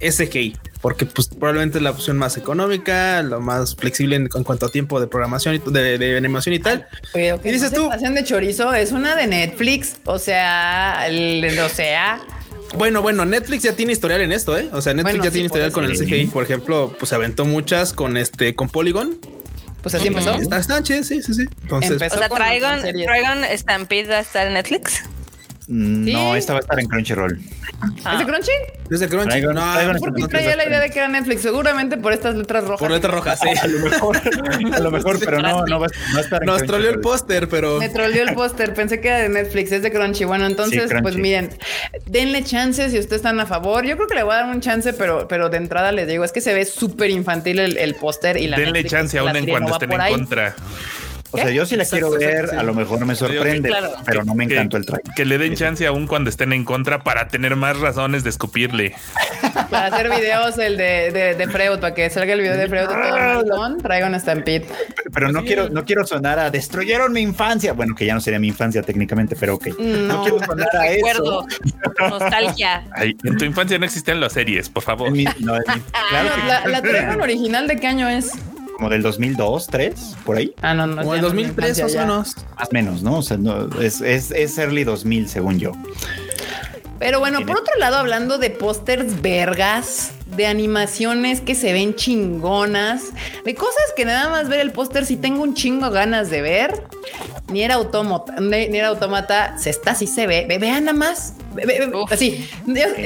SGI, 0.00 0.56
porque 0.80 1.06
pues 1.06 1.28
probablemente 1.28 1.78
es 1.78 1.82
la 1.84 1.90
opción 1.90 2.16
más 2.18 2.36
económica, 2.36 3.22
lo 3.22 3.40
más 3.40 3.74
flexible 3.76 4.16
en, 4.16 4.28
en 4.34 4.44
cuanto 4.44 4.66
a 4.66 4.70
tiempo 4.70 5.00
de 5.00 5.06
programación 5.06 5.54
y 5.56 5.58
de, 5.72 5.98
de 5.98 6.16
animación 6.16 6.54
y 6.54 6.58
tal. 6.58 6.86
Pero 7.12 7.36
que 7.36 7.42
¿Qué 7.48 7.52
dices 7.52 7.72
no 7.72 7.82
tú? 7.84 7.88
pasen 7.88 8.14
de 8.14 8.24
chorizo, 8.24 8.72
es 8.74 8.92
una 8.92 9.14
de 9.16 9.26
Netflix, 9.26 9.96
o 10.04 10.18
sea, 10.18 11.06
el- 11.06 11.58
o 11.60 11.68
sea, 11.68 12.20
Bueno, 12.76 13.02
bueno, 13.02 13.24
Netflix 13.24 13.64
ya 13.64 13.72
tiene 13.74 13.92
historial 13.92 14.20
en 14.20 14.32
esto, 14.32 14.56
¿eh? 14.56 14.68
O 14.72 14.80
sea, 14.80 14.94
Netflix 14.94 15.12
Bueno, 15.18 15.24
ya 15.24 15.30
sí, 15.30 15.34
tiene 15.34 15.46
historial 15.46 15.72
con 15.72 15.84
el. 15.84 15.98
CGI, 15.98 16.26
por 16.26 16.44
ejemplo, 16.44 16.94
pues 16.98 17.08
se 17.10 17.14
aventó 17.16 17.44
muchas 17.44 17.92
con 17.92 18.16
este, 18.16 18.54
con 18.54 18.68
Polygon. 18.68 19.18
pues 19.82 19.94
así 19.96 20.06
empezó. 20.08 20.34
Está, 20.34 20.58
está 20.58 20.82
chido, 20.82 21.02
sí, 21.02 21.20
sí, 21.22 21.34
sí. 21.34 21.46
Entonces, 21.62 21.92
Empezó. 21.92 22.14
O 22.14 22.18
sea, 22.18 22.28
Trigon. 22.28 22.80
Trigon 22.82 23.44
Stampede 23.58 24.08
va 24.10 24.16
a 24.18 24.20
estar 24.20 24.46
en 24.46 24.54
Netflix. 24.54 25.02
No, 25.70 26.34
esta 26.34 26.52
va 26.54 26.58
a 26.58 26.62
estar 26.62 26.80
en 26.80 26.86
Crunchyroll. 26.88 27.38
¿Es 27.38 28.18
de 28.18 28.26
Crunchy? 28.26 28.50
desde 28.90 29.08
Crunchy. 29.08 29.28
Traigan- 29.28 29.54
no, 29.54 29.72
traigan- 29.72 29.98
¿Por 30.00 30.14
qué 30.14 30.26
traía 30.26 30.56
la 30.56 30.66
idea 30.66 30.80
de 30.80 30.90
que 30.90 30.98
era 30.98 31.06
Netflix? 31.06 31.42
Seguramente 31.42 31.96
por 31.96 32.12
estas 32.12 32.34
letras 32.34 32.64
rojas. 32.64 32.80
por 32.80 32.90
letra 32.90 33.12
roja, 33.12 33.36
sí. 33.36 33.48
A 33.62 33.66
lo 33.68 33.78
mejor, 33.78 34.16
a 34.74 34.78
lo 34.80 34.90
mejor, 34.90 35.18
pero 35.20 35.38
no, 35.40 35.64
no 35.64 35.78
va, 35.78 35.86
a 35.86 36.20
estar 36.20 36.42
en 36.42 36.46
Nos 36.46 36.64
troleó 36.64 36.90
el 36.90 36.98
póster, 37.00 37.48
pero 37.48 37.78
Me 37.78 37.88
troleó 37.88 38.24
el 38.24 38.34
póster, 38.34 38.74
pensé 38.74 39.00
que 39.00 39.06
era 39.08 39.18
de 39.18 39.28
Netflix, 39.28 39.70
es 39.70 39.82
de 39.82 39.92
Crunchy. 39.92 40.24
Bueno, 40.24 40.46
entonces, 40.46 40.82
Sí, 40.82 40.88
Crunchy. 40.88 41.02
pues 41.04 41.16
miren, 41.16 41.50
denle 42.06 42.42
chance 42.42 42.90
si 42.90 42.98
ustedes 42.98 43.20
están 43.20 43.38
a 43.38 43.46
favor. 43.46 43.84
Yo 43.86 43.94
creo 43.94 44.08
que 44.08 44.16
le 44.16 44.24
voy 44.24 44.32
a 44.34 44.38
dar 44.38 44.46
un 44.46 44.60
chance, 44.60 44.92
pero, 44.92 45.28
pero 45.28 45.48
de 45.50 45.58
entrada 45.58 45.92
les 45.92 46.08
digo, 46.08 46.24
es 46.24 46.32
que 46.32 46.40
se 46.40 46.52
ve 46.52 46.64
súper 46.64 47.10
infantil 47.10 47.60
el, 47.60 47.76
el 47.76 47.94
póster 47.94 48.38
y 48.38 48.48
la 48.48 48.56
Denle 48.56 48.72
Netflix, 48.72 48.90
chance 48.90 49.18
aún 49.18 49.28
en 49.36 49.46
va 49.46 49.70
estén 49.70 49.92
en 49.92 50.00
ahí. 50.00 50.12
contra. 50.14 50.56
O 51.32 51.36
sea, 51.38 51.50
yo 51.50 51.64
sí 51.66 51.76
la 51.76 51.84
Exacto, 51.84 52.10
quiero 52.10 52.18
ver, 52.36 52.48
sí. 52.50 52.56
a 52.56 52.62
lo 52.62 52.74
mejor 52.74 53.04
me 53.06 53.14
sorprende, 53.14 53.68
claro. 53.68 53.92
pero 54.04 54.24
no 54.24 54.34
me 54.34 54.46
Que- 54.48 54.54
encantó 54.54 54.76
el 54.76 54.86
trailer. 54.86 55.14
Que 55.14 55.24
le 55.24 55.38
den 55.38 55.54
chance 55.54 55.86
aún 55.86 56.06
cuando 56.06 56.28
estén 56.30 56.52
en 56.52 56.64
contra 56.64 57.04
para 57.04 57.28
tener 57.28 57.54
más 57.56 57.78
razones 57.78 58.24
de 58.24 58.30
escupirle. 58.30 58.94
Para 59.70 59.86
hacer 59.86 60.10
videos, 60.10 60.58
el 60.58 60.76
de, 60.76 61.10
de, 61.12 61.34
de 61.34 61.48
Freud, 61.48 61.78
para 61.78 61.94
que 61.94 62.08
salga 62.10 62.32
el 62.32 62.40
video 62.40 62.56
de 62.56 62.68
Freud 62.68 62.82
de 62.82 62.86
todo 62.88 62.98
malón, 62.98 63.78
traigo 63.78 64.06
un 64.08 64.18
Stampede. 64.18 64.66
Pero 65.12 65.30
no 65.32 65.42
quiero, 65.44 65.68
no 65.68 65.84
quiero 65.84 66.04
sonar 66.06 66.38
a 66.38 66.50
destruyeron 66.50 67.12
mi 67.12 67.20
infancia. 67.20 67.72
Bueno, 67.72 67.94
que 67.94 68.06
ya 68.06 68.14
no 68.14 68.20
sería 68.20 68.38
mi 68.38 68.48
infancia 68.48 68.82
técnicamente, 68.82 69.36
pero 69.38 69.54
ok. 69.54 69.68
No, 69.78 70.06
No. 70.14 70.22
quiero 70.22 70.40
sonar 70.44 70.68
a 70.76 70.82
Recuerdo, 70.88 71.46
eso. 71.48 72.08
nostalgia. 72.08 72.84
Ay, 72.92 73.16
en 73.24 73.36
tu 73.36 73.44
infancia 73.44 73.78
no 73.78 73.84
existían 73.84 74.20
las 74.20 74.32
series, 74.32 74.68
por 74.68 74.82
favor. 74.82 75.08
En 75.08 75.12
mi- 75.14 75.24
no, 75.24 75.54
en 75.56 75.60
mi- 75.60 75.80
claro 76.10 76.30
Ah, 76.34 76.62
que 76.82 76.92
la, 76.92 77.16
la 77.16 77.22
original, 77.22 77.66
¿de 77.68 77.76
qué 77.76 77.86
año 77.86 78.08
es? 78.08 78.32
Como 78.80 78.88
del 78.88 79.02
2002, 79.02 79.66
3, 79.66 80.16
por 80.24 80.38
ahí, 80.38 80.54
Ah, 80.62 80.72
no, 80.72 80.86
no. 80.86 81.02
como 81.02 81.14
el 81.14 81.20
no 81.20 81.28
es 81.28 81.34
mi 81.34 81.42
2003 81.42 81.78
infancia, 81.80 81.84
más 82.06 82.08
menos. 82.08 82.36
más 82.56 82.68
o 82.68 82.72
menos, 82.72 83.02
¿no? 83.02 83.18
O 83.18 83.22
sea, 83.22 83.36
no, 83.36 83.68
es, 83.78 84.00
es, 84.00 84.30
es 84.30 84.56
early 84.56 84.84
2000, 84.84 85.28
según 85.28 85.58
yo. 85.58 85.72
Pero 87.00 87.18
bueno, 87.18 87.38
Tiene- 87.38 87.50
por 87.52 87.60
otro 87.62 87.76
lado, 87.80 87.96
hablando 87.96 88.38
de 88.38 88.50
pósters 88.50 89.20
vergas, 89.20 90.12
de 90.26 90.46
animaciones 90.46 91.40
que 91.40 91.56
se 91.56 91.72
ven 91.72 91.96
chingonas, 91.96 93.06
de 93.44 93.54
cosas 93.56 93.82
que 93.96 94.04
nada 94.04 94.28
más 94.28 94.48
ver 94.48 94.60
el 94.60 94.70
póster 94.70 95.04
si 95.04 95.16
tengo 95.16 95.42
un 95.42 95.54
chingo 95.54 95.90
ganas 95.90 96.30
de 96.30 96.40
ver. 96.42 96.84
Ni 97.48 97.62
era 97.64 97.74
automata, 97.74 98.34
ni 98.38 98.76
era 98.76 98.88
automata, 98.88 99.58
se 99.58 99.70
está 99.70 99.90
así 99.92 100.06
se 100.06 100.28
ve. 100.28 100.46
Ve- 100.48 100.58
Vean 100.58 100.84
nada 100.84 100.96
más. 100.96 101.32
Ve- 101.52 101.64
ve- 101.66 101.86
ve- 101.86 101.96
Uf. 101.96 102.12
así. 102.12 102.48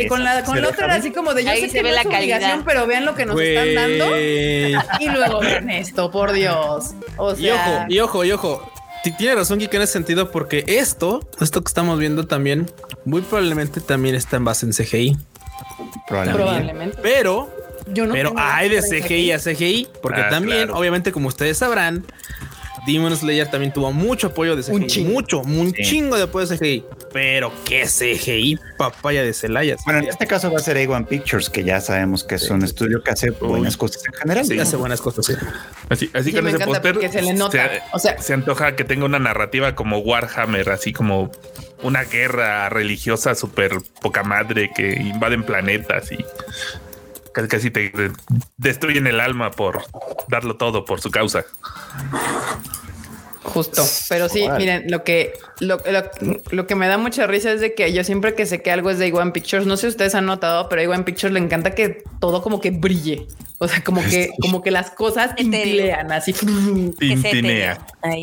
Con 0.09 0.22
la, 0.22 0.45
con 0.45 0.61
la 0.61 0.68
otra 0.68 0.84
era 0.84 0.95
así 0.97 1.11
como 1.12 1.32
de 1.32 1.45
yo 1.45 1.51
Ahí 1.51 1.62
sé 1.62 1.68
se 1.68 1.76
que 1.78 1.82
ve 1.82 1.88
no 1.90 1.95
la 1.95 2.01
es 2.03 2.07
obligación, 2.07 2.40
calidad. 2.51 2.64
pero 2.66 2.86
vean 2.86 3.07
lo 3.07 3.14
que 3.14 3.24
nos 3.24 3.40
están 3.40 3.74
dando. 3.74 4.05
Y 5.01 5.09
luego 5.09 5.40
vean 5.40 5.70
esto, 5.70 6.11
por 6.11 6.32
Dios. 6.32 6.90
O 7.16 7.34
Y 7.38 7.49
ojo, 7.49 7.84
y 7.88 8.01
ojo, 8.01 8.24
y 8.24 8.32
ojo. 8.32 8.70
Ti- 9.05 9.12
Tiene 9.16 9.36
razón 9.36 9.59
Kike 9.61 9.76
en 9.76 9.82
ese 9.82 9.92
sentido 9.92 10.30
porque 10.32 10.64
esto, 10.66 11.20
esto 11.40 11.62
que 11.62 11.68
estamos 11.68 11.98
viendo 12.00 12.26
también, 12.26 12.68
muy 13.05 13.20
probablemente 13.22 13.80
también 13.80 14.14
está 14.16 14.36
en 14.38 14.44
base 14.44 14.66
en 14.66 14.72
CGI. 14.72 15.16
Probablemente. 16.09 16.42
probablemente. 16.42 16.98
Pero, 17.02 17.50
Yo 17.92 18.07
no 18.07 18.14
pero 18.14 18.32
hay 18.36 18.68
de 18.70 18.80
CGI 18.82 19.32
a 19.32 19.38
CGI, 19.38 19.88
porque 20.02 20.22
Ah, 20.22 20.28
también, 20.30 20.64
claro. 20.68 20.76
obviamente, 20.80 21.12
como 21.12 21.28
ustedes 21.28 21.59
sabrán, 21.59 22.05
Demon 22.87 23.16
Slayer 23.16 23.51
también 23.51 23.72
tuvo 23.72 23.93
mucho 23.93 24.28
apoyo 24.28 24.57
de 24.57 24.62
CGI. 24.62 24.72
Un 24.74 24.87
chingo. 24.87 25.11
Mucho, 25.12 25.41
un 25.41 25.72
Sí. 25.74 25.82
chingo 25.82 26.16
de 26.16 26.22
apoyo 26.24 26.47
de 26.47 26.59
CGI. 26.59 26.85
Pero 27.12 27.53
qué 27.64 27.87
CGI, 27.87 28.59
papaya 28.76 29.22
de 29.22 29.32
Celaya. 29.32 29.76
Bueno, 29.85 30.01
en 30.01 30.09
este 30.09 30.26
caso 30.26 30.51
va 30.51 30.59
a 30.59 30.62
ser 30.62 30.76
A1 30.76 31.07
Pictures, 31.07 31.49
que 31.49 31.64
ya 31.64 31.80
sabemos 31.80 32.24
que 32.24 32.35
es 32.35 32.51
un 32.51 32.62
estudio 32.62 33.03
que 33.03 33.11
hace 33.12 33.30
buenas 33.30 33.76
cosas 33.76 34.03
en 34.07 34.12
general. 34.14 34.45
Sí, 34.45 34.59
hace 34.59 34.76
buenas 34.76 35.01
cosas. 35.01 35.26
sí. 35.26 35.35
Así, 35.89 36.11
así 36.14 36.30
Sí, 36.30 36.35
con 36.37 36.45
me 36.45 36.51
ese 36.51 36.64
póster 36.64 37.11
se 37.12 37.22
le 37.22 37.35
nota. 37.35 37.70
O 37.93 37.99
sea- 37.99 38.18
se 38.20 38.32
antoja 38.35 38.74
que 38.76 38.85
tenga 38.85 39.05
una 39.05 39.18
narrativa 39.18 39.74
como 39.74 39.99
Warhammer, 39.99 40.70
así 40.70 40.93
como 40.93 41.30
una 41.82 42.03
guerra 42.05 42.68
religiosa 42.70 43.35
súper 43.35 43.72
poca 44.01 44.22
madre 44.22 44.70
que 44.74 44.93
invaden 44.95 45.43
planetas 45.45 46.11
y 46.12 46.24
casi, 47.35 47.49
casi 47.49 47.70
te 47.70 47.93
destruyen 48.57 49.07
el 49.07 49.20
alma 49.20 49.51
por 49.51 49.82
darlo 50.28 50.57
todo 50.57 50.87
por 50.87 51.01
su 51.01 51.11
causa. 51.11 51.45
Justo, 53.45 53.84
pero 54.09 54.28
sí, 54.28 54.47
miren, 54.59 54.90
lo 54.90 55.05
que 55.05 55.34
lo, 55.61 55.76
lo- 55.86 56.40
lo 56.51 56.66
que 56.66 56.74
me 56.74 56.88
da 56.88 56.99
mucha 56.99 57.26
risa 57.26 57.53
es 57.53 57.61
de 57.61 57.74
que 57.74 57.92
yo 57.92 58.03
siempre 58.03 58.34
que 58.34 58.47
sé 58.47 58.62
que 58.62 58.70
algo 58.70 58.90
es 58.90 58.99
de 58.99 59.12
A1 59.12 59.32
Pictures, 59.32 59.66
no 59.66 59.76
sé 59.76 59.82
si 59.82 59.88
ustedes 59.88 60.14
han 60.14 60.26
notado, 60.26 60.68
pero 60.68 60.80
a 60.80 60.97
A1 60.97 61.05
Pictures 61.05 61.32
le 61.32 61.40
encanta 61.40 61.74
que 61.74 62.03
todo 62.20 62.42
como 62.42 62.61
que 62.61 62.70
brille. 62.70 63.26
O 63.59 63.68
sea, 63.68 63.84
como 63.84 64.03
que 64.03 64.30
como 64.40 64.62
que 64.62 64.70
las 64.70 64.90
cosas 64.90 65.36
tintilean 65.36 66.11
así. 66.11 66.32
Que 66.32 66.40
se 67.16 67.30
Tintinea. 67.30 67.78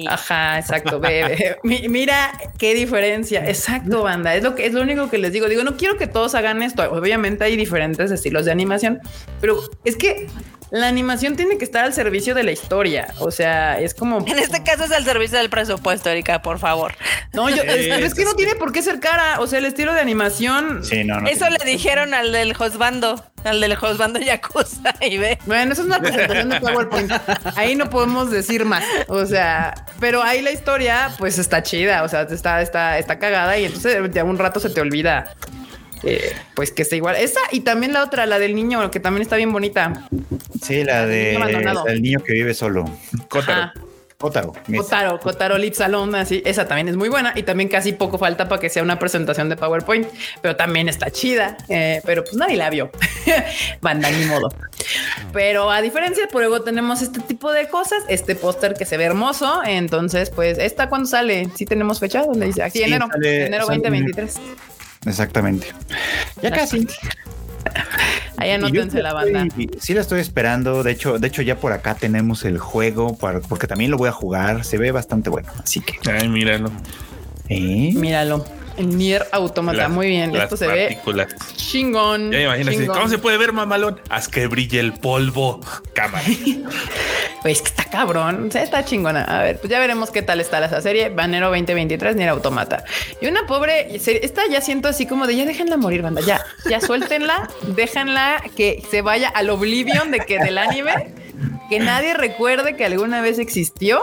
Ajá, 0.10 0.60
exacto. 0.60 1.00
Mi- 1.64 1.88
Mira 1.88 2.32
qué 2.58 2.74
diferencia. 2.76 3.48
Exacto, 3.48 4.04
banda. 4.04 4.36
Es 4.36 4.44
lo 4.44 4.56
que 4.56 4.66
es 4.66 4.74
lo 4.74 4.82
único 4.82 5.10
que 5.10 5.18
les 5.20 5.32
digo. 5.32 5.48
Digo, 5.48 5.64
no 5.64 5.78
quiero 5.78 5.98
que 5.98 6.08
todos 6.08 6.36
hagan 6.36 6.62
esto. 6.62 6.84
Obviamente 6.92 7.44
hay 7.46 7.56
diferentes 7.58 8.12
estilos 8.12 8.46
de 8.46 8.52
animación, 8.52 9.00
pero 9.40 9.62
es 9.86 9.96
que 9.96 10.28
la 10.72 10.88
animación 10.88 11.36
tiene 11.36 11.58
que 11.58 11.66
estar 11.66 11.84
al 11.84 11.94
servicio 11.94 12.34
de 12.34 12.44
la 12.44 12.52
historia. 12.52 13.14
O 13.20 13.30
sea, 13.30 13.80
es 13.80 13.94
como 13.94 14.26
En 14.26 14.40
este 14.40 14.64
caso 14.64 14.86
es 14.86 14.92
al 14.92 15.04
servicio 15.04 15.38
del 15.38 15.50
presupuesto, 15.50 16.10
Erika, 16.10 16.42
por 16.42 16.60
favor. 16.60 16.94
No, 17.34 17.50
yo, 17.50 17.62
es, 17.64 18.14
que 18.14 18.24
no 18.24 18.36
tiene 18.36 18.56
por 18.56 18.72
qué 18.72 18.82
ser 18.82 19.02
cara. 19.02 19.42
O 19.42 19.48
sea, 19.48 19.60
el 19.60 19.66
estilo 19.66 19.94
de 19.94 20.00
animación. 20.00 20.84
Sí, 20.86 21.04
no, 21.04 21.20
no. 21.20 21.28
Eso 21.28 21.46
le 21.50 21.64
dijeron 21.66 22.14
al 22.14 22.32
del 22.32 22.54
Josbando, 22.54 23.22
al 23.44 23.60
del 23.60 23.76
Josbando 23.76 24.20
Yakuza, 24.20 24.96
y 25.02 25.18
ve. 25.18 25.38
Bueno, 25.46 25.74
eso 25.74 25.82
es 25.82 25.88
una 25.88 26.00
presentación 26.00 26.50
de 26.50 26.62
PowerPoint. 26.62 27.12
Ahí 27.58 27.76
no 27.76 27.90
podemos 27.90 28.32
decir 28.32 28.64
más. 28.64 28.86
O 29.10 29.26
sea, 29.26 29.74
pero 30.00 30.24
ahí 30.24 30.42
la 30.42 30.52
historia, 30.52 31.12
pues 31.20 31.38
está 31.38 31.64
chida. 31.64 32.04
O 32.04 32.08
sea, 32.08 32.22
está, 32.22 32.62
está, 32.62 32.98
está 32.98 33.20
cagada 33.20 33.58
y 33.58 33.66
entonces 33.66 34.14
de 34.14 34.24
un 34.24 34.38
rato 34.38 34.62
se 34.62 34.70
te 34.70 34.80
olvida. 34.80 35.36
Eh, 36.04 36.32
pues 36.56 36.72
que 36.72 36.82
está 36.84 36.96
igual. 36.96 37.16
Esa 37.16 37.40
y 37.52 37.62
también 37.62 37.94
la 37.94 38.04
otra, 38.04 38.26
la 38.26 38.40
del 38.40 38.56
niño, 38.56 38.90
que 38.92 39.00
también 39.00 39.22
está 39.22 39.36
bien 39.36 39.52
bonita. 39.52 40.08
Sí, 40.62 40.84
la 40.84 41.06
de 41.06 41.36
Abandonado. 41.38 41.88
el 41.88 42.02
niño 42.02 42.20
que 42.24 42.34
vive 42.34 42.54
solo. 42.54 42.86
Kotaro. 43.30 43.72
Kotaro, 44.78 45.20
Kotaro 45.20 45.58
Lip 45.58 45.74
Salon, 45.74 46.14
así. 46.14 46.44
Esa 46.46 46.68
también 46.68 46.88
es 46.88 46.96
muy 46.96 47.10
buena 47.10 47.34
y 47.36 47.42
también 47.42 47.68
casi 47.70 47.94
poco 47.94 48.20
falta 48.20 48.48
para 48.48 48.62
que 48.62 48.70
sea 48.70 48.84
una 48.84 49.00
presentación 49.00 49.50
de 49.50 49.56
PowerPoint, 49.56 50.08
pero 50.44 50.56
también 50.56 50.88
está 50.90 51.10
chida. 51.10 51.58
eh, 51.70 52.02
pero 52.06 52.24
pues 52.24 52.36
nadie 52.36 52.56
la 52.56 52.70
vio. 52.70 52.92
Banda, 53.82 54.12
ni 54.12 54.26
modo. 54.26 54.50
Pero 55.34 55.72
a 55.72 55.82
diferencia, 55.82 56.28
por 56.28 56.42
luego 56.42 56.62
tenemos 56.62 57.02
este 57.02 57.20
tipo 57.22 57.52
de 57.52 57.68
cosas, 57.68 58.04
este 58.10 58.36
póster 58.36 58.76
que 58.76 58.86
se 58.86 58.96
ve 58.98 59.06
hermoso. 59.06 59.62
Entonces, 59.66 60.30
pues, 60.30 60.60
¿esta 60.60 60.88
cuándo 60.88 61.08
sale? 61.08 61.50
Sí 61.56 61.66
tenemos 61.66 62.00
fecha 62.00 62.22
donde 62.24 62.46
dice 62.46 62.62
aquí 62.62 62.78
Sí, 62.78 62.84
enero, 62.84 63.08
sale- 63.12 63.46
enero 63.48 63.66
sale- 63.66 63.78
2023. 63.80 64.36
Exactamente. 65.06 65.68
Ya 66.42 66.52
casi. 66.52 66.88
Ahí 68.38 68.52
anótense 68.52 69.02
la 69.02 69.14
banda. 69.14 69.44
estoy- 69.44 69.70
Sí 69.80 69.94
la 69.94 70.02
estoy 70.02 70.20
esperando. 70.20 70.84
De 70.84 70.92
hecho, 70.92 71.20
de 71.20 71.28
hecho 71.28 71.42
ya 71.42 71.58
por 71.58 71.74
acá 71.74 71.96
tenemos 71.96 72.44
el 72.46 72.58
juego 72.58 73.16
para- 73.16 73.40
porque 73.42 73.68
también 73.68 73.92
lo 73.92 73.98
voy 73.98 74.10
a 74.10 74.12
jugar. 74.12 74.64
Se 74.66 74.78
ve 74.78 74.92
bastante 74.92 75.30
bueno. 75.30 75.50
Así 75.64 75.80
que. 75.82 75.94
Ay, 76.10 76.28
míralo. 76.28 76.72
¿eh? 77.50 77.92
Míralo. 77.96 78.46
Nier 78.84 79.28
Automata. 79.32 79.88
Muy 79.90 80.08
bien. 80.08 80.36
Esto 80.36 80.58
se 80.58 80.68
ve 80.68 80.88
partículas. 80.88 81.28
chingón. 81.56 82.32
Ya 82.32 82.56
chingón. 82.64 82.96
¿Cómo 82.96 83.08
se 83.08 83.18
puede 83.18 83.38
ver, 83.38 83.54
mamalón? 83.54 84.00
Haz 84.10 84.28
que 84.28 84.48
brille 84.48 84.80
el 84.80 84.94
polvo. 84.94 85.60
Cámara. 85.94 86.26
Pues 87.42 87.64
que 87.64 87.70
está 87.70 87.86
cabrón, 87.86 88.50
o 88.50 88.52
sea, 88.52 88.62
está 88.62 88.86
chingona. 88.86 89.24
A 89.24 89.42
ver, 89.42 89.58
pues 89.58 89.72
ya 89.72 89.80
veremos 89.80 90.12
qué 90.12 90.22
tal 90.22 90.40
está 90.40 90.64
esa 90.64 90.80
serie. 90.80 91.10
Banero 91.10 91.48
2023, 91.48 92.16
ni 92.16 92.22
era 92.24 92.34
automata. 92.34 92.84
Y 93.20 93.26
una 93.26 93.48
pobre, 93.48 93.96
esta 93.96 94.44
ya 94.48 94.62
siento 94.62 94.88
así 94.88 95.08
como 95.08 95.26
de 95.26 95.36
ya 95.36 95.46
déjenla 95.46 95.78
morir, 95.78 96.04
banda. 96.04 96.22
Ya, 96.22 96.46
ya 96.70 96.80
suéltenla, 96.80 97.50
déjenla 97.76 98.44
que 98.56 98.84
se 98.92 99.02
vaya 99.02 99.30
al 99.30 99.50
oblivion 99.50 100.12
de 100.12 100.20
que 100.20 100.38
del 100.38 100.60
anime, 100.60 101.16
que 101.70 101.80
nadie 101.80 102.14
recuerde 102.14 102.76
que 102.76 102.86
alguna 102.86 103.22
vez 103.22 103.40
existió. 103.40 104.00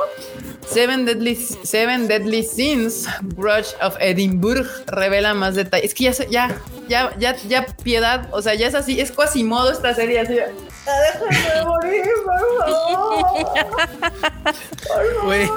Seven 0.70 1.04
Deadly, 1.06 1.34
Seven 1.62 2.08
Deadly 2.08 2.42
Sins, 2.42 3.06
Grudge 3.36 3.68
of 3.82 3.96
Edinburgh 4.00 4.66
revela 4.86 5.34
más 5.34 5.54
detalles. 5.54 5.86
Es 5.86 5.94
que 5.94 6.04
ya, 6.04 6.12
ya, 6.30 6.60
ya, 6.88 7.12
ya, 7.18 7.36
ya 7.48 7.66
piedad. 7.82 8.28
O 8.32 8.42
sea, 8.42 8.54
ya 8.54 8.66
es 8.66 8.74
así, 8.74 9.00
es 9.00 9.12
modo 9.44 9.70
esta 9.70 9.94
serie 9.94 10.20
así. 10.20 10.34
"Ya 10.36 10.46
Déjenme 10.88 11.64
morir, 11.66 12.04
por 12.24 12.40
favor. 12.58 13.46
Güey, 15.24 15.48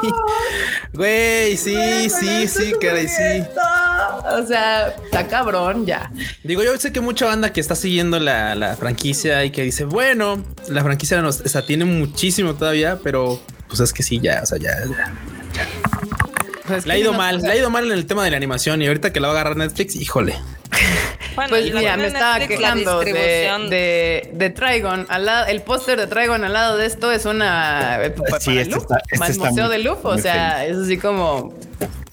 güey, 0.94 1.58
sí, 1.58 2.10
sí, 2.10 2.48
sí, 2.48 2.74
caray, 2.82 3.08
sí. 3.08 3.44
o 4.26 4.46
sea, 4.46 4.90
está 5.06 5.28
cabrón 5.28 5.86
ya. 5.86 6.12
Digo, 6.44 6.64
yo 6.64 6.78
sé 6.78 6.92
que 6.92 7.00
mucha 7.00 7.26
banda 7.28 7.54
que 7.54 7.62
está 7.62 7.76
siguiendo 7.76 8.20
la, 8.20 8.56
la 8.56 8.76
franquicia 8.76 9.46
y 9.46 9.52
que 9.52 9.62
dice, 9.64 9.86
bueno, 9.86 10.44
la 10.68 10.84
franquicia 10.84 11.22
nos, 11.22 11.40
o 11.42 11.48
sea, 11.48 11.66
tiene 11.66 11.86
muchísimo 11.86 12.56
todavía, 12.56 13.00
pero 13.02 13.40
pues 13.72 13.80
es 13.80 13.94
que 13.94 14.04
sí, 14.04 14.20
ya, 14.20 14.42
o 14.44 14.46
sea, 14.46 14.58
ya, 14.58 14.72
ya. 15.56 15.68
Pues, 16.68 16.86
Le 16.86 16.94
ha 16.94 16.96
¿qué 16.96 17.02
ido 17.02 17.14
mal, 17.14 17.38
o 17.38 17.40
sea, 17.40 17.50
le 17.50 17.56
ha 17.56 17.58
ido 17.58 17.70
mal 17.70 17.86
en 17.86 17.92
el 17.94 18.06
tema 18.06 18.24
de 18.24 18.32
la 18.32 18.38
animación 18.38 18.82
y 18.82 18.88
ahorita 18.88 19.12
que 19.12 19.20
la 19.20 19.28
va 19.30 19.34
a 19.34 19.40
agarrar 19.42 19.58
Netflix, 19.58 19.96
híjole. 19.96 20.36
Bueno, 21.34 21.52
Pues 21.52 21.68
y 21.68 21.72
mira, 21.72 21.96
me 21.96 22.08
estaba 22.08 22.40
Netflix, 22.40 22.60
quejando 22.60 23.00
de, 23.00 23.14
de, 23.70 24.30
de 24.34 24.50
Trigon. 24.50 25.06
Al 25.08 25.26
lado, 25.26 25.48
el 25.48 25.62
póster 25.62 25.98
de 25.98 26.08
Trigon 26.08 26.44
al 26.44 26.52
lado 26.52 26.76
de 26.76 26.86
esto 26.86 27.10
es 27.10 27.24
una 27.24 28.04
eh, 28.04 28.14
Sí, 28.14 28.22
para 28.22 28.38
este 28.38 28.66
Louvre, 28.66 28.78
está- 28.82 28.98
este 28.98 29.18
para 29.18 29.26
el 29.28 29.32
está 29.32 29.50
Museo 29.50 29.64
muy- 29.68 29.72
de 29.78 29.80
Louvre. 29.84 30.02
O 30.04 30.18
sea, 30.18 30.66
es 30.66 30.76
así 30.76 30.98
como. 30.98 31.54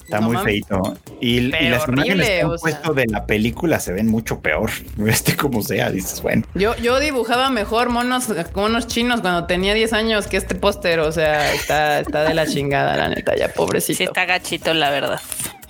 Está 0.09 0.21
no 0.21 0.25
muy 0.25 0.37
mames. 0.37 0.53
feito. 0.53 0.97
Y, 1.21 1.39
las 1.41 1.87
imágenes 1.87 2.27
que 2.27 2.41
han 2.41 2.57
sea. 2.57 2.93
de 2.95 3.05
la 3.05 3.27
película 3.27 3.79
se 3.79 3.93
ven 3.93 4.07
mucho 4.07 4.39
peor. 4.39 4.71
Este 5.07 5.35
como 5.35 5.61
sea, 5.61 5.91
dices, 5.91 6.23
bueno. 6.23 6.43
Yo, 6.55 6.75
yo 6.77 6.99
dibujaba 6.99 7.51
mejor 7.51 7.89
monos, 7.89 8.27
monos 8.55 8.87
chinos 8.87 9.21
cuando 9.21 9.45
tenía 9.45 9.75
10 9.75 9.93
años 9.93 10.25
que 10.25 10.37
este 10.37 10.55
póster. 10.55 10.99
O 11.01 11.11
sea, 11.11 11.53
está, 11.53 11.99
está 11.99 12.23
de 12.23 12.33
la 12.33 12.47
chingada, 12.47 12.97
la 12.97 13.09
neta, 13.09 13.35
ya 13.35 13.49
pobrecito. 13.53 13.97
Sí, 13.97 14.03
está 14.05 14.25
gachito, 14.25 14.73
la 14.73 14.89
verdad. 14.89 15.21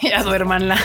Y 0.02 0.12
a 0.14 0.24
su 0.24 0.34
hermana. 0.34 0.78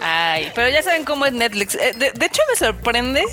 Ay, 0.00 0.50
pero 0.54 0.68
ya 0.68 0.82
saben 0.82 1.04
cómo 1.04 1.26
es 1.26 1.32
Netflix. 1.32 1.74
Eh, 1.74 1.92
De, 1.98 2.12
de 2.12 2.26
hecho, 2.26 2.40
me 2.50 2.56
sorprende 2.56 3.24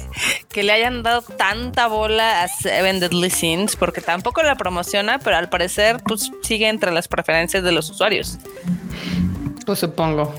que 0.50 0.64
le 0.64 0.74
hayan 0.74 1.04
dado 1.04 1.22
tanta 1.22 1.88
bola 1.88 2.44
a 2.44 2.48
Seven 2.48 3.00
Deadly 3.00 3.30
Sins, 3.30 3.76
porque 3.76 4.02
tampoco 4.02 4.42
la 4.44 4.56
promociona, 4.56 5.20
pero 5.20 5.38
al 5.38 5.50
parecer, 5.50 5.98
pues 6.06 6.32
sigue 6.42 6.68
entre 6.68 6.92
las 6.92 7.08
preferencias 7.08 7.64
de 7.64 7.72
los 7.72 7.90
usuarios. 7.90 8.38
Pues 9.66 9.80
supongo. 9.80 10.34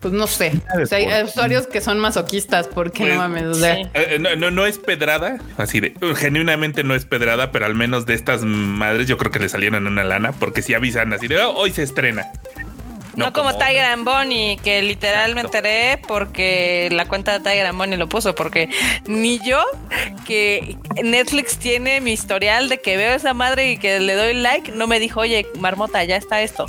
Pues 0.00 0.12
no 0.12 0.26
sé. 0.26 0.52
O 0.80 0.86
sea, 0.86 0.98
hay 0.98 1.24
usuarios 1.24 1.66
que 1.66 1.80
son 1.80 1.98
masoquistas, 1.98 2.68
porque 2.68 3.00
Pues, 3.00 3.12
no 3.14 3.18
mames. 3.20 3.44
O 3.44 3.54
sea, 3.54 3.76
sí. 3.76 3.82
Eh, 3.94 4.18
no, 4.20 4.36
no, 4.36 4.50
no 4.50 4.66
es 4.66 4.78
pedrada, 4.78 5.38
así 5.56 5.80
de 5.80 5.94
genuinamente 6.16 6.84
no 6.84 6.94
es 6.94 7.06
pedrada, 7.06 7.50
pero 7.50 7.66
al 7.66 7.74
menos 7.74 8.04
de 8.06 8.14
estas 8.14 8.42
madres 8.42 9.08
yo 9.08 9.16
creo 9.16 9.30
que 9.32 9.38
le 9.38 9.48
salieron 9.48 9.86
una 9.86 10.04
lana 10.04 10.32
porque 10.32 10.62
si 10.62 10.74
avisan 10.74 11.12
así 11.12 11.26
de 11.28 11.38
"Oh, 11.42 11.52
hoy 11.56 11.72
se 11.72 11.82
estrena. 11.82 12.26
No, 13.14 13.32
como, 13.32 13.56
Tiger 13.56 13.86
and 13.86 14.04
Bonnie, 14.04 14.58
que 14.62 14.82
literal 14.82 15.34
me 15.34 15.40
Exacto. 15.40 15.56
enteré 15.56 15.98
porque 16.06 16.90
la 16.92 17.06
cuenta 17.06 17.38
de 17.38 17.40
Tiger 17.48 17.64
and 17.64 17.78
Bonnie 17.78 17.96
lo 17.96 18.10
puso, 18.10 18.34
porque 18.34 18.68
ni 19.06 19.38
yo, 19.42 19.64
que 20.26 20.76
Netflix 21.02 21.56
tiene 21.56 22.02
mi 22.02 22.12
historial 22.12 22.68
de 22.68 22.78
que 22.82 22.98
veo 22.98 23.14
esa 23.14 23.32
madre 23.32 23.70
y 23.72 23.78
que 23.78 24.00
le 24.00 24.14
doy 24.14 24.34
like, 24.34 24.70
no 24.72 24.86
me 24.86 25.00
dijo, 25.00 25.20
oye, 25.20 25.46
Marmota, 25.58 26.04
ya 26.04 26.16
está 26.16 26.42
esto. 26.42 26.66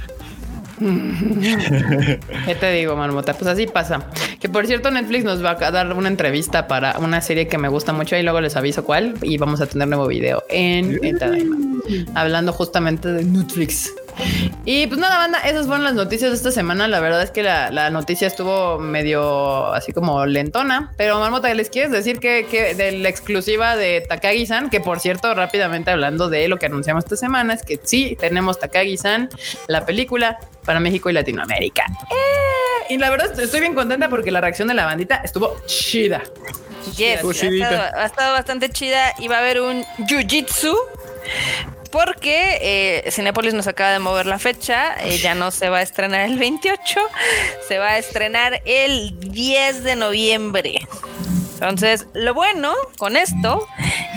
¿Qué 0.80 2.56
te 2.60 2.72
digo, 2.72 2.96
Marmota? 2.96 3.34
Pues 3.34 3.48
así 3.48 3.68
pasa. 3.68 4.08
Que 4.40 4.50
por 4.50 4.68
cierto, 4.68 4.92
Netflix 4.92 5.24
nos 5.24 5.44
va 5.44 5.52
a 5.52 5.72
dar 5.72 5.92
una 5.94 6.08
entrevista 6.08 6.68
para 6.68 6.98
una 7.00 7.22
serie 7.22 7.48
que 7.48 7.58
me 7.58 7.68
gusta 7.68 7.94
mucho 7.94 8.16
y 8.16 8.24
luego 8.24 8.42
les 8.42 8.56
aviso 8.56 8.84
cuál. 8.84 9.16
Y 9.22 9.38
vamos 9.38 9.62
a 9.62 9.68
tener 9.68 9.88
nuevo 9.88 10.08
video 10.08 10.44
en, 10.50 11.04
en 11.04 11.18
Tadaima, 11.18 11.58
hablando 12.16 12.54
justamente 12.54 13.12
de 13.12 13.24
Netflix. 13.24 13.92
Y 14.66 14.88
pues 14.88 15.00
nada, 15.00 15.18
banda, 15.18 15.40
esas 15.40 15.66
fueron 15.66 15.84
las 15.84 15.94
noticias 15.94 16.32
de 16.32 16.38
esta 16.38 16.52
semana. 16.52 16.88
La 16.88 17.00
verdad 17.00 17.24
es 17.24 17.32
que 17.32 17.44
la, 17.44 17.72
la 17.72 17.90
noticia 17.90 18.28
estuvo 18.28 18.80
medio 18.80 19.74
así 19.74 19.94
como 19.94 20.26
lentona. 20.26 20.92
Pero 20.98 21.20
Marmota, 21.20 21.54
¿les 21.54 21.70
quieres 21.70 21.92
decir 21.92 22.20
que, 22.20 22.46
que 22.50 22.76
de 22.76 22.92
la 22.94 23.10
exclusiva 23.10 23.76
de 23.76 24.02
Takagi-san? 24.02 24.70
Que 24.70 24.82
por 24.82 25.00
cierto, 25.00 25.34
rápidamente 25.34 25.92
hablando 25.92 26.30
de 26.30 26.48
lo 26.48 26.58
que 26.58 26.66
anunciamos 26.66 27.06
esta 27.06 27.16
semana, 27.16 27.54
es 27.54 27.64
que 27.64 27.80
sí, 27.82 28.18
tenemos 28.20 28.60
Takagi-san, 28.60 29.30
la 29.68 29.86
película 29.86 30.40
para 30.66 30.80
México 30.80 31.10
y 31.10 31.14
Latinoamérica. 31.14 31.86
¡Eh! 32.12 32.94
Y 32.94 32.98
la 32.98 33.10
verdad 33.10 33.38
estoy 33.40 33.60
bien 33.60 33.74
contenta 33.74 34.10
porque 34.10 34.32
la 34.32 34.42
reacción 34.42 34.68
de 34.68 34.74
la 34.74 34.86
bandita 34.86 35.22
estuvo 35.24 35.56
chida. 35.66 36.24
Yes, 36.96 37.24
ha 37.24 37.32
estado, 37.32 37.98
ha 37.98 38.06
estado 38.06 38.34
bastante 38.34 38.70
chida 38.70 39.14
y 39.20 39.28
va 39.28 39.38
a 39.38 39.40
haber 39.40 39.62
un 39.62 39.84
Jiu-Jitsu. 40.08 40.74
Porque 41.92 42.58
eh, 43.06 43.12
Cinepolis 43.12 43.54
nos 43.54 43.68
acaba 43.68 43.92
de 43.92 44.00
mover 44.00 44.26
la 44.26 44.40
fecha, 44.40 44.96
eh, 45.02 45.18
ya 45.18 45.36
no 45.36 45.52
se 45.52 45.70
va 45.70 45.80
a 45.80 45.82
estrenar 45.82 46.22
el 46.22 46.38
28, 46.38 47.00
se 47.68 47.78
va 47.78 47.90
a 47.92 47.98
estrenar 47.98 48.62
el 48.66 49.18
10 49.20 49.84
de 49.84 49.96
noviembre. 49.96 50.80
Entonces, 51.54 52.06
lo 52.14 52.36
bueno 52.36 52.76
con 52.98 53.18
esto 53.18 53.68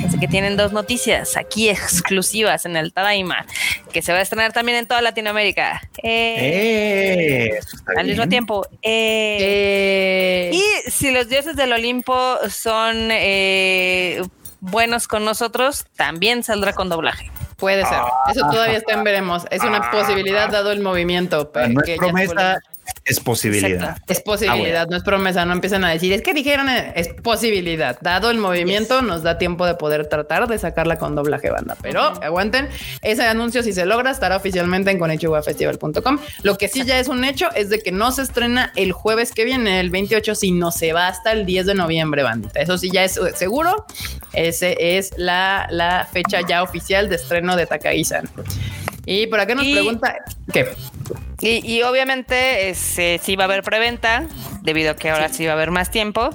es 0.07 0.14
que 0.21 0.29
tienen 0.29 0.59
dos 0.59 0.73
noticias 0.73 1.39
aquí 1.39 1.71
exclusivas 1.71 2.66
en 2.66 2.77
el 2.77 2.93
Tadaima, 2.93 3.47
que 3.93 4.03
se 4.03 4.12
va 4.12 4.18
a 4.18 4.23
estrenar 4.23 4.53
también 4.53 4.77
en 4.77 4.87
toda 4.87 5.01
Latinoamérica. 5.01 5.81
Eh, 6.03 7.51
Eh, 7.55 7.61
al 7.97 8.07
mismo 8.07 8.29
tiempo. 8.29 8.66
eh, 8.83 9.39
Eh, 9.43 10.51
y 10.53 10.91
si 10.91 11.11
los 11.12 11.29
dioses 11.31 11.57
del 11.57 11.73
Olimpo 11.73 12.37
son 12.51 13.09
eh, 13.11 14.21
buenos 14.61 15.08
con 15.08 15.24
nosotros, 15.24 15.86
también 15.96 16.42
saldrá 16.42 16.72
con 16.72 16.88
doblaje. 16.88 17.30
puede 17.56 17.84
ser. 17.84 17.98
Eso 18.30 18.40
todavía 18.50 18.78
está 18.78 18.94
en 18.94 19.04
veremos. 19.04 19.46
Es 19.50 19.62
una 19.62 19.90
posibilidad 19.90 20.48
dado 20.48 20.72
el 20.72 20.80
movimiento. 20.80 21.50
Ah, 21.54 21.68
No 21.68 21.82
que 21.82 21.94
es 21.94 22.00
ya 22.00 22.06
promesa, 22.06 22.58
es 23.05 23.20
posibilidad. 23.20 23.70
Exacto. 23.70 24.12
Es 24.12 24.20
posibilidad, 24.20 24.83
Ah, 24.83 24.87
no 24.89 24.97
es 24.97 25.03
promesa, 25.03 25.45
no 25.45 25.53
empiezan 25.53 25.85
a 25.85 25.91
decir, 25.91 26.12
es 26.12 26.22
que 26.22 26.33
dijeron, 26.33 26.68
eh, 26.68 26.93
es 26.95 27.09
posibilidad. 27.09 27.99
Dado 28.01 28.31
el 28.31 28.39
movimiento, 28.39 29.03
nos 29.03 29.22
da 29.22 29.39
tiempo 29.39 29.66
de 29.66 29.74
poder 29.74 30.07
tratar 30.07 30.47
de 30.47 30.59
sacarla 30.59 30.97
con 30.97 31.14
doblaje 31.14 31.51
banda. 31.51 31.76
Pero 31.83 32.01
aguanten, 32.01 32.68
ese 33.03 33.24
anuncio, 33.24 33.62
si 33.62 33.72
se 33.72 33.85
logra, 33.85 34.11
estará 34.11 34.37
oficialmente 34.37 34.91
en 34.91 34.99
konichiwafestival.com. 34.99 36.18
Lo 36.43 36.57
que 36.57 36.68
sí 36.68 36.85
ya 36.85 36.99
es 36.99 37.09
un 37.09 37.24
hecho 37.24 37.49
es 37.55 37.68
de 37.68 37.81
que 37.81 37.91
no 37.91 38.12
se 38.12 38.22
estrena 38.22 38.72
el 38.76 38.93
jueves 38.93 39.33
que 39.33 39.45
viene, 39.45 39.81
el 39.81 39.91
28, 39.91 40.35
sino 40.35 40.70
se 40.70 40.93
va 40.93 41.09
hasta 41.09 41.33
el 41.33 41.47
10 41.47 41.66
de 41.66 41.74
noviembre, 41.74 42.22
bandita. 42.22 42.61
Eso 42.61 42.78
sí 42.78 42.91
ya 42.93 43.05
es 43.05 43.16
eh, 43.16 43.33
seguro. 43.35 43.87
Ese 44.33 44.99
es 44.99 45.11
la, 45.16 45.66
la 45.70 46.09
fecha 46.11 46.41
ya 46.47 46.62
oficial 46.62 47.09
de 47.09 47.16
estreno 47.16 47.57
de 47.57 47.66
Takagi-san. 47.66 48.28
Y 49.12 49.26
por 49.26 49.40
acá 49.40 49.56
nos 49.56 49.64
Y- 49.64 49.72
pregunta, 49.72 50.14
¿qué? 50.52 50.68
Y, 51.40 51.66
y 51.68 51.82
obviamente 51.82 52.68
este, 52.68 53.18
sí 53.20 53.34
va 53.34 53.42
a 53.44 53.46
haber 53.46 53.64
preventa, 53.64 54.26
debido 54.62 54.92
a 54.92 54.94
que 54.94 55.11
ahora 55.11 55.28
sí, 55.28 55.44
va 55.46 55.52
a 55.52 55.54
haber 55.54 55.72
más 55.72 55.90
tiempo. 55.90 56.30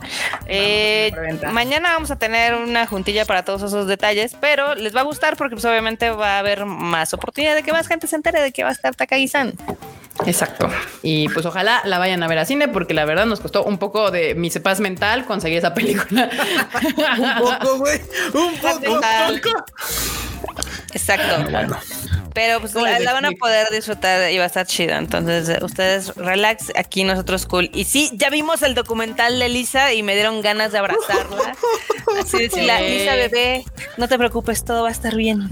Eh, 0.45 1.09
preventa. 1.13 1.51
mañana 1.51 1.93
vamos 1.93 2.11
a 2.11 2.17
tener 2.17 2.53
una 2.53 2.85
juntilla 2.85 3.23
para 3.23 3.45
todos 3.45 3.61
esos 3.61 3.87
detalles, 3.87 4.35
pero 4.41 4.75
les 4.75 4.93
va 4.93 5.01
a 5.01 5.03
gustar 5.03 5.37
porque 5.37 5.55
pues, 5.55 5.63
obviamente 5.63 6.09
va 6.09 6.35
a 6.35 6.39
haber 6.39 6.65
más 6.65 7.13
oportunidad 7.13 7.55
de 7.55 7.63
que 7.63 7.71
más 7.71 7.87
gente 7.87 8.07
se 8.07 8.17
entere 8.17 8.41
de 8.41 8.51
que 8.51 8.63
va 8.63 8.69
a 8.69 8.73
estar 8.73 8.93
Takagi-san. 8.93 9.53
Exacto. 10.25 10.69
Y 11.01 11.29
pues 11.29 11.45
ojalá 11.45 11.81
la 11.85 11.97
vayan 11.97 12.23
a 12.23 12.27
ver 12.27 12.39
a 12.39 12.45
cine 12.45 12.67
porque 12.67 12.93
la 12.93 13.05
verdad 13.05 13.25
nos 13.25 13.39
costó 13.39 13.63
un 13.63 13.77
poco 13.77 14.11
de 14.11 14.35
mi 14.35 14.49
paz 14.49 14.81
mental 14.81 15.23
conseguir 15.25 15.59
esa 15.59 15.73
película. 15.73 16.29
Un 17.17 17.39
poco, 17.39 17.77
güey. 17.77 18.01
Un 18.33 18.57
poco. 18.57 18.79
mental. 18.79 19.41
Exacto. 20.93 22.24
Pero 22.35 22.59
pues 22.59 22.73
¿Cómo 22.73 22.85
la, 22.85 23.13
van 23.13 23.25
a 23.25 23.31
poder 23.31 23.69
disfrutar 23.71 24.29
y 24.29 24.37
va 24.37 24.43
a 24.43 24.47
estar 24.47 24.67
chida. 24.67 24.97
Entonces, 24.97 25.47
eh, 25.47 25.59
ustedes 25.63 26.13
relax, 26.15 26.71
aquí 26.75 27.05
nosotros 27.05 27.45
cool. 27.45 27.71
Y 27.73 27.85
sí, 27.85 28.11
ya 28.13 28.29
vimos 28.29 28.61
el 28.61 28.75
documental 28.75 29.39
de 29.39 29.47
Lisa 29.47 29.93
y 29.93 30.03
me 30.03 30.15
dieron 30.15 30.41
ganas 30.41 30.73
de 30.73 30.79
abrazarla. 30.79 31.55
Así 32.21 32.37
decirle, 32.37 32.73
Sí. 32.77 32.83
Lisa 32.99 33.15
bebé, 33.15 33.63
no 33.97 34.09
te 34.09 34.17
preocupes, 34.17 34.65
todo 34.65 34.83
va 34.83 34.89
a 34.89 34.91
estar 34.91 35.15
bien. 35.15 35.49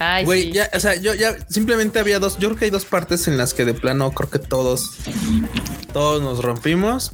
Ay, 0.00 0.24
Güey, 0.24 0.42
sí. 0.44 0.52
ya, 0.52 0.68
o 0.74 0.80
sea, 0.80 0.96
yo 0.96 1.14
ya 1.14 1.36
simplemente 1.48 2.00
había 2.00 2.18
dos. 2.18 2.36
Yo 2.38 2.48
creo 2.48 2.58
que 2.58 2.64
hay 2.66 2.70
dos 2.72 2.84
partes 2.84 3.28
en 3.28 3.38
las 3.38 3.54
que 3.54 3.64
de 3.64 3.74
plano 3.74 4.10
creo 4.10 4.28
que 4.28 4.40
todos, 4.40 4.90
todos 5.92 6.20
nos 6.20 6.42
rompimos. 6.42 7.12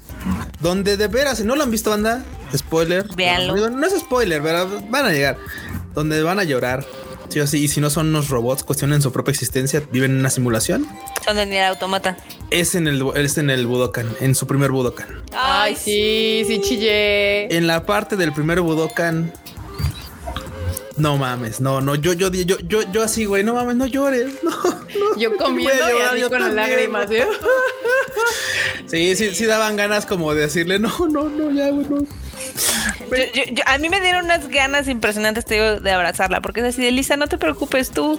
Donde 0.60 0.96
de 0.96 1.08
veras, 1.08 1.38
si 1.38 1.44
no 1.44 1.56
lo 1.56 1.62
han 1.62 1.70
visto, 1.70 1.90
banda, 1.90 2.24
spoiler. 2.56 3.06
Véanlo. 3.14 3.54
No, 3.54 3.68
no 3.70 3.86
es 3.86 3.98
spoiler, 3.98 4.40
¿verdad? 4.40 4.66
Van 4.88 5.04
a 5.04 5.10
llegar. 5.12 5.36
Donde 5.94 6.22
van 6.22 6.38
a 6.38 6.44
llorar. 6.44 6.86
Sí 7.28 7.40
o 7.40 7.46
sí, 7.46 7.64
y 7.64 7.68
si 7.68 7.80
no 7.80 7.90
son 7.90 8.08
unos 8.08 8.28
robots, 8.28 8.62
cuestionan 8.62 9.02
su 9.02 9.10
propia 9.12 9.32
existencia, 9.32 9.82
viven 9.90 10.12
en 10.12 10.18
una 10.18 10.30
simulación. 10.30 10.86
Son 11.24 11.36
de 11.36 11.46
Nier 11.46 11.64
Automata. 11.64 12.16
Es 12.50 12.74
en 12.74 12.86
el, 12.86 13.02
es 13.16 13.38
en 13.38 13.50
el 13.50 13.66
Budokan, 13.66 14.08
en 14.20 14.34
su 14.34 14.46
primer 14.46 14.70
Budokan. 14.70 15.22
Ay, 15.36 15.74
sí, 15.74 16.44
sí 16.46 16.60
chillé. 16.60 17.54
En 17.56 17.66
la 17.66 17.86
parte 17.86 18.16
del 18.16 18.32
primer 18.32 18.60
Budokan. 18.60 19.32
No 20.96 21.16
mames, 21.16 21.60
no, 21.60 21.80
no, 21.80 21.96
yo, 21.96 22.12
yo, 22.12 22.30
yo, 22.30 22.56
yo, 22.58 22.82
yo 22.92 23.02
así, 23.02 23.24
güey, 23.24 23.42
no 23.42 23.54
mames, 23.54 23.74
no 23.74 23.86
llores, 23.86 24.32
no, 24.44 24.50
no. 24.50 25.18
Yo 25.18 25.36
comiendo 25.36 25.74
y 25.74 25.92
llorar 25.92 26.10
así 26.12 26.20
yo 26.20 26.30
con 26.30 26.38
las 26.40 26.54
también, 26.54 26.70
lágrimas. 26.70 27.10
¿eh? 27.10 27.26
Sí, 28.86 29.16
sí, 29.16 29.34
sí 29.34 29.44
daban 29.46 29.76
ganas 29.76 30.06
como 30.06 30.34
de 30.34 30.42
decirle, 30.42 30.78
no, 30.78 30.90
no, 31.10 31.28
no, 31.28 31.50
ya, 31.50 31.70
güey, 31.70 31.86
no. 31.88 32.06
Yo- 33.10 33.16
yo- 33.34 33.42
yo- 33.52 33.62
a 33.66 33.78
mí 33.78 33.88
me 33.88 34.00
dieron 34.00 34.24
unas 34.24 34.48
ganas 34.48 34.88
impresionantes, 34.88 35.44
te 35.44 35.54
digo, 35.54 35.80
de 35.80 35.90
abrazarla, 35.92 36.40
porque 36.40 36.60
es 36.60 36.66
así 36.66 36.82
de 36.82 36.90
Lisa, 36.90 37.16
no 37.16 37.26
te 37.28 37.38
preocupes, 37.38 37.90
tú, 37.90 38.18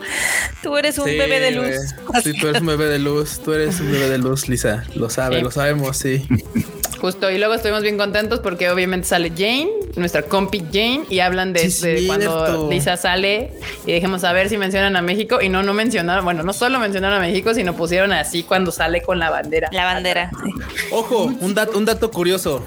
tú 0.64 0.78
eres 0.78 0.98
un 0.98 1.06
Sí, 1.06 1.18
bebé 1.18 1.40
de 1.40 1.52
luz. 1.52 1.76
Sí, 2.24 2.34
tú 2.40 2.48
eres 2.48 2.62
un 2.62 2.68
bebé 2.68 2.86
de 2.86 3.00
luz, 3.00 3.42
tú 3.44 3.54
eres 3.54 3.80
un 3.80 3.92
bebé 3.92 4.10
de 4.10 4.18
luz, 4.18 4.48
Lisa, 4.48 4.84
lo 4.96 5.10
sabe, 5.10 5.38
Sí. 5.38 5.42
lo 5.44 5.52
sabemos, 5.52 5.98
sí. 5.98 6.26
Justo, 7.00 7.30
y 7.30 7.38
luego 7.38 7.54
estuvimos 7.54 7.82
bien 7.84 7.98
contentos 7.98 8.40
porque 8.40 8.70
obviamente 8.70 9.08
sale 9.08 9.30
Jane 9.30 9.70
nuestra 9.96 10.24
compi 10.24 10.60
Jane 10.72 11.04
y 11.10 11.20
hablan 11.20 11.54
de, 11.54 11.70
Sí, 11.70 11.86
de 11.88 12.08
cuando. 12.08 12.70
Lisa 12.70 12.98
sale 12.98 13.54
y 13.86 13.92
dejemos 13.92 14.24
a 14.24 14.34
ver 14.34 14.50
si 14.50 14.58
mencionan 14.58 14.96
a 14.96 15.02
México 15.02 15.40
y 15.42 15.50
no, 15.50 15.62
no 15.62 15.74
mencionaron, 15.74 16.24
bueno, 16.26 16.44
no 16.44 16.54
solo 16.54 16.80
mencionaron 16.80 17.18
a 17.18 17.22
México, 17.22 17.54
sino 17.54 17.76
pusieron 17.76 18.12
así 18.14 18.44
cuando 18.44 18.72
sale 18.72 19.02
con 19.02 19.20
la 19.20 19.30
bandera. 19.30 19.70
La 19.72 19.86
bandera. 19.86 20.32
sí. 20.44 20.52
Ojo, 20.92 21.26
un 21.40 21.54
dato, 21.54 21.78
un 21.78 21.86
dato 21.86 22.10
curioso. 22.12 22.66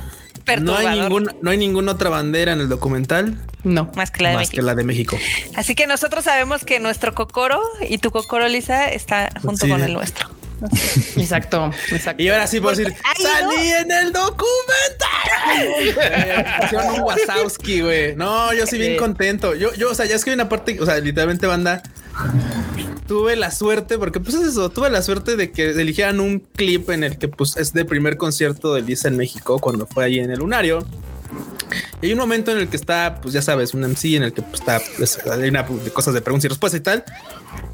No 0.61 0.77
hay, 0.77 1.01
ningún, 1.01 1.31
no 1.43 1.51
hay 1.51 1.57
ninguna 1.59 1.93
otra 1.93 2.11
bandera 2.11 2.53
en 2.53 2.61
el 2.61 2.69
documental 2.69 3.39
No. 3.65 3.91
Más 3.97 4.11
que 4.11 4.23
la 4.23 4.31
de 4.31 4.35
más 4.37 4.43
México. 4.43 4.57
que 4.57 4.63
la 4.63 4.75
de 4.75 4.85
México. 4.85 5.19
Así 5.55 5.75
que 5.75 5.87
nosotros 5.87 6.25
sabemos 6.25 6.65
que 6.65 6.81
nuestro 6.81 7.15
cocoro 7.15 7.61
y 7.89 7.99
tu 7.99 8.11
cocoro, 8.11 8.49
Lisa, 8.49 8.89
está 8.89 9.29
junto 9.43 9.67
Sí. 9.67 9.71
con 9.73 9.83
el 9.83 9.93
nuestro. 9.93 10.29
Exacto, 11.17 11.71
exacto. 11.93 12.21
Y 12.21 12.29
ahora 12.31 12.49
sí 12.49 12.61
puedo 12.61 12.75
decir, 12.75 12.93
salí 13.17 13.71
en 13.81 13.93
el 13.93 14.13
documental. 14.13 14.47
Hicieron 16.65 16.95
un 16.95 17.01
Wazowski, 17.03 17.81
güey. 17.81 18.17
No, 18.17 18.53
yo 18.55 18.67
sí 18.67 18.77
bien 18.79 18.93
Sí. 18.95 18.99
contento. 18.99 19.55
Yo, 19.55 19.73
yo, 19.75 19.91
o 19.91 19.95
sea, 19.95 20.07
ya 20.07 20.17
es 20.17 20.25
que 20.25 20.31
hay 20.31 20.35
una 20.35 20.49
parte, 20.49 20.77
o 20.81 20.87
sea, 20.87 20.99
literalmente 20.99 21.47
banda. 21.47 21.83
Tuve 23.07 23.37
la 23.37 23.51
suerte, 23.51 23.99
porque 23.99 24.21
pues 24.21 24.35
es 24.35 24.49
eso, 24.49 24.69
tuve 24.71 24.91
la 24.91 25.03
suerte 25.03 25.37
de 25.37 25.51
que 25.51 25.71
eligieran 25.71 26.21
un 26.21 26.41
clip 26.41 26.91
en 26.91 27.05
el 27.05 27.19
que 27.19 27.29
pues 27.29 27.57
es 27.57 27.73
de 27.73 27.85
primer 27.85 28.17
concierto 28.17 28.75
de 28.75 28.83
Lisa 28.83 29.09
en 29.09 29.17
México 29.17 29.59
cuando 29.59 29.87
fue 29.87 30.05
ahí 30.05 30.19
en 30.19 30.31
el 30.31 30.41
Lunario. 30.41 30.87
Y 32.01 32.07
hay 32.07 32.13
un 32.13 32.19
momento 32.19 32.53
en 32.53 32.59
el 32.59 32.69
que 32.69 32.77
está, 32.77 33.19
pues 33.21 33.35
ya 33.35 33.43
sabes, 33.43 33.75
un 33.75 33.83
MC 33.83 34.17
en 34.17 34.23
el 34.25 34.33
que 34.33 34.43
pues, 34.43 34.61
está, 34.61 34.81
pues, 34.97 35.19
una 35.27 35.63
de 35.63 35.91
cosas 35.91 36.15
de 36.15 36.21
preguntas 36.21 36.45
y 36.47 36.49
respuestas 36.49 36.81
y 36.81 36.83
tal. 36.83 37.05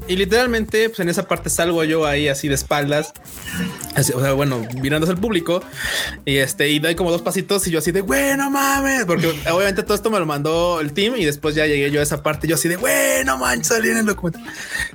Y 0.07 0.15
literalmente, 0.15 0.89
pues 0.89 0.99
en 0.99 1.09
esa 1.09 1.27
parte 1.27 1.49
salgo 1.49 1.83
yo 1.83 2.05
ahí 2.05 2.27
así 2.27 2.47
de 2.47 2.53
espaldas, 2.55 3.11
así, 3.95 4.13
o 4.13 4.21
sea, 4.21 4.33
bueno, 4.33 4.61
mirándose 4.79 5.11
al 5.11 5.17
público 5.17 5.63
y 6.25 6.37
este, 6.37 6.69
y 6.69 6.77
doy 6.77 6.93
como 6.93 7.09
dos 7.09 7.23
pasitos 7.23 7.65
y 7.67 7.71
yo 7.71 7.79
así 7.79 7.91
de, 7.91 8.01
bueno 8.01 8.51
mames, 8.51 9.05
porque 9.05 9.29
obviamente 9.51 9.81
todo 9.81 9.95
esto 9.95 10.11
me 10.11 10.19
lo 10.19 10.27
mandó 10.27 10.79
el 10.79 10.93
team 10.93 11.15
y 11.17 11.25
después 11.25 11.55
ya 11.55 11.65
llegué 11.65 11.89
yo 11.89 12.01
a 12.01 12.03
esa 12.03 12.21
parte 12.21 12.45
y 12.45 12.51
yo 12.51 12.55
así 12.55 12.69
de, 12.69 12.77
bueno 12.77 13.37
man, 13.37 13.63
salí 13.63 13.89
en 13.89 13.97
el 13.97 14.05
documental. 14.05 14.43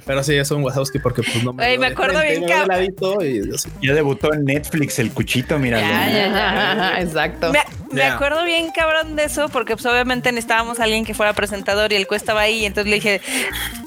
Pero 0.06 0.22
sí, 0.22 0.34
es 0.34 0.50
un 0.52 0.62
Wazowski 0.62 1.00
porque 1.00 1.22
pues 1.22 1.42
no 1.42 1.54
Güey, 1.54 1.70
veo 1.70 1.80
me 1.80 1.86
acuerdo 1.88 2.20
bien 2.22 2.44
me 2.44 2.84
y 3.26 3.54
así. 3.54 3.68
Ya 3.82 3.94
debutó 3.94 4.32
en 4.32 4.44
Netflix 4.44 4.98
el 4.98 5.10
cuchito, 5.10 5.58
míralo. 5.58 5.86
Ya, 5.86 6.08
ya, 6.08 6.28
ya. 6.28 7.00
Exacto. 7.00 7.52
Me, 7.52 7.60
me 7.92 8.04
acuerdo 8.04 8.44
bien 8.44 8.70
cabrón 8.74 9.16
de 9.16 9.24
eso 9.24 9.48
porque 9.48 9.74
pues 9.74 9.86
obviamente 9.86 10.30
necesitábamos 10.32 10.80
a 10.80 10.84
alguien 10.84 11.04
que 11.04 11.14
fuera 11.14 11.32
presentador 11.32 11.92
y 11.92 11.96
el 11.96 12.06
Q 12.06 12.14
estaba 12.14 12.42
ahí. 12.42 12.64
Entonces 12.64 12.88
le 12.88 12.96
dije, 12.96 13.20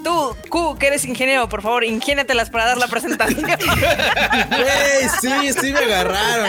tú, 0.02 0.36
Q, 0.48 0.76
que 0.78 0.90
eres 0.94 1.04
ingeniero, 1.04 1.48
por 1.48 1.62
favor, 1.62 1.84
ingénatelas 1.84 2.50
para 2.50 2.66
dar 2.66 2.78
la 2.78 2.86
presentación. 2.86 3.44
Güey, 3.44 5.08
sí, 5.20 5.52
sí 5.60 5.72
me 5.72 5.78
agarraron. 5.80 6.48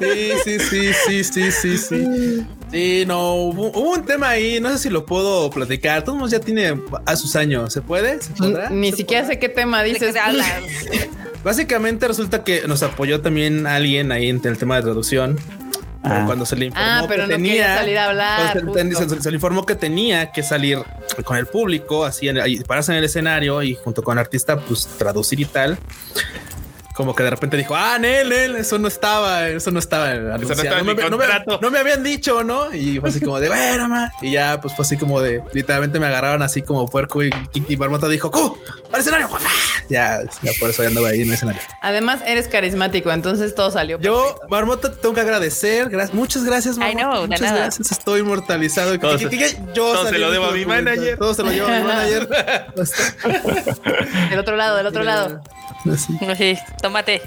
Sí, 0.00 0.32
sí, 0.44 0.58
sí, 0.58 0.92
sí, 1.06 1.24
sí, 1.24 1.52
sí, 1.52 1.78
sí. 1.78 2.46
Sí, 2.70 3.04
no, 3.06 3.34
hubo, 3.34 3.68
hubo 3.68 3.90
un 3.92 4.04
tema 4.04 4.30
ahí, 4.30 4.60
no 4.60 4.70
sé 4.70 4.78
si 4.78 4.90
lo 4.90 5.06
puedo 5.06 5.50
platicar. 5.50 6.02
Todos 6.02 6.18
modos 6.18 6.32
ya 6.32 6.40
tiene 6.40 6.80
a 7.06 7.16
sus 7.16 7.36
años. 7.36 7.72
¿Se 7.72 7.82
puede? 7.82 8.20
¿Se 8.20 8.32
podrá? 8.32 8.70
Ni 8.70 8.90
¿Se 8.90 8.98
siquiera 8.98 9.22
podrá? 9.22 9.34
sé 9.34 9.40
qué 9.40 9.48
tema 9.48 9.82
¿De 9.82 9.94
qué 9.94 10.06
dices. 10.06 10.16
Básicamente 11.44 12.08
resulta 12.08 12.42
que 12.42 12.66
nos 12.66 12.82
apoyó 12.82 13.20
también 13.20 13.66
alguien 13.66 14.10
ahí 14.12 14.28
en 14.28 14.40
el 14.44 14.56
tema 14.58 14.76
de 14.76 14.82
traducción. 14.82 15.38
Ah. 16.04 16.22
Cuando 16.26 16.44
se 16.44 16.54
le 16.56 16.66
informó 16.66 16.86
Ah, 16.88 17.04
pero 17.08 17.22
que 17.24 17.30
no 17.30 17.34
tenía, 17.36 17.52
quería 17.52 17.76
salir 17.76 17.98
a 17.98 18.04
hablar, 18.10 18.52
se, 18.74 19.08
se- 19.08 19.22
se 19.22 19.30
le 19.30 19.36
informó 19.36 19.64
que 19.64 19.74
tenía 19.74 20.32
que 20.32 20.42
salir 20.42 20.78
con 21.24 21.36
el 21.38 21.46
público, 21.46 22.04
así 22.04 22.28
en- 22.28 22.38
ahí, 22.40 22.60
pararse 22.60 22.92
en 22.92 22.98
el 22.98 23.04
escenario 23.04 23.62
y 23.62 23.74
junto 23.74 24.02
con 24.02 24.18
el 24.18 24.20
artista, 24.20 24.58
pues 24.58 24.86
traducir 24.98 25.40
y 25.40 25.44
tal. 25.46 25.78
Como 26.94 27.12
que 27.14 27.24
de 27.24 27.30
repente 27.30 27.56
dijo, 27.56 27.74
ah, 27.74 27.98
Nel, 27.98 28.28
Nel, 28.28 28.54
eso 28.54 28.78
no 28.78 28.86
estaba, 28.86 29.48
eso 29.48 29.72
no 29.72 29.80
estaba 29.80 30.10
anunciado. 30.12 30.62
estaba 30.62 30.78
en 30.80 30.86
me, 30.86 30.94
mi 30.94 31.02
no 31.02 31.10
me- 31.18 31.26
contrato". 31.26 31.58
no 31.60 31.70
me 31.72 31.80
habían 31.80 32.04
dicho, 32.04 32.44
¿no? 32.44 32.72
Y 32.72 33.00
fue 33.00 33.08
así 33.08 33.20
como 33.20 33.40
de, 33.40 33.48
bueno, 33.48 33.88
ma. 33.88 34.12
Y 34.22 34.30
ya, 34.30 34.60
pues 34.60 34.74
fue 34.76 34.84
así 34.84 34.96
como 34.96 35.20
de, 35.20 35.42
literalmente 35.52 35.98
me 35.98 36.06
agarraron 36.06 36.40
así 36.42 36.62
como 36.62 36.86
puerco 36.86 37.24
y, 37.24 37.30
y, 37.52 37.72
y 37.72 37.76
Marmota 37.76 38.06
dijo, 38.08 38.30
¡Cu! 38.30 38.56
¡Al 38.92 39.00
escenario! 39.00 39.28
Ya, 39.88 40.20
ya 40.42 40.52
por 40.60 40.70
eso 40.70 40.82
ya 40.82 40.88
andaba 40.88 41.08
ahí 41.08 41.22
en 41.22 41.28
el 41.28 41.34
escenario. 41.34 41.60
Además, 41.82 42.20
eres 42.26 42.46
carismático, 42.46 43.10
entonces 43.10 43.54
todo 43.56 43.72
salió. 43.72 43.98
Yo, 43.98 44.38
Marmota, 44.48 44.92
te 44.92 44.98
tengo 44.98 45.14
que 45.16 45.20
agradecer. 45.20 45.90
Gracias, 45.90 46.14
muchas 46.14 46.44
gracias, 46.44 46.76
I 46.76 46.78
Marmota. 46.78 47.02
know, 47.10 47.26
muchas 47.26 47.40
nada. 47.40 47.56
gracias. 47.58 47.90
Estoy 47.90 48.20
inmortalizado. 48.20 48.96
Todo 49.00 49.18
¿Qué- 49.18 49.24
se- 49.24 49.30
qué- 49.30 49.38
qué- 49.38 49.58
Yo 49.74 49.92
todo 49.94 50.08
se 50.08 50.18
lo 50.18 50.30
debo 50.30 50.46
a 50.46 50.52
mi 50.52 50.64
manager. 50.64 51.18
Todo 51.18 51.34
se 51.34 51.42
lo 51.42 51.50
llevo 51.50 51.66
a 51.66 51.70
mi 51.78 51.82
manager. 51.82 52.28
Del 54.30 54.38
otro 54.38 54.56
lado, 54.56 54.76
del 54.76 54.86
otro 54.86 55.02
lado. 55.02 55.40
Así. 55.92 56.16
Sí, 56.38 56.58
tómate. 56.84 57.22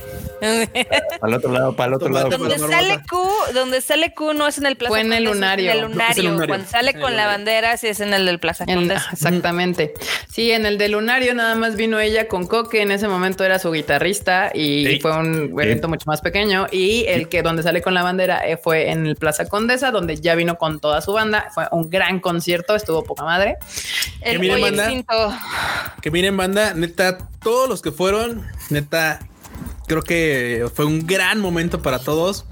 Para 1.19 1.31
el 1.31 1.33
otro 1.33 1.51
lado, 1.51 1.75
para 1.75 1.87
el 1.87 1.93
otro 1.95 2.07
Tomate, 2.09 2.29
lado. 2.29 2.37
Donde 2.47 2.59
sale 2.59 2.99
Q, 3.09 3.29
donde 3.55 3.81
sale 3.81 4.13
Q 4.13 4.33
no 4.35 4.47
es 4.47 4.59
en 4.59 4.67
el 4.67 4.75
Plaza 4.75 4.89
Fue 4.91 5.01
en 5.01 5.11
el 5.11 5.23
Lunario. 5.23 5.71
En 5.71 5.77
el 5.77 5.83
lunario. 5.85 6.37
Cuando 6.47 6.67
sale 6.67 6.93
con 6.99 7.15
la 7.15 7.25
bandera, 7.25 7.75
sí 7.77 7.87
es 7.87 7.99
en 8.01 8.13
el 8.13 8.27
del 8.27 8.37
Plaza 8.39 8.65
En- 8.67 8.75
Condesa. 8.75 9.09
exactamente. 9.11 9.95
Sí, 10.31 10.51
en 10.51 10.67
el 10.67 10.77
de 10.77 10.89
Lunario 10.89 11.33
nada 11.33 11.55
más 11.55 11.75
vino 11.75 11.99
ella 11.99 12.27
con 12.27 12.45
Coque. 12.45 12.83
En 12.83 12.91
ese 12.91 13.07
momento 13.07 13.43
era 13.43 13.57
su 13.57 13.71
guitarrista 13.71 14.51
y 14.53 14.85
Sí. 14.85 14.99
fue 15.01 15.17
un 15.17 15.59
evento 15.59 15.87
mucho 15.87 16.03
más 16.05 16.21
pequeño. 16.21 16.67
Y 16.71 17.05
el 17.07 17.29
que 17.29 17.41
donde 17.41 17.63
sale 17.63 17.81
con 17.81 17.95
la 17.95 18.03
bandera 18.03 18.47
eh, 18.47 18.57
fue 18.57 18.91
en 18.91 19.07
el 19.07 19.15
Plaza 19.15 19.47
Condesa, 19.47 19.89
donde 19.89 20.17
ya 20.17 20.35
vino 20.35 20.59
con 20.59 20.79
toda 20.79 21.01
su 21.01 21.13
banda. 21.13 21.49
Fue 21.55 21.63
un 21.71 21.89
gran 21.89 22.19
concierto, 22.19 22.75
estuvo 22.75 23.03
poca 23.03 23.23
madre. 23.23 23.57
El 24.21 24.33
Que 24.33 24.39
miren, 24.39 24.61
banda. 24.61 24.83
extinto. 24.83 25.33
Que 25.99 26.11
miren, 26.11 26.37
banda, 26.37 26.75
neta, 26.75 27.17
todos 27.41 27.67
los 27.67 27.81
que 27.81 27.91
fueron, 27.91 28.45
neta, 28.69 29.19
creo 29.87 30.03
que 30.03 30.69
fue 30.75 30.85
un 30.85 31.07
gran 31.07 31.39
momento 31.39 31.81
para 31.81 31.99
todos. 31.99 32.45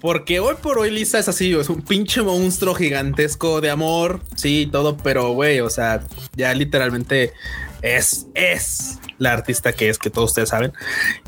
Porque 0.00 0.38
hoy 0.38 0.54
por 0.62 0.78
hoy 0.78 0.90
Lisa 0.90 1.18
es 1.18 1.28
así, 1.28 1.52
es 1.52 1.68
un 1.68 1.82
pinche 1.82 2.22
monstruo 2.22 2.74
gigantesco 2.74 3.60
de 3.60 3.70
amor, 3.70 4.20
sí, 4.36 4.68
todo, 4.70 4.96
pero 4.98 5.32
güey, 5.32 5.60
o 5.60 5.70
sea, 5.70 6.04
ya 6.36 6.54
literalmente 6.54 7.32
es, 7.80 8.26
es 8.34 8.98
la 9.22 9.32
artista 9.32 9.72
que 9.72 9.88
es, 9.88 9.98
que 9.98 10.10
todos 10.10 10.30
ustedes 10.30 10.48
saben. 10.48 10.72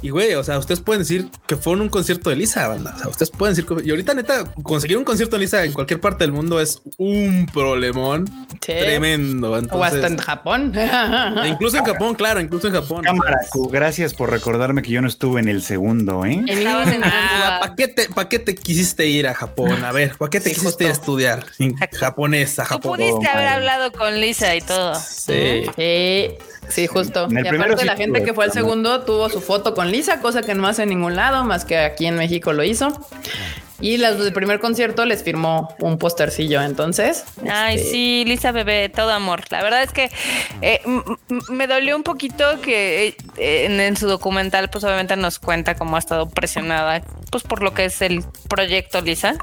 Y 0.03 0.11
güey, 0.11 0.34
o 0.34 0.42
sea, 0.45 0.59
ustedes 0.59 0.80
pueden 0.80 1.03
decir 1.03 1.28
que 1.47 1.57
fue 1.57 1.74
en 1.74 1.80
un 1.82 1.88
concierto 1.88 2.30
de 2.30 2.36
Lisa, 2.36 2.66
banda. 2.68 2.92
O 2.97 2.99
sea, 2.99 3.09
ustedes 3.09 3.30
pueden 3.30 3.55
decir 3.55 3.66
que, 3.68 3.86
y 3.86 3.90
ahorita 3.90 4.14
neta, 4.14 4.45
conseguir 4.62 4.99
un 4.99 5.05
concierto 5.05 5.36
de 5.36 5.40
Lisa 5.40 5.64
en 5.64 5.72
cualquier 5.72 6.01
parte 6.01 6.24
del 6.24 6.32
mundo 6.32 6.61
es 6.61 6.82
un 6.99 7.47
problemón 7.53 8.26
Sí. 8.64 8.72
tremendo. 8.78 9.53
o 9.53 9.59
Entonces, 9.59 9.95
hasta 9.95 10.07
en 10.07 10.16
Japón. 10.18 10.72
e 10.76 11.49
incluso 11.49 11.76
en 11.76 11.84
Japón, 11.84 12.14
claro, 12.14 12.40
incluso 12.40 12.66
en 12.68 12.74
Japón. 12.74 13.03
Cámara, 13.05 13.38
gracias 13.70 14.14
por 14.14 14.30
recordarme 14.30 14.82
que 14.82 14.90
yo 14.90 15.03
no 15.03 15.09
estuve 15.09 15.40
en 15.40 15.49
el 15.49 15.62
segundo, 15.62 16.24
¿eh? 16.24 16.42
Ah, 17.03 17.59
¿Para 17.61 17.74
qué, 17.74 17.88
te, 17.88 18.09
pa' 18.09 18.28
qué 18.28 18.38
te 18.38 18.55
quisiste 18.55 19.07
ir 19.07 19.26
a 19.28 19.34
Japón? 19.34 19.84
A 19.84 19.92
ver, 19.92 20.16
¿para 20.16 20.30
qué 20.30 20.40
te 20.40 20.51
Sí, 20.51 20.55
quisiste 20.57 20.86
a 20.86 20.90
estudiar 20.90 21.45
en 21.59 21.70
Exacto. 21.72 21.99
japonés 21.99 22.59
a 22.59 22.62
Tú 22.64 22.68
Japón? 22.70 22.97
pudiste 22.97 23.26
haber 23.28 23.45
madre. 23.45 23.49
hablado 23.49 23.92
con 23.92 24.20
Lisa 24.20 24.55
y 24.57 24.61
todo. 24.62 24.95
Sí. 24.95 25.64
Sí, 25.76 26.30
sí, 26.69 26.87
justo. 26.87 27.25
En 27.25 27.39
el 27.39 27.47
y 27.47 27.49
primero 27.49 27.75
aparte 27.75 27.83
sí 27.83 27.87
la 27.87 27.97
gente 27.97 28.23
que 28.23 28.35
fue 28.35 28.45
al 28.45 28.53
segundo 28.53 29.03
tuvo 29.03 29.29
su 29.29 29.41
foto 29.41 29.75
con 29.75 29.91
Lisa, 29.91 30.21
cosa 30.21 30.43
que 30.43 30.55
no 30.55 30.67
hace 30.67 30.85
en 30.85 30.91
ningún 30.91 31.17
lado, 31.17 31.45
más 31.45 31.65
que 31.65 31.79
aquí 31.79 32.07
en 32.07 32.17
México 32.17 32.53
lo 32.53 32.65
hizo. 32.65 32.99
Y 33.81 33.97
las 33.97 34.18
del 34.18 34.33
primer 34.33 34.61
concierto 34.61 35.05
les 35.05 35.22
firmó 35.22 35.75
un 35.81 35.99
postercillo, 35.99 36.62
entonces. 36.62 37.25
Ay, 37.51 37.77
este, 37.77 37.91
sí, 37.91 38.25
Lisa 38.27 38.53
Bebé, 38.53 38.89
todo 38.89 39.11
amor. 39.11 39.43
La 39.51 39.62
verdad 39.62 39.83
es 39.83 39.93
que 39.93 40.11
eh, 40.62 40.81
me 41.51 41.66
dolió 41.66 41.97
un 41.97 42.05
poquito 42.05 42.61
que 42.61 43.16
eh, 43.37 43.64
en, 43.66 43.81
en 43.81 43.97
su 43.97 44.07
documental, 44.07 44.70
pues 44.70 44.85
obviamente 44.85 45.16
nos 45.16 45.39
cuenta 45.39 45.75
cómo 45.75 45.97
ha 45.97 45.99
estado 45.99 46.29
presionada, 46.29 47.03
pues 47.31 47.43
por 47.43 47.62
lo 47.62 47.75
que 47.75 47.87
es 47.87 48.01
el 48.01 48.25
proyecto 48.49 49.01
Lisa. 49.01 49.35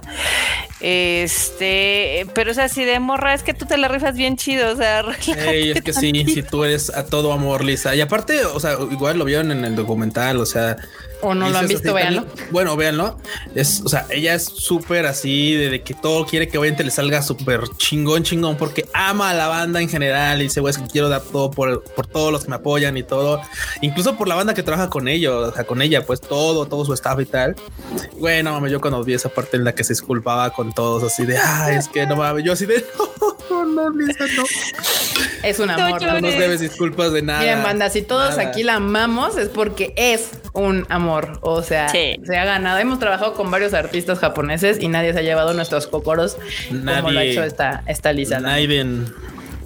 Este, 0.80 2.26
pero 2.34 2.52
es 2.52 2.58
así 2.58 2.86
de 2.86 3.00
morra, 3.00 3.34
es 3.34 3.44
que 3.44 3.54
tú 3.54 3.66
te 3.66 3.78
la 3.78 3.88
rifas 3.88 4.16
bien 4.16 4.38
chido, 4.38 4.72
o 4.72 4.76
sea, 4.76 5.04
Ey, 5.38 5.72
es 5.72 5.82
que 5.82 5.94
sí, 5.94 6.12
si 6.26 6.42
tú 6.42 6.64
eres 6.64 6.90
a 6.90 7.06
todo 7.06 7.34
amor, 7.34 7.64
Lisa. 7.64 7.94
Y 7.96 8.02
aparte, 8.02 8.46
o 8.46 8.60
sea, 8.60 8.78
igual 8.90 9.20
lo 9.20 9.26
vieron 9.26 9.52
en 9.52 9.66
el 9.66 9.76
documental, 9.76 10.38
o 10.40 10.46
sea. 10.46 10.78
O 11.22 11.34
no 11.36 11.50
lo 11.50 11.58
han 11.58 11.68
visto, 11.68 11.94
véanlo. 11.94 12.24
también- 12.24 12.48
Bueno, 12.52 12.76
véanlo. 12.76 13.18
Es, 13.56 13.82
o 13.86 13.90
sea, 13.90 14.06
ella 14.10 14.34
es 14.34 14.44
súper 14.46 15.06
así, 15.06 15.54
de, 15.54 15.70
de 15.70 15.82
que 15.84 15.94
todo 15.94 16.26
quiere 16.26 16.48
que 16.48 16.58
obviamente 16.58 16.84
le 16.84 16.92
salga 16.92 17.22
súper 17.22 17.62
chingón, 17.78 18.24
chingón, 18.24 18.58
porque 18.58 18.86
ama 18.94 19.30
a 19.30 19.34
la 19.34 19.48
banda 19.48 19.82
en 19.82 19.90
general 19.90 20.40
y 20.42 20.44
dice, 20.46 20.60
güey, 20.62 20.72
es 20.72 20.78
que 20.78 20.88
quiero 20.88 21.10
dar 21.10 21.22
todo 21.22 21.52
por, 21.52 21.84
por 21.84 22.08
todos 22.08 22.32
los 22.32 22.44
que 22.44 22.50
me 22.50 22.56
apoyan 22.56 22.98
y 22.98 23.04
todo. 23.04 23.42
Incluso 23.82 24.18
por 24.18 24.28
la 24.28 24.36
banda 24.36 24.54
que 24.54 24.64
trabaja 24.64 24.90
con 24.90 25.08
ellos, 25.08 25.50
o 25.50 25.54
sea, 25.56 25.64
con 25.66 25.82
ella, 25.82 26.06
pues 26.06 26.22
todo, 26.22 26.66
todo 26.66 26.86
su 26.86 26.94
staff 26.94 27.20
y 27.20 27.26
tal. 27.26 27.56
Bueno, 28.20 28.52
mames, 28.54 28.72
yo 28.72 28.82
cuando 28.82 29.04
vi 29.04 29.14
esa 29.14 29.30
parte 29.30 29.58
en 29.58 29.64
la 29.64 29.74
que 29.76 29.84
se 29.84 29.94
disculpaba 29.94 30.50
con 30.52 30.74
todos, 30.74 31.04
así 31.04 31.26
de, 31.26 31.38
ay, 31.38 31.76
es 31.76 31.88
que 31.88 32.06
no 32.08 32.16
mames, 32.16 32.44
yo 32.44 32.54
así 32.54 32.66
de, 32.66 32.84
no, 33.50 33.66
no, 33.66 33.90
Lisa, 33.92 34.26
no. 34.36 34.44
Es 35.44 35.60
un 35.60 35.70
amor. 35.70 36.02
No 36.02 36.08
No 36.08 36.14
¿no? 36.16 36.22
nos 36.22 36.38
debes 36.38 36.60
disculpas 36.60 37.12
de 37.14 37.22
nada. 37.22 37.40
Miren, 37.42 37.64
banda, 37.64 37.90
si 37.90 38.02
todos 38.02 38.32
Nada. 38.38 38.44
aquí 38.50 38.64
la 38.64 38.76
amamos 38.76 39.38
es 39.38 39.50
porque 39.50 39.94
es 39.98 40.30
un 40.54 40.86
amor. 40.90 41.11
O 41.42 41.62
sea, 41.64 41.90
Sí. 41.90 42.18
se 42.26 42.38
ha 42.38 42.46
ganado. 42.46 42.78
Hemos 42.80 43.00
trabajado 43.00 43.34
con 43.34 43.50
varios 43.52 43.74
artistas 43.74 44.20
japoneses 44.20 44.80
y 44.82 44.88
nadie 44.88 45.14
se 45.14 45.20
ha 45.20 45.24
llevado 45.24 45.54
nuestros 45.54 45.88
cocoros 45.88 46.38
como 46.70 46.82
lo 46.84 46.92
ha 46.92 47.02
Nadie. 47.02 47.32
hecho 47.32 47.44
esta, 47.44 47.84
esta 47.88 48.14
Lisa. 48.14 48.40
Naiden. 48.40 49.14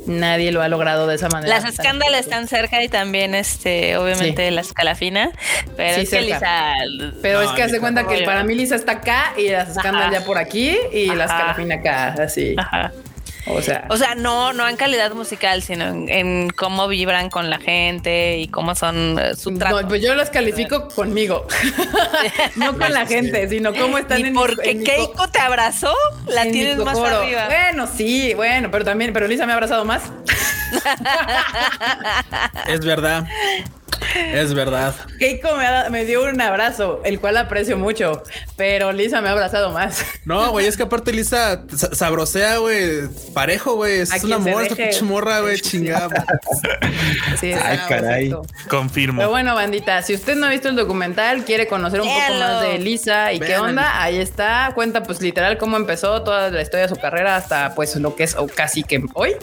Nadie 0.08 0.52
lo 0.52 0.62
ha 0.62 0.68
logrado 0.68 1.08
de 1.08 1.16
esa 1.16 1.30
manera. 1.30 1.56
Las 1.60 1.66
escándalas 1.66 2.20
están 2.20 2.48
cerca 2.48 2.84
y 2.84 2.90
también, 2.90 3.34
este, 3.34 3.98
obviamente, 3.98 4.52
la 4.52 4.62
escalafina. 4.62 5.32
Pero 5.76 5.96
Sí, 5.96 6.02
es 6.02 6.10
que. 6.12 6.22
Lisa. 6.22 6.74
Pero 7.24 7.42
No, 7.42 7.50
es 7.50 7.56
que 7.56 7.64
hace 7.64 7.80
cuenta 7.80 8.06
que 8.08 8.22
para 8.22 8.44
mí 8.44 8.54
Lisa 8.54 8.76
está 8.76 8.92
acá 8.94 9.34
y 9.36 9.50
las 9.50 9.70
escándalas 9.70 10.12
ya 10.12 10.24
por 10.24 10.38
aquí 10.38 10.78
y 10.94 11.08
las 11.08 11.32
Ajá. 11.32 11.40
calafina 11.40 11.76
acá, 11.76 12.16
así. 12.24 12.54
Ajá. 12.56 12.92
O 13.48 13.62
sea, 13.62 13.86
O 13.90 13.98
sea, 13.98 14.16
no, 14.16 14.54
no 14.54 14.68
en 14.68 14.76
calidad 14.76 15.12
musical, 15.14 15.62
sino 15.62 15.86
en, 15.86 16.10
en 16.10 16.50
cómo 16.50 16.88
vibran 16.88 17.30
con 17.30 17.50
la 17.50 17.60
gente 17.60 18.38
y 18.40 18.48
cómo 18.48 18.74
son 18.76 19.20
eh, 19.20 19.36
su 19.36 19.56
trato. 19.58 19.82
no, 19.82 19.88
pues 19.88 20.02
yo 20.02 20.16
las 20.16 20.30
califico 20.30 20.88
conmigo, 20.90 21.46
no 22.56 22.78
con 22.78 22.92
la 22.92 23.06
gente, 23.06 23.48
sino 23.50 23.74
cómo 23.74 23.98
están 23.98 24.22
Ni 24.22 24.28
en 24.30 24.34
mi- 24.34 24.40
porque 24.40 24.72
en 24.72 24.84
Keiko 24.84 25.28
te 25.30 25.40
abrazó, 25.40 25.94
la 26.28 26.44
tienes 26.44 26.78
más 26.78 26.98
arriba. 26.98 27.46
Bueno, 27.46 27.88
sí, 27.88 28.34
bueno, 28.34 28.70
pero 28.72 28.84
también, 28.86 29.14
pero 29.14 29.28
Lisa 29.28 29.46
me 29.46 29.52
ha 29.52 29.56
abrazado 29.56 29.86
más. 29.86 30.04
Es 32.68 32.80
verdad. 32.86 33.26
Es 34.16 34.54
verdad. 34.54 34.96
Keiko 35.20 35.56
me, 35.56 35.66
ha- 35.66 35.90
me 35.90 36.06
dio 36.06 36.24
un 36.24 36.40
abrazo, 36.42 37.02
el 37.04 37.20
cual 37.20 37.38
aprecio 37.38 37.78
mucho, 37.78 38.24
pero 38.56 38.92
Lisa 38.92 39.22
me 39.22 39.30
ha 39.30 39.32
abrazado 39.34 39.72
más. 39.72 40.04
No, 40.26 40.52
güey, 40.52 40.66
es 40.68 40.78
que 40.78 40.84
aparte 40.84 41.12
Lisa 41.12 41.64
sa- 41.76 41.94
sabrosea, 41.94 42.58
güey, 42.58 43.08
parejo, 43.34 43.76
güey. 43.76 44.00
Es 44.00 44.24
una 44.24 44.38
morra, 44.40 44.64
esta 44.64 44.76
deje. 44.76 44.90
pinche 44.90 45.04
morra, 45.06 45.40
güey, 45.42 45.60
chingada. 45.60 46.08
Sí, 47.40 47.52
Ay, 47.54 47.76
está 47.76 47.88
caray. 47.88 48.30
perfecto. 48.30 48.42
Confirmo. 48.70 49.20
Pero 49.20 49.30
bueno, 49.30 49.56
bandita, 49.56 50.02
si 50.02 50.14
usted 50.14 50.36
no 50.36 50.48
ha 50.48 50.50
visto 50.50 50.70
el 50.70 50.76
documental, 50.76 51.44
quiere 51.44 51.68
conocer 51.68 52.02
un 52.02 52.08
poco 52.08 52.20
más 52.40 52.62
de 52.62 52.80
Lisa 52.80 53.34
y 53.34 53.40
qué 53.40 53.58
onda, 53.58 54.02
ahí 54.02 54.18
está. 54.18 54.72
Cuenta, 54.74 55.04
pues 55.04 55.22
literal, 55.22 55.58
cómo 55.58 55.78
empezó 55.78 56.24
toda 56.24 56.50
la 56.50 56.62
historia 56.62 56.88
de 56.88 56.94
su 56.96 57.00
carrera 57.00 57.36
hasta 57.36 57.76
pues 57.76 57.96
lo 57.98 58.16
que 58.16 58.24
es 58.24 58.36
o 58.36 58.48
casi 58.48 58.84
que 58.84 59.04
hoy. 59.14 59.36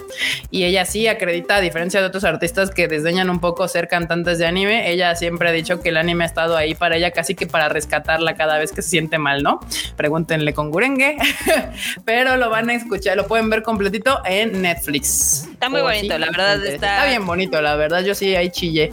Y 0.51 0.63
ella 0.65 0.85
sí 0.85 1.07
acredita, 1.07 1.57
a 1.57 1.61
diferencia 1.61 2.01
de 2.01 2.07
otros 2.07 2.23
artistas 2.23 2.71
que 2.71 2.87
desdeñan 2.87 3.29
un 3.29 3.39
poco 3.39 3.67
ser 3.67 3.87
cantantes 3.87 4.37
de 4.39 4.45
anime, 4.47 4.62
ella 4.69 5.15
siempre 5.15 5.49
ha 5.49 5.51
dicho 5.51 5.81
que 5.81 5.89
el 5.89 5.97
anime 5.97 6.23
ha 6.23 6.27
estado 6.27 6.55
ahí 6.57 6.75
para 6.75 6.95
ella 6.97 7.11
casi 7.11 7.35
que 7.35 7.47
para 7.47 7.69
rescatarla 7.69 8.35
cada 8.35 8.57
vez 8.57 8.71
que 8.71 8.81
se 8.81 8.89
siente 8.89 9.17
mal, 9.17 9.43
¿no? 9.43 9.59
Pregúntenle 9.95 10.53
con 10.53 10.71
Gurenge, 10.71 11.17
pero 12.05 12.37
lo 12.37 12.49
van 12.49 12.69
a 12.69 12.73
escuchar, 12.73 13.17
lo 13.17 13.27
pueden 13.27 13.49
ver 13.49 13.63
completito 13.63 14.21
en 14.25 14.61
Netflix. 14.61 15.47
Está 15.51 15.69
muy 15.69 15.81
O 15.81 15.83
bonito, 15.83 16.13
sí, 16.15 16.19
la 16.19 16.27
verdad 16.27 16.65
está- 16.65 16.73
Está 16.95 17.05
bien 17.07 17.25
bonito, 17.25 17.61
la 17.61 17.75
verdad, 17.75 18.01
yo 18.03 18.15
sí 18.15 18.35
ahí 18.35 18.49
chillé. 18.49 18.91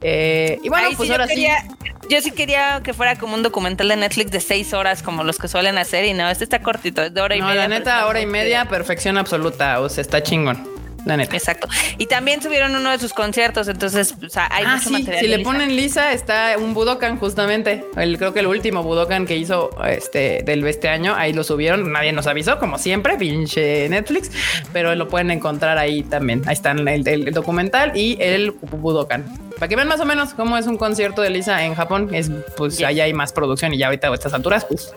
Eh, 0.00 0.58
y 0.62 0.68
bueno, 0.68 0.90
sí, 0.90 0.96
pues 0.96 1.08
yo 1.08 1.14
ahora 1.14 1.26
sí. 1.26 1.34
quería- 1.34 1.64
Yo 2.08 2.20
sí 2.22 2.30
quería 2.30 2.80
que 2.82 2.94
fuera 2.94 3.16
como 3.16 3.34
un 3.34 3.42
documental 3.42 3.88
de 3.88 3.96
Netflix 3.96 4.30
de 4.30 4.40
seis 4.40 4.72
horas, 4.72 5.02
como 5.02 5.24
los 5.24 5.36
que 5.38 5.46
suelen 5.48 5.76
hacer, 5.76 6.04
y 6.06 6.14
no, 6.14 6.28
este 6.30 6.44
está 6.44 6.60
cortito, 6.62 7.02
es 7.02 7.12
de 7.12 7.20
hora 7.20 7.36
y 7.36 7.40
No, 7.40 7.48
media. 7.48 7.62
la 7.62 7.66
pero 7.68 7.78
neta, 7.80 8.06
hora 8.06 8.20
y 8.20 8.26
media, 8.26 8.64
perfección 8.66 9.18
absoluta. 9.18 9.80
O 9.80 9.88
sea, 9.90 10.00
está 10.02 10.22
chingón. 10.22 10.77
La 11.04 11.16
neta. 11.16 11.36
Exacto. 11.36 11.68
Y 11.96 12.06
también 12.06 12.42
subieron 12.42 12.74
uno 12.74 12.90
de 12.90 12.98
sus 12.98 13.12
conciertos, 13.12 13.68
entonces, 13.68 14.14
o 14.24 14.28
sea, 14.28 14.48
hay 14.50 14.64
ah, 14.66 14.76
mucho 14.76 14.88
sí, 14.88 14.92
material. 14.94 15.20
si 15.20 15.28
le 15.28 15.36
Lisa. 15.38 15.50
ponen 15.50 15.76
Lisa, 15.76 16.12
está 16.12 16.56
un 16.58 16.74
Budokan 16.74 17.18
justamente. 17.18 17.84
El, 17.96 18.18
creo 18.18 18.32
que 18.34 18.40
el 18.40 18.46
último 18.46 18.82
Budokan 18.82 19.26
que 19.26 19.36
hizo 19.36 19.70
este 19.86 20.42
del 20.44 20.66
este 20.66 20.88
año, 20.88 21.14
ahí 21.16 21.32
lo 21.32 21.44
subieron. 21.44 21.90
Nadie 21.92 22.12
nos 22.12 22.26
avisó, 22.26 22.58
como 22.58 22.78
siempre, 22.78 23.16
pinche 23.16 23.88
Netflix, 23.88 24.30
pero 24.72 24.94
lo 24.94 25.08
pueden 25.08 25.30
encontrar 25.30 25.78
ahí 25.78 26.02
también. 26.02 26.42
Ahí 26.46 26.54
están 26.54 26.86
el, 26.86 27.06
el 27.06 27.32
documental 27.32 27.96
y 27.96 28.18
el 28.20 28.50
Budokan. 28.50 29.48
Para 29.58 29.68
que 29.68 29.74
vean 29.74 29.88
más 29.88 29.98
o 29.98 30.04
menos 30.04 30.34
cómo 30.34 30.56
es 30.56 30.68
un 30.68 30.76
concierto 30.76 31.20
de 31.20 31.30
Lisa 31.30 31.64
en 31.64 31.74
Japón, 31.74 32.10
es 32.12 32.30
pues 32.56 32.80
allá 32.80 33.04
hay 33.04 33.12
más 33.12 33.32
producción 33.32 33.74
y 33.74 33.78
ya 33.78 33.86
ahorita 33.86 34.06
a 34.06 34.14
estas 34.14 34.32
alturas, 34.32 34.64
pues, 34.64 34.94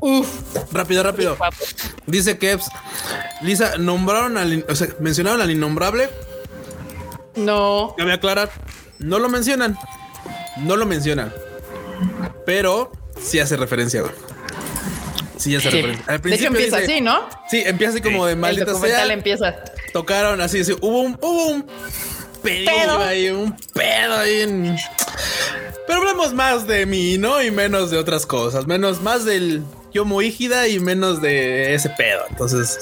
uf, 0.00 0.28
Rápido, 0.72 1.02
rápido. 1.02 1.36
Dice 2.06 2.38
Kevs. 2.38 2.68
Lisa, 3.42 3.76
nombraron 3.76 4.38
al, 4.38 4.64
o 4.68 4.74
sea, 4.76 4.88
mencionaron 5.00 5.42
al 5.44 5.50
innombrable. 5.52 6.08
no. 7.36 7.94
Cabe 7.96 8.12
aclarar, 8.12 8.50
no 8.98 9.18
lo 9.18 9.28
mencionan. 9.28 9.78
No 10.58 10.76
lo 10.76 10.86
mencionan. 10.86 11.32
Pero 12.46 12.92
sí 13.20 13.40
hace 13.40 13.56
referencia, 13.56 14.02
güey. 14.02 14.12
Sí 15.36 15.54
hace 15.56 15.70
Sí. 15.70 15.76
referencia. 15.76 16.04
Al 16.06 16.12
De 16.12 16.14
hecho 16.14 16.22
principio 16.22 16.48
empieza 16.48 16.76
dice- 16.78 16.92
así, 16.92 17.00
¿no? 17.00 17.28
Sí, 17.50 17.62
empieza 17.66 17.92
así 17.94 18.02
como 18.02 18.26
de 18.26 18.32
El 18.32 18.38
maldita 18.38 18.66
documental 18.72 19.06
sea. 19.06 19.14
empieza. 19.14 19.54
Tocaron 19.92 20.40
así, 20.40 20.60
así, 20.60 20.72
hubo 20.80 21.00
un, 21.00 21.18
hubo 21.20 21.46
un 21.48 21.66
pedo, 22.42 22.64
Pedo. 22.66 22.98
ahí, 23.02 23.30
un 23.30 23.56
pedo 23.72 24.16
ahí 24.16 24.40
en- 24.42 24.76
Pero 25.86 25.98
hablamos 26.00 26.32
más 26.34 26.66
de 26.66 26.86
mí, 26.86 27.18
¿no? 27.18 27.42
Y 27.42 27.50
menos 27.50 27.90
de 27.90 27.98
otras 27.98 28.26
cosas. 28.26 28.66
Menos, 28.66 29.02
más 29.02 29.24
del 29.24 29.62
Yomo 29.92 30.22
Ígida 30.22 30.66
y 30.68 30.78
menos 30.80 31.20
de 31.20 31.74
ese 31.74 31.90
pedo. 31.90 32.22
Entonces, 32.30 32.78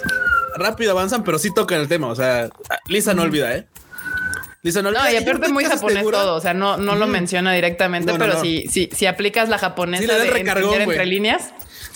rápido 0.57 0.92
avanzan, 0.92 1.24
pero 1.24 1.38
sí 1.38 1.53
tocan 1.55 1.80
el 1.80 1.88
tema. 1.88 2.09
O 2.09 2.14
sea, 2.14 2.48
Lisa 2.88 3.14
no 3.14 3.22
olvida, 3.22 3.55
¿eh? 3.57 3.66
Lisa 4.62 4.80
no 4.82 4.90
olvida. 4.90 5.05
No, 5.05 5.12
y 5.12 5.16
aparte 5.16 5.48
muy 5.48 5.64
japonés 5.64 5.98
segura- 5.98 6.18
todo, 6.18 6.34
o 6.36 6.40
sea, 6.40 6.55
no, 6.55 6.76
no 6.76 6.94
lo 6.94 7.07
menciona 7.07 7.53
directamente, 7.53 8.12
No, 8.12 8.18
no, 8.18 8.24
pero 8.24 8.34
no. 8.38 8.40
Si, 8.40 8.66
si, 8.68 8.88
si 8.92 9.07
aplicas 9.07 9.48
la 9.48 9.59
japonesa 9.59 10.00
Sí 10.03 10.07
le 10.07 10.14
da 10.14 10.22
el 10.22 10.28
de 10.28 10.34
recargón, 10.34 10.80
entre 10.82 11.07
líneas, 11.07 11.50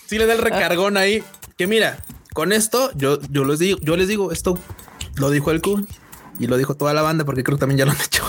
Sí 0.06 0.18
le 0.18 0.26
da 0.26 0.32
el 0.34 0.40
recargón 0.40 0.96
ahí. 0.96 1.22
Que 1.56 1.66
mira, 1.66 1.98
con 2.34 2.52
esto, 2.52 2.90
yo, 2.96 3.18
yo 3.30 3.44
les 3.44 3.58
digo, 3.60 3.78
yo 3.82 3.96
les 3.96 4.08
digo, 4.08 4.32
esto 4.32 4.58
lo 5.16 5.30
dijo 5.30 5.50
el 5.52 5.62
Kun 5.62 5.88
y 6.38 6.48
lo 6.48 6.56
dijo 6.58 6.74
toda 6.74 6.92
la 6.92 7.02
banda, 7.02 7.24
porque 7.24 7.42
creo 7.44 7.56
que 7.56 7.60
también 7.60 7.78
ya 7.78 7.84
lo 7.86 7.92
han 7.92 7.98
hecho. 8.04 8.22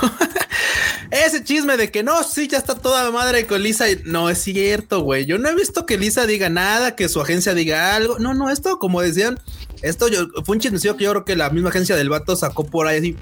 Ese 1.10 1.44
chisme 1.44 1.78
de 1.78 1.90
que 1.90 2.04
no, 2.04 2.22
sí, 2.24 2.48
ya 2.48 2.58
está 2.58 2.76
toda 2.76 3.10
madre 3.12 3.46
con 3.48 3.62
Lisa. 3.64 3.86
No 4.06 4.30
es 4.30 4.40
cierto, 4.40 5.02
güey. 5.02 5.26
Yo 5.26 5.38
no 5.38 5.48
he 5.50 5.56
visto 5.56 5.86
que 5.86 5.98
Lisa 5.98 6.26
diga 6.26 6.50
nada, 6.50 6.96
que 6.96 7.08
su 7.08 7.22
agencia 7.22 7.54
diga 7.54 7.96
algo. 7.96 8.20
No, 8.20 8.34
no, 8.34 8.50
esto, 8.50 8.78
como 8.78 9.02
decían, 9.02 9.40
esto 9.82 10.08
yo, 10.08 10.28
fue 10.46 10.56
un 10.56 10.62
chismecillo 10.62 10.98
que 10.98 11.04
yo 11.06 11.12
creo 11.12 11.26
que 11.26 11.36
la 11.36 11.50
misma 11.50 11.70
agencia 11.70 11.96
del 11.96 12.10
vato 12.10 12.36
sacó 12.36 12.66
por 12.66 12.88
ahí 12.88 12.98
así 13.00 13.16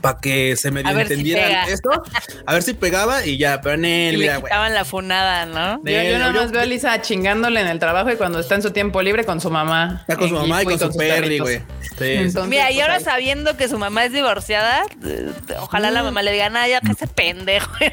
para 0.00 0.20
que 0.20 0.54
se 0.56 0.70
medio 0.70 0.88
A 0.90 0.92
ver 0.92 1.06
si 1.06 1.12
entendieran 1.14 1.48
pega. 1.48 1.64
esto. 1.64 1.90
A 2.44 2.52
ver 2.52 2.62
si 2.62 2.74
pegaba 2.74 3.24
y 3.24 3.38
ya, 3.38 3.62
pero 3.62 3.76
en 3.76 3.84
Y 3.86 3.88
él, 3.88 4.12
le 4.12 4.18
mira, 4.18 4.36
quitaban 4.42 4.74
la 4.74 4.84
funada, 4.84 5.46
¿no? 5.46 5.80
yo, 5.82 5.90
yo 6.02 6.18
nada 6.18 6.32
yo- 6.34 6.40
más 6.42 6.50
veo 6.52 6.60
a 6.60 6.66
Lisa 6.66 7.00
chingándole 7.00 7.60
en 7.62 7.68
el 7.68 7.78
trabajo 7.78 8.10
y 8.12 8.16
cuando 8.16 8.38
está 8.38 8.54
en 8.54 8.60
su 8.62 8.70
tiempo 8.70 9.00
libre 9.00 9.24
con 9.24 9.40
su 9.40 9.50
mamá. 9.50 9.98
Está 10.02 10.16
con 10.16 10.28
su 10.28 10.34
mamá 10.34 10.62
y 10.62 10.66
con 10.66 10.78
su 10.78 10.90
perri, 10.94 11.38
güey. 11.38 11.62
Sí. 11.98 12.18
Mira, 12.48 12.70
y 12.70 12.74
pues, 12.74 12.82
ahora 12.82 13.00
sabiendo 13.00 13.56
que 13.56 13.66
su 13.68 13.78
mamá 13.78 14.04
es 14.04 14.12
divorciada, 14.12 14.82
eh, 15.06 15.30
ojalá 15.60 15.90
la 15.90 16.02
mamá 16.02 16.20
le 16.22 16.32
diga, 16.32 16.50
nada, 16.50 16.68
ya 16.68 16.80
que 16.82 16.92
ese 16.92 17.06
pendejo. 17.06 17.70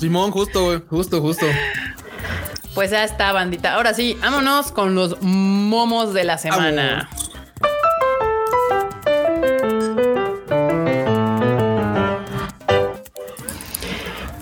Simón, 0.00 0.32
justo, 0.32 0.64
güey. 0.64 0.82
Justo, 0.88 1.20
justo. 1.20 1.46
Pues 2.74 2.90
ya 2.90 3.04
está, 3.04 3.32
bandita. 3.32 3.74
Ahora 3.74 3.92
sí, 3.92 4.16
vámonos 4.20 4.72
con 4.72 4.94
los 4.94 5.20
momos 5.20 6.14
de 6.14 6.24
la 6.24 6.38
semana. 6.38 7.08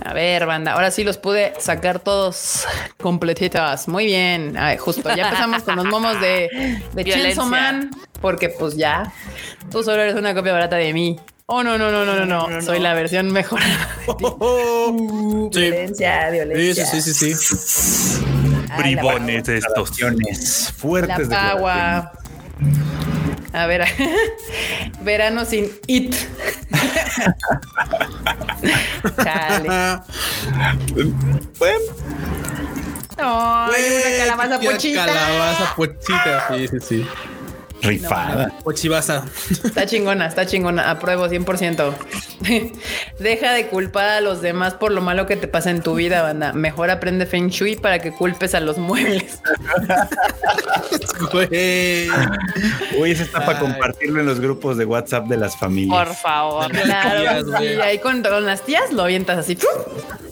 A 0.05 0.13
ver, 0.13 0.47
banda, 0.47 0.73
ahora 0.73 0.91
sí 0.93 1.03
los 1.03 1.19
pude 1.19 1.55
sacar 1.59 1.99
todos 1.99 2.67
completitos. 3.01 3.89
Muy 3.89 4.07
bien. 4.07 4.57
Ay, 4.57 4.77
justo, 4.77 5.09
ya 5.15 5.25
empezamos 5.25 5.63
con 5.65 5.77
los 5.77 5.87
momos 5.87 6.21
de, 6.21 6.83
de. 6.93 7.05
Chainsaw 7.05 7.47
Man, 7.47 7.91
porque 8.21 8.49
pues 8.49 8.77
ya, 8.77 9.13
tú 9.73 9.83
solo 9.83 10.03
eres 10.03 10.15
una 10.15 10.35
copia 10.35 10.53
barata 10.53 10.77
de 10.77 10.93
mí. 10.93 11.19
Oh, 11.53 11.65
no, 11.65 11.77
no, 11.77 11.91
no, 11.91 12.05
no, 12.05 12.25
no, 12.25 12.49
no. 12.49 12.63
Soy 12.63 12.79
la 12.79 12.95
versión 12.95 13.33
mejorada. 13.33 13.89
Oh, 14.23 15.51
sí. 15.53 15.61
Violencia, 15.61 16.27
Sí, 16.27 16.33
violencia. 16.33 16.87
sí, 16.87 17.03
sí, 17.03 17.13
sí, 17.13 17.35
sí. 17.35 18.25
Ay, 18.71 18.95
Bribones. 18.95 19.49
Acciones 19.77 20.67
La 20.69 20.73
fuertes 20.75 21.29
de 21.29 21.35
pagua. 21.35 22.13
A 23.53 23.67
ver, 23.67 23.85
verano 25.03 25.45
sin 25.45 25.73
it. 25.89 26.15
Chale. 29.25 29.69
Bueno, 31.59 31.85
Ay, 33.19 33.83
una 34.07 34.17
calabaza 34.37 34.61
pochita. 34.61 35.05
Calabaza 35.07 35.75
pochita. 35.75 36.47
Sí, 36.49 36.69
sí, 36.69 36.77
sí. 36.81 37.07
Rifada. 37.83 38.53
Pochivaza. 38.65 39.25
Está 39.51 39.87
chingona, 39.87 40.27
está 40.27 40.47
chingona. 40.47 40.91
Apruebo 40.91 41.27
100%. 41.27 41.93
Deja 43.19 43.53
de 43.53 43.67
culpar 43.69 44.09
a 44.09 44.21
los 44.21 44.43
demás 44.43 44.75
por 44.75 44.93
lo 44.93 45.01
malo 45.01 45.27
que 45.27 45.37
te 45.37 45.49
pasa 45.49 45.71
en 45.71 45.83
tu 45.83 45.95
vida, 45.95 46.23
banda. 46.23 46.53
Mejor 46.53 46.91
aprende 46.91 47.27
Feng 47.27 47.49
Shui 47.49 47.77
para 47.77 47.99
que 47.99 48.13
culpes 48.13 48.55
a 48.55 48.61
los 48.61 48.79
muebles. 48.79 49.41
Güey. 51.33 52.09
Uy, 52.99 53.11
ese 53.11 53.23
está 53.23 53.45
para 53.45 53.59
compartirlo 53.59 54.21
en 54.21 54.27
los 54.27 54.41
grupos 54.41 54.77
de 54.77 54.85
WhatsApp 54.85 55.27
de 55.27 55.37
las 55.37 55.57
familias. 55.57 56.07
Por 56.07 56.17
favor. 56.17 56.71
Claro, 56.71 57.45
sí, 57.45 57.51
güey. 57.51 57.81
ahí 57.81 57.99
con, 57.99 58.23
con 58.23 58.47
las 58.47 58.63
tías 58.63 58.93
lo 58.93 59.03
avientas 59.03 59.39
así. 59.39 59.59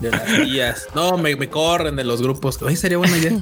De 0.01 0.11
las 0.11 0.25
tías. 0.25 0.87
No, 0.95 1.17
me, 1.19 1.37
me 1.37 1.49
corren 1.49 1.97
de 1.97 2.05
los 2.05 2.23
grupos. 2.23 2.59
Ay, 2.67 2.77
sería 2.77 2.99
buena 2.99 3.17
idea. 3.17 3.33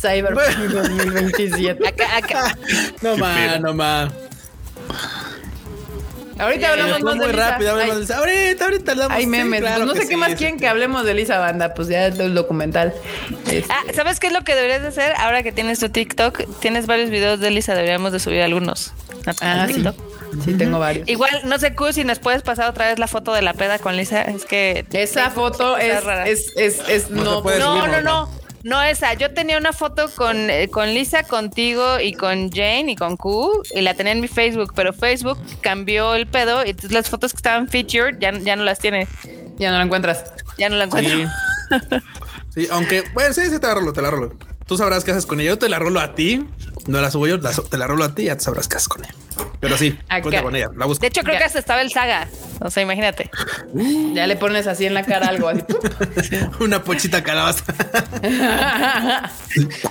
Cyberpunk 0.00 0.56
2027. 0.70 1.86
Acá, 1.86 2.16
acá. 2.16 2.29
No 3.02 3.16
más, 3.16 3.60
no 3.60 3.74
más. 3.74 4.12
Ahorita 6.38 6.70
hablamos 6.70 6.92
Fue 7.00 7.04
más 7.04 7.14
de 7.18 7.20
muy 7.26 7.32
Lisa. 7.34 7.50
rápido, 7.50 7.70
hablamos 7.72 7.90
Ay, 7.90 7.94
de 7.96 8.00
Lisa. 8.00 8.16
Ahorita, 8.18 8.64
ahorita 8.64 8.92
hablamos. 8.92 9.16
Hay 9.16 9.24
sí, 9.24 9.28
memes. 9.28 9.60
claro 9.60 9.84
pues 9.84 9.86
no 9.88 9.94
sé 9.94 10.00
qué 10.08 10.14
sí, 10.14 10.16
más 10.16 10.30
sí. 10.30 10.36
quieren 10.36 10.58
que 10.58 10.68
hablemos 10.68 11.04
de 11.04 11.12
Lisa 11.14 11.38
Banda. 11.38 11.74
Pues 11.74 11.88
ya 11.88 12.06
el 12.06 12.34
documental. 12.34 12.94
Este, 13.50 13.64
Ah, 13.70 13.82
¿sabes 13.94 14.20
qué 14.20 14.28
es 14.28 14.32
lo 14.32 14.42
que 14.42 14.54
deberías 14.54 14.80
de 14.80 14.88
hacer? 14.88 15.12
Ahora 15.18 15.42
que 15.42 15.52
tienes 15.52 15.80
tu 15.80 15.90
TikTok, 15.90 16.40
tienes 16.60 16.86
varios 16.86 17.10
videos 17.10 17.40
de 17.40 17.50
Lisa, 17.50 17.74
deberíamos 17.74 18.12
de 18.12 18.20
subir 18.20 18.40
algunos. 18.40 18.92
Ah, 19.42 19.66
sí. 19.68 19.74
TikTok. 19.74 19.94
sí, 20.42 20.54
tengo 20.54 20.78
varios. 20.78 21.06
Igual, 21.10 21.42
no 21.44 21.58
sé, 21.58 21.74
Q, 21.74 21.92
si 21.92 22.04
nos 22.04 22.20
puedes 22.20 22.40
pasar 22.40 22.70
otra 22.70 22.88
vez 22.88 22.98
la 22.98 23.06
foto 23.06 23.34
de 23.34 23.42
la 23.42 23.52
peda 23.52 23.78
con 23.78 23.94
Lisa. 23.98 24.22
Es 24.22 24.46
que. 24.46 24.86
Esa 24.94 25.28
foto 25.28 25.76
es, 25.76 26.02
rara. 26.02 26.26
es, 26.26 26.46
es, 26.56 26.80
es, 26.88 27.10
No 27.10 27.42
no, 27.42 27.86
no, 27.86 28.00
No, 28.00 28.30
no, 28.62 28.82
esa. 28.82 29.14
Yo 29.14 29.32
tenía 29.32 29.58
una 29.58 29.72
foto 29.72 30.10
con, 30.14 30.50
eh, 30.50 30.68
con 30.68 30.92
Lisa, 30.94 31.22
contigo 31.22 31.98
y 32.00 32.12
con 32.14 32.50
Jane 32.50 32.92
y 32.92 32.96
con 32.96 33.16
Q 33.16 33.62
y 33.74 33.80
la 33.80 33.94
tenía 33.94 34.12
en 34.12 34.20
mi 34.20 34.28
Facebook, 34.28 34.72
pero 34.74 34.92
Facebook 34.92 35.38
cambió 35.60 36.14
el 36.14 36.26
pedo 36.26 36.64
y 36.64 36.70
entonces 36.70 36.92
las 36.92 37.08
fotos 37.08 37.32
que 37.32 37.36
estaban 37.36 37.68
featured 37.68 38.18
ya, 38.18 38.32
ya 38.32 38.56
no 38.56 38.64
las 38.64 38.78
tiene. 38.78 39.06
ya 39.58 39.70
no 39.70 39.78
lo 39.78 39.84
encuentras. 39.84 40.24
Ya 40.58 40.68
no 40.68 40.76
la 40.76 40.84
encuentro. 40.84 41.16
Sí. 41.16 41.26
Sí, 42.52 42.66
aunque, 42.70 43.04
bueno, 43.14 43.32
sí, 43.32 43.42
sí, 43.48 43.60
te 43.60 43.66
la 43.66 43.74
rolo, 43.74 43.92
te 43.92 44.02
la 44.02 44.10
rolo. 44.10 44.36
Tú 44.66 44.76
sabrás 44.76 45.04
qué 45.04 45.12
haces 45.12 45.26
con 45.26 45.40
ella. 45.40 45.50
Yo 45.50 45.58
te 45.58 45.68
la 45.68 45.78
rolo 45.78 46.00
a 46.00 46.14
ti. 46.14 46.46
No 46.86 47.00
la 47.00 47.10
subo 47.10 47.26
yo, 47.26 47.36
la- 47.38 47.52
te 47.52 47.76
la 47.76 47.86
rolo 47.86 48.04
a 48.04 48.14
ti, 48.14 48.24
ya 48.24 48.36
te 48.36 48.42
sabrás 48.42 48.68
qué 48.68 48.76
haces 48.76 48.88
con 48.88 49.04
ella. 49.04 49.14
Pero 49.60 49.76
sí, 49.78 49.98
cuenta 50.22 50.42
con 50.42 50.54
ella. 50.56 50.68
La 50.76 50.86
busco. 50.86 51.00
De 51.00 51.06
hecho, 51.08 51.22
creo 51.22 51.34
Ya. 51.34 51.38
que 51.40 51.44
hasta 51.44 51.58
estaba 51.58 51.80
el 51.82 51.90
saga. 51.90 52.28
O 52.60 52.70
sea, 52.70 52.82
imagínate. 52.82 53.30
Ya 54.14 54.26
le 54.26 54.36
pones 54.36 54.66
así 54.66 54.86
en 54.86 54.94
la 54.94 55.04
cara 55.04 55.28
algo 55.28 55.48
así. 55.48 55.62
Una 56.60 56.82
pochita 56.82 57.22
calabaza. 57.22 57.64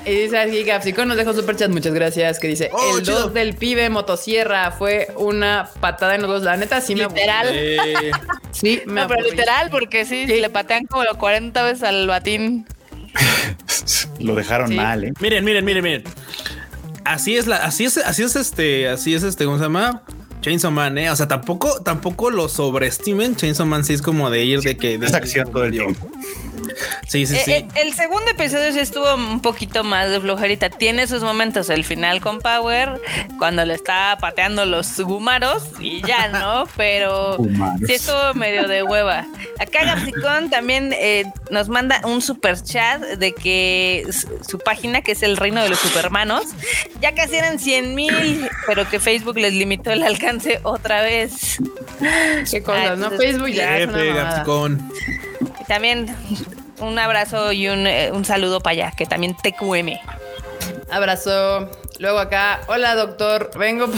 y 0.05 0.11
dice 0.11 0.37
aquí 0.37 0.63
Gapsico 0.63 1.05
nos 1.05 1.17
dejó 1.17 1.33
super 1.33 1.55
chat, 1.55 1.69
muchas 1.69 1.93
gracias. 1.93 2.39
Que 2.39 2.47
dice 2.47 2.69
Oh, 2.73 2.97
el 2.97 3.03
chido. 3.05 3.19
2 3.21 3.33
del 3.33 3.55
pibe 3.55 3.89
motosierra 3.89 4.71
fue 4.71 5.07
una 5.15 5.69
patada 5.79 6.15
en 6.15 6.21
los 6.21 6.29
dos. 6.29 6.43
La 6.43 6.57
neta, 6.57 6.81
sí 6.81 6.95
me 6.95 7.03
aburrí. 7.05 7.21
Literal. 7.21 8.11
Sí, 8.51 8.81
me 8.85 9.01
No, 9.01 9.07
pero 9.07 9.21
literal, 9.23 9.69
porque 9.69 10.05
sí, 10.05 10.25
Sí. 10.27 10.39
le 10.39 10.49
patean 10.49 10.85
como 10.85 11.03
40 11.17 11.63
veces 11.63 11.83
al 11.83 12.07
batín. 12.07 12.65
Lo 14.19 14.35
dejaron 14.35 14.67
Sí. 14.69 14.75
mal, 14.75 15.03
¿eh? 15.05 15.13
miren, 15.19 15.43
miren, 15.45 15.63
miren, 15.65 15.83
miren. 15.83 16.03
Así 17.09 17.35
es 17.37 17.47
la, 17.47 17.55
así 17.55 17.85
es, 17.85 17.97
así 17.97 18.21
es 18.21 18.35
este, 18.35 18.87
así 18.87 19.15
es 19.15 19.23
este, 19.23 19.45
¿cómo 19.45 19.57
se 19.57 19.63
llama? 19.63 20.03
Chainsaw 20.41 20.69
Man, 20.69 20.95
eh. 20.99 21.09
O 21.09 21.15
sea, 21.15 21.27
tampoco, 21.27 21.81
tampoco 21.81 22.29
lo 22.29 22.47
sobreestimen. 22.47 23.35
Chainsaw 23.35 23.65
Man 23.65 23.83
sí 23.83 23.93
es 23.93 24.03
como 24.03 24.29
de 24.29 24.45
ir 24.45 24.61
de 24.61 24.77
que 24.77 24.99
de 24.99 25.07
Es 25.07 25.15
acción 25.15 25.51
todo 25.51 25.63
el 25.63 25.71
tiempo. 25.71 26.07
Sí, 27.07 27.25
sí, 27.25 27.35
Eh, 27.35 27.41
sí. 27.45 27.51
eh, 27.53 27.67
el 27.75 27.93
segundo 27.93 28.29
episodio 28.31 28.71
sí 28.71 28.79
estuvo 28.79 29.13
un 29.15 29.41
poquito 29.41 29.83
más 29.83 30.09
de 30.09 30.19
flojerita. 30.19 30.69
Tiene 30.69 31.07
sus 31.07 31.23
momentos. 31.23 31.69
El 31.69 31.83
final 31.83 32.21
con 32.21 32.39
Power, 32.39 33.01
cuando 33.37 33.65
le 33.65 33.73
está 33.73 34.17
pateando 34.19 34.65
los 34.65 34.99
gumaros 34.99 35.63
y 35.79 36.01
ya, 36.05 36.27
¿no? 36.29 36.65
Pero 36.77 37.37
Gumaros. 37.37 37.81
sí 37.87 37.93
estuvo 37.93 38.33
medio 38.35 38.67
de 38.67 38.83
hueva. 38.83 39.25
Acá 39.59 39.83
Gapsicón 39.85 40.49
también 40.49 40.93
eh, 40.97 41.25
nos 41.51 41.67
manda 41.69 42.01
un 42.05 42.21
super 42.21 42.61
chat 42.61 43.01
de 43.01 43.33
que 43.33 44.05
su 44.47 44.59
página, 44.59 45.01
que 45.01 45.11
es 45.13 45.23
el 45.23 45.35
Reino 45.37 45.61
de 45.61 45.69
los 45.69 45.79
Supermanos, 45.79 46.43
ya 47.01 47.13
casi 47.13 47.35
eran 47.35 47.59
100 47.59 47.95
mil, 47.95 48.47
pero 48.67 48.87
que 48.89 48.99
Facebook 48.99 49.37
les 49.37 49.53
limitó 49.53 49.91
el 49.91 50.03
alcance 50.03 50.59
otra 50.63 51.01
vez. 51.01 51.57
Qué 52.49 52.61
cosas, 52.63 52.91
Ah, 52.91 52.95
¿no? 52.95 53.05
entonces, 53.05 53.19
Facebook 53.31 53.49
ya 53.49 53.77
es 53.79 53.87
una 53.87 54.43
También 55.67 56.15
un 56.79 56.97
abrazo 56.99 57.51
y 57.51 57.67
un, 57.67 57.85
eh, 57.87 58.11
un 58.11 58.25
saludo 58.25 58.59
para 58.61 58.71
allá, 58.73 58.93
que 58.95 59.05
también 59.05 59.35
TQM. 59.35 59.99
Abrazo. 60.89 61.69
Luego 61.99 62.19
acá, 62.19 62.61
hola 62.67 62.95
doctor, 62.95 63.51
vengo, 63.57 63.87
po- 63.87 63.97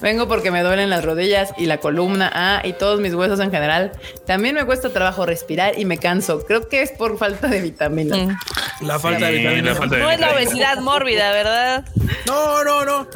vengo 0.00 0.28
porque 0.28 0.50
me 0.50 0.62
duelen 0.62 0.90
las 0.90 1.04
rodillas 1.04 1.52
y 1.56 1.66
la 1.66 1.78
columna, 1.78 2.30
ah, 2.34 2.60
y 2.64 2.72
todos 2.74 3.00
mis 3.00 3.14
huesos 3.14 3.40
en 3.40 3.50
general. 3.50 3.92
También 4.26 4.54
me 4.54 4.64
cuesta 4.64 4.90
trabajo 4.90 5.26
respirar 5.26 5.78
y 5.78 5.84
me 5.84 5.98
canso. 5.98 6.44
Creo 6.46 6.68
que 6.68 6.82
es 6.82 6.90
por 6.92 7.18
falta 7.18 7.48
de 7.48 7.60
vitaminas. 7.60 8.18
Mm. 8.18 8.86
La 8.86 8.98
falta 8.98 9.26
de 9.26 9.32
Sí, 9.32 9.38
vitaminas. 9.38 9.64
la 9.74 9.74
falta 9.80 9.96
de 9.96 10.02
No 10.02 10.10
es 10.10 10.20
la 10.20 10.26
vitaminas. 10.28 10.52
obesidad 10.52 10.78
mórbida, 10.80 11.32
¿verdad? 11.32 11.84
No, 12.26 12.64
no, 12.64 12.84
no. 12.84 13.08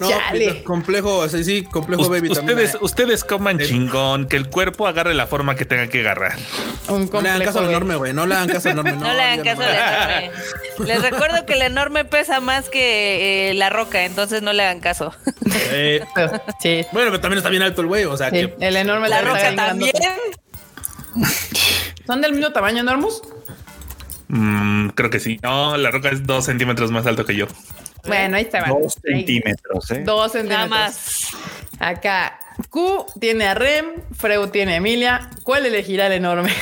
No, 0.00 0.08
Chale. 0.08 0.62
Complejo, 0.62 1.28
sí, 1.28 1.42
sí, 1.44 1.64
complejo 1.64 2.02
Us- 2.02 2.08
B 2.10 2.20
vitamina. 2.20 2.52
ustedes, 2.52 2.78
ustedes 2.80 3.24
coman 3.24 3.60
Eh. 3.60 3.64
chingón, 3.66 4.28
que 4.28 4.36
el 4.36 4.48
cuerpo 4.48 4.86
agarre 4.86 5.14
la 5.14 5.26
forma 5.26 5.56
que 5.56 5.64
tenga 5.64 5.88
que 5.88 6.00
agarrar. 6.00 6.36
Un 6.88 7.10
No 7.12 7.20
le 7.20 7.28
hagan 7.30 7.40
caso 7.42 7.52
complejo 7.54 7.58
al 7.58 7.64
de- 7.66 7.70
enorme, 7.72 7.96
güey. 7.96 8.12
No 8.12 8.26
le 8.26 8.34
hagan 8.34 8.48
caso 8.48 8.68
al 8.68 8.72
enorme. 8.78 8.92
No, 8.92 9.12
le 9.12 9.22
hagan 9.22 9.42
caso 9.44 9.62
al 9.62 9.74
enorme. 9.74 10.30
Les 10.86 11.02
recuerdo 11.02 11.44
que 11.46 11.54
el 11.54 11.62
enorme 11.62 12.04
pesa 12.04 12.40
más 12.40 12.68
que 12.68 13.50
eh, 13.50 13.54
la 13.54 13.70
roca, 13.70 14.04
entonces 14.04 14.42
no 14.42 14.52
le 14.52 14.62
hagan 14.62 14.80
caso. 14.80 15.12
Eh, 15.78 16.04
Sí. 16.60 16.84
bueno, 16.92 17.10
pero 17.10 17.20
también 17.20 17.38
está 17.38 17.50
bien 17.50 17.62
alto 17.62 17.80
el 17.82 17.86
güey. 17.86 18.04
O 18.04 18.16
sea 18.16 18.30
sí, 18.30 18.36
que. 18.36 18.54
El 18.60 18.76
enorme 18.76 19.08
La 19.08 19.20
roca 19.22 19.54
también. 19.54 19.92
¿Son 22.06 22.20
del 22.20 22.32
mismo 22.32 22.52
tamaño, 22.52 22.80
Enormus? 22.80 23.22
Mm, 24.28 24.88
creo 24.90 25.10
que 25.10 25.20
sí. 25.20 25.38
No, 25.42 25.76
la 25.76 25.90
roca 25.90 26.10
es 26.10 26.26
dos 26.26 26.44
centímetros 26.46 26.90
más 26.90 27.06
alto 27.06 27.24
que 27.24 27.34
yo. 27.36 27.46
Bueno, 28.06 28.36
ahí 28.36 28.44
está. 28.44 28.64
Dos 28.66 28.94
centímetros, 29.02 29.90
¿eh? 29.90 30.02
Dos 30.04 30.34
Nada 30.34 30.40
centímetros. 30.40 30.70
más. 30.70 31.28
Acá, 31.78 32.38
Q 32.70 33.06
tiene 33.20 33.46
a 33.46 33.54
Rem, 33.54 33.86
Freud 34.16 34.48
tiene 34.50 34.74
a 34.74 34.76
Emilia. 34.76 35.30
¿Cuál 35.42 35.66
elegirá 35.66 36.06
el 36.06 36.12
enorme? 36.14 36.52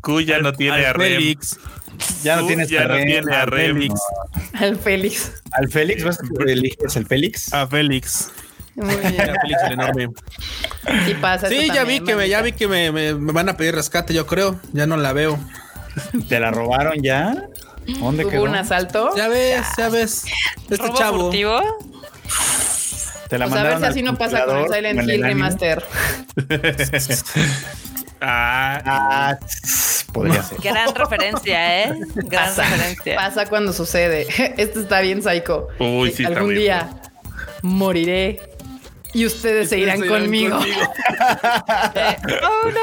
Q 0.00 0.20
ya 0.22 0.38
no 0.38 0.52
tiene 0.52 0.86
a 0.86 0.92
Rem. 0.92 1.18
Félix. 1.18 1.58
Ya 2.22 2.36
no 2.36 2.46
tienes 2.46 2.68
ya 2.68 2.84
no 2.84 2.94
a 2.94 2.96
Rem, 2.96 3.06
tiene 3.06 3.34
a 3.34 3.46
Rem. 3.46 3.74
Félix. 3.76 4.00
Al 4.54 4.76
Félix. 4.78 5.32
Al 5.52 5.68
Félix, 5.70 6.04
¿vas 6.04 6.20
a 6.20 6.50
eliges 6.50 6.96
el 6.96 7.06
Félix? 7.06 7.52
A 7.52 7.66
Félix. 7.66 8.30
Muy 8.76 8.94
bien. 8.96 9.34
Félix 9.42 9.62
el 9.66 9.72
enorme. 9.72 10.08
Sí 11.06 11.14
pasa. 11.14 11.48
Sí, 11.48 11.56
eso 11.56 11.74
ya 11.74 11.84
vi 11.84 11.98
también, 11.98 12.04
que 12.04 12.14
me, 12.16 12.28
ya 12.28 12.42
vi 12.42 12.52
que 12.52 12.68
me, 12.68 12.92
me- 12.92 13.14
me 13.14 13.32
van 13.32 13.48
a 13.48 13.56
pedir 13.56 13.74
rescate, 13.74 14.14
yo 14.14 14.26
creo. 14.26 14.60
Ya 14.72 14.86
no 14.86 14.96
la 14.96 15.12
veo. 15.12 15.38
¿Te 16.28 16.38
la 16.40 16.50
robaron 16.50 17.02
ya? 17.02 17.34
¿Dónde 18.00 18.24
Hubo 18.24 18.30
quedó? 18.30 18.42
un 18.44 18.54
asalto. 18.54 19.10
Ya 19.16 19.28
ves, 19.28 19.64
ya 19.78 19.88
ves. 19.88 20.24
Este 20.70 20.76
¿Robo 20.76 20.96
chavo. 20.98 21.18
furtivo? 21.20 21.60
Te 23.28 23.38
la 23.38 23.46
Pues 23.46 23.58
a 23.58 23.62
ver 23.62 23.72
mandaron 23.72 23.80
si 23.80 23.86
así 23.88 24.02
no 24.02 24.16
pasa 24.16 24.44
con 24.44 24.58
el 24.58 24.72
Silent 24.72 25.08
Hill. 25.08 25.22
Remaster. 25.22 25.84
Ah, 28.20 28.80
Ah, 28.84 29.38
podría 30.12 30.42
ser. 30.42 30.58
Gran 30.62 30.94
referencia, 30.94 31.82
¿eh? 31.84 31.94
Gran 32.14 32.46
Pasa, 32.46 32.62
referencia. 32.62 33.14
pasa 33.16 33.46
cuando 33.46 33.72
sucede. 33.74 34.26
Esto 34.56 34.80
está 34.80 35.00
bien 35.00 35.22
psycho. 35.22 35.68
Uy, 35.78 36.10
sí, 36.12 36.22
está 36.22 36.34
Algún 36.38 36.54
bien. 36.54 36.60
día 36.62 36.88
moriré 37.62 38.40
y 39.12 39.26
ustedes 39.26 39.68
se 39.70 39.78
irán 39.78 40.06
conmigo. 40.06 40.58
Oh, 42.42 42.70
no. 42.70 42.80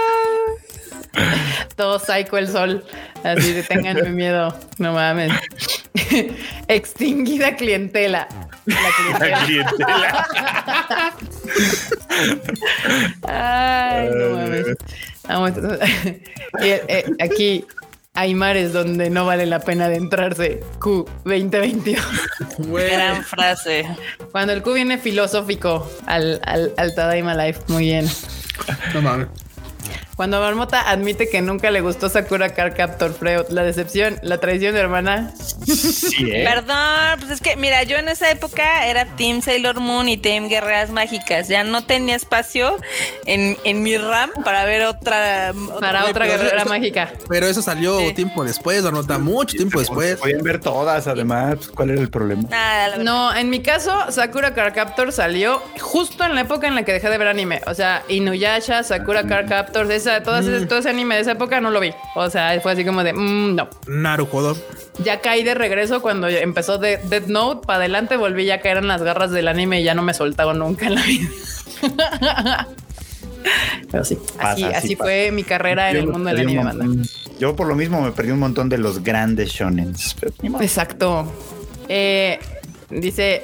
Todo 1.75 1.99
psycho 1.99 2.37
el 2.37 2.47
sol. 2.47 2.83
Así 3.23 3.53
de 3.53 3.63
tenganme 3.63 4.09
miedo. 4.09 4.57
No 4.77 4.93
mames. 4.93 5.31
Extinguida 6.67 7.55
clientela. 7.55 8.27
La 8.65 8.81
la 8.81 8.89
clientela. 8.91 9.45
clientela. 9.45 11.15
Ay, 13.27 14.09
no 14.13 14.29
mames. 14.37 14.65
Vamos, 15.27 15.51
y, 16.61 16.67
eh, 16.67 17.05
aquí 17.19 17.65
hay 18.15 18.35
mares 18.35 18.73
donde 18.73 19.09
no 19.09 19.25
vale 19.25 19.47
la 19.47 19.59
pena 19.59 19.85
adentrarse. 19.85 20.63
Q 20.79 21.05
2022. 21.25 22.05
Güey. 22.59 22.91
Gran 22.91 23.23
frase. 23.23 23.87
Cuando 24.31 24.53
el 24.53 24.61
Q 24.61 24.73
viene 24.73 24.99
filosófico 24.99 25.89
al, 26.05 26.39
al, 26.45 26.73
al 26.77 26.93
Tadaima 26.93 27.33
Life. 27.33 27.61
Muy 27.69 27.85
bien. 27.85 28.07
No 28.93 29.01
mames. 29.01 29.27
Cuando 30.15 30.39
Marmota 30.39 30.89
admite 30.89 31.27
que 31.27 31.41
nunca 31.41 31.71
le 31.71 31.81
gustó 31.81 32.07
Sakura 32.07 32.49
Car 32.53 32.75
Captor 32.75 33.13
Freud, 33.13 33.45
la 33.49 33.63
decepción, 33.63 34.19
la 34.21 34.37
traición 34.39 34.73
de 34.75 34.79
hermana. 34.79 35.31
Sí, 35.65 36.29
¿eh? 36.31 36.43
Perdón, 36.45 37.19
pues 37.19 37.31
es 37.31 37.41
que, 37.41 37.55
mira, 37.55 37.81
yo 37.83 37.97
en 37.97 38.07
esa 38.09 38.29
época 38.29 38.85
era 38.87 39.05
Team 39.15 39.41
Sailor 39.41 39.79
Moon 39.79 40.07
y 40.09 40.17
Team 40.17 40.49
Guerreras 40.49 40.91
Mágicas. 40.91 41.47
Ya 41.47 41.63
no 41.63 41.83
tenía 41.85 42.15
espacio 42.15 42.77
en, 43.25 43.57
en 43.63 43.81
mi 43.81 43.97
RAM 43.97 44.29
para 44.45 44.65
ver 44.65 44.83
otra. 44.85 45.51
Para 45.79 46.05
otra 46.05 46.25
pero 46.25 46.37
guerrera 46.37 46.61
eso- 46.61 46.69
mágica. 46.69 47.11
Pero 47.27 47.47
eso 47.47 47.61
salió 47.61 47.99
Sí. 47.99 48.13
tiempo 48.13 48.43
después, 48.43 48.83
nota 48.83 49.17
mucho 49.17 49.57
tiempo 49.57 49.79
después. 49.79 50.17
Podían 50.17 50.43
ver 50.43 50.59
todas, 50.59 51.07
además. 51.07 51.55
pues, 51.55 51.69
¿Cuál 51.69 51.89
era 51.91 52.01
el 52.01 52.09
problema? 52.09 52.43
Nada. 52.49 52.97
No, 52.97 53.33
en 53.35 53.49
mi 53.49 53.61
caso, 53.63 53.91
Sakura 54.11 54.53
Car 54.53 54.73
Captor 54.73 55.11
salió 55.11 55.61
justo 55.79 56.23
en 56.23 56.35
la 56.35 56.41
época 56.41 56.67
en 56.67 56.75
la 56.75 56.83
que 56.83 56.93
dejé 56.93 57.09
de 57.09 57.17
ver 57.17 57.27
anime. 57.29 57.61
O 57.65 57.73
sea, 57.73 58.03
Inuyasha, 58.09 58.83
Sakura 58.83 59.23
Car 59.25 59.47
Captors, 59.47 59.89
esa, 60.09 60.23
todas 60.23 60.45
ese- 60.45 60.65
todo 60.65 60.79
ese 60.79 60.89
anime 60.89 61.15
de 61.15 61.21
esa 61.21 61.31
época 61.31 61.59
no 61.61 61.71
lo 61.71 61.79
vi. 61.79 61.91
O 62.15 62.29
sea, 62.29 62.59
fue 62.61 62.71
así 62.73 62.85
como 62.85 63.03
de, 63.03 63.13
mm, 63.13 63.55
no. 63.55 63.69
Narujodo. 63.87 64.57
Ya 65.03 65.21
caí 65.21 65.43
de 65.43 65.53
regreso 65.55 66.01
cuando 66.01 66.27
empezó 66.27 66.77
de 66.77 66.97
Dead 66.97 67.25
Note 67.27 67.65
para 67.65 67.79
adelante, 67.79 68.17
volví 68.17 68.45
ya 68.45 68.55
a 68.55 68.59
caer 68.61 68.77
en 68.77 68.87
las 68.87 69.01
garras 69.01 69.31
del 69.31 69.47
anime 69.47 69.81
y 69.81 69.83
ya 69.83 69.93
no 69.95 70.01
me 70.03 70.13
soltaba 70.13 70.53
nunca 70.53 70.85
en 70.87 70.95
la 70.95 71.01
vida. 71.03 71.29
Pero 73.91 74.05
sí, 74.05 74.17
así, 74.39 74.63
Pasa, 74.63 74.77
así 74.77 74.87
sí 74.89 74.95
fue 74.95 75.31
mi 75.31 75.43
carrera 75.43 75.91
en 75.91 75.97
el 75.97 76.07
mundo 76.07 76.29
del 76.29 76.39
anime, 76.39 76.63
banda. 76.63 76.85
Yo 77.39 77.55
por 77.55 77.67
lo 77.67 77.75
mismo 77.75 78.01
me 78.01 78.11
perdí 78.11 78.31
un 78.31 78.39
montón 78.39 78.69
de 78.69 78.77
los 78.77 79.03
grandes 79.03 79.49
shonens. 79.49 80.15
Exacto. 80.61 81.31
Eh, 81.89 82.39
dice 82.89 83.43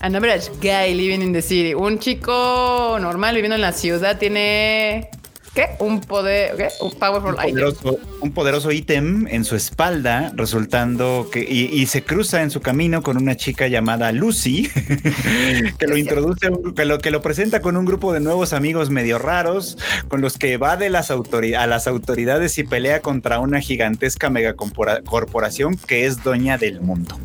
An 0.00 0.14
average 0.14 0.50
guy 0.60 0.92
living 0.94 1.22
in 1.22 1.32
the 1.32 1.40
city. 1.40 1.72
Un 1.72 1.98
chico 1.98 2.98
normal 3.00 3.34
viviendo 3.34 3.54
en 3.54 3.62
la 3.62 3.72
ciudad 3.72 4.18
tiene 4.18 5.08
¿Qué? 5.56 5.70
Un 5.78 6.02
poder, 6.02 6.54
¿qué? 6.54 6.68
Un 6.82 6.90
powerful 6.92 7.30
un 7.30 7.36
poderoso, 7.36 7.98
un 8.20 8.32
poderoso 8.32 8.72
ítem 8.72 9.26
en 9.28 9.42
su 9.46 9.56
espalda, 9.56 10.30
resultando 10.36 11.30
que 11.32 11.40
y, 11.40 11.70
y, 11.72 11.86
se 11.86 12.04
cruza 12.04 12.42
en 12.42 12.50
su 12.50 12.60
camino 12.60 13.02
con 13.02 13.16
una 13.16 13.36
chica 13.36 13.66
llamada 13.66 14.12
Lucy, 14.12 14.68
que 15.78 15.86
lo 15.86 15.96
introduce, 15.96 16.50
que 16.76 16.84
lo, 16.84 16.98
que 16.98 17.10
lo 17.10 17.22
presenta 17.22 17.62
con 17.62 17.78
un 17.78 17.86
grupo 17.86 18.12
de 18.12 18.20
nuevos 18.20 18.52
amigos 18.52 18.90
medio 18.90 19.18
raros, 19.18 19.78
con 20.08 20.20
los 20.20 20.36
que 20.36 20.58
va 20.58 20.76
de 20.76 20.90
las 20.90 21.10
a 21.10 21.66
las 21.66 21.86
autoridades 21.86 22.58
y 22.58 22.64
pelea 22.64 23.00
contra 23.00 23.40
una 23.40 23.60
gigantesca 23.60 24.28
megacorporación 24.28 25.78
que 25.78 26.04
es 26.04 26.22
dueña 26.22 26.58
del 26.58 26.82
mundo. 26.82 27.16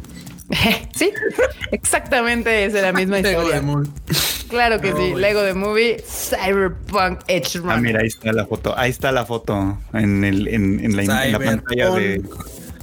sí, 0.95 1.11
exactamente 1.71 2.65
es 2.65 2.73
la 2.73 2.93
misma 2.93 3.19
historia. 3.19 3.61
Claro 4.49 4.81
que 4.81 4.93
sí, 4.93 5.13
Lego 5.15 5.41
de 5.41 5.53
Movie, 5.53 6.03
Cyberpunk 6.05 7.21
Edge 7.27 7.59
Runner. 7.59 7.77
Ah, 7.77 7.81
mira, 7.81 7.99
ahí 8.01 8.07
está 8.07 8.33
la 8.33 8.45
foto. 8.45 8.77
Ahí 8.77 8.89
está 8.89 9.11
la 9.11 9.25
foto 9.25 9.77
en, 9.93 10.23
el, 10.23 10.47
en, 10.47 10.83
en, 10.83 10.95
la, 10.95 11.25
en 11.25 11.31
la, 11.31 11.39
pantalla 11.39 11.91
de. 11.91 12.21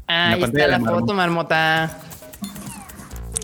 Ah, 0.06 0.32
ahí 0.32 0.42
está 0.42 0.66
la 0.66 0.80
foto, 0.80 1.12
marmota. 1.12 1.98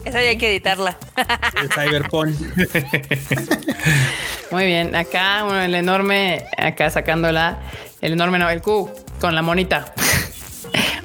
Esa 0.05 0.23
ya 0.23 0.31
hay 0.31 0.39
que 0.39 0.51
editarla. 0.51 0.97
El 1.63 1.71
Cyberpunk. 1.71 2.31
Muy 4.51 4.67
bien, 4.67 4.95
acá 4.95 5.45
bueno, 5.45 5.63
el 5.63 5.75
enorme, 5.75 6.45
acá 6.57 6.91
sacándola, 6.91 7.59
el 8.01 8.13
enorme 8.13 8.39
no, 8.39 8.49
el 8.51 8.61
Q 8.61 8.91
con 9.21 9.35
la 9.35 9.43
monita. 9.43 9.93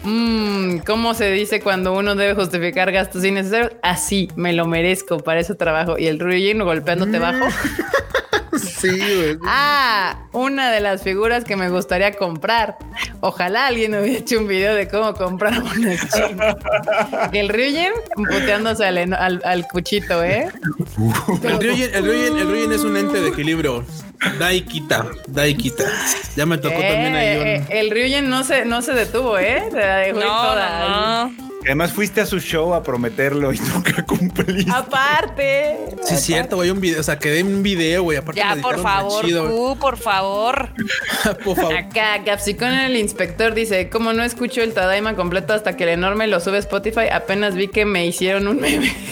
Mmm, 0.03 0.77
¿cómo 0.85 1.13
se 1.13 1.31
dice 1.31 1.61
cuando 1.61 1.93
uno 1.93 2.15
debe 2.15 2.33
justificar 2.33 2.91
gastos 2.91 3.25
innecesarios? 3.25 3.73
Así, 3.81 4.29
me 4.35 4.53
lo 4.53 4.65
merezco 4.65 5.19
para 5.19 5.41
ese 5.41 5.55
trabajo. 5.55 5.97
Y 5.97 6.07
el 6.07 6.19
Ryujin 6.19 6.59
golpeándote 6.59 7.19
bajo. 7.19 7.45
Sí, 8.81 8.89
güey. 8.97 9.37
Ah, 9.45 10.27
una 10.31 10.71
de 10.71 10.79
las 10.79 11.01
figuras 11.03 11.43
que 11.43 11.55
me 11.55 11.69
gustaría 11.69 12.13
comprar. 12.13 12.77
Ojalá 13.21 13.67
alguien 13.67 13.93
hubiera 13.93 14.19
hecho 14.19 14.39
un 14.39 14.47
video 14.47 14.73
de 14.75 14.87
cómo 14.87 15.13
comprar 15.13 15.61
una 15.77 15.95
china. 15.97 16.55
El 17.33 17.49
Ryujin 17.49 17.91
puteándose 18.15 18.85
al, 18.85 19.13
al, 19.13 19.41
al, 19.43 19.67
cuchito, 19.67 20.23
¿eh? 20.23 20.49
El 21.43 21.59
Ryujin, 21.59 21.89
el, 21.93 22.03
Ryujin, 22.05 22.37
el 22.37 22.47
Ryujin 22.49 22.71
es 22.71 22.81
un 22.81 22.95
ente 22.97 23.19
de 23.21 23.29
equilibrio. 23.29 23.83
Da 24.37 24.51
y 24.53 24.61
quita, 24.61 25.05
da 25.27 25.47
y 25.47 25.55
quita. 25.55 25.85
Ya 26.35 26.45
me 26.45 26.57
tocó 26.57 26.75
eh, 26.79 26.89
también 26.91 27.15
ahí 27.15 27.37
un... 27.37 27.47
eh, 27.47 27.65
El 27.69 27.89
Ryujin 27.91 28.29
no 28.29 28.43
se, 28.43 28.65
no 28.65 28.81
se 28.81 28.93
detuvo, 28.93 29.37
¿eh? 29.39 29.63
Se 29.71 29.77
la 29.79 29.95
dejó 29.97 30.19
No, 30.19 30.25
toda. 30.25 30.79
no, 30.79 31.25
no. 31.31 31.48
Además 31.65 31.91
fuiste 31.91 32.21
a 32.21 32.25
su 32.25 32.39
show 32.39 32.73
a 32.73 32.83
prometerlo 32.83 33.53
y 33.53 33.59
nunca 33.73 34.05
cumpliste. 34.05 34.71
Aparte. 34.71 35.77
Sí, 36.03 36.15
es 36.15 36.21
cierto, 36.21 36.55
güey, 36.55 36.69
un 36.69 36.79
video, 36.79 36.99
o 36.99 37.03
sea, 37.03 37.19
quedé 37.19 37.39
en 37.39 37.47
un 37.47 37.63
video, 37.63 38.03
güey. 38.03 38.17
Aparte 38.17 38.39
Ya, 38.39 38.55
por 38.61 38.81
favor, 38.81 39.25
chido, 39.25 39.47
tú, 39.47 39.77
por 39.79 39.97
favor. 39.97 40.69
por 41.43 41.55
favor. 41.55 41.75
Acá, 41.75 42.21
Capsicón 42.25 42.73
el 42.73 42.95
inspector 42.95 43.53
dice, 43.53 43.89
como 43.89 44.13
no 44.13 44.23
escucho 44.23 44.61
el 44.61 44.73
Tadaima 44.73 45.15
completo 45.15 45.53
hasta 45.53 45.75
que 45.75 45.83
el 45.83 45.89
enorme 45.89 46.27
lo 46.27 46.39
sube 46.39 46.57
a 46.57 46.59
Spotify, 46.59 47.07
apenas 47.11 47.55
vi 47.55 47.67
que 47.67 47.85
me 47.85 48.05
hicieron 48.05 48.47
un 48.47 48.61
meme. 48.61 48.93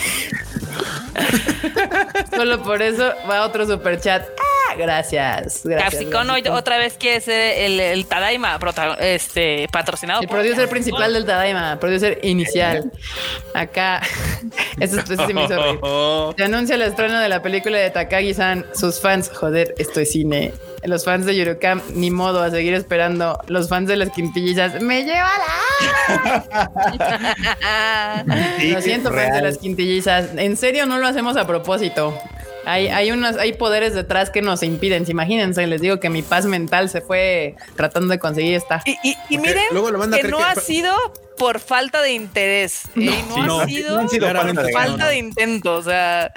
Solo 2.35 2.61
por 2.63 2.81
eso 2.81 3.13
va 3.29 3.45
otro 3.45 3.65
super 3.65 3.99
chat. 3.99 4.23
Gracias. 4.77 5.61
gracias 5.63 5.93
Capsicón 5.93 6.29
hoy 6.29 6.43
otra 6.49 6.77
vez 6.77 6.97
quiere 6.99 7.21
ser 7.21 7.57
el, 7.59 7.79
el 7.79 8.05
Tadaima 8.05 8.59
este, 8.99 9.67
patrocinado. 9.71 10.21
El 10.21 10.27
por 10.27 10.39
producer 10.39 10.69
principal 10.69 11.13
del 11.13 11.25
Tadaima, 11.25 11.79
producer 11.79 12.19
inicial. 12.23 12.91
Acá, 13.53 14.01
eso, 14.79 14.99
eso 14.99 15.27
sí 15.27 15.33
me 15.33 15.45
hizo 15.45 15.61
reír. 15.61 15.79
Se 16.37 16.43
anuncia 16.43 16.75
el 16.75 16.81
estreno 16.83 17.19
de 17.19 17.29
la 17.29 17.41
película 17.41 17.77
de 17.77 17.89
Takagi-san. 17.89 18.65
Sus 18.73 18.99
fans, 18.99 19.31
joder, 19.33 19.73
esto 19.77 19.99
es 19.99 20.11
cine. 20.11 20.53
Los 20.83 21.05
fans 21.05 21.25
de 21.25 21.35
Yurocam, 21.35 21.81
ni 21.93 22.11
modo, 22.11 22.43
a 22.43 22.51
seguir 22.51 22.73
esperando. 22.73 23.39
Los 23.47 23.67
fans 23.67 23.87
de 23.87 23.97
las 23.97 24.09
quintillizas, 24.11 24.81
¡me 24.81 25.03
lleva 25.03 25.29
la! 25.37 27.07
Sí, 28.59 28.71
lo 28.73 28.81
siento, 28.81 29.11
fans 29.11 29.33
de 29.33 29.41
las 29.41 29.57
quintillizas. 29.57 30.29
En 30.37 30.55
serio, 30.55 30.85
no 30.85 30.97
lo 30.99 31.07
hacemos 31.07 31.35
a 31.35 31.47
propósito. 31.47 32.17
Hay, 32.67 32.87
hay, 32.89 33.11
unos, 33.11 33.37
hay 33.37 33.53
poderes 33.53 33.93
detrás 33.93 34.29
que 34.29 34.41
nos 34.41 34.61
impiden. 34.63 35.05
Imagínense, 35.07 35.65
les 35.67 35.81
digo 35.81 35.99
que 35.99 36.09
mi 36.09 36.21
paz 36.21 36.45
mental 36.45 36.89
se 36.89 37.01
fue 37.01 37.55
tratando 37.75 38.09
de 38.11 38.19
conseguir 38.19 38.55
esta. 38.55 38.81
Y, 38.85 38.97
y- 39.03 39.15
y 39.29 39.37
miren 39.37 39.63
luego 39.71 39.87
que 40.11 40.23
no 40.23 40.37
que- 40.37 40.43
ha 40.43 40.55
sido 40.55 40.93
por 41.37 41.59
falta 41.59 42.01
de 42.01 42.11
interés. 42.11 42.83
eh, 42.95 43.23
No, 43.29 43.35
sí, 43.35 43.41
no. 43.41 43.59
ha 43.61 43.65
sido 43.67 43.95
No 43.95 44.01
han 44.01 44.09
sido 44.09 44.27
por 44.27 44.37
falta 44.37 44.63
de 44.63 44.73
falta 44.73 44.91
ganas. 44.97 45.09
de 45.09 45.17
intento. 45.17 45.73
O 45.75 45.83
sea, 45.83 46.31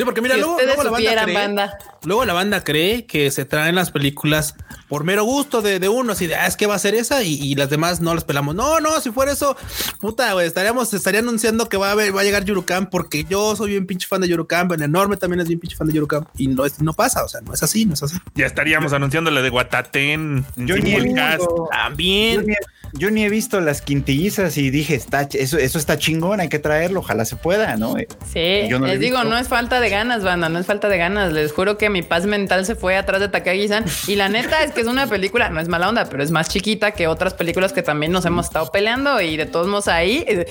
Sí, 0.00 0.04
porque 0.04 0.20
mira, 0.22 0.34
si 0.34 0.40
luego, 0.40 0.58
la 0.84 0.90
banda 0.90 1.22
cree, 1.24 1.34
banda. 1.34 1.78
luego 2.04 2.24
la 2.24 2.32
banda 2.32 2.64
cree 2.64 3.06
que 3.06 3.30
se 3.30 3.44
traen 3.44 3.74
las 3.74 3.90
películas 3.90 4.54
por 4.88 5.04
mero 5.04 5.24
gusto 5.24 5.62
de, 5.62 5.78
de 5.78 5.88
uno, 5.88 6.12
así 6.12 6.26
de, 6.26 6.34
ah, 6.36 6.46
es 6.46 6.56
que 6.56 6.66
va 6.66 6.74
a 6.74 6.78
ser 6.78 6.94
esa 6.94 7.22
y, 7.22 7.34
y 7.34 7.54
las 7.54 7.70
demás 7.70 8.00
no 8.00 8.14
las 8.14 8.24
pelamos. 8.24 8.54
No, 8.54 8.80
no, 8.80 9.00
si 9.00 9.10
fuera 9.10 9.32
eso, 9.32 9.56
puta, 10.00 10.32
güey, 10.32 10.46
estaríamos, 10.46 10.92
estaría 10.94 11.20
anunciando 11.20 11.68
que 11.68 11.76
va 11.76 11.88
a, 11.88 11.92
haber- 11.92 12.16
va 12.16 12.22
a 12.22 12.24
llegar 12.24 12.44
Yurukam 12.44 12.88
porque 12.90 13.24
yo 13.28 13.54
soy 13.56 13.70
bien 13.70 13.86
pinche 13.86 14.08
fan 14.08 14.20
de 14.20 14.28
Yurukam, 14.28 14.72
el 14.72 14.82
enorme 14.82 15.16
también 15.16 15.40
es 15.40 15.48
bien 15.48 15.60
pinche 15.60 15.76
fan 15.76 15.86
de 15.86 15.92
Yurukam 15.94 16.24
y 16.36 16.48
no, 16.48 16.64
es, 16.64 16.80
no 16.80 16.92
pasa, 16.92 17.22
o 17.24 17.28
sea, 17.28 17.40
no 17.42 17.52
es 17.54 17.62
así, 17.62 17.84
no 17.84 17.94
es 17.94 18.02
así. 18.02 18.16
Ya 18.34 18.46
estaríamos 18.46 18.92
anunciándole 18.92 19.42
de 19.42 19.48
Guatatén. 19.50 20.44
Yo 20.56 20.76
ni 20.76 20.94
visto- 20.94 21.38
Yo 21.38 21.68
También. 21.70 22.46
Yo 22.92 23.10
ni 23.10 23.24
he 23.24 23.28
visto 23.28 23.60
las 23.60 23.82
quintillizas 23.82 24.56
y 24.58 24.70
dije, 24.70 24.94
está, 24.94 25.22
eso, 25.32 25.58
eso 25.58 25.78
está 25.78 25.98
chingón, 25.98 26.40
hay 26.40 26.48
que 26.48 26.58
traerlo, 26.58 27.00
ojalá 27.00 27.24
se 27.24 27.36
pueda, 27.36 27.76
¿no? 27.76 27.94
Sí, 28.32 28.66
Yo 28.68 28.78
no 28.78 28.86
lo 28.86 28.86
he 28.86 28.90
les 28.96 29.00
digo, 29.00 29.16
visto. 29.18 29.30
no 29.30 29.38
es 29.38 29.48
falta 29.48 29.80
de 29.80 29.90
ganas, 29.90 30.22
banda, 30.22 30.48
no 30.48 30.58
es 30.58 30.66
falta 30.66 30.88
de 30.88 30.98
ganas. 30.98 31.32
Les 31.32 31.52
juro 31.52 31.78
que 31.78 31.90
mi 31.90 32.02
paz 32.02 32.26
mental 32.26 32.66
se 32.66 32.74
fue 32.74 32.96
atrás 32.96 33.20
de 33.20 33.28
Takagi-san. 33.28 33.84
Y 34.06 34.16
la 34.16 34.28
neta 34.28 34.62
es 34.64 34.72
que 34.72 34.80
es 34.80 34.86
una 34.86 35.06
película, 35.06 35.50
no 35.50 35.60
es 35.60 35.68
mala 35.68 35.88
onda, 35.88 36.06
pero 36.10 36.22
es 36.22 36.30
más 36.30 36.48
chiquita 36.48 36.92
que 36.92 37.06
otras 37.06 37.34
películas 37.34 37.72
que 37.72 37.82
también 37.82 38.12
nos 38.12 38.24
hemos 38.26 38.46
estado 38.46 38.70
peleando. 38.72 39.20
Y 39.20 39.36
de 39.36 39.46
todos 39.46 39.66
modos 39.66 39.88
ahí, 39.88 40.24
eh, 40.26 40.46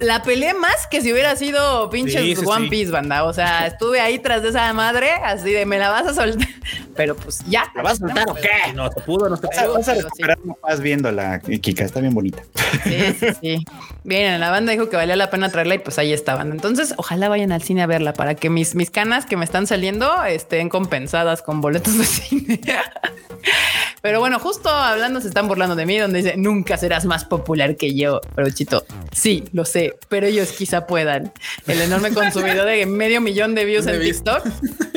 la 0.00 0.22
peleé 0.22 0.54
más 0.54 0.86
que 0.90 1.00
si 1.00 1.12
hubiera 1.12 1.36
sido 1.36 1.90
pinches 1.90 2.20
Sí, 2.22 2.36
sí, 2.36 2.44
One 2.46 2.64
sí. 2.64 2.70
Piece, 2.70 2.90
banda. 2.90 3.24
O 3.24 3.32
sea, 3.32 3.66
estuve 3.66 4.00
ahí 4.00 4.18
tras 4.18 4.42
de 4.42 4.48
esa 4.50 4.72
madre, 4.72 5.10
así 5.24 5.50
de 5.52 5.66
me 5.66 5.78
la 5.78 5.90
vas 5.90 6.06
a 6.06 6.14
soltar. 6.14 6.48
Pero 6.96 7.16
pues 7.16 7.40
ya. 7.48 7.64
¿La 7.74 7.82
vas 7.82 7.94
a 7.94 7.96
soltar 8.06 8.30
o 8.30 8.34
qué? 8.34 8.72
No 8.74 8.90
se 8.90 9.00
pudo, 9.00 9.28
no 9.28 9.36
se 9.36 9.46
pudo. 9.48 9.74
vas 9.74 9.88
a 9.88 9.94
recuperar 9.94 10.38
paz 10.60 10.80
viéndola, 10.80 11.40
Kika, 11.40 11.83
está 11.84 12.00
bien 12.00 12.14
bonita. 12.14 12.42
Sí, 12.84 13.16
sí, 13.18 13.26
sí. 13.40 13.64
Bien, 14.04 14.40
la 14.40 14.50
banda 14.50 14.72
dijo 14.72 14.88
que 14.88 14.96
valía 14.96 15.16
la 15.16 15.30
pena 15.30 15.48
traerla 15.50 15.76
y 15.76 15.78
pues 15.78 15.98
ahí 15.98 16.12
estaban. 16.12 16.50
Entonces, 16.50 16.94
ojalá 16.96 17.28
vayan 17.28 17.52
al 17.52 17.62
cine 17.62 17.82
a 17.82 17.86
verla 17.86 18.12
para 18.12 18.34
que 18.34 18.50
mis, 18.50 18.74
mis 18.74 18.90
canas 18.90 19.26
que 19.26 19.36
me 19.36 19.44
están 19.44 19.66
saliendo 19.66 20.24
estén 20.24 20.68
compensadas 20.68 21.42
con 21.42 21.60
boletos 21.60 21.96
de 21.98 22.04
cine. 22.04 22.60
Pero 24.02 24.20
bueno, 24.20 24.38
justo 24.38 24.68
hablando 24.68 25.22
se 25.22 25.28
están 25.28 25.48
burlando 25.48 25.76
de 25.76 25.86
mí, 25.86 25.96
donde 25.96 26.22
dice 26.22 26.36
nunca 26.36 26.76
serás 26.76 27.06
más 27.06 27.24
popular 27.24 27.76
que 27.76 27.94
yo. 27.94 28.20
Pero 28.34 28.50
chito, 28.50 28.84
sí, 29.12 29.44
lo 29.52 29.64
sé, 29.64 29.96
pero 30.08 30.26
ellos 30.26 30.52
quizá 30.52 30.86
puedan. 30.86 31.32
El 31.66 31.80
enorme 31.80 32.12
consumidor 32.12 32.66
de 32.66 32.84
medio 32.84 33.22
millón 33.22 33.54
de 33.54 33.64
views 33.64 33.86
en. 33.86 34.02
TikTok 34.02 34.44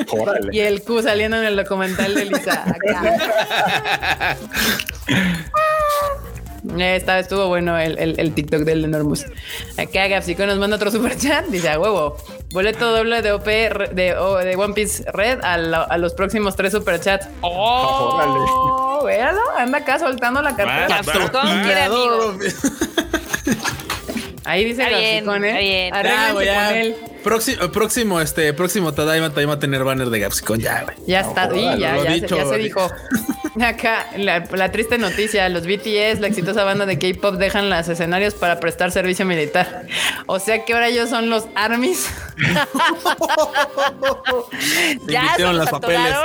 Órale. 0.12 0.50
y 0.52 0.60
el 0.60 0.82
Q 0.82 1.04
saliendo 1.04 1.38
en 1.38 1.46
el 1.46 1.56
documental 1.56 2.16
de 2.16 2.26
Lisa. 2.26 2.64
Acá. 2.68 4.38
Esta 6.80 7.20
estuvo 7.20 7.48
bueno 7.48 7.78
el, 7.78 7.98
el, 7.98 8.20
el 8.20 8.34
TikTok 8.34 8.62
del 8.62 8.86
Enormous. 8.86 9.26
Acá 9.78 10.08
Gapsico 10.08 10.46
nos 10.46 10.58
manda 10.60 10.76
otro 10.76 10.92
super 10.92 11.18
chat. 11.18 11.46
Dice 11.48 11.70
a 11.70 11.80
huevo. 11.80 12.18
Boleto 12.52 12.92
doble 12.96 13.22
de 13.22 13.32
OP 13.34 13.46
re- 13.46 13.90
de, 13.94 14.04
de 14.46 14.56
One 14.58 14.74
Piece 14.74 15.04
Red 15.12 15.40
a, 15.44 15.58
la- 15.58 15.84
a 15.84 15.98
los 15.98 16.14
próximos 16.14 16.56
tres 16.56 16.72
super 16.74 17.00
chats. 17.00 17.28
Oh, 17.42 19.04
véalo, 19.06 19.42
anda 19.58 19.80
acá 19.80 20.00
soltando 20.00 20.42
la 20.42 20.56
cartera. 20.56 20.88
Vas, 20.90 21.06
vas, 21.06 21.16
Capsicón 21.18 21.64
quiere 21.64 21.82
amigos. 21.84 22.36
Ahí 24.48 24.64
dice 24.64 24.84
Está 24.84 24.98
bien, 24.98 25.26
Gapsicón, 25.26 25.44
está 25.46 25.60
¿eh? 25.60 25.64
bien. 25.64 25.90
Ya, 25.92 26.00
Arréglense 26.00 26.34
güey, 26.34 26.46
ya. 26.46 26.68
con 26.68 26.78
él. 26.78 26.96
Próximo, 27.22 27.72
próximo, 27.74 28.22
este, 28.22 28.54
próximo 28.54 28.94
Tadaima 28.94 29.28
también 29.28 29.50
va 29.50 29.56
a 29.56 29.60
tener 29.60 29.84
banner 29.84 30.10
de 30.10 30.20
Gapsicon, 30.20 30.62
ya, 30.62 30.84
güey. 30.84 30.96
Ya 31.06 31.20
está, 31.20 31.52
sí, 31.52 31.60
Órale, 31.60 31.82
ya, 31.82 31.96
lo 31.96 32.04
ya, 32.06 32.12
dicho, 32.14 32.30
se, 32.30 32.36
ya 32.38 32.46
se 32.46 32.58
dijo. 32.58 32.90
Acá, 33.62 34.08
la, 34.16 34.46
la 34.50 34.72
triste 34.72 34.98
noticia, 34.98 35.50
los 35.50 35.68
BTS, 35.68 36.22
la 36.22 36.28
exitosa 36.28 36.64
banda 36.64 36.86
de 36.86 36.98
K-pop, 36.98 37.36
dejan 37.36 37.70
los 37.70 37.90
escenarios 37.90 38.36
para 38.36 38.62
prestar 38.62 38.94
servicio 38.94 39.26
militar. 39.26 39.86
O 40.28 40.40
sea 40.40 40.64
que 40.64 40.72
ahora 40.74 40.88
ellos 40.88 41.10
son 41.10 41.30
los 41.30 41.48
ARMYs. 41.56 42.08
ya 45.08 45.34
se 45.36 45.44
los 45.44 45.70
papeles. 45.70 46.16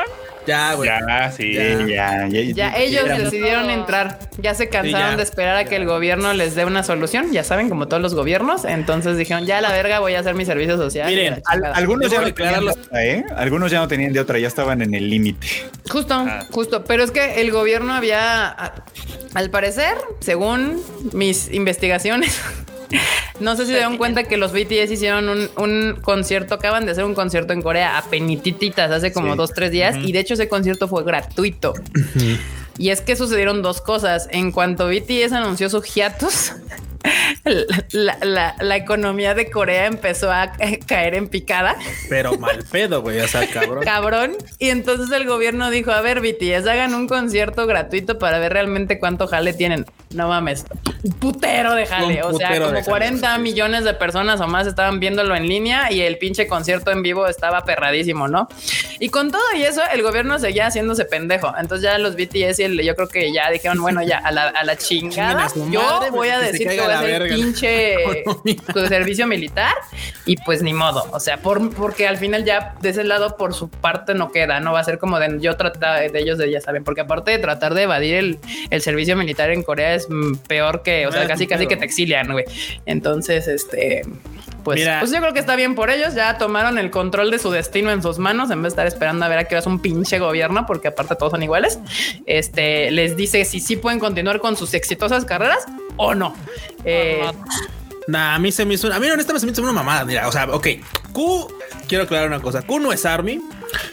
Ya, 0.47 0.75
güey. 0.75 0.89
Ya, 0.89 1.31
sí. 1.31 1.53
Ya, 1.53 2.27
ya, 2.27 2.27
Ya 2.29 2.77
ellos 2.77 3.05
ya. 3.07 3.19
decidieron 3.19 3.71
entrar. 3.71 4.19
Ya 4.39 4.55
se 4.55 4.69
cansaron 4.69 5.11
ya. 5.13 5.17
de 5.17 5.23
esperar 5.23 5.57
a 5.57 5.65
que 5.65 5.77
el 5.77 5.87
gobierno 5.87 6.33
les 6.35 6.55
dé 6.55 6.65
una 6.65 6.83
solución. 6.83 7.33
Ya 7.33 7.45
saben, 7.45 7.69
como 7.69 7.87
todos 7.89 8.03
los 8.03 8.15
gobiernos. 8.15 8.65
Entonces 8.65 9.17
dijeron, 9.17 9.47
ya 9.47 9.59
a 9.59 9.61
la 9.61 9.71
verga 9.73 10.01
voy 10.01 10.15
a 10.15 10.21
hacer 10.21 10.35
mi 10.35 10.45
servicio 10.45 10.77
social. 10.77 11.09
Miren, 11.09 11.43
Al- 11.47 11.65
algunos 11.75 12.11
ya 12.11 12.21
no 12.23 12.33
tenían 12.35 12.65
de 12.65 12.71
otra, 12.71 13.05
¿eh? 13.05 13.25
Algunos 13.37 13.71
ya 13.71 13.79
no 13.79 13.89
tenían 13.89 14.13
de 14.13 14.21
otra, 14.21 14.39
ya 14.39 14.49
estaban 14.49 14.83
en 14.83 14.95
el 14.95 15.09
límite. 15.09 15.47
Justo, 15.89 16.15
Ah. 16.15 16.45
justo. 16.51 16.85
Pero 16.85 17.05
es 17.05 17.11
que 17.13 17.41
el 17.41 17.51
gobierno 17.53 17.93
había, 17.95 18.49
al 19.35 19.51
parecer, 19.51 19.95
según 20.21 20.83
mis 21.13 21.53
investigaciones, 21.53 22.41
No 23.41 23.57
sé 23.57 23.63
si 23.63 23.73
se 23.73 23.77
dieron 23.79 23.97
cuenta 23.99 24.25
que 24.25 24.37
los 24.37 24.53
BTS 24.53 24.91
hicieron 24.93 25.29
un, 25.29 25.49
un 25.57 25.99
concierto, 26.03 26.55
acaban 26.55 26.85
de 26.87 26.93
hacer 26.93 27.05
un 27.05 27.15
concierto 27.15 27.53
en 27.53 27.63
Corea 27.63 27.99
a 27.99 28.03
penititas 28.03 28.91
hace 28.91 29.13
como 29.13 29.33
Sí. 29.33 29.37
dos, 29.37 29.53
tres 29.53 29.71
días 29.71 29.97
y 29.97 30.13
de 30.13 30.21
hecho 30.21 30.35
ese 30.35 30.49
concierto 30.49 30.89
fue 30.89 31.03
gratuito. 31.05 31.75
Y 32.79 32.89
es 32.91 33.01
que 33.01 33.17
sucedieron 33.17 33.63
dos 33.63 33.81
cosas. 33.81 34.29
En 34.31 34.51
cuanto 34.53 34.87
BTS 34.89 35.33
anunció 35.33 35.69
su 35.69 35.83
hiatus, 35.83 36.53
la, 37.93 38.17
la- 38.23 38.55
la 38.61 38.77
economía 38.77 39.35
de 39.35 39.51
Corea 39.51 39.87
empezó 39.87 40.31
a 40.31 40.53
caer 40.87 41.15
en 41.15 41.29
picada, 41.29 41.77
Pero 42.09 42.39
mal 42.39 42.65
pedo, 42.71 43.03
güey. 43.03 43.21
O 43.21 43.29
sea, 43.29 43.47
cabrón. 43.49 43.85
cabrón. 43.85 44.37
Y 44.59 44.71
entonces 44.71 45.11
el 45.15 45.27
gobierno 45.27 45.71
dijo, 45.71 45.91
a 45.93 46.01
ver, 46.01 46.21
BTS, 46.21 46.67
hagan 46.67 46.95
un 46.95 47.09
concierto 47.09 47.67
gratuito 47.67 48.19
para 48.19 48.39
ver 48.39 48.53
realmente 48.53 48.99
cuánto 48.99 49.27
jale 49.27 49.53
tienen. 49.53 49.87
No 50.11 50.29
mames, 50.29 50.65
un 51.05 51.13
putero 51.13 51.75
de 51.75 51.87
jale. 51.87 52.23
Un 52.25 52.35
O 52.35 52.39
sea, 52.39 52.51
como 52.59 52.67
jale, 52.71 52.85
40 52.85 53.35
sí. 53.37 53.41
millones 53.41 53.85
de 53.85 53.95
personas 53.95 54.41
o 54.41 54.47
más 54.47 54.67
estaban 54.67 55.01
viéndolo 55.01 55.35
en 55.35 55.49
línea 55.49 55.91
y 55.91 56.03
el 56.03 56.19
pinche 56.19 56.47
concierto 56.47 56.91
en 56.91 57.03
vivo 57.03 57.27
estaba 57.27 57.65
perradísimo, 57.65 58.29
¿no? 58.29 58.49
Y 59.01 59.09
con 59.09 59.31
todo 59.31 59.41
y 59.57 59.63
eso, 59.63 59.81
el 59.93 60.03
gobierno 60.03 60.39
seguía 60.39 60.67
haciéndose 60.67 61.05
pendejo. 61.07 61.53
Entonces 61.59 61.83
ya 61.85 61.99
los 61.99 62.15
BTS 62.15 62.59
y 62.61 62.63
el, 62.65 62.83
yo 62.83 62.95
creo 62.95 63.09
que 63.09 63.33
ya 63.33 63.51
dijeron, 63.51 63.81
bueno, 63.81 64.03
ya 64.03 64.19
a 64.19 64.31
la, 64.31 64.49
a 64.49 64.65
la 64.65 64.77
chingada. 64.77 65.47
a 65.47 65.51
Yo 65.71 65.83
madre, 65.83 66.11
voy 66.11 66.29
a 66.29 66.39
decir 66.39 66.69
que 66.69 66.81
voy 66.81 66.92
a 66.93 67.01
la 67.03 67.07
hacer 67.07 67.23
verga. 67.23 67.35
pinche 67.35 67.97
tu 68.73 68.87
servicio 68.89 69.27
militar 69.27 69.73
y 70.27 70.37
pues 70.37 70.63
ni 70.63 70.75
modo. 70.75 71.07
O 71.13 71.21
sea, 71.21 71.39
por, 71.39 71.75
porque 71.75 72.07
al 72.07 72.19
final 72.19 72.45
ya 72.45 72.75
de 72.83 72.91
ese 72.91 73.05
lado 73.05 73.37
por 73.37 73.55
su 73.55 73.71
parte 73.71 74.15
no 74.15 74.31
queda, 74.31 74.61
no 74.61 74.73
va 74.73 74.81
a 74.81 74.85
ser 74.85 74.99
como 74.99 75.19
de 75.19 75.41
yo 75.41 75.57
tratar 75.57 76.11
de 76.13 76.21
ellos 76.21 76.37
de 76.37 76.51
ya 76.51 76.61
saben, 76.61 76.85
porque 76.85 77.01
aparte 77.01 77.31
de 77.31 77.39
tratar 77.39 77.73
de 77.75 77.83
evadir 77.85 78.17
el, 78.17 78.39
el 78.69 78.83
servicio 78.83 79.17
militar 79.17 79.51
en 79.51 79.63
Corea 79.63 79.95
es 79.95 80.09
mm, 80.11 80.35
peor 80.47 80.83
que, 80.83 81.07
o 81.07 81.13
sea, 81.13 81.23
Ah, 81.23 81.27
casi 81.29 81.47
casi 81.47 81.67
que 81.69 81.77
te 81.77 81.85
exilian, 81.85 82.33
güey. 82.33 82.45
Entonces, 82.85 83.47
este, 83.47 84.03
pues, 84.63 84.81
Mira. 84.81 85.01
pues 85.01 85.11
yo 85.11 85.19
creo 85.19 85.33
que 85.33 85.41
está 85.41 85.57
bien 85.57 85.75
por 85.75 85.91
ellos, 85.91 86.15
ya 86.15 86.39
tomaron 86.39 86.79
el 86.79 86.91
control 86.91 87.31
de 87.31 87.39
su 87.39 87.51
destino 87.51 87.91
en 87.91 88.03
sus 88.03 88.19
manos 88.19 88.51
en 88.51 88.63
vez 88.63 88.75
de 88.75 88.83
estar 88.83 88.87
esperando 88.87 89.25
a 89.25 89.29
ver 89.29 89.39
a 89.39 89.45
qué 89.45 89.55
hora 89.55 89.61
es 89.61 89.67
un 89.67 89.81
pinche 89.81 90.19
gobierno, 90.19 90.67
porque 90.67 90.89
aparte 90.89 91.17
todos 91.17 91.33
son 91.33 91.43
iguales. 91.43 91.79
Este 92.27 92.91
les 92.91 93.17
dice 93.17 93.45
si 93.45 93.61
sí 93.61 93.77
pueden 93.77 93.99
continuar 93.99 94.41
con 94.41 94.57
sus 94.57 94.75
exitosas 94.75 95.25
carreras 95.25 95.67
o 95.97 96.15
no. 96.15 96.35
Eh, 96.85 97.23
Nah, 98.09 98.35
a 98.35 98.39
mí 98.39 98.51
se 98.53 98.65
me 98.65 98.75
hizo. 98.75 98.93
A 98.93 98.99
mí, 98.99 99.07
honestamente, 99.09 99.41
se 99.41 99.47
me 99.47 99.53
hizo 99.53 99.63
una 99.63 99.73
mamada. 99.73 100.05
Mira, 100.05 100.29
o 100.29 100.33
sea, 100.33 100.47
ok. 100.51 100.67
Q, 101.13 101.49
quiero 101.89 102.05
aclarar 102.05 102.29
una 102.29 102.41
cosa. 102.41 102.63
Q 102.63 102.81
no 102.81 102.93
es 102.93 103.05
Army, 103.05 103.41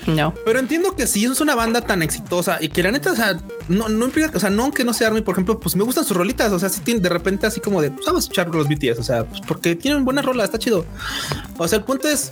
no. 0.07 0.34
pero 0.45 0.60
entiendo 0.60 0.95
que 0.95 1.06
si 1.06 1.26
es 1.26 1.41
una 1.41 1.56
banda 1.56 1.81
tan 1.81 2.02
exitosa 2.02 2.57
y 2.61 2.69
que 2.69 2.81
la 2.81 2.91
neta, 2.91 3.11
o 3.11 3.15
sea, 3.15 3.38
no, 3.68 3.90
no 3.90 4.06
implica, 4.06 4.31
o 4.34 4.40
sea, 4.40 4.49
no 4.49 4.64
aunque 4.64 4.84
no 4.84 4.94
sea 4.94 5.07
Army, 5.07 5.22
por 5.22 5.36
ejemplo, 5.36 5.60
pues 5.60 5.76
me 5.76 5.84
gustan 5.84 6.06
sus 6.06 6.15
rolitas. 6.15 6.52
O 6.52 6.60
sea, 6.60 6.69
si 6.69 6.81
tienen 6.81 7.03
de 7.03 7.10
repente 7.10 7.45
así 7.45 7.60
como 7.60 7.81
de, 7.81 7.91
pues 7.91 8.06
vamos 8.06 8.23
a 8.23 8.23
escuchar 8.23 8.49
los 8.49 8.68
BTS, 8.68 8.99
o 8.99 9.03
sea, 9.03 9.26
pues 9.26 9.41
porque 9.48 9.76
tienen 9.76 10.06
buenas 10.06 10.26
rolas, 10.26 10.45
está 10.45 10.57
chido. 10.57 10.86
O 11.57 11.68
sea, 11.68 11.80
el 11.80 11.84
punto 11.84 12.07
es. 12.07 12.31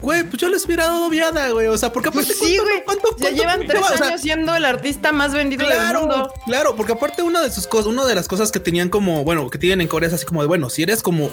Güey, 0.00 0.22
pues 0.24 0.40
yo 0.40 0.48
les 0.48 0.64
hubiera 0.64 0.84
dado 0.86 1.08
viada, 1.10 1.50
güey. 1.50 1.66
O 1.66 1.76
sea, 1.76 1.92
porque 1.92 2.08
aparte, 2.10 2.32
Pues 2.38 2.38
sí, 2.38 2.56
¿cuánto- 2.56 2.62
güey. 2.72 2.84
cuánto- 2.84 3.08
Ya 3.16 3.16
cuánto- 3.28 3.36
llevan 3.42 3.66
tres 3.66 3.82
o 3.82 3.96
sea, 3.96 4.06
años 4.08 4.20
siendo 4.20 4.54
el 4.54 4.64
artista 4.64 5.12
más 5.12 5.32
vendido 5.32 5.66
del 5.66 5.76
Claro, 5.76 6.00
mundo. 6.00 6.32
claro, 6.46 6.76
porque 6.76 6.92
aparte 6.92 7.22
una 7.22 7.42
de 7.42 7.50
sus 7.50 7.66
cosas, 7.66 7.86
una 7.86 8.06
de 8.06 8.14
las 8.14 8.28
cosas 8.28 8.52
que 8.52 8.60
tenían 8.60 8.88
como, 8.90 9.24
bueno, 9.24 9.50
que 9.50 9.58
tienen 9.58 9.80
en 9.80 9.88
Corea 9.88 10.08
es 10.08 10.14
así 10.14 10.24
como 10.24 10.40
de, 10.42 10.48
bueno, 10.48 10.70
si 10.70 10.82
eres 10.84 11.02
como 11.02 11.30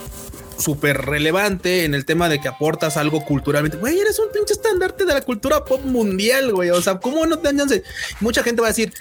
súper 0.57 1.01
relevante 1.05 1.83
en 1.83 1.93
el 1.93 2.05
tema 2.05 2.29
de 2.29 2.39
que 2.39 2.47
aportas 2.47 2.95
algo 2.97 3.23
culturalmente, 3.25 3.77
güey, 3.77 3.99
eres 3.99 4.17
un 4.19 4.31
pinche 4.31 4.53
estandarte 4.53 5.03
de 5.05 5.13
la 5.13 5.21
cultura 5.21 5.65
pop 5.65 5.81
mundial, 5.83 6.51
güey, 6.53 6.69
o 6.71 6.81
sea, 6.81 6.97
¿cómo 6.99 7.25
no 7.25 7.37
te 7.39 7.49
dan 7.49 7.57
chance? 7.57 7.83
Mucha 8.21 8.41
gente 8.41 8.61
va 8.61 8.67
a 8.67 8.71
decir, 8.71 8.93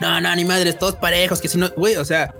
no, 0.00 0.20
no, 0.20 0.34
ni 0.34 0.44
madres, 0.44 0.78
todos 0.78 0.96
parejos, 0.96 1.40
que 1.40 1.48
si 1.48 1.58
no, 1.58 1.68
güey, 1.76 1.96
o 1.96 2.04
sea... 2.04 2.34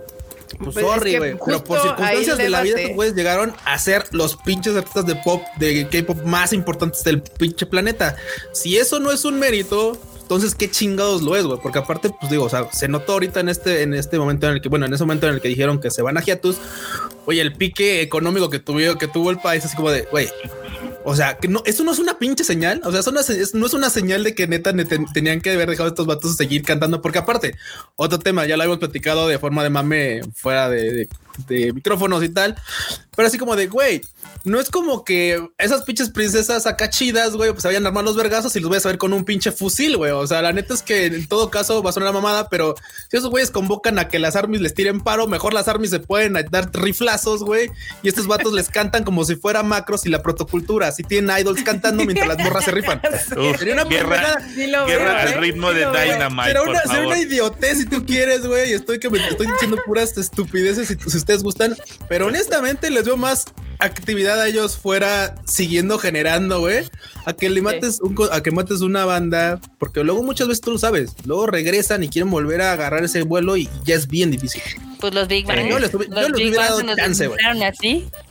Pues 0.57 0.75
Pues 0.75 0.87
es 0.87 1.03
que. 1.03 1.37
Pero 1.45 1.65
por 1.65 1.81
circunstancias 1.81 2.39
de 2.39 2.49
la 2.49 2.63
vida, 2.63 2.81
estos 2.81 2.97
güeyes 2.97 3.15
llegaron 3.15 3.55
a 3.65 3.79
ser 3.79 4.05
los 4.13 4.37
pinches 4.37 4.75
artistas 4.77 5.07
de 5.07 5.17
pop, 5.17 5.43
de 5.59 5.89
K-pop 5.89 6.25
más 6.25 6.53
importantes 6.53 7.05
del 7.05 7.23
pinche 7.23 7.67
planeta. 7.67 8.17
Si 8.53 8.77
eso 8.77 9.01
no 9.01 9.11
es 9.11 9.25
un 9.25 9.39
mérito, 9.39 9.99
entonces 10.23 10.55
qué 10.55 10.71
chingados 10.71 11.23
lo 11.23 11.37
es, 11.37 11.45
güey. 11.45 11.59
Porque 11.63 11.79
aparte, 11.79 12.11
pues 12.11 12.31
digo, 12.31 12.45
o 12.45 12.49
sea, 12.49 12.71
se 12.73 12.89
notó 12.89 13.15
ahorita 13.15 13.41
en 13.41 13.49
este, 13.49 13.83
en 13.83 13.95
este 13.95 14.19
momento 14.19 14.47
en 14.47 14.55
el 14.55 14.61
que, 14.61 14.69
bueno, 14.69 14.87
en 14.87 14.93
ese 14.93 15.05
momento 15.05 15.27
en 15.27 15.35
el 15.35 15.41
que 15.41 15.49
dijeron 15.49 15.81
que 15.81 15.91
se 15.91 16.03
van 16.03 16.19
a 16.19 16.23
hiatus, 16.23 16.57
oye, 17.27 17.41
el 17.41 17.55
pique 17.55 18.03
económico 18.03 18.51
que 18.51 18.59
tuvo, 18.59 18.99
que 18.99 19.09
tuvo 19.09 19.31
el 19.31 19.39
país, 19.39 19.65
así 19.65 19.77
como 19.77 19.91
de, 19.91 20.03
güey. 20.11 20.29
O 21.05 21.15
sea, 21.17 21.39
que 21.39 21.49
no, 21.49 21.63
eso 21.65 21.85
no 21.85 21.93
es 21.93 21.99
una 21.99 22.19
pinche 22.19 22.45
señal. 22.45 22.81
O 22.85 22.91
sea, 22.91 23.01
eso 23.01 23.13
no 23.13 23.21
es, 23.21 23.55
una 23.75 23.89
señal 23.91 24.25
de 24.25 24.35
que 24.35 24.47
neta 24.47 24.75
tenían 25.15 25.41
que 25.41 25.51
haber 25.53 25.71
dejado 25.71 25.89
estos 25.89 26.07
vatos 26.07 26.37
seguir 26.37 26.63
cantando. 26.63 27.01
Porque 27.01 27.19
aparte, 27.19 27.55
otro 27.97 28.19
tema, 28.19 28.47
ya 28.47 28.57
lo 28.57 28.63
habíamos 28.65 28.79
platicado 28.81 29.27
de 29.29 29.39
forma 29.39 29.63
de 29.63 29.71
mame 29.71 30.21
fuera 30.35 30.69
de, 30.69 30.93
de- 30.93 31.09
de 31.47 31.73
micrófonos 31.73 32.23
y 32.25 32.29
tal. 32.31 32.57
Pero 33.15 33.29
así 33.29 33.39
como 33.39 33.55
de, 33.55 33.69
güey, 33.69 34.03
no 34.49 34.61
es 34.61 34.71
como 34.71 35.05
que 35.05 35.49
esas 35.59 35.83
pinches 35.83 36.11
princesas 36.11 36.67
acá 36.67 36.91
chidas, 36.91 37.37
güey, 37.37 37.51
pues 37.51 37.63
se 37.63 37.69
vayan 37.69 37.85
a 37.85 37.89
armar 37.89 38.05
los 38.05 38.17
vergazos 38.17 38.55
y 38.57 38.61
los 38.61 38.69
voy 38.69 38.79
a 38.79 38.81
saber 38.81 38.99
con 38.99 39.13
un 39.13 39.25
pinche 39.25 39.53
fusil, 39.53 39.97
güey. 39.97 40.13
O 40.13 40.27
sea, 40.27 40.43
la 40.43 40.53
neta 40.53 40.75
es 40.75 40.83
que 40.83 41.07
en 41.07 41.27
todo 41.29 41.51
caso 41.51 41.83
va 41.83 41.91
a 41.91 41.93
sonar 41.93 42.09
la 42.09 42.13
mamada, 42.13 42.49
pero 42.49 42.75
si 43.11 43.17
esos 43.17 43.31
güeyes 43.31 43.51
convocan 43.51 43.99
a 43.99 44.09
que 44.09 44.19
las 44.19 44.37
armies 44.37 44.61
les 44.61 44.75
tiren 44.75 45.01
paro, 45.01 45.27
mejor 45.27 45.55
las 45.55 45.69
armies 45.69 45.91
se 45.91 46.01
pueden 46.01 46.35
dar 46.51 46.71
riflazos, 46.73 47.43
güey. 47.43 47.71
Y 48.03 48.09
estos 48.09 48.27
vatos 48.27 48.53
les 48.53 48.69
cantan 48.69 49.05
como 49.05 49.25
si 49.25 49.37
fuera 49.37 49.63
macros 49.63 50.07
y 50.07 50.09
la 50.09 50.23
protocultura. 50.23 50.89
Así 50.89 51.03
tienen 51.03 51.37
idols 51.39 51.63
cantando 51.63 52.05
mientras 52.05 52.29
las 52.29 52.39
morras 52.39 52.65
se 52.65 52.71
rifan. 52.71 53.01
Uf, 53.37 53.59
Sería 53.59 53.75
una 53.75 53.85
guerra, 53.85 54.09
pendejada. 54.09 54.49
Sí 54.55 54.67
lo 54.67 54.87
guerra 54.87 55.05
veo, 55.05 55.19
al 55.19 55.29
¿eh? 55.29 55.37
ritmo 55.37 55.71
Sí 55.71 55.77
de. 55.77 55.87
Dynamite, 55.89 56.47
Será 56.49 56.61
por 56.61 56.69
una, 56.71 57.07
una 57.07 57.19
idiotez 57.19 57.79
si 57.79 57.87
tú 57.87 58.05
quieres, 58.05 58.47
güey. 58.47 58.71
y 58.71 58.75
Estoy 58.75 58.99
que 58.99 59.11
me 59.11 59.19
estoy 59.27 59.47
diciendo 59.47 59.79
puras 59.85 60.17
estupideces 60.17 60.89
si, 60.89 60.97
si 60.97 61.17
ustedes 61.17 61.43
gustan. 61.43 61.77
Pero 62.09 62.27
honestamente 62.27 62.91
les 62.91 63.05
veo 63.05 63.17
más 63.17 63.47
actividad 63.79 64.41
a 64.41 64.49
ellos 64.49 64.77
fuera 64.77 65.35
siguiendo 65.47 65.99
generando, 65.99 66.61
güey. 66.61 66.85
A 67.25 67.33
que 67.35 67.49
le 67.51 67.61
mates 67.63 68.01
un, 68.01 68.15
co- 68.15 68.33
a 68.33 68.43
que 68.43 68.51
mates 68.51 68.81
una 68.81 69.05
banda, 69.05 69.61
porque 69.79 70.03
luego 70.03 70.23
muchas 70.23 70.49
veces 70.49 70.61
tú 70.63 70.73
lo 70.73 70.79
sabes. 70.79 71.13
Luego 71.27 71.47
regresan 71.47 72.03
y 72.05 72.09
quieren 72.09 72.31
volver 72.31 72.63
a 72.63 72.73
agarrar 72.73 73.05
ese 73.05 73.23
vuelo 73.23 73.57
y 73.57 73.69
ya 73.85 73.95
es 73.95 74.09
bien 74.09 74.31
difícil. 74.31 74.63
Pues 75.01 75.15
los 75.15 75.29
Big 75.29 75.47
Bang. 75.47 75.69
Yo 75.69 75.79
les 75.79 75.93
hubi- 75.95 76.09
yo 76.09 76.29
los 76.29 76.39
les 76.41 76.49
hubiera 76.49 76.65
dado 76.65 76.97
chance, 76.97 77.27
güey. 77.29 77.39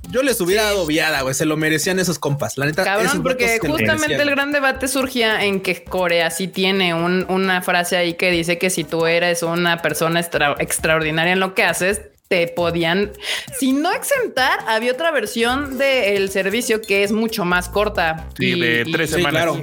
Yo 0.10 0.22
les 0.24 0.42
hubiera 0.42 0.64
dado 0.64 0.86
viada, 0.86 1.22
güey. 1.22 1.34
Se 1.34 1.46
lo 1.46 1.56
merecían 1.58 2.00
esos 2.00 2.18
compas. 2.20 2.58
La 2.58 2.66
neta, 2.66 2.84
Cabrón, 2.84 3.06
esos 3.08 3.20
porque 3.22 3.46
justamente 3.74 4.16
el 4.24 4.30
gran 4.32 4.52
debate 4.52 4.88
surgía 4.88 5.46
en 5.46 5.62
que 5.62 5.84
Corea 5.84 6.30
sí 6.32 6.48
tiene 6.48 6.94
un- 6.94 7.26
una 7.30 7.62
frase 7.62 7.96
ahí 7.98 8.16
que 8.16 8.32
dice 8.32 8.58
que 8.58 8.70
si 8.70 8.84
tú 8.84 9.06
eres 9.06 9.44
una 9.44 9.82
persona 9.82 10.20
extra- 10.20 10.56
extraordinaria 10.60 11.34
en 11.34 11.40
lo 11.40 11.54
que 11.54 11.64
haces, 11.64 12.02
te 12.28 12.48
podían, 12.50 13.12
si 13.58 13.72
no 13.72 13.92
exentar, 13.94 14.60
había 14.68 14.92
otra 14.92 15.12
versión 15.12 15.78
del 15.78 16.30
servicio 16.30 16.82
que 16.82 17.04
es 17.04 17.12
mucho 17.12 17.46
más 17.46 17.70
corta. 17.70 18.28
Sí, 18.38 18.54
Y- 18.54 18.60
de 18.60 18.84
y- 18.86 18.92
tres 18.92 19.10
Sí, 19.12 19.16
semanas. 19.18 19.44
claro. 19.44 19.62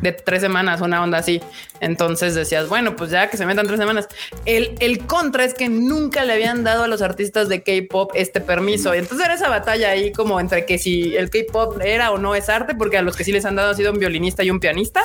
De 0.00 0.12
tres 0.12 0.40
semanas, 0.40 0.80
una 0.80 1.02
onda 1.02 1.18
así. 1.18 1.40
Entonces 1.80 2.34
decías, 2.34 2.68
bueno, 2.68 2.94
pues 2.96 3.10
ya 3.10 3.28
que 3.28 3.36
se 3.36 3.44
metan 3.44 3.66
tres 3.66 3.78
semanas. 3.78 4.08
El, 4.44 4.74
el 4.78 5.06
contra 5.06 5.44
es 5.44 5.54
que 5.54 5.68
nunca 5.68 6.24
le 6.24 6.32
habían 6.32 6.64
dado 6.64 6.84
a 6.84 6.88
los 6.88 7.02
artistas 7.02 7.48
de 7.48 7.62
K-pop 7.62 8.12
este 8.14 8.40
permiso. 8.40 8.94
Y 8.94 8.98
entonces 8.98 9.24
era 9.24 9.34
esa 9.34 9.48
batalla 9.48 9.90
ahí 9.90 10.12
como 10.12 10.38
entre 10.38 10.64
que 10.64 10.78
si 10.78 11.16
el 11.16 11.30
K-pop 11.30 11.80
era 11.82 12.12
o 12.12 12.18
no 12.18 12.34
es 12.34 12.48
arte, 12.48 12.74
porque 12.74 12.98
a 12.98 13.02
los 13.02 13.16
que 13.16 13.24
sí 13.24 13.32
les 13.32 13.44
han 13.44 13.56
dado 13.56 13.70
ha 13.70 13.74
sido 13.74 13.92
un 13.92 13.98
violinista 13.98 14.44
y 14.44 14.50
un 14.50 14.60
pianista. 14.60 15.02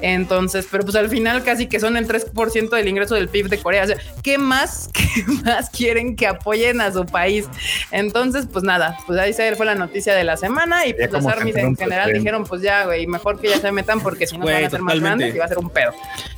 Entonces, 0.00 0.66
pero 0.70 0.84
pues 0.84 0.96
al 0.96 1.08
final 1.08 1.42
casi 1.42 1.66
que 1.66 1.80
son 1.80 1.96
el 1.96 2.06
3% 2.06 2.70
del 2.70 2.88
ingreso 2.88 3.14
del 3.14 3.28
PIB 3.28 3.48
de 3.48 3.58
Corea. 3.58 3.84
O 3.84 3.86
sea, 3.86 3.96
¿qué 4.22 4.38
más, 4.38 4.90
qué 4.92 5.24
más 5.44 5.70
quieren 5.70 6.16
que 6.16 6.26
apoyen 6.26 6.80
a 6.80 6.92
su 6.92 7.04
país? 7.04 7.46
Entonces, 7.90 8.46
pues 8.50 8.64
nada, 8.64 8.96
pues 9.06 9.18
ahí 9.18 9.32
se 9.32 9.54
fue 9.56 9.66
la 9.66 9.74
noticia 9.74 10.14
de 10.14 10.24
la 10.24 10.36
semana 10.36 10.86
y 10.86 10.94
pues 10.94 11.10
las 11.10 11.26
armies 11.26 11.56
en 11.56 11.76
general 11.76 12.12
dijeron, 12.12 12.44
pues 12.44 12.62
ya, 12.62 12.84
güey, 12.84 13.06
mejor 13.06 13.40
que 13.40 13.48
ya 13.48 13.60
se 13.60 13.72
metan 13.72 14.00
porque 14.00 14.21
si 14.26 14.38
no 14.38 14.46
van 14.46 14.64
a 14.64 14.66
hacer 14.66 14.80
más 14.80 15.00
grandes 15.00 15.34
y 15.34 15.38
va 15.38 15.44
a 15.44 15.48
ser 15.48 15.58
un 15.58 15.70
pedo. 15.70 15.92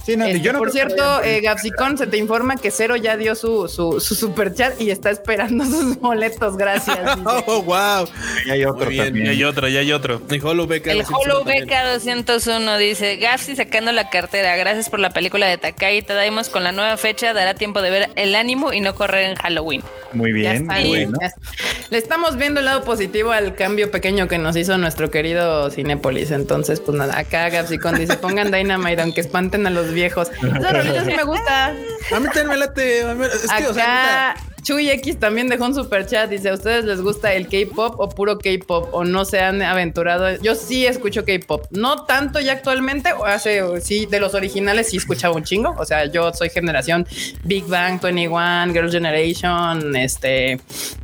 Sí, 0.04 0.16
no, 0.16 0.26
Este, 0.26 0.40
yo 0.42 0.52
no 0.52 0.58
por 0.58 0.70
cierto, 0.70 1.22
eh, 1.22 1.40
Gapsicón 1.40 1.96
se 1.96 2.06
te 2.06 2.18
informa 2.18 2.56
que 2.56 2.70
Cero 2.70 2.96
ya 2.96 3.16
dio 3.16 3.34
su, 3.34 3.68
su, 3.68 4.00
su 4.00 4.14
super 4.14 4.52
chat 4.54 4.78
y 4.80 4.90
está 4.90 5.10
esperando 5.10 5.64
sus 5.64 5.98
boletos. 5.98 6.56
Gracias. 6.56 6.98
Oh, 7.46 7.62
wow. 7.62 8.06
Y 8.46 8.50
hay 8.50 8.64
otro 8.64 8.86
Muy 8.86 8.94
bien, 8.94 9.06
también. 9.06 9.26
Y 9.26 9.28
hay 9.30 9.44
otro, 9.44 9.68
y 9.68 9.76
hay 9.76 9.92
otro. 9.92 10.20
El 10.30 10.42
Hollow 10.44 10.66
también. 10.66 11.68
BK201 11.68 12.78
dice: 12.78 13.16
Gapsi 13.16 13.56
sacando 13.56 13.92
la 13.92 14.10
cartera. 14.10 14.56
Gracias 14.56 14.88
por 14.90 15.00
la 15.00 15.10
película 15.10 15.46
de 15.46 15.58
Takai. 15.58 16.02
Te 16.02 16.14
damos 16.14 16.48
con 16.48 16.64
la 16.64 16.72
nueva 16.72 16.96
fecha. 16.96 17.32
Dará 17.32 17.54
tiempo 17.54 17.82
de 17.82 17.90
ver 17.90 18.10
el 18.16 18.34
ánimo 18.34 18.72
y 18.72 18.80
no 18.80 18.94
correr 18.94 19.30
en 19.30 19.36
Halloween. 19.36 19.82
Muy 20.12 20.30
Ya 20.30 20.52
bien, 20.52 20.62
está 20.62 20.74
muy 20.74 20.82
ahí, 20.82 21.04
bueno. 21.04 21.18
ya 21.20 21.26
está. 21.28 21.40
Le 21.90 21.98
estamos 21.98 22.36
viendo 22.36 22.60
el 22.60 22.66
lado 22.66 22.84
positivo 22.84 23.32
al 23.32 23.54
cambio 23.54 23.90
pequeño 23.90 24.28
que 24.28 24.38
nos 24.38 24.56
hizo 24.56 24.76
nuestro 24.78 25.10
querido 25.10 25.70
Cinépolis. 25.70 26.30
Entonces, 26.30 26.80
pues 26.80 26.96
nada, 26.96 27.18
acá 27.18 27.50
Gapsicón 27.76 27.98
dice: 27.98 28.16
pongan 28.16 28.50
Dynamite 28.50 29.02
aunque 29.02 29.20
espanten 29.20 29.66
a 29.66 29.70
los 29.70 29.92
viejos. 29.92 30.30
Esa 30.30 30.72
rolita 30.72 31.04
sí 31.04 31.12
me 31.16 31.24
gusta. 31.24 31.66
A 31.68 32.20
mí 32.20 32.26
también 32.26 32.48
me 32.48 32.56
late. 32.56 33.00
Es 33.00 33.50
que, 33.50 33.68
o 33.68 33.74
sea, 33.74 34.30
Acá 34.32 34.40
Chuy 34.64 34.90
X 34.90 35.20
también 35.20 35.48
dejó 35.48 35.66
un 35.66 35.74
super 35.74 36.06
chat. 36.06 36.30
Dice: 36.30 36.48
¿A 36.48 36.54
ustedes 36.54 36.84
les 36.84 37.00
gusta 37.00 37.34
el 37.34 37.48
K-pop 37.48 38.00
o 38.00 38.08
puro 38.08 38.38
K-pop? 38.38 38.88
¿O 38.92 39.04
no 39.04 39.24
se 39.24 39.40
han 39.40 39.62
aventurado? 39.62 40.40
Yo 40.42 40.54
sí 40.54 40.86
escucho 40.86 41.24
K-pop. 41.24 41.66
No 41.70 42.04
tanto 42.06 42.40
ya 42.40 42.52
actualmente. 42.52 43.12
o 43.12 43.24
Hace 43.24 43.62
sí, 43.82 44.06
de 44.06 44.20
los 44.20 44.34
originales 44.34 44.88
sí 44.88 44.96
escuchaba 44.96 45.36
un 45.36 45.44
chingo. 45.44 45.74
O 45.78 45.84
sea, 45.84 46.06
yo 46.06 46.32
soy 46.32 46.48
generación 46.48 47.06
Big 47.44 47.66
Bang 47.66 48.00
21, 48.00 48.72
Girls 48.72 48.92
Generation, 48.92 49.94
este. 49.96 50.58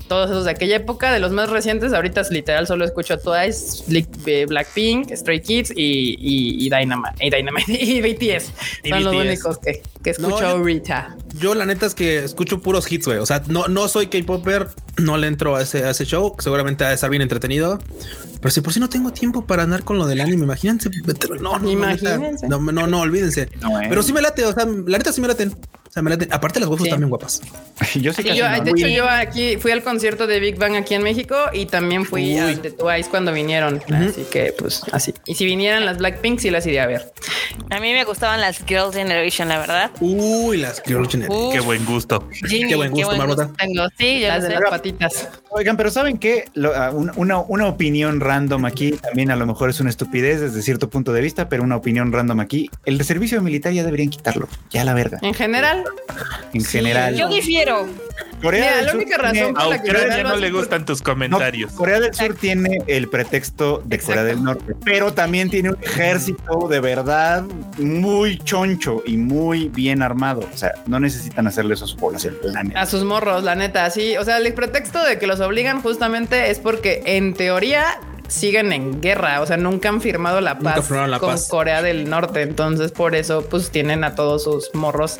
todos 0.08 0.30
esos 0.30 0.46
de 0.46 0.52
aquella 0.52 0.76
época. 0.76 1.12
De 1.12 1.20
los 1.20 1.30
más 1.30 1.50
recientes, 1.50 1.92
ahorita 1.92 2.22
es 2.22 2.30
literal 2.30 2.66
solo 2.66 2.86
escucho 2.86 3.18
Twice, 3.18 3.84
eh, 4.26 4.46
Blackpink, 4.46 5.14
Stray 5.14 5.40
Kids 5.40 5.70
y, 5.76 6.16
y, 6.18 6.66
y 6.66 6.70
Dynamite, 6.70 7.26
y 7.26 7.30
Dynamite 7.30 7.72
y 7.78 8.00
BTS. 8.00 8.52
Son 8.88 9.04
los 9.04 9.14
únicos 9.14 9.58
que, 9.58 9.82
que 10.02 10.10
escucho 10.10 10.46
ahorita. 10.46 11.16
Yo 11.29 11.29
la 11.54 11.66
neta 11.66 11.86
es 11.86 11.94
que 11.94 12.24
escucho 12.24 12.60
puros 12.60 12.90
hits, 12.90 13.06
güey. 13.06 13.18
O 13.18 13.26
sea, 13.26 13.42
no, 13.48 13.68
no 13.68 13.88
soy 13.88 14.08
K-Popper, 14.08 14.68
no 14.98 15.16
le 15.16 15.26
entro 15.26 15.56
a 15.56 15.62
ese, 15.62 15.84
a 15.84 15.90
ese 15.90 16.04
show. 16.04 16.34
Seguramente 16.38 16.84
ha 16.84 16.88
de 16.88 16.94
estar 16.94 17.10
bien 17.10 17.22
entretenido. 17.22 17.78
Pero 18.40 18.50
si 18.50 18.60
por 18.60 18.72
si 18.72 18.80
no 18.80 18.88
tengo 18.88 19.12
tiempo 19.12 19.46
para 19.46 19.62
andar 19.62 19.84
con 19.84 19.98
lo 19.98 20.06
del 20.06 20.20
anime, 20.20 20.44
imagínense. 20.44 20.90
No, 21.40 21.58
no, 21.58 21.70
Imagínense. 21.70 22.48
No, 22.48 22.58
no, 22.58 22.86
no, 22.86 23.00
olvídense. 23.00 23.50
No, 23.60 23.80
eh. 23.80 23.86
Pero 23.88 24.02
sí 24.02 24.12
me 24.12 24.22
late, 24.22 24.44
o 24.44 24.52
sea, 24.52 24.64
la 24.64 24.98
neta 24.98 25.12
sí 25.12 25.20
me 25.20 25.28
laten. 25.28 25.54
O 25.90 25.92
sea, 25.92 26.02
me 26.04 26.10
laten. 26.10 26.32
Aparte 26.32 26.60
las 26.60 26.68
waifus 26.68 26.84
Sí. 26.84 26.90
también 26.90 27.08
guapas. 27.08 27.40
Yo 28.00 28.12
sí 28.12 28.22
Sí, 28.22 28.36
yo, 28.36 28.48
no. 28.48 28.60
de 28.62 28.70
hecho, 28.70 28.86
yo 28.86 29.08
aquí 29.08 29.56
fui 29.56 29.72
al 29.72 29.82
concierto 29.82 30.26
de 30.28 30.38
Big 30.38 30.56
Bang 30.56 30.76
aquí 30.76 30.94
en 30.94 31.02
México 31.02 31.34
y 31.52 31.66
también 31.66 32.04
fui 32.04 32.36
al 32.38 32.62
de 32.62 32.70
Twice 32.70 33.08
cuando 33.10 33.32
vinieron. 33.32 33.82
Así 33.92 34.24
que, 34.30 34.54
pues, 34.56 34.82
así. 34.92 35.12
Y 35.26 35.34
si 35.34 35.44
vinieran 35.46 35.84
las 35.86 35.98
Blackpink, 35.98 36.38
sí 36.38 36.50
las 36.50 36.64
iría 36.66 36.84
a 36.84 36.86
ver. 36.86 37.10
A 37.70 37.80
mí 37.80 37.92
me 37.92 38.04
gustaban 38.04 38.40
las 38.40 38.64
Girls 38.64 38.94
Generation, 38.94 39.48
la 39.48 39.58
verdad. 39.58 39.90
Uy, 40.00 40.58
las 40.58 40.80
Girl 40.86 41.08
Generation. 41.08 41.46
Uf, 41.46 41.52
Qué 41.54 41.60
buen 41.60 41.84
gusto. 41.84 42.28
Jimmy, 42.46 42.68
qué 42.68 42.76
buen 42.76 42.92
gusto, 42.92 43.16
Marmota. 43.16 43.50
tengo. 43.58 43.82
Sí, 43.98 44.20
yo 44.20 44.28
Las 44.28 44.42
de 44.44 44.50
las 44.50 44.70
patitas. 44.70 45.28
Oigan, 45.50 45.76
pero 45.76 45.90
¿saben 45.90 46.18
qué? 46.18 46.44
Lo- 46.54 46.74
ah, 46.76 46.90
un- 46.92 47.10
una, 47.16 47.38
una 47.40 47.66
opinión 47.66 48.20
random 48.20 48.64
aquí, 48.66 48.92
también 48.92 49.30
a 49.32 49.36
lo 49.36 49.46
mejor 49.46 49.70
es 49.70 49.80
una 49.80 49.90
estupidez 49.90 50.40
desde 50.40 50.62
cierto 50.62 50.88
punto 50.88 51.12
de 51.12 51.20
vista, 51.20 51.48
pero 51.48 51.64
una 51.64 51.74
opinión 51.76 52.12
random 52.12 52.38
aquí. 52.40 52.70
El 52.84 52.98
de 52.98 53.04
servicio 53.04 53.40
militar 53.42 53.72
ya 53.72 53.82
deberían 53.82 54.10
quitarlo. 54.10 54.46
Ya 54.70 54.84
la 54.84 54.94
verga. 54.94 55.18
En 55.22 55.34
general, 55.34 55.79
En 56.52 56.64
general. 56.64 57.14
Yo 57.16 57.28
difiero. 57.28 57.86
Corea 58.42 58.62
Mira, 58.62 58.76
del 58.76 58.84
la 58.86 58.90
Sur 58.92 59.00
única 59.00 59.16
tiene- 59.16 59.40
razón 59.42 59.56
A 59.58 59.60
por 59.64 59.68
la 59.70 59.82
que 59.82 59.90
Ucrania 59.90 60.22
no 60.24 60.36
le 60.36 60.50
gustan 60.50 60.86
tus 60.86 61.00
No, 61.00 61.04
comentarios. 61.04 61.72
Corea 61.72 62.00
del 62.00 62.14
Sur 62.14 62.34
tiene 62.36 62.78
el 62.86 63.08
pretexto 63.08 63.82
de 63.84 63.98
Corea 63.98 64.24
del 64.24 64.42
Norte, 64.42 64.74
pero 64.82 65.12
también 65.12 65.50
tiene 65.50 65.68
un 65.70 65.76
ejército 65.82 66.66
de 66.68 66.80
verdad 66.80 67.42
muy 67.78 68.38
choncho 68.38 69.02
y 69.06 69.18
muy 69.18 69.68
bien 69.68 70.00
armado. 70.00 70.48
O 70.52 70.56
sea, 70.56 70.72
no 70.86 70.98
necesitan 70.98 71.46
hacerle 71.48 71.74
eso 71.74 71.84
a 71.84 71.88
su 71.88 71.96
población. 71.96 72.36
la 72.42 72.62
neta. 72.62 72.80
A 72.80 72.86
sus 72.86 73.04
morros, 73.04 73.44
la 73.44 73.54
neta, 73.56 73.90
sí. 73.90 74.16
O 74.16 74.24
sea, 74.24 74.38
el 74.38 74.54
pretexto 74.54 75.04
de 75.04 75.18
que 75.18 75.26
los 75.26 75.40
obligan 75.40 75.82
justamente 75.82 76.50
es 76.50 76.58
porque 76.60 77.02
en 77.04 77.34
teoría 77.34 78.00
siguen 78.30 78.72
en 78.72 79.00
guerra, 79.02 79.40
o 79.40 79.46
sea, 79.46 79.56
nunca 79.56 79.88
han 79.88 80.00
firmado 80.00 80.40
la 80.40 80.58
paz 80.58 80.88
la 80.90 81.18
con 81.18 81.30
paz. 81.30 81.48
Corea 81.48 81.82
del 81.82 82.08
Norte, 82.08 82.42
entonces 82.42 82.92
por 82.92 83.14
eso 83.14 83.44
pues 83.50 83.70
tienen 83.70 84.04
a 84.04 84.14
todos 84.14 84.44
sus 84.44 84.74
morros. 84.74 85.18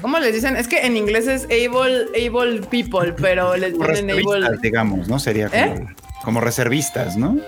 ¿Cómo 0.00 0.18
les 0.18 0.34
dicen? 0.34 0.56
Es 0.56 0.68
que 0.68 0.86
en 0.86 0.96
inglés 0.96 1.26
es 1.26 1.44
able, 1.44 2.06
able 2.14 2.60
people, 2.70 3.14
pero 3.20 3.56
les 3.56 3.72
Como 3.72 3.86
ponen 3.86 4.10
able. 4.10 4.58
digamos, 4.62 5.08
¿no? 5.08 5.18
Sería 5.18 5.48
como, 5.48 5.62
¿Eh? 5.62 5.86
Como 6.24 6.40
reservistas, 6.40 7.16
¿no? 7.16 7.38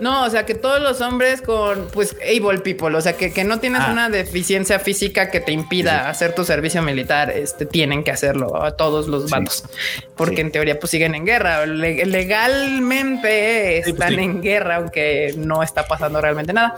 No, 0.00 0.24
o 0.24 0.30
sea, 0.30 0.46
que 0.46 0.54
todos 0.54 0.80
los 0.80 1.02
hombres 1.02 1.42
con, 1.42 1.88
pues, 1.92 2.16
able 2.22 2.60
people, 2.60 2.96
o 2.96 3.00
sea, 3.02 3.12
que, 3.18 3.34
que 3.34 3.44
no 3.44 3.60
tienes 3.60 3.82
Ah. 3.84 3.90
una 3.92 4.08
deficiencia 4.08 4.78
física 4.78 5.30
que 5.30 5.40
te 5.40 5.52
impida 5.52 6.08
hacer 6.08 6.34
tu 6.34 6.42
servicio 6.44 6.80
militar, 6.80 7.30
este, 7.30 7.66
tienen 7.66 8.02
que 8.02 8.10
hacerlo 8.10 8.62
a 8.62 8.78
todos 8.78 9.08
los 9.08 9.24
Sí. 9.24 9.30
vatos, 9.30 9.64
porque 10.16 10.36
Sí. 10.36 10.40
en 10.40 10.52
teoría, 10.52 10.78
pues, 10.80 10.90
siguen 10.90 11.14
en 11.14 11.26
guerra. 11.26 11.66
Le- 11.66 12.06
legalmente 12.06 13.82
Sí, 13.84 13.92
pues, 13.92 14.00
están 14.00 14.14
sí. 14.14 14.24
en 14.24 14.40
guerra, 14.42 14.76
aunque 14.76 15.34
no 15.36 15.62
está 15.62 15.86
pasando 15.86 16.20
realmente 16.20 16.52
nada. 16.52 16.74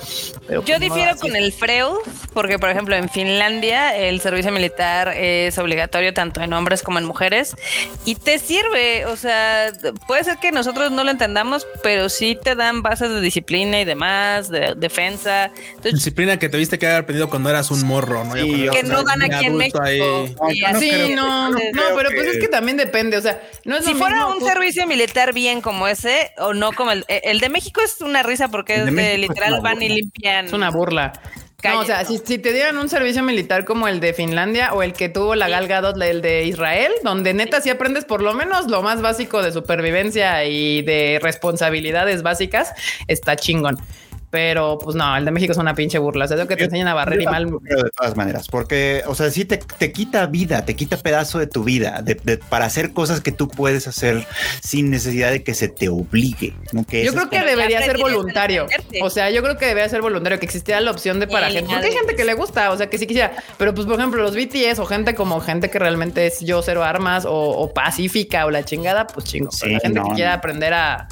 Pero, 0.48 0.62
Yo 0.62 0.66
pues, 0.76 0.80
no, 0.80 0.84
difiero 0.86 1.10
así 1.12 1.20
con 1.20 1.36
el 1.36 1.52
Freud, 1.52 1.98
porque 2.32 2.58
por 2.58 2.70
ejemplo 2.70 2.96
en 2.96 3.08
Finlandia 3.08 3.96
el 3.96 4.20
servicio 4.20 4.50
militar 4.52 5.08
es 5.16 5.56
obligatorio 5.58 6.12
tanto 6.12 6.40
en 6.40 6.52
hombres 6.52 6.82
como 6.82 6.98
en 6.98 7.04
mujeres 7.04 7.54
y 8.04 8.16
te 8.16 8.38
sirve, 8.38 9.06
o 9.06 9.16
sea, 9.16 9.70
puede 10.06 10.24
ser 10.24 10.38
que 10.38 10.50
nosotros 10.52 10.90
no 10.90 11.04
lo 11.04 11.10
entendamos, 11.10 11.41
pero 11.82 12.08
sí 12.08 12.38
te 12.42 12.54
dan 12.54 12.82
bases 12.82 13.10
de 13.10 13.20
disciplina 13.20 13.80
y 13.80 13.84
demás, 13.84 14.48
de 14.48 14.74
defensa. 14.76 15.50
Entonces, 15.70 15.94
Disciplina 15.94 16.38
que 16.38 16.48
te 16.48 16.56
viste 16.56 16.78
que 16.78 16.86
haber 16.86 17.00
aprendido 17.02 17.28
cuando 17.28 17.50
eras 17.50 17.70
un 17.70 17.84
morro, 17.86 18.24
¿no? 18.24 18.34
Sí, 18.34 18.66
que 18.72 18.82
no 18.82 19.02
dan 19.02 19.22
aquí 19.22 19.46
en 19.46 19.56
México. 19.56 19.80
No, 19.82 20.72
no 20.72 20.78
Sí, 20.80 20.90
creo- 20.90 21.16
no, 21.16 21.50
no, 21.50 21.56
pero 21.96 22.10
pues 22.14 22.26
es 22.28 22.38
que 22.38 22.48
también 22.48 22.76
depende, 22.76 23.16
o 23.16 23.22
sea, 23.22 23.40
no 23.64 23.76
es 23.76 23.84
si 23.84 23.94
fuera 23.94 24.26
mismo 24.26 24.36
un 24.36 24.44
servicio 24.48 24.86
militar 24.86 25.32
bien 25.32 25.60
como 25.60 25.88
ese, 25.88 26.30
o 26.38 26.54
no 26.54 26.72
como 26.72 26.92
el, 26.92 27.04
el 27.08 27.40
de 27.40 27.48
México 27.48 27.80
es 27.84 28.00
una 28.00 28.22
risa 28.22 28.48
porque 28.48 28.76
es 28.76 28.84
de 28.86 28.92
de, 28.92 29.18
literal 29.18 29.60
van 29.60 29.82
y 29.82 29.88
limpian. 29.88 30.46
Es 30.46 30.52
una 30.52 30.70
burla. 30.70 31.12
Calle, 31.62 31.76
no, 31.76 31.80
o 31.80 31.84
sea, 31.86 32.02
no. 32.02 32.08
Si, 32.08 32.18
si 32.18 32.38
te 32.38 32.52
dieran 32.52 32.76
un 32.76 32.88
servicio 32.88 33.22
militar 33.22 33.64
como 33.64 33.88
el 33.88 34.00
de 34.00 34.12
Finlandia 34.12 34.74
o 34.74 34.82
el 34.82 34.92
que 34.92 35.08
tuvo 35.08 35.34
la 35.34 35.48
Gal 35.48 35.68
Gadot, 35.68 36.00
el 36.02 36.20
de 36.20 36.44
Israel, 36.44 36.92
donde 37.04 37.32
neta 37.32 37.60
sí 37.60 37.70
aprendes 37.70 38.04
por 38.04 38.20
lo 38.20 38.34
menos 38.34 38.66
lo 38.66 38.82
más 38.82 39.00
básico 39.00 39.40
de 39.42 39.52
supervivencia 39.52 40.44
y 40.44 40.82
de 40.82 41.20
responsabilidades 41.22 42.22
básicas, 42.22 42.72
está 43.06 43.36
chingón. 43.36 43.78
Pero 44.32 44.78
pues 44.78 44.96
no, 44.96 45.14
el 45.14 45.26
de 45.26 45.30
México 45.30 45.52
es 45.52 45.58
una 45.58 45.74
pinche 45.74 45.98
burla. 45.98 46.24
O 46.24 46.28
sea, 46.28 46.36
es 46.38 46.42
lo 46.42 46.48
que 46.48 46.56
te 46.56 46.64
enseñan 46.64 46.88
a 46.88 46.94
barrer 46.94 47.20
y 47.20 47.26
mal. 47.26 47.50
de 47.60 47.90
todas 47.94 48.16
maneras, 48.16 48.48
porque, 48.48 49.02
o 49.06 49.14
sea, 49.14 49.30
sí 49.30 49.44
te, 49.44 49.58
te 49.58 49.92
quita 49.92 50.24
vida, 50.24 50.64
te 50.64 50.74
quita 50.74 50.96
pedazo 50.96 51.38
de 51.38 51.46
tu 51.46 51.62
vida 51.64 52.00
de- 52.02 52.14
de- 52.14 52.38
para 52.38 52.64
hacer 52.64 52.94
cosas 52.94 53.20
que 53.20 53.30
tú 53.30 53.46
puedes 53.48 53.86
hacer 53.86 54.26
sin 54.62 54.90
necesidad 54.90 55.30
de 55.30 55.42
que 55.44 55.52
se 55.52 55.68
te 55.68 55.90
obligue. 55.90 56.54
¿no? 56.72 56.82
Que 56.84 57.04
Yo 57.04 57.12
creo 57.12 57.28
que 57.28 57.42
debería 57.42 57.82
ser 57.82 57.98
voluntario. 57.98 58.66
O 59.02 59.10
sea, 59.10 59.28
yo 59.28 59.42
creo 59.42 59.58
que 59.58 59.66
debería 59.66 59.90
ser 59.90 60.00
voluntario, 60.00 60.38
que 60.38 60.46
existiera 60.46 60.80
la 60.80 60.92
opción 60.92 61.20
de 61.20 61.26
para 61.26 61.48
Sí, 61.48 61.56
gente. 61.56 61.70
Porque 61.70 61.86
hay 61.88 61.92
gente 61.92 62.16
que 62.16 62.24
le 62.24 62.32
gusta, 62.32 62.70
o 62.72 62.76
sea, 62.78 62.88
que 62.88 62.96
sí 62.96 63.06
quisiera. 63.06 63.32
Pero 63.58 63.74
pues, 63.74 63.86
por 63.86 63.98
ejemplo, 63.98 64.22
los 64.22 64.34
BTS 64.34 64.78
o 64.78 64.86
gente 64.86 65.14
como 65.14 65.40
gente 65.40 65.68
que 65.68 65.78
realmente 65.78 66.26
es 66.26 66.40
yo 66.40 66.62
cero 66.62 66.82
armas 66.84 67.26
o, 67.26 67.30
o 67.34 67.74
pacífica 67.74 68.46
o 68.46 68.50
la 68.50 68.64
chingada, 68.64 69.06
pues 69.06 69.26
chingo. 69.26 69.50
Sí, 69.52 69.68
la 69.68 69.80
gente 69.80 70.00
no, 70.00 70.08
que 70.08 70.14
quiera 70.14 70.30
no. 70.30 70.36
aprender 70.38 70.72
a, 70.72 71.06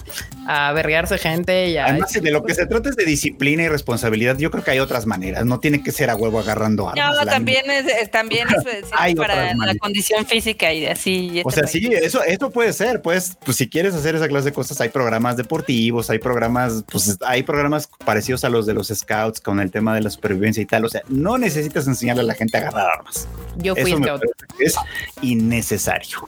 a 0.46 0.72
berrearse 0.72 1.18
gente 1.18 1.68
y 1.68 1.76
a... 1.76 1.84
Además, 1.84 2.12
de 2.14 2.30
lo 2.30 2.42
que 2.42 2.54
se 2.54 2.64
trata 2.64 2.88
es 2.88 2.96
de 2.96 3.09
disciplina 3.10 3.62
y 3.64 3.68
responsabilidad. 3.68 4.38
Yo 4.38 4.50
creo 4.50 4.64
que 4.64 4.70
hay 4.72 4.78
otras 4.80 5.06
maneras. 5.06 5.44
No 5.44 5.60
tiene 5.60 5.82
que 5.82 5.92
ser 5.92 6.10
a 6.10 6.16
huevo 6.16 6.38
agarrando 6.40 6.88
armas. 6.88 7.16
No, 7.18 7.24
también 7.26 7.70
es, 7.70 7.86
es- 7.86 8.10
también 8.10 8.48
es 8.48 8.64
Hay 8.98 9.14
para 9.14 9.34
otras 9.52 9.56
la 9.56 9.74
condición 9.76 10.24
física 10.26 10.72
y 10.72 10.86
así. 10.86 11.30
y 11.34 11.42
O 11.44 11.48
este 11.48 11.60
sea, 11.60 11.66
sí, 11.68 11.90
eso, 11.92 12.22
eso 12.24 12.50
puede 12.50 12.72
ser. 12.72 13.02
Pues, 13.02 13.36
pues 13.44 13.56
si 13.56 13.68
quieres 13.68 13.94
hacer 13.94 14.14
esa 14.16 14.28
clase 14.28 14.46
de 14.46 14.52
cosas, 14.52 14.80
hay 14.80 14.88
programas 14.88 15.36
deportivos, 15.36 16.10
hay 16.10 16.18
programas, 16.18 16.84
pues 16.90 17.18
hay 17.26 17.42
programas 17.42 17.88
parecidos 18.04 18.44
a 18.44 18.48
los 18.48 18.66
de 18.66 18.74
los 18.74 18.88
scouts 18.88 19.40
con 19.40 19.60
el 19.60 19.70
tema 19.70 19.94
de 19.94 20.00
la 20.02 20.10
supervivencia 20.10 20.62
y 20.62 20.66
tal. 20.66 20.84
O 20.84 20.88
sea, 20.88 21.02
no 21.08 21.38
necesitas 21.38 21.86
enseñarle 21.86 22.22
a 22.22 22.26
la 22.26 22.34
gente 22.34 22.56
a 22.56 22.60
agarrar 22.60 22.86
armas. 22.98 23.28
Yo 23.56 23.74
fui 23.76 23.90
Eso 23.92 24.00
me 24.00 24.06
scout. 24.06 24.22
es 24.58 24.74
innecesario. 25.22 26.18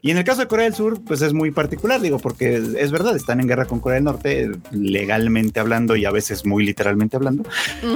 Y 0.00 0.10
en 0.10 0.18
el 0.18 0.24
caso 0.24 0.40
de 0.40 0.46
Corea 0.48 0.64
del 0.64 0.74
Sur, 0.74 1.00
pues 1.04 1.22
es 1.22 1.32
muy 1.32 1.50
particular, 1.50 2.00
digo, 2.00 2.18
porque 2.18 2.56
es 2.78 2.90
verdad, 2.90 3.16
están 3.16 3.40
en 3.40 3.48
guerra 3.48 3.66
con 3.66 3.80
Corea 3.80 3.96
del 3.96 4.04
Norte, 4.04 4.50
legalmente 4.70 5.60
hablando 5.60 5.96
y 5.96 6.04
a 6.04 6.10
veces 6.10 6.31
muy 6.44 6.64
literalmente 6.64 7.16
hablando, 7.16 7.44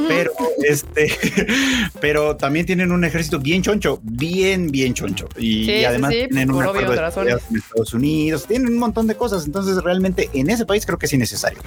pero 0.07 0.33
este, 0.63 1.11
pero 2.01 2.37
también 2.37 2.67
tienen 2.67 2.93
un 2.93 3.05
ejército 3.05 3.39
bien 3.41 3.63
choncho, 3.63 4.01
bien, 4.03 4.71
bien 4.71 4.95
choncho. 4.95 5.29
Y, 5.37 5.47
Sí, 5.47 5.63
y 5.63 5.67
sí, 5.67 5.85
además 5.85 6.11
sí, 6.13 6.27
tienen 6.29 6.51
un 6.51 6.63
acuerdo 6.63 6.93
de 6.93 7.01
razones. 7.01 7.37
con 7.37 7.57
Estados 7.57 7.95
Unidos, 7.95 8.47
tienen 8.47 8.69
un 8.69 8.79
montón 8.79 9.07
de 9.07 9.15
cosas. 9.15 9.47
Entonces, 9.47 9.83
realmente 9.83 10.29
en 10.33 10.51
ese 10.51 10.67
país 10.67 10.85
creo 10.85 10.99
que 10.99 11.07
es 11.07 11.13
innecesario. 11.13 11.59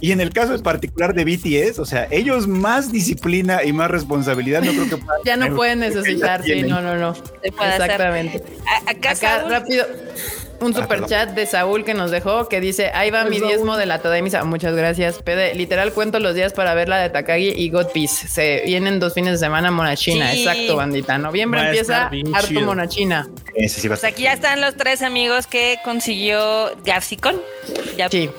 Y 0.00 0.12
en 0.12 0.20
el 0.20 0.30
caso 0.30 0.54
en 0.54 0.62
particular 0.62 1.14
de 1.14 1.24
BTS, 1.24 1.78
o 1.78 1.86
sea, 1.86 2.06
ellos 2.10 2.46
más 2.46 2.92
disciplina 2.92 3.64
y 3.64 3.72
más 3.72 3.90
responsabilidad, 3.90 4.62
no 4.62 4.72
creo 4.72 4.88
que 4.88 4.96
puedan 4.96 5.20
Ya 5.24 5.36
no 5.36 5.54
pueden 5.54 5.80
necesitar, 5.80 6.42
sí, 6.42 6.62
no, 6.62 6.80
no, 6.80 6.96
no. 6.96 7.10
Hacer. 7.10 7.32
Exactamente. 7.42 8.42
Acá, 8.86 9.48
rápido. 9.48 9.86
Un 10.60 10.72
Ah, 10.76 10.82
super 10.82 11.06
chat 11.06 11.30
de 11.30 11.46
Saúl 11.46 11.84
que 11.84 11.94
nos 11.94 12.10
dejó 12.10 12.48
que 12.48 12.60
dice: 12.60 12.90
Ahí 12.94 13.10
va 13.10 13.24
mi 13.24 13.38
Saúl. 13.38 13.48
diezmo 13.48 13.76
de 13.76 13.86
la 13.86 13.98
de 13.98 14.22
misa. 14.22 14.44
Muchas 14.44 14.74
gracias, 14.74 15.18
Pede. 15.22 15.54
Literal 15.54 15.92
cuento 15.92 16.20
los 16.20 16.34
días 16.34 16.52
para 16.52 16.74
ver 16.74 16.88
la 16.88 16.98
de 16.98 17.10
Takagi 17.10 17.48
y 17.56 17.70
God 17.70 17.86
Peace. 17.94 18.28
Se 18.28 18.62
vienen 18.66 19.00
dos 19.00 19.14
fines 19.14 19.32
de 19.32 19.38
semana 19.38 19.70
Monachina. 19.70 20.30
Sí. 20.32 20.40
Exacto, 20.46 20.76
bandita. 20.76 21.18
Noviembre 21.18 21.62
empieza 21.62 22.10
harto 22.34 22.46
chido. 22.48 22.60
Monachina. 22.62 23.28
Ese 23.54 23.80
sí 23.80 23.88
va 23.88 23.94
a 23.94 23.98
pues 23.98 24.12
aquí 24.12 24.22
ya 24.24 24.32
están 24.32 24.60
los 24.60 24.76
tres 24.76 25.02
amigos 25.02 25.46
que 25.46 25.78
consiguió 25.84 26.70
Gafsicon. 26.84 27.40
Ya, 27.96 28.08
Sí, 28.08 28.30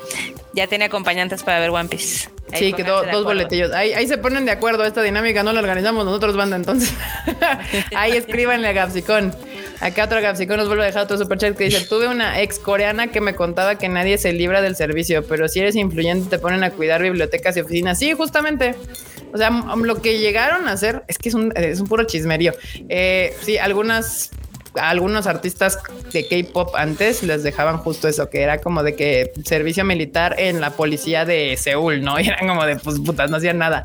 ya 0.52 0.66
tiene 0.66 0.84
acompañantes 0.86 1.42
para 1.42 1.58
ver 1.60 1.70
One 1.70 1.88
Piece. 1.88 2.28
Ahí 2.52 2.58
sí, 2.58 2.72
que 2.74 2.84
pónganse 2.84 2.90
do- 2.90 3.02
de 3.06 3.12
dos 3.12 3.24
boletillos. 3.24 3.72
Ahí, 3.72 3.94
ahí 3.94 4.06
se 4.06 4.18
ponen 4.18 4.44
de 4.44 4.50
acuerdo. 4.52 4.84
Esta 4.84 5.00
dinámica 5.02 5.42
no 5.42 5.52
la 5.54 5.60
organizamos 5.60 6.04
nosotros, 6.04 6.36
banda. 6.36 6.56
Entonces, 6.56 6.92
ahí 7.96 8.12
escríbanle 8.12 8.68
a 8.68 8.72
Gapsicón. 8.72 9.34
Acá 9.82 10.04
otro 10.04 10.22
Gapsicón 10.22 10.58
nos 10.58 10.68
vuelve 10.68 10.84
a 10.84 10.86
dejar 10.86 11.02
otro 11.02 11.18
superchat 11.18 11.56
que 11.56 11.64
dice: 11.64 11.84
Tuve 11.86 12.06
una 12.06 12.40
ex 12.40 12.60
coreana 12.60 13.08
que 13.08 13.20
me 13.20 13.34
contaba 13.34 13.78
que 13.78 13.88
nadie 13.88 14.16
se 14.16 14.32
libra 14.32 14.62
del 14.62 14.76
servicio, 14.76 15.26
pero 15.26 15.48
si 15.48 15.58
eres 15.58 15.74
influyente 15.74 16.30
te 16.30 16.38
ponen 16.38 16.62
a 16.62 16.70
cuidar 16.70 17.02
bibliotecas 17.02 17.56
y 17.56 17.60
oficinas. 17.60 17.98
Sí, 17.98 18.12
justamente. 18.12 18.76
O 19.34 19.38
sea, 19.38 19.50
lo 19.50 20.00
que 20.00 20.18
llegaron 20.18 20.68
a 20.68 20.72
hacer 20.72 21.02
es 21.08 21.18
que 21.18 21.30
es 21.30 21.34
un, 21.34 21.52
es 21.56 21.80
un 21.80 21.88
puro 21.88 22.04
chismerío. 22.04 22.52
Eh, 22.88 23.34
sí, 23.42 23.58
algunas 23.58 24.30
a 24.76 24.90
algunos 24.90 25.26
artistas 25.26 25.78
de 26.12 26.26
K-pop 26.26 26.74
antes 26.76 27.22
les 27.22 27.42
dejaban 27.42 27.78
justo 27.78 28.08
eso, 28.08 28.30
que 28.30 28.42
era 28.42 28.58
como 28.58 28.82
de 28.82 28.94
que 28.94 29.32
servicio 29.44 29.84
militar 29.84 30.36
en 30.38 30.60
la 30.60 30.70
policía 30.70 31.24
de 31.24 31.56
Seúl, 31.56 32.02
¿no? 32.02 32.18
Y 32.22 32.28
eran 32.28 32.46
como 32.46 32.64
de 32.64 32.76
pues 32.76 33.00
putas, 33.00 33.30
no 33.30 33.36
hacían 33.36 33.58
nada. 33.58 33.82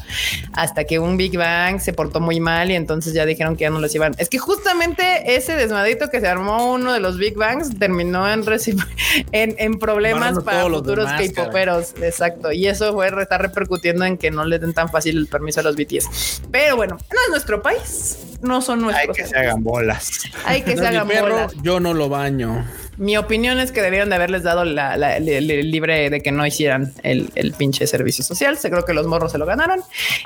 Hasta 0.53 0.83
que 0.83 0.99
un 0.99 1.17
Big 1.17 1.37
Bang 1.37 1.79
se 1.79 1.91
portó 1.91 2.19
muy 2.19 2.39
mal 2.39 2.69
y 2.69 2.75
entonces 2.75 3.13
ya 3.13 3.25
dijeron 3.25 3.55
que 3.55 3.61
ya 3.63 3.69
no 3.69 3.79
los 3.79 3.93
iban. 3.95 4.13
Es 4.19 4.29
que 4.29 4.37
justamente 4.37 5.35
ese 5.35 5.55
desmadrito 5.55 6.09
que 6.09 6.19
se 6.19 6.27
armó 6.27 6.71
uno 6.71 6.93
de 6.93 6.99
los 6.99 7.17
Big 7.17 7.35
Bangs 7.35 7.77
terminó 7.79 8.31
en, 8.31 8.43
en, 9.31 9.55
en 9.57 9.79
problemas 9.79 10.43
para 10.43 10.63
futuros 10.65 11.09
K-poperos. 11.11 11.95
Exacto. 12.01 12.51
Y 12.51 12.67
eso 12.67 12.93
fue 12.93 13.07
está 13.21 13.37
repercutiendo 13.37 14.05
en 14.05 14.17
que 14.17 14.31
no 14.31 14.45
le 14.45 14.59
den 14.59 14.73
tan 14.73 14.89
fácil 14.89 15.17
el 15.17 15.27
permiso 15.27 15.59
a 15.59 15.63
los 15.63 15.75
BTS. 15.75 16.41
Pero 16.51 16.75
bueno, 16.75 16.97
no 16.97 17.21
es 17.25 17.29
nuestro 17.29 17.61
país, 17.61 18.17
no 18.41 18.61
son 18.61 18.79
Hay 18.79 18.85
nuestros. 18.85 19.17
que 19.17 19.25
se 19.27 19.37
hagan 19.37 19.63
bolas. 19.63 20.09
Hay 20.45 20.61
que 20.61 20.76
No 20.81 20.89
mi 20.89 20.95
hagan 20.95 21.07
perro, 21.07 21.33
bolas. 21.35 21.53
yo 21.61 21.79
no 21.79 21.93
lo 21.93 22.09
baño. 22.09 22.65
Mi 22.97 23.15
opinión 23.15 23.59
es 23.59 23.71
que 23.71 23.81
deberían 23.83 24.09
de 24.09 24.15
haberles 24.15 24.41
dado 24.41 24.65
la, 24.65 24.97
la- 24.97 25.19
li- 25.19 25.39
li- 25.41 25.61
libre 25.61 26.09
de 26.09 26.21
que 26.21 26.31
no 26.31 26.45
hicieran 26.47 26.93
el, 27.03 27.29
el 27.35 27.53
pinche 27.53 27.85
servicio 27.85 28.23
social. 28.23 28.57
Se 28.57 28.71
creo 28.71 28.85
que 28.85 28.93
los 28.93 29.05
morros 29.05 29.31
se 29.31 29.37
lo 29.37 29.45
ganaron 29.45 29.81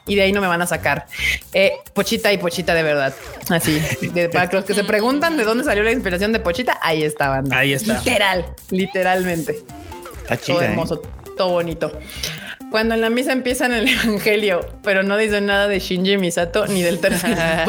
y 0.08 0.16
de 0.16 0.22
ahí 0.22 0.32
no 0.32 0.40
me 0.40 0.48
van 0.48 0.62
a 0.62 0.68
sacar. 0.68 1.06
Eh, 1.52 1.74
pochita 1.94 2.32
y 2.32 2.38
Pochita 2.38 2.74
de 2.74 2.84
verdad. 2.84 3.14
Así. 3.50 3.82
De- 4.14 4.30
para 4.30 4.50
los 4.54 4.64
que 4.64 4.74
se 4.74 4.86
preguntan 4.86 5.36
de 5.36 5.44
dónde 5.44 5.66
salió 5.66 5.84
la 5.84 5.92
inspiración 5.92 6.32
de 6.32 6.40
Pochita, 6.40 6.80
ahí 6.82 7.04
estaban. 7.04 7.52
Ahí 7.52 7.74
está. 7.74 7.98
Literal, 7.98 8.46
literalmente. 8.70 9.60
Está 10.24 10.38
Todo. 10.38 10.62
¿eh? 10.62 10.66
hermoso, 10.66 11.02
todo 11.36 11.50
bonito. 11.50 11.92
Cuando 12.72 12.96
en 12.96 13.02
la 13.02 13.10
misa 13.10 13.34
empiezan 13.34 13.74
el 13.74 13.90
evangelio, 14.04 14.62
pero 14.82 15.04
no 15.04 15.18
dicen 15.18 15.46
nada 15.46 15.68
de 15.68 15.80
Shinji 15.80 16.18
Misato 16.18 16.66
ni 16.68 16.82
del 16.82 17.00
tercer 17.00 17.32
Esta 17.38 17.68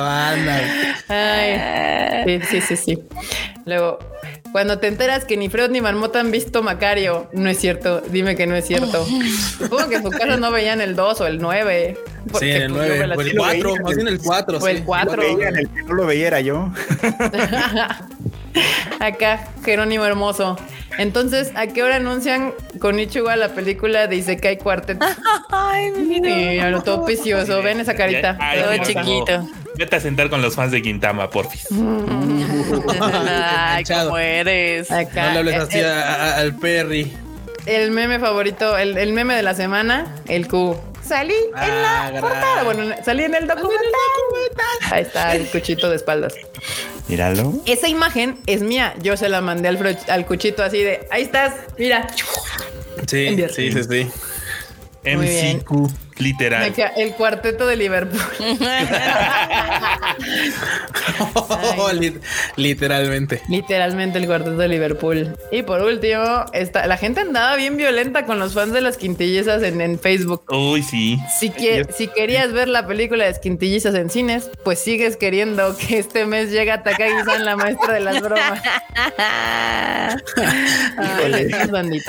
banda. 0.00 0.60
Ay, 1.08 2.24
sí, 2.24 2.40
sí, 2.50 2.60
sí, 2.60 2.76
sí. 2.76 2.98
Luego, 3.64 3.98
cuando 4.50 4.78
te 4.78 4.88
enteras 4.88 5.24
que 5.24 5.36
ni 5.36 5.48
Freud 5.48 5.70
ni 5.70 5.80
Marmota 5.80 6.20
han 6.20 6.30
visto 6.30 6.62
Macario, 6.62 7.28
no 7.32 7.48
es 7.48 7.58
cierto. 7.58 8.00
Dime 8.00 8.36
que 8.36 8.46
no 8.46 8.56
es 8.56 8.66
cierto. 8.66 9.06
Supongo 9.58 9.88
que 9.88 9.96
en 9.96 10.02
su 10.02 10.10
casa 10.10 10.36
no 10.36 10.50
veían 10.50 10.80
el 10.80 10.96
2 10.96 11.20
o 11.20 11.26
el 11.26 11.38
9. 11.38 11.98
Sí, 12.38 12.50
en 12.50 12.62
el 12.62 12.72
9 12.72 13.14
o 13.16 13.20
el 13.20 13.36
4, 13.36 13.76
más 13.82 13.96
bien 13.96 14.08
el 14.08 14.20
4. 14.20 14.58
O 14.58 14.68
el 14.68 14.84
4. 14.84 15.16
Lo 15.16 15.36
veía, 15.36 15.48
en 15.48 15.56
el 15.56 15.68
que 15.68 15.82
no 15.82 15.94
lo 15.94 16.06
veía 16.06 16.26
era 16.26 16.40
yo. 16.40 16.70
Acá, 19.00 19.48
Jerónimo 19.64 20.04
Hermoso. 20.04 20.56
Entonces, 20.96 21.50
¿a 21.56 21.66
qué 21.66 21.82
hora 21.82 21.96
anuncian 21.96 22.52
con 22.78 23.00
Ichigo 23.00 23.28
la 23.34 23.48
película 23.48 24.06
de 24.06 24.14
Isekai 24.16 24.58
Quartet? 24.58 25.02
Ay, 25.50 25.90
mi 25.90 26.20
Sí, 26.22 26.58
a 26.60 26.70
lo 26.70 26.82
todo 26.82 27.04
precioso. 27.04 27.62
Ven 27.62 27.80
esa 27.80 27.94
carita. 27.94 28.36
Ay, 28.40 28.60
Todo 28.60 28.76
chiquito. 28.84 29.48
Vete 29.76 29.96
a 29.96 30.00
sentar 30.00 30.30
con 30.30 30.40
los 30.40 30.54
fans 30.54 30.70
de 30.70 30.80
Quintama, 30.82 31.28
porfis. 31.30 31.66
Ay, 31.70 31.78
Enganchado. 33.80 34.10
cómo 34.10 34.18
eres. 34.18 34.90
Acá. 34.90 35.26
No 35.26 35.32
le 35.32 35.38
hables 35.40 35.56
así 35.56 35.78
eh, 35.80 35.86
a- 35.86 36.14
a- 36.14 36.36
al 36.38 36.54
Perry. 36.56 37.12
el 37.66 37.90
meme 37.90 38.20
favorito, 38.20 38.78
el, 38.78 38.96
el 38.96 39.12
meme 39.12 39.34
de 39.34 39.42
la 39.42 39.54
semana, 39.54 40.14
el 40.28 40.46
Q. 40.46 40.76
Salí 41.06 41.34
en 41.34 41.50
Ah, 41.54 41.66
la 42.04 42.10
gran. 42.10 42.20
portada. 42.22 42.62
Bueno, 42.64 42.94
salí 43.04 43.24
en 43.24 43.34
el 43.34 43.46
documental. 43.46 43.80
Ahí 44.90 45.02
está 45.02 45.34
el 45.34 45.46
cuchito 45.48 45.90
de 45.90 45.96
espaldas. 45.96 46.34
Míralo. 47.08 47.52
Esa 47.66 47.88
imagen 47.88 48.38
es 48.46 48.62
mía. 48.62 48.94
Yo 49.02 49.16
se 49.16 49.28
la 49.28 49.40
mandé 49.40 49.68
al, 49.68 49.78
fro- 49.78 50.08
al 50.08 50.24
cuchito 50.26 50.62
así 50.62 50.82
de 50.82 51.06
ahí 51.10 51.22
estás. 51.22 51.54
Mira, 51.78 52.06
Sí, 53.06 53.36
sí, 53.54 53.70
sí, 53.72 53.82
sí. 53.84 54.10
Muy 55.04 55.26
bien. 55.26 55.58
MCQ, 55.58 55.90
literal. 56.18 56.72
El 56.96 57.12
cuarteto 57.14 57.66
de 57.66 57.76
Liverpool. 57.76 58.20
Lit- 61.94 62.20
Literalmente. 62.56 63.42
Literalmente 63.48 64.18
el 64.18 64.26
cuarteto 64.26 64.56
de 64.56 64.68
Liverpool. 64.68 65.36
Y 65.52 65.62
por 65.62 65.82
último, 65.82 66.44
esta, 66.52 66.86
la 66.86 66.96
gente 66.96 67.20
andaba 67.20 67.56
bien 67.56 67.76
violenta 67.76 68.24
con 68.26 68.38
los 68.38 68.54
fans 68.54 68.72
de 68.72 68.80
las 68.80 68.96
quintillizas 68.96 69.62
en, 69.62 69.80
en 69.80 69.98
Facebook. 69.98 70.44
Uy, 70.50 70.82
sí. 70.82 71.18
Si, 71.38 71.50
que, 71.50 71.86
si 71.96 72.08
querías 72.08 72.52
ver 72.52 72.68
la 72.68 72.86
película 72.86 73.24
de 73.24 73.34
Quintillizas 73.40 73.94
en 73.94 74.10
cines, 74.10 74.50
pues 74.64 74.78
sigues 74.78 75.16
queriendo 75.16 75.76
que 75.76 75.98
este 75.98 76.24
mes 76.26 76.50
llegue 76.50 76.70
a 76.72 76.82
Takagi-san, 76.82 77.44
la 77.44 77.56
maestra 77.56 77.94
de 77.94 78.00
las 78.00 78.20
bromas. 78.22 78.62
Ay. 80.96 81.50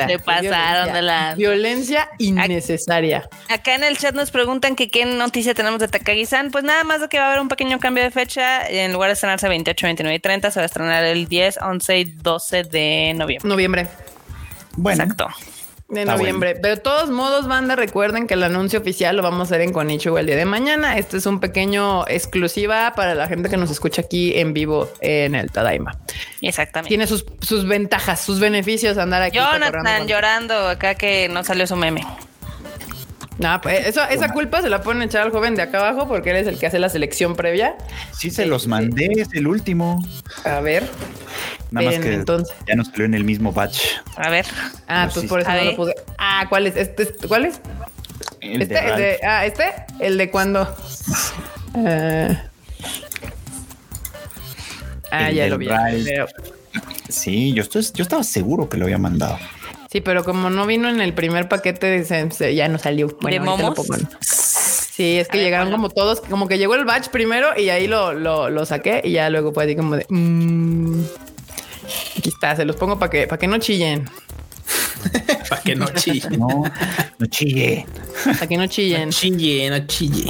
Se 0.07 0.19
pasaron 0.19 0.93
de 0.93 1.01
la- 1.01 1.33
Violencia 1.35 2.09
innecesaria. 2.19 3.27
Acá 3.49 3.75
en 3.75 3.83
el 3.83 3.94
chat 3.97 4.15
nos 4.15 4.31
preguntan 4.31 4.75
que 4.75 4.89
qué 4.89 5.05
noticia 5.05 5.53
tenemos 5.53 5.79
de 5.79 5.87
Takagi-san. 5.87 6.51
Pues 6.51 6.63
nada 6.63 6.83
más 6.83 7.01
de 7.01 7.09
que 7.09 7.19
va 7.19 7.25
a 7.25 7.27
haber 7.29 7.41
un 7.41 7.47
pequeño 7.47 7.79
cambio 7.79 8.03
de 8.03 8.11
fecha. 8.11 8.67
En 8.67 8.93
lugar 8.93 9.09
de 9.09 9.13
estrenarse 9.13 9.47
28, 9.47 9.87
29 9.87 10.15
y 10.15 10.19
30, 10.19 10.51
se 10.51 10.59
va 10.59 10.63
a 10.63 10.65
estrenar 10.65 11.03
el 11.03 11.27
10, 11.27 11.59
11 11.61 11.99
y 11.99 12.03
12 12.05 12.63
de 12.63 13.13
noviembre. 13.15 13.49
Noviembre. 13.49 13.87
Bueno, 14.77 15.03
Exacto. 15.03 15.27
De 15.87 16.01
Está 16.01 16.17
noviembre. 16.17 16.55
Pero 16.55 16.75
de 16.75 16.81
todos 16.81 17.11
modos, 17.11 17.47
banda, 17.47 17.75
recuerden 17.75 18.25
que 18.25 18.33
el 18.33 18.43
anuncio 18.43 18.79
oficial 18.79 19.15
lo 19.15 19.21
vamos 19.21 19.41
a 19.41 19.43
hacer 19.43 19.61
en 19.61 19.71
Konichiwa 19.71 20.19
el 20.19 20.25
día 20.25 20.35
de 20.35 20.45
mañana. 20.45 20.97
Este 20.97 21.17
es 21.17 21.27
un 21.27 21.39
pequeño 21.39 22.07
exclusiva 22.07 22.93
para 22.95 23.13
la 23.13 23.27
gente 23.27 23.49
que 23.49 23.57
nos 23.57 23.69
escucha 23.69 24.01
aquí 24.01 24.37
en 24.39 24.53
vivo 24.53 24.89
en 25.01 25.35
el 25.35 25.51
Tadaima. 25.51 25.95
Exactamente. 26.41 26.89
Tiene 26.89 27.05
sus, 27.05 27.23
sus 27.39 27.67
ventajas, 27.67 28.19
sus 28.19 28.39
beneficios 28.39 28.97
andar 28.97 29.21
aquí. 29.21 29.37
Jonathan 29.37 30.07
llorando 30.07 30.69
acá 30.69 30.95
que 30.95 31.29
no 31.29 31.43
salió 31.43 31.67
su 31.67 31.75
meme. 31.75 32.03
No, 33.37 33.59
pues 33.61 33.85
eso, 33.87 34.01
esa 34.09 34.29
culpa 34.31 34.61
se 34.61 34.69
la 34.69 34.81
pueden 34.81 35.01
echar 35.01 35.23
al 35.23 35.31
joven 35.31 35.55
de 35.55 35.61
acá 35.63 35.79
abajo 35.79 36.07
porque 36.07 36.29
él 36.31 36.37
es 36.37 36.47
el 36.47 36.57
que 36.57 36.67
hace 36.67 36.79
la 36.79 36.87
selección 36.89 37.35
previa. 37.35 37.75
sí 38.17 38.31
se 38.31 38.45
los 38.45 38.65
mandé, 38.67 39.09
es 39.17 39.27
el 39.33 39.47
último. 39.47 40.01
A 40.45 40.61
ver. 40.61 40.89
Nada 41.71 41.87
más 41.91 41.99
que 41.99 42.13
entonces. 42.13 42.55
ya 42.67 42.75
nos 42.75 42.87
salió 42.87 43.05
en 43.05 43.13
el 43.13 43.25
mismo 43.25 43.51
batch. 43.51 43.79
A 44.15 44.29
ver. 44.29 44.45
Ah, 44.87 45.09
pues 45.11 45.23
sí. 45.23 45.27
por 45.27 45.41
eso 45.41 45.49
A 45.49 45.53
no 45.55 45.59
ver. 45.61 45.71
lo 45.71 45.75
puse. 45.75 45.95
Ah, 46.17 46.45
¿cuál 46.47 46.67
es? 46.67 46.77
Este, 46.77 47.03
este- 47.03 47.27
¿Cuál 47.27 47.45
es? 47.45 47.59
El 48.39 48.61
este, 48.61 48.73
de 48.75 48.79
el 48.89 48.97
de, 48.97 49.19
ah, 49.27 49.45
este, 49.45 49.63
el 49.99 50.17
de 50.17 50.31
cuando. 50.31 50.75
Eh, 51.75 52.37
ah, 55.11 55.29
El 55.29 55.35
ya 55.35 55.47
lo 55.47 55.57
vi. 55.57 55.67
Pero- 56.05 56.27
Sí, 57.09 57.53
yo, 57.53 57.63
estoy, 57.63 57.85
yo 57.93 58.03
estaba 58.03 58.23
seguro 58.23 58.67
que 58.69 58.77
lo 58.77 58.85
había 58.85 58.97
mandado. 58.97 59.37
Sí, 59.95 60.01
pero 60.01 60.25
como 60.25 60.49
no 60.49 60.65
vino 60.65 60.89
en 60.89 60.99
el 60.99 61.13
primer 61.13 61.47
paquete, 61.47 62.03
se- 62.03 62.29
se- 62.29 62.53
ya 62.53 62.67
no 62.67 62.77
salió. 62.77 63.07
¿De 63.07 63.13
ahorita 63.21 63.39
lo 63.45 63.45
momos? 63.51 63.75
pongo 63.75 63.95
Sí, 64.19 65.17
es 65.17 65.29
que 65.29 65.37
ver, 65.37 65.45
llegaron 65.45 65.71
como 65.71 65.87
todos, 65.89 66.19
como 66.19 66.49
que 66.49 66.57
llegó 66.57 66.75
el 66.75 66.83
batch 66.83 67.07
primero 67.07 67.57
y 67.57 67.69
ahí 67.69 67.87
lo, 67.87 68.11
lo, 68.11 68.49
lo 68.49 68.65
saqué 68.65 68.99
y 69.05 69.11
ya 69.13 69.29
luego 69.29 69.53
fue 69.53 69.63
así 69.63 69.75
como 69.77 69.95
de. 69.95 70.05
mm, 70.09 71.01
aquí 72.17 72.27
está, 72.27 72.57
se 72.57 72.65
los 72.65 72.75
pongo 72.75 72.99
para 72.99 73.09
que, 73.09 73.25
para 73.25 73.39
que 73.39 73.47
no 73.47 73.57
chillen, 73.57 74.09
Para 75.49 75.61
que 75.61 75.75
no 75.75 75.85
chille. 75.93 76.37
No, 76.37 76.63
no 77.17 77.25
chille. 77.27 77.85
para 78.25 78.47
que 78.47 78.57
no 78.57 78.67
chillen. 78.67 79.11
Chille, 79.11 79.69
no 79.69 79.79
chille. 79.87 80.29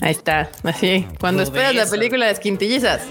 Ahí 0.00 0.12
está, 0.12 0.50
así. 0.62 1.06
Cuando 1.18 1.42
esperas 1.42 1.74
la 1.74 1.86
película 1.86 2.26
de 2.26 2.32
Esquintillizas, 2.32 3.02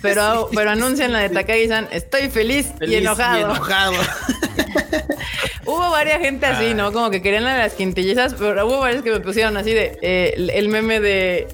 pero, 0.00 0.48
pero 0.54 0.70
anuncian 0.70 1.12
la 1.12 1.20
de 1.20 1.30
Takagi-san, 1.30 1.88
estoy 1.90 2.28
feliz, 2.28 2.68
Feliz 2.78 2.94
y 2.94 2.98
enojado. 2.98 3.38
Y 3.38 3.42
enojado. 3.42 3.94
Hubo 5.66 5.90
varias 5.90 6.20
gente 6.20 6.46
así, 6.46 6.74
¿no? 6.74 6.92
Como 6.92 7.10
que 7.10 7.20
querían 7.22 7.44
la 7.44 7.54
de 7.54 7.58
las 7.60 7.74
quintillizas, 7.74 8.34
pero 8.34 8.66
hubo 8.66 8.78
varios 8.78 9.02
que 9.02 9.10
me 9.10 9.20
pusieron 9.20 9.56
así 9.56 9.72
de 9.72 9.98
eh, 10.02 10.34
el, 10.36 10.50
el 10.50 10.68
meme 10.68 11.00
de 11.00 11.48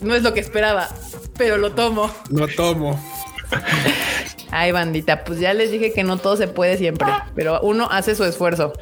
no 0.00 0.14
es 0.14 0.22
lo 0.22 0.34
que 0.34 0.40
esperaba, 0.40 0.88
pero 1.36 1.56
lo 1.56 1.72
tomo. 1.72 2.10
No 2.30 2.46
tomo. 2.48 3.00
Ay, 4.50 4.72
bandita, 4.72 5.24
pues 5.24 5.40
ya 5.40 5.54
les 5.54 5.70
dije 5.70 5.92
que 5.92 6.04
no 6.04 6.18
todo 6.18 6.36
se 6.36 6.48
puede 6.48 6.76
siempre, 6.76 7.08
pero 7.34 7.60
uno 7.60 7.88
hace 7.90 8.14
su 8.14 8.24
esfuerzo. 8.24 8.72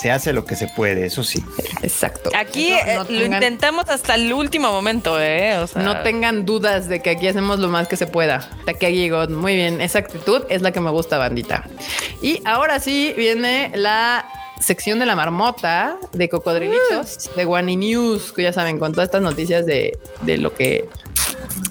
Se 0.00 0.10
hace 0.10 0.32
lo 0.32 0.44
que 0.44 0.56
se 0.56 0.68
puede, 0.68 1.06
eso 1.06 1.24
sí. 1.24 1.42
Exacto. 1.82 2.30
Aquí 2.36 2.70
No- 2.70 2.76
eh, 2.78 2.98
lo 3.08 3.24
intentamos 3.24 3.88
hasta 3.88 4.14
el 4.14 4.32
último 4.32 4.70
momento, 4.70 5.20
¿eh? 5.20 5.58
O 5.58 5.66
sea, 5.66 5.82
No 5.82 6.02
tengan 6.02 6.44
dudas 6.44 6.88
de 6.88 7.00
que 7.00 7.10
aquí 7.10 7.28
hacemos 7.28 7.58
lo 7.60 7.68
más 7.68 7.88
que 7.88 7.96
se 7.96 8.06
pueda. 8.06 8.48
Takagi 8.66 9.08
God. 9.08 9.30
Muy 9.30 9.54
bien, 9.56 9.80
esa 9.80 9.98
actitud 10.00 10.42
es 10.48 10.62
la 10.62 10.72
que 10.72 10.80
me 10.80 10.90
gusta, 10.90 11.18
bandita. 11.18 11.64
Y 12.20 12.42
ahora 12.44 12.78
sí 12.80 13.14
viene 13.16 13.70
la 13.74 14.26
sección 14.60 14.98
de 14.98 15.06
la 15.06 15.14
marmota 15.16 15.96
de 16.12 16.28
cocodrilitos 16.28 17.30
de 17.36 17.46
Wani 17.46 17.76
News, 17.76 18.32
que 18.32 18.42
ya 18.42 18.52
saben, 18.52 18.78
con 18.78 18.92
todas 18.92 19.06
estas 19.08 19.22
noticias 19.22 19.64
de, 19.66 19.98
de 20.22 20.38
lo 20.38 20.54
que 20.54 20.88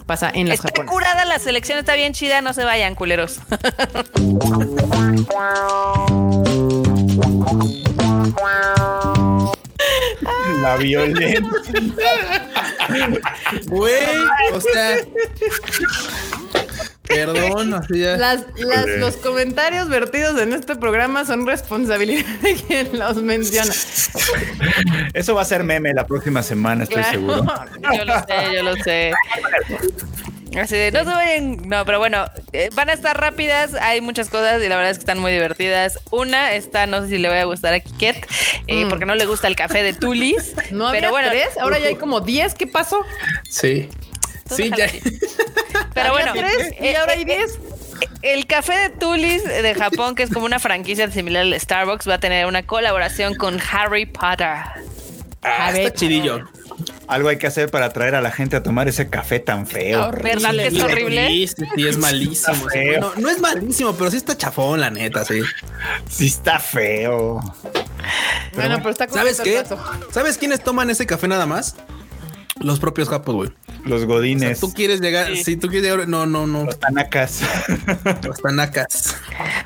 pasa 0.05 0.29
en 0.33 0.47
las 0.49 0.63
Está 0.63 0.85
curada 0.85 1.25
la 1.25 1.39
selección, 1.39 1.79
está 1.79 1.95
bien 1.95 2.13
chida, 2.13 2.41
no 2.41 2.53
se 2.53 2.63
vayan, 2.63 2.95
culeros. 2.95 3.39
La 10.61 10.77
violencia. 10.77 11.41
Güey, 13.67 13.93
o 14.53 14.61
sea. 14.61 14.97
perdón, 17.07 17.73
así 17.73 17.99
ya. 17.99 18.17
Las, 18.17 18.45
los 18.99 19.17
comentarios 19.17 19.89
vertidos 19.89 20.39
en 20.41 20.53
este 20.53 20.75
programa 20.75 21.25
son 21.25 21.45
responsabilidad 21.45 22.25
de 22.41 22.55
quien 22.55 22.97
los 22.97 23.17
menciona. 23.17 23.71
Eso 25.13 25.35
va 25.35 25.41
a 25.41 25.45
ser 25.45 25.63
meme 25.63 25.93
la 25.93 26.07
próxima 26.07 26.41
semana, 26.41 26.83
estoy 26.83 27.01
Claro. 27.03 27.11
seguro. 27.19 27.45
Yo 27.97 28.05
lo 28.05 28.19
sé, 28.19 28.55
yo 28.55 28.63
lo 28.63 28.75
sé. 28.77 29.11
Así 30.59 30.75
de, 30.75 30.91
no 30.91 30.99
se 30.99 31.05
vayan. 31.05 31.57
No, 31.67 31.83
pero 31.85 31.99
bueno, 31.99 32.25
eh, 32.53 32.69
van 32.73 32.89
a 32.89 32.93
estar 32.93 33.19
rápidas. 33.19 33.73
Hay 33.75 33.99
muchas 34.01 34.29
cosas 34.29 34.61
y 34.63 34.69
la 34.69 34.75
verdad 34.77 34.91
es 34.91 34.97
que 34.97 35.01
están 35.01 35.19
muy 35.19 35.31
divertidas. 35.31 35.99
Una 36.11 36.53
está, 36.53 36.87
no 36.87 37.01
sé 37.01 37.09
si 37.09 37.17
le 37.17 37.27
va 37.29 37.41
a 37.41 37.43
gustar 37.45 37.73
a 37.73 37.79
Kiket, 37.79 38.25
eh, 38.67 38.85
Mm. 38.85 38.89
porque 38.89 39.05
no 39.05 39.15
le 39.15 39.25
gusta 39.25 39.47
el 39.47 39.55
café 39.55 39.83
de 39.83 39.93
Tulis. 39.93 40.53
No 40.71 40.87
había 40.87 41.01
pero 41.01 41.11
bueno, 41.11 41.29
tres, 41.29 41.57
ahora 41.59 41.79
ya 41.79 41.87
hay 41.87 41.95
como 41.95 42.21
diez. 42.21 42.53
¿Qué 42.55 42.67
pasó? 42.67 43.01
Sí. 43.49 43.89
Tú 44.47 44.55
Sí, 44.55 44.71
ya. 44.77 44.85
así. 44.85 44.99
Pero 45.95 46.11
bueno, 46.11 46.33
tres 46.33 46.73
y 46.79 46.87
eh, 46.87 46.97
ahora 46.97 47.13
hay 47.13 47.25
diez. 47.25 47.57
El 48.21 48.45
café 48.47 48.73
de 48.77 48.89
Tulis 48.89 49.43
de 49.43 49.73
Japón, 49.75 50.13
que 50.15 50.23
es 50.23 50.29
como 50.29 50.45
una 50.45 50.59
franquicia 50.59 51.09
similar 51.09 51.41
al 51.43 51.59
Starbucks, 51.59 52.07
va 52.07 52.15
a 52.15 52.19
tener 52.19 52.45
una 52.45 52.63
colaboración 52.63 53.33
con 53.35 53.59
Harry 53.71 54.05
Potter. 54.05 54.49
Ah, 55.41 55.71
ver. 55.71 55.81
está 55.87 55.93
chidillo. 55.99 56.47
Algo 57.07 57.29
hay 57.29 57.37
que 57.37 57.47
hacer 57.47 57.69
para 57.69 57.85
atraer 57.87 58.15
a 58.15 58.21
la 58.21 58.31
gente 58.31 58.55
a 58.55 58.63
tomar 58.63 58.87
ese 58.87 59.09
café 59.09 59.39
tan 59.39 59.67
feo. 59.67 60.11
¿Verdad 60.11 60.51
que 60.51 60.67
es 60.67 60.81
horrible? 60.81 61.27
Sí, 61.27 61.47
sí, 61.47 61.63
sí, 61.75 61.87
es 61.87 61.97
malísimo. 61.97 62.67
No, 62.99 63.13
no 63.15 63.29
es 63.29 63.39
malísimo, 63.39 63.93
pero 63.93 64.11
sí 64.11 64.17
está 64.17 64.37
chafón, 64.37 64.81
la 64.81 64.89
neta, 64.89 65.23
sí. 65.23 65.41
Sí 66.09 66.27
está 66.27 66.59
feo. 66.59 67.39
Bueno, 68.55 68.77
pero 68.77 68.89
está 68.89 69.07
¿Sabes 69.07 69.37
completo 69.37 69.77
qué? 70.07 70.13
¿Sabes 70.13 70.37
quiénes 70.37 70.63
toman 70.63 70.89
ese 70.89 71.05
café 71.05 71.27
nada 71.27 71.45
más? 71.45 71.75
Los 72.59 72.79
propios 72.79 73.09
japos, 73.09 73.35
güey. 73.35 73.51
Los 73.85 73.97
O 74.03 74.05
sea, 74.05 74.07
godines, 74.07 74.59
tú 74.59 74.73
quieres 74.73 74.99
llegar, 74.99 75.27
Sí. 75.35 75.43
si 75.43 75.57
tú 75.57 75.67
quieres 75.67 75.89
llegar, 75.89 76.07
no, 76.07 76.25
no, 76.25 76.47
no, 76.47 76.65
los 76.65 76.79
tanacas. 76.79 77.41
los 78.23 78.41
tanacas. 78.41 79.15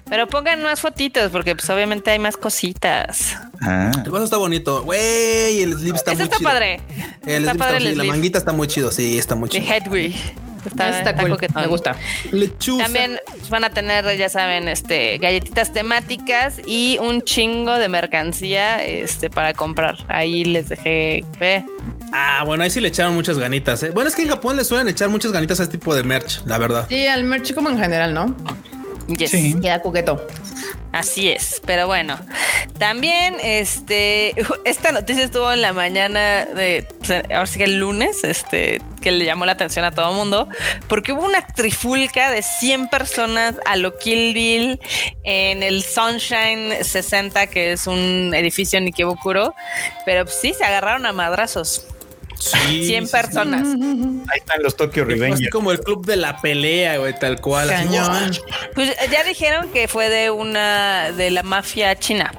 Pero 0.10 0.28
pongan 0.28 0.62
más 0.62 0.82
fotitos, 0.82 1.32
porque 1.32 1.56
pues 1.56 1.70
obviamente 1.70 2.12
hay 2.12 2.20
más 2.20 2.36
cositas. 2.38 3.38
Ah. 3.62 3.92
El 4.04 4.12
vaso 4.12 4.26
está 4.26 4.38
bonito, 4.38 4.84
güey, 4.84 5.62
el 5.62 5.74
slip 5.78 5.96
está 5.96 6.12
Ese 6.12 6.24
muy 6.24 6.26
está 6.26 6.38
chido. 6.38 6.50
padre. 6.50 6.82
El 7.26 7.44
está 7.44 7.52
slip 7.52 7.54
está 7.54 7.54
padre 7.58 7.78
el 7.78 7.84
chido, 7.92 7.96
la 8.04 8.04
manguita 8.12 8.38
está 8.40 8.52
muy 8.54 8.68
chido, 8.68 8.92
sí, 8.92 9.18
está 9.18 9.36
muy 9.36 9.50
de 9.50 9.60
chido. 9.62 9.74
Hedwig. 9.74 10.16
Está, 10.66 10.90
Está 10.90 11.12
está 11.12 11.16
cool, 11.22 11.30
coquetón. 11.32 11.62
me 11.62 11.68
gusta. 11.70 11.96
Lechuza. 12.32 12.84
También 12.84 13.18
van 13.50 13.64
a 13.64 13.70
tener, 13.70 14.18
ya 14.18 14.28
saben, 14.28 14.68
este, 14.68 15.18
galletitas 15.18 15.72
temáticas 15.72 16.60
y 16.66 16.98
un 17.00 17.22
chingo 17.22 17.76
de 17.78 17.88
mercancía 17.88 18.84
este, 18.84 19.30
para 19.30 19.54
comprar. 19.54 19.96
Ahí 20.10 20.44
les 20.44 20.68
dejé. 20.68 21.24
Ah, 22.12 22.44
bueno, 22.46 22.64
ahí 22.64 22.70
sí 22.70 22.80
le 22.82 22.88
echaron 22.88 23.14
muchas 23.14 23.38
ganitas, 23.38 23.84
¿eh? 23.84 23.92
Bueno, 23.92 24.10
es 24.10 24.16
que 24.16 24.24
en 24.24 24.30
Japón 24.30 24.56
le 24.56 24.64
suelen 24.64 24.88
echar 24.88 25.10
muchas 25.10 25.32
ganitas 25.32 25.60
a 25.60 25.64
este 25.64 25.78
tipo 25.78 25.94
de 25.96 26.04
merch, 26.04 26.42
la 26.46 26.58
verdad. 26.58 26.86
Sí, 26.90 27.08
al 27.08 27.24
merch 27.24 27.54
como 27.54 27.70
en 27.70 27.80
general, 27.80 28.14
¿no? 28.14 28.36
Yes. 29.08 29.32
Sí. 29.32 29.56
Queda 29.60 29.82
coqueto. 29.82 30.28
Así 30.92 31.30
es, 31.30 31.62
pero 31.66 31.88
bueno. 31.88 32.20
También, 32.78 33.36
este, 33.44 34.34
esta 34.66 34.92
noticia 34.92 35.24
estuvo 35.24 35.52
en 35.52 35.62
la 35.62 35.74
mañana 35.74 36.46
de, 36.46 36.88
ahora 37.30 37.46
sí 37.46 37.60
que 37.60 37.66
el 37.66 37.78
lunes, 37.78 38.24
este, 38.24 38.82
que 39.02 39.12
le 39.12 39.26
llamó 39.26 39.46
la 39.46 39.52
atención 39.52 39.86
a 39.86 39.92
todo 39.92 40.10
el 40.10 40.16
mundo, 40.16 40.48
porque 40.88 41.14
hubo 41.14 41.26
una 41.26 41.46
trifulca 41.46 42.32
de 42.32 42.42
100 42.42 42.88
personas 42.88 43.56
a 43.66 43.76
lo 43.76 43.98
Kill 43.98 44.34
Bill 44.34 44.80
en 45.24 45.64
el 45.64 45.84
Sunshine 45.84 46.84
60, 46.84 47.48
que 47.48 47.74
es 47.74 47.86
un 47.86 48.34
edificio 48.34 48.78
en 48.78 48.86
Ikebukuro, 48.86 49.54
pero 50.06 50.26
pues, 50.26 50.38
sí, 50.42 50.54
se 50.54 50.64
agarraron 50.64 51.06
a 51.06 51.14
madrazos. 51.14 51.86
Sí, 52.40 52.58
100 52.88 53.02
sí, 53.02 53.06
sí. 53.06 53.12
personas. 53.12 53.68
Ahí 54.32 54.40
están 54.40 54.64
los 54.64 54.76
Tokyo 54.76 55.04
Así 55.04 55.12
Revengers. 55.14 55.50
como 55.52 55.72
el 55.72 55.80
club 55.82 56.06
de 56.06 56.16
la 56.16 56.40
pelea, 56.42 56.98
güey, 56.98 57.18
tal 57.20 57.40
cual. 57.42 57.70
Cañón. 57.70 58.32
Pues 58.76 58.96
ya 59.12 59.24
dijeron 59.24 59.70
que 59.72 59.88
fue 59.88 60.10
de 60.10 60.32
una, 60.32 61.12
de 61.12 61.32
la 61.32 61.44
mafia 61.44 61.98
china. 62.00 62.32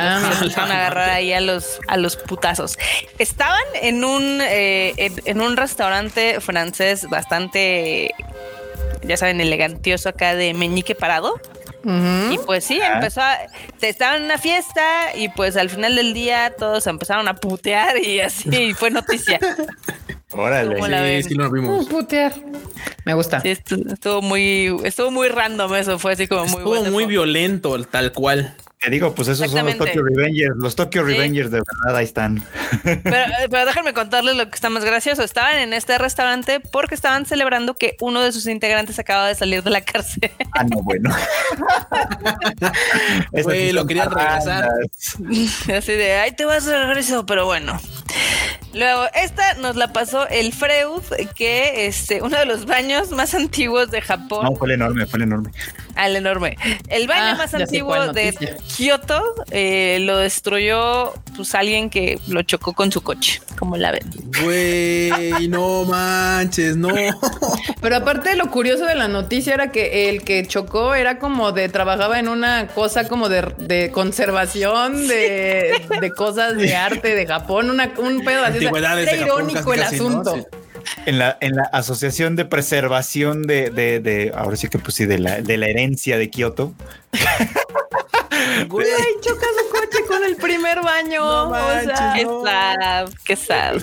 Ah, 0.00 0.30
empezaron 0.40 0.70
a 0.70 0.74
agarrar 0.76 1.10
ahí 1.10 1.32
a 1.32 1.40
los, 1.40 1.80
a 1.88 1.96
los 1.96 2.14
putazos. 2.16 2.78
Estaban 3.18 3.60
en 3.82 4.04
un, 4.04 4.40
eh, 4.42 4.94
en, 4.96 5.14
en 5.24 5.40
un 5.40 5.56
restaurante 5.56 6.40
francés 6.40 7.08
bastante, 7.08 8.14
ya 9.02 9.16
saben, 9.16 9.40
elegantioso 9.40 10.08
acá 10.08 10.36
de 10.36 10.54
meñique 10.54 10.94
parado. 10.94 11.40
Y 11.84 12.38
pues 12.44 12.64
sí, 12.64 12.80
Ah. 12.82 12.94
empezó 12.96 13.20
a, 13.22 13.38
te- 13.78 13.88
estaban 13.88 14.16
en 14.18 14.22
una 14.24 14.38
fiesta 14.38 14.82
y 15.14 15.28
pues 15.30 15.56
al 15.56 15.70
final 15.70 15.94
del 15.96 16.12
día 16.12 16.52
todos 16.58 16.86
empezaron 16.86 17.28
a 17.28 17.34
putear 17.34 17.98
y 18.02 18.20
así 18.20 18.48
y 18.54 18.74
fue 18.74 18.90
noticia. 18.90 19.38
Órale. 20.32 21.22
Sí, 21.22 21.30
sí 21.30 21.34
lo 21.34 21.48
Uh, 21.48 21.50
vimos. 21.52 21.86
putear. 21.88 22.32
Me 23.04 23.14
gusta. 23.14 23.40
Sí, 23.40 23.50
estuvo 23.50 24.20
muy, 24.22 24.76
estuvo 24.84 25.10
muy 25.10 25.28
random 25.28 25.74
eso, 25.76 25.98
fue 25.98 26.12
así 26.12 26.26
como 26.28 26.42
muy 26.42 26.50
Estuvo 26.58 26.68
bueno. 26.68 26.90
muy 26.90 27.06
violento, 27.06 27.82
tal 27.84 28.12
cual. 28.12 28.54
Te 28.80 28.90
digo, 28.90 29.14
pues 29.14 29.28
esos 29.28 29.50
son 29.50 29.66
los. 29.66 29.76
Tokyo 29.76 30.02
Revengers. 30.04 30.56
Los 30.56 30.76
Tokyo 30.76 31.04
Sí. 31.04 31.12
Revengers 31.12 31.50
de 31.50 31.58
verdad 31.60 31.96
ahí 31.96 32.04
están. 32.04 32.44
Pero, 32.82 33.16
eh, 33.16 33.48
pero 33.50 33.66
déjenme 33.66 33.92
contarles 33.94 34.36
lo 34.36 34.48
que 34.48 34.54
está 34.54 34.68
más 34.70 34.84
gracioso. 34.84 35.22
Estaban 35.22 35.58
en 35.58 35.72
este 35.72 35.96
restaurante 35.98 36.60
porque 36.60 36.94
estaban 36.94 37.26
celebrando 37.26 37.74
que 37.74 37.96
uno 38.00 38.22
de 38.22 38.32
sus 38.32 38.46
integrantes 38.46 38.98
acaba 38.98 39.26
de 39.26 39.34
salir 39.34 39.62
de 39.62 39.70
la 39.70 39.80
cárcel. 39.80 40.30
Ah, 40.52 40.64
no, 40.64 40.82
bueno. 40.82 41.10
Güey, 43.32 43.66
sí 43.68 43.72
lo 43.72 43.86
querían 43.86 44.10
regresar. 44.10 44.68
Así 45.76 45.92
de, 45.92 46.14
ahí 46.14 46.32
te 46.32 46.44
vas 46.44 46.64
de 46.66 46.78
regreso, 46.78 47.26
pero 47.26 47.46
bueno. 47.46 47.80
Luego, 48.74 49.04
esta 49.14 49.54
nos 49.54 49.76
la 49.76 49.92
pasó 49.92 50.28
el 50.28 50.52
Freud, 50.52 51.02
que 51.34 51.86
este, 51.86 52.22
uno 52.22 52.38
de 52.38 52.44
los 52.44 52.66
baños 52.66 53.10
más 53.10 53.34
antiguos 53.34 53.90
de 53.90 54.02
Japón. 54.02 54.44
No, 54.44 54.54
fue 54.56 54.68
el 54.68 54.74
enorme, 54.74 55.06
fue 55.06 55.18
el 55.18 55.22
enorme. 55.24 55.50
Al 55.94 56.14
enorme. 56.16 56.56
El 56.88 57.08
baño 57.08 57.32
Ah, 57.32 57.36
más 57.36 57.54
antiguo 57.54 58.12
de. 58.12 58.56
Kioto 58.76 59.22
eh, 59.50 59.98
lo 60.00 60.18
destruyó 60.18 61.12
pues 61.36 61.54
alguien 61.54 61.90
que 61.90 62.18
lo 62.28 62.42
chocó 62.42 62.72
con 62.72 62.92
su 62.92 63.02
coche, 63.02 63.40
como 63.58 63.76
la 63.76 63.92
ven. 63.92 64.08
Güey, 64.42 65.48
no 65.48 65.84
manches, 65.84 66.76
no. 66.76 66.88
Pero 67.80 67.96
aparte 67.96 68.36
lo 68.36 68.50
curioso 68.50 68.84
de 68.84 68.94
la 68.94 69.08
noticia 69.08 69.54
era 69.54 69.72
que 69.72 70.08
el 70.10 70.22
que 70.22 70.46
chocó 70.46 70.94
era 70.94 71.18
como 71.18 71.52
de 71.52 71.68
trabajaba 71.68 72.18
en 72.18 72.28
una 72.28 72.68
cosa 72.68 73.08
como 73.08 73.28
de, 73.28 73.42
de 73.58 73.90
conservación 73.90 75.08
de, 75.08 75.86
de 76.00 76.10
cosas 76.10 76.56
de 76.56 76.74
arte 76.76 77.14
de 77.14 77.26
Japón, 77.26 77.70
una, 77.70 77.92
un 77.98 78.24
pedo 78.24 78.44
así. 78.44 78.58
o 78.58 78.60
sea, 78.60 78.68
Antigüedades 78.68 79.08
era 79.08 79.22
irónico 79.22 79.70
casi, 79.70 79.72
el 79.72 79.80
casi, 79.80 79.98
¿no? 79.98 80.06
asunto. 80.06 80.34
Sí. 80.34 80.58
En 81.06 81.18
la, 81.18 81.36
en 81.40 81.56
la 81.56 81.62
Asociación 81.72 82.36
de 82.36 82.44
Preservación 82.44 83.46
de, 83.46 83.70
de, 83.70 84.00
de- 84.00 84.32
ahora 84.36 84.56
sí 84.56 84.68
que 84.68 84.78
pues 84.78 84.94
sí, 84.94 85.06
de 85.06 85.18
la, 85.18 85.40
de 85.40 85.56
la 85.56 85.66
herencia 85.66 86.18
de 86.18 86.28
Kioto. 86.30 86.74
Güey, 88.68 88.86
Ay, 88.86 89.12
choca 89.22 89.46
su 89.46 89.70
coche 89.70 90.04
con 90.06 90.24
el 90.24 90.36
primer 90.36 90.80
baño. 90.82 91.20
No 91.20 91.48
o 91.50 91.54
sea, 91.54 91.84
manches, 91.84 92.14
Qué 92.16 92.24
no. 92.24 92.44
sad, 92.44 93.08
qué 93.24 93.36
sad. 93.36 93.76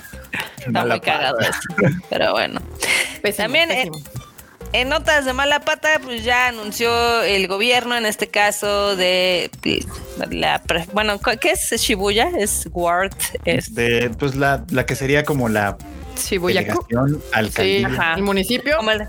Está 0.65 0.85
muy 0.85 0.99
cagado 0.99 1.39
esto. 1.39 1.99
Pero 2.09 2.31
bueno. 2.33 2.61
pésimo, 3.21 3.43
También, 3.45 3.71
eh, 3.71 3.89
pésimo. 3.91 3.99
En 4.73 4.89
notas 4.89 5.23
de 5.25 5.31
mala 5.33 5.61
pata, 5.61 5.99
pues 6.03 6.23
ya 6.23 6.47
anunció 6.47 7.21
el 7.21 7.47
gobierno, 7.47 7.95
en 7.95 8.05
este 8.05 8.27
caso 8.27 8.95
de 8.97 9.49
la, 10.31 10.61
pre- 10.63 10.85
bueno, 10.91 11.17
¿qué 11.39 11.51
es 11.51 11.71
Shibuya? 11.81 12.29
Es 12.37 12.67
Ward, 12.73 13.13
es 13.45 13.73
De, 13.73 14.11
pues 14.19 14.35
la, 14.35 14.65
la 14.69 14.85
que 14.85 14.95
sería 14.95 15.23
como 15.23 15.47
la 15.47 15.77
Sí, 16.15 16.37
alcaldía. 17.33 17.87
Ajá. 17.87 18.13
el 18.15 18.23
municipio. 18.23 18.77
el- 18.79 19.07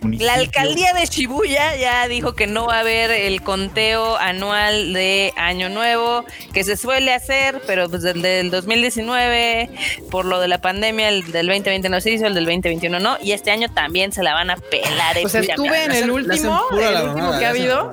municipio. 0.00 0.26
La 0.26 0.34
alcaldía 0.34 0.92
de 0.94 1.06
Shibuya 1.06 1.76
ya 1.76 2.08
dijo 2.08 2.34
que 2.34 2.46
no 2.46 2.66
va 2.66 2.76
a 2.76 2.80
haber 2.80 3.10
el 3.10 3.42
conteo 3.42 4.16
anual 4.16 4.92
de 4.92 5.32
Año 5.36 5.68
Nuevo 5.68 6.24
que 6.52 6.64
se 6.64 6.76
suele 6.76 7.12
hacer, 7.12 7.60
pero 7.66 7.88
pues 7.88 8.02
desde 8.02 8.40
el 8.40 8.50
2019, 8.50 9.70
por 10.10 10.24
lo 10.24 10.40
de 10.40 10.48
la 10.48 10.60
pandemia, 10.60 11.08
el 11.08 11.30
del 11.32 11.46
2020 11.46 11.88
no 11.88 12.00
se 12.00 12.10
hizo, 12.10 12.26
el 12.26 12.34
del 12.34 12.44
2021 12.44 12.98
no, 13.00 13.16
y 13.22 13.32
este 13.32 13.50
año 13.50 13.68
también 13.72 14.12
se 14.12 14.22
la 14.22 14.34
van 14.34 14.50
a 14.50 14.56
pelar. 14.56 15.16
Eh, 15.18 15.22
estuve 15.24 15.84
en 15.84 15.90
Le 15.92 15.98
el 16.00 16.10
último, 16.10 16.62
el 16.72 16.94
la 16.94 17.02
último 17.04 17.38
que 17.38 17.46
ha 17.46 17.50
habido. 17.50 17.90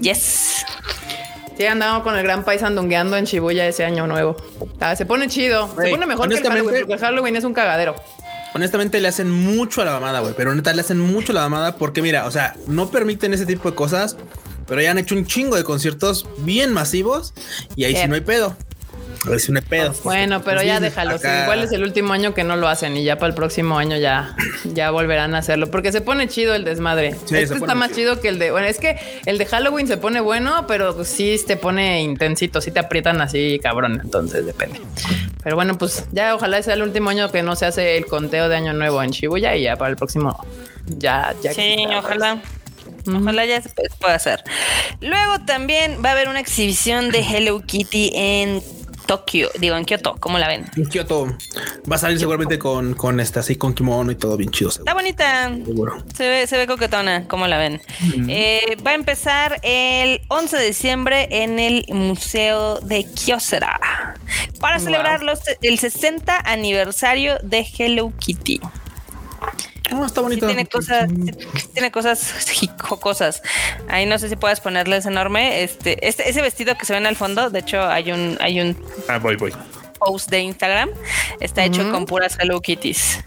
Yes. 0.00 0.64
Sí, 1.56 1.66
andamos 1.66 2.02
con 2.02 2.16
el 2.16 2.22
gran 2.24 2.44
país 2.44 2.62
andungueando 2.62 3.16
en 3.16 3.24
Shibuya 3.24 3.66
ese 3.66 3.84
año 3.84 4.06
nuevo. 4.06 4.36
Ah, 4.80 4.96
se 4.96 5.06
pone 5.06 5.28
chido. 5.28 5.68
se 5.80 5.90
pone 5.90 6.06
mejor 6.06 6.28
que 6.28 6.36
el 6.36 6.42
Halloween, 6.42 6.80
porque 6.80 6.92
el 6.94 6.98
Halloween 6.98 7.36
es 7.36 7.44
un 7.44 7.54
cagadero. 7.54 7.94
Honestamente 8.54 9.00
le 9.00 9.08
hacen 9.08 9.30
mucho 9.30 9.82
a 9.82 9.84
la 9.84 9.92
mamada, 9.92 10.20
güey. 10.20 10.34
Pero 10.36 10.54
neta 10.54 10.72
le 10.72 10.80
hacen 10.80 10.98
mucho 10.98 11.32
a 11.32 11.34
la 11.34 11.42
mamada 11.42 11.76
porque 11.76 12.02
mira, 12.02 12.26
o 12.26 12.30
sea, 12.30 12.56
no 12.66 12.90
permiten 12.90 13.34
ese 13.34 13.46
tipo 13.46 13.70
de 13.70 13.76
cosas, 13.76 14.16
pero 14.66 14.80
ya 14.80 14.90
han 14.90 14.98
hecho 14.98 15.14
un 15.14 15.26
chingo 15.26 15.56
de 15.56 15.64
conciertos 15.64 16.28
bien 16.38 16.72
masivos 16.72 17.34
y 17.76 17.84
ahí 17.84 17.96
sí 17.96 18.06
no 18.08 18.14
hay 18.14 18.20
pedo. 18.20 18.56
No 19.24 19.58
hay 19.58 19.64
pedo. 19.64 19.94
Bueno, 20.04 20.42
pero 20.42 20.58
Pues 20.58 20.66
ya 20.66 20.80
déjalo. 20.80 21.14
acá- 21.16 21.44
igual 21.44 21.62
es 21.62 21.72
el 21.72 21.82
último 21.82 22.12
año 22.12 22.34
que 22.34 22.44
no 22.44 22.56
lo 22.56 22.68
hacen 22.68 22.96
y 22.96 23.04
ya 23.04 23.16
para 23.16 23.28
el 23.28 23.34
próximo 23.34 23.78
año 23.78 23.96
ya, 23.96 24.36
ya 24.64 24.90
volverán 24.90 25.34
a 25.34 25.38
hacerlo. 25.38 25.70
Porque 25.70 25.92
se 25.92 26.00
pone 26.00 26.28
chido 26.28 26.54
el 26.54 26.64
desmadre. 26.64 27.16
Sí, 27.24 27.36
este 27.36 27.54
está 27.54 27.74
más 27.74 27.88
chido. 27.92 28.12
chido 28.14 28.20
que 28.20 28.28
el 28.28 28.38
de. 28.38 28.50
Bueno, 28.50 28.66
es 28.66 28.78
que 28.78 28.98
el 29.26 29.38
de 29.38 29.46
Halloween 29.46 29.86
se 29.86 29.96
pone 29.96 30.20
bueno, 30.20 30.66
pero 30.66 30.94
pues 30.94 31.08
sí 31.08 31.40
te 31.46 31.56
pone 31.56 32.02
intensito, 32.02 32.60
sí 32.60 32.70
te 32.70 32.80
aprietan 32.80 33.20
así, 33.20 33.58
cabrón. 33.62 34.00
Entonces 34.04 34.44
depende. 34.44 34.80
Pero 35.42 35.56
bueno, 35.56 35.76
pues 35.78 36.04
ya 36.12 36.34
ojalá 36.34 36.62
sea 36.62 36.74
el 36.74 36.82
último 36.82 37.10
año 37.10 37.30
que 37.30 37.42
no 37.42 37.56
se 37.56 37.66
hace 37.66 37.96
el 37.96 38.06
conteo 38.06 38.48
de 38.48 38.56
año 38.56 38.72
nuevo 38.72 39.02
en 39.02 39.10
Shibuya 39.10 39.56
y 39.56 39.62
ya 39.62 39.76
para 39.76 39.90
el 39.90 39.96
próximo 39.96 40.44
ya, 40.86 41.34
ya. 41.42 41.52
Sí, 41.52 41.76
ojalá. 41.96 42.40
pues. 42.42 43.16
Ojalá 43.16 43.44
ya 43.44 43.60
se 43.60 43.68
pueda 44.00 44.14
hacer. 44.14 44.42
Luego 45.00 45.38
también 45.46 45.98
va 46.02 46.10
a 46.10 46.12
haber 46.12 46.28
una 46.28 46.40
exhibición 46.40 47.10
de 47.10 47.18
Hello 47.20 47.60
Kitty 47.60 48.10
en 48.14 48.62
Tokio, 49.06 49.50
digo 49.58 49.76
en 49.76 49.84
Kioto, 49.84 50.16
¿cómo 50.18 50.38
la 50.38 50.48
ven? 50.48 50.64
En 50.76 50.86
Kyoto 50.86 51.26
va 51.90 51.96
a 51.96 51.98
salir 51.98 52.18
seguramente 52.18 52.58
con, 52.58 52.94
con 52.94 53.20
este 53.20 53.38
así 53.38 53.56
con 53.56 53.74
kimono 53.74 54.10
y 54.10 54.14
todo 54.14 54.36
bien 54.36 54.50
chido. 54.50 54.70
Está 54.70 54.94
bonita. 54.94 55.50
Seguro. 55.64 56.02
Se 56.16 56.28
ve, 56.28 56.46
se 56.46 56.56
ve 56.56 56.66
coquetona, 56.66 57.26
¿cómo 57.28 57.46
la 57.46 57.58
ven? 57.58 57.80
Eh, 58.28 58.76
va 58.86 58.92
a 58.92 58.94
empezar 58.94 59.60
el 59.62 60.22
11 60.28 60.56
de 60.56 60.66
diciembre 60.66 61.28
en 61.30 61.58
el 61.58 61.84
Museo 61.88 62.80
de 62.80 63.04
Kyocera 63.04 63.78
para 64.60 64.76
Wow. 64.76 64.84
celebrar 64.84 65.22
los- 65.22 65.40
el 65.62 65.78
60 65.78 66.38
aniversario 66.44 67.38
de 67.42 67.66
Hello 67.78 68.12
Kitty. 68.18 68.60
No, 69.90 70.06
está 70.06 70.20
Sí 70.20 70.24
bonito. 70.24 70.46
tiene 70.46 70.66
cosas, 70.66 71.08
sí 71.54 71.68
tiene 71.72 71.90
cosas 71.90 72.32
jocosas. 72.80 73.42
Ahí 73.88 74.06
no 74.06 74.18
sé 74.18 74.28
si 74.28 74.36
puedes 74.36 74.60
ponerles 74.60 75.06
enorme. 75.06 75.62
Este, 75.62 76.06
este, 76.08 76.28
ese 76.28 76.40
vestido 76.42 76.76
que 76.76 76.86
se 76.86 76.92
ven 76.94 77.06
al 77.06 77.16
fondo, 77.16 77.50
de 77.50 77.58
hecho, 77.60 77.82
hay 77.86 78.10
un, 78.12 78.36
hay 78.40 78.60
un 78.60 78.76
Ah, 79.08 79.18
voy, 79.18 79.36
voy. 79.36 79.52
post 79.98 80.30
de 80.30 80.40
Instagram. 80.40 80.90
Está 81.40 81.64
hecho 81.64 81.90
con 81.90 82.06
puras 82.06 82.36
Hello 82.40 82.60
Kitties. 82.60 83.20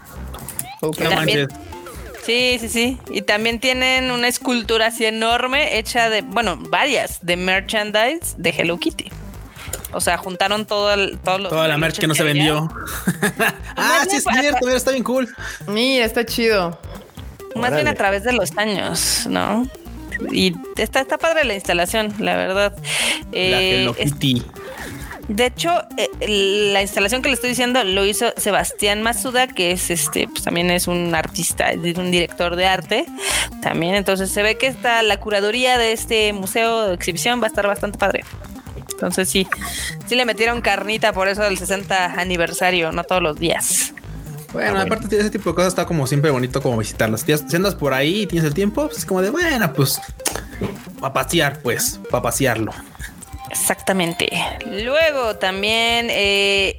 Ok. 0.80 0.98
No 1.00 1.10
también-. 1.10 1.48
Sí, 2.24 2.58
sí, 2.60 2.68
sí. 2.68 2.98
Y 3.10 3.22
también 3.22 3.58
tienen 3.58 4.10
una 4.10 4.28
escultura 4.28 4.86
así 4.88 5.06
enorme 5.06 5.78
hecha 5.78 6.10
de, 6.10 6.20
bueno, 6.22 6.56
varias 6.58 7.24
de 7.24 7.36
merchandise 7.36 8.34
de 8.36 8.50
Hello 8.50 8.78
Kitty. 8.78 9.10
O 9.92 10.00
sea, 10.00 10.18
juntaron 10.18 10.66
todo 10.66 10.92
el, 10.92 11.18
todo 11.18 11.38
lo- 11.38 11.48
Toda 11.48 11.66
la 11.68 11.74
los 11.74 11.80
merch 11.80 11.98
que 11.98 12.06
no 12.06 12.14
se 12.14 12.22
había. 12.22 12.34
vendió. 12.34 12.68
ah, 13.76 14.04
sí 14.08 14.16
es 14.16 14.24
cierto, 14.40 14.58
mira, 14.66 14.76
está 14.76 14.90
bien 14.90 15.04
cool. 15.04 15.28
Mira, 15.66 16.04
está 16.04 16.24
chido. 16.26 16.78
Más 17.54 17.72
bien 17.74 17.88
a 17.88 17.94
través 17.94 18.22
de 18.24 18.32
los 18.32 18.56
años, 18.58 19.26
¿no? 19.28 19.66
Y 20.32 20.54
está, 20.76 21.00
está 21.00 21.16
padre 21.18 21.44
la 21.44 21.54
instalación, 21.54 22.12
la 22.18 22.36
verdad. 22.36 22.72
La 22.76 22.82
Eh, 23.32 23.92
es- 23.98 24.12
Kitty. 24.12 24.42
de 25.28 25.46
hecho, 25.46 25.70
eh, 25.96 26.70
la 26.72 26.82
instalación 26.82 27.22
que 27.22 27.28
le 27.28 27.34
estoy 27.34 27.50
diciendo 27.50 27.82
lo 27.84 28.04
hizo 28.04 28.32
Sebastián 28.36 29.02
Masuda, 29.02 29.46
que 29.46 29.72
es 29.72 29.90
este, 29.90 30.26
pues 30.28 30.42
también 30.44 30.70
es 30.70 30.86
un 30.88 31.14
artista, 31.14 31.70
es 31.70 31.96
un 31.96 32.10
director 32.10 32.56
de 32.56 32.66
arte. 32.66 33.06
También, 33.62 33.94
entonces 33.94 34.30
se 34.30 34.42
ve 34.42 34.56
que 34.58 34.66
está 34.66 35.02
la 35.02 35.18
curaduría 35.18 35.78
de 35.78 35.92
este 35.92 36.32
museo 36.32 36.88
de 36.88 36.94
exhibición 36.94 37.40
va 37.40 37.44
a 37.44 37.48
estar 37.48 37.66
bastante 37.66 37.98
padre. 37.98 38.24
Entonces 38.90 39.28
sí, 39.28 39.46
sí 40.06 40.14
le 40.14 40.24
metieron 40.24 40.60
carnita 40.60 41.12
por 41.12 41.28
eso 41.28 41.42
del 41.42 41.56
60 41.56 42.20
aniversario, 42.20 42.92
no 42.92 43.04
todos 43.04 43.22
los 43.22 43.38
días. 43.38 43.92
Bueno, 44.52 44.70
bueno. 44.72 44.80
aparte 44.80 45.08
de 45.08 45.20
ese 45.20 45.30
tipo 45.30 45.50
de 45.50 45.56
cosas 45.56 45.72
está 45.72 45.84
como 45.84 46.06
siempre 46.06 46.30
bonito 46.30 46.62
como 46.62 46.78
visitarlas. 46.78 47.22
Si 47.22 47.56
andas 47.56 47.74
por 47.74 47.92
ahí 47.92 48.22
y 48.22 48.26
tienes 48.26 48.48
el 48.48 48.54
tiempo, 48.54 48.86
pues 48.86 48.98
es 48.98 49.04
como 49.04 49.20
de 49.20 49.30
bueno, 49.30 49.72
pues 49.74 50.00
para 51.00 51.12
pasear, 51.12 51.60
pues, 51.62 52.00
para 52.10 52.22
pasearlo. 52.22 52.72
Exactamente. 53.50 54.30
Luego 54.66 55.36
también 55.36 56.08
eh, 56.10 56.78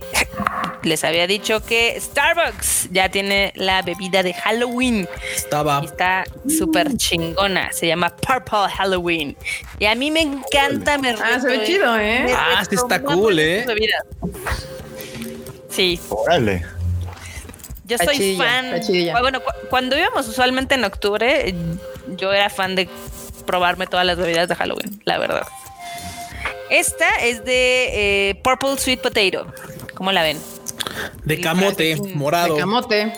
les 0.84 1.04
había 1.04 1.28
dicho 1.28 1.64
que 1.66 2.00
Starbucks 2.00 2.90
ya 2.92 3.10
tiene 3.10 3.52
la 3.56 3.82
bebida 3.82 4.24
de 4.24 4.34
Halloween. 4.34 5.08
Estaba 5.36 5.82
Y 5.84 5.86
está 5.88 6.24
súper 6.58 6.96
chingona. 6.98 7.72
Se 7.74 7.88
llama 7.88 8.10
Purple 8.16 8.70
Halloween. 8.76 9.36
Y 9.80 9.86
a 9.86 9.96
mí 9.96 10.12
me 10.12 10.22
encanta. 10.22 10.98
Me 10.98 11.10
Ah, 11.12 11.40
se 11.40 11.48
ve 11.48 11.64
chido, 11.66 11.98
¿eh? 11.98 12.22
me 12.26 12.34
Ah, 12.34 12.64
sí 12.70 12.76
está 12.76 13.02
cool, 13.02 13.40
¿eh? 13.40 13.66
Sí, 15.70 16.00
Órale. 16.10 16.66
yo 17.86 17.98
soy 17.98 18.36
fan. 18.38 18.82
chidilla. 18.82 19.20
Bueno, 19.20 19.40
cu- 19.42 19.52
cuando 19.70 19.98
íbamos 19.98 20.28
usualmente 20.28 20.76
en 20.76 20.84
octubre, 20.84 21.54
yo 22.18 22.34
era 22.34 22.50
fan 22.50 22.76
de 22.76 22.90
probarme 23.46 23.88
todas 23.88 24.06
las 24.06 24.18
bebidas 24.18 24.48
de 24.48 24.56
Halloween, 24.56 25.02
la 25.06 25.18
verdad. 25.18 25.48
Esta 26.70 27.08
es 27.24 27.44
de 27.46 28.30
eh, 28.30 28.36
Purple 28.44 28.78
Sweet 28.78 29.02
Potato. 29.02 29.52
¿Cómo 29.96 30.12
la 30.12 30.24
ven? 30.24 30.38
de 31.24 31.40
camote 31.40 31.96
morado. 32.16 32.56
De 32.56 32.60
camote. 32.60 33.14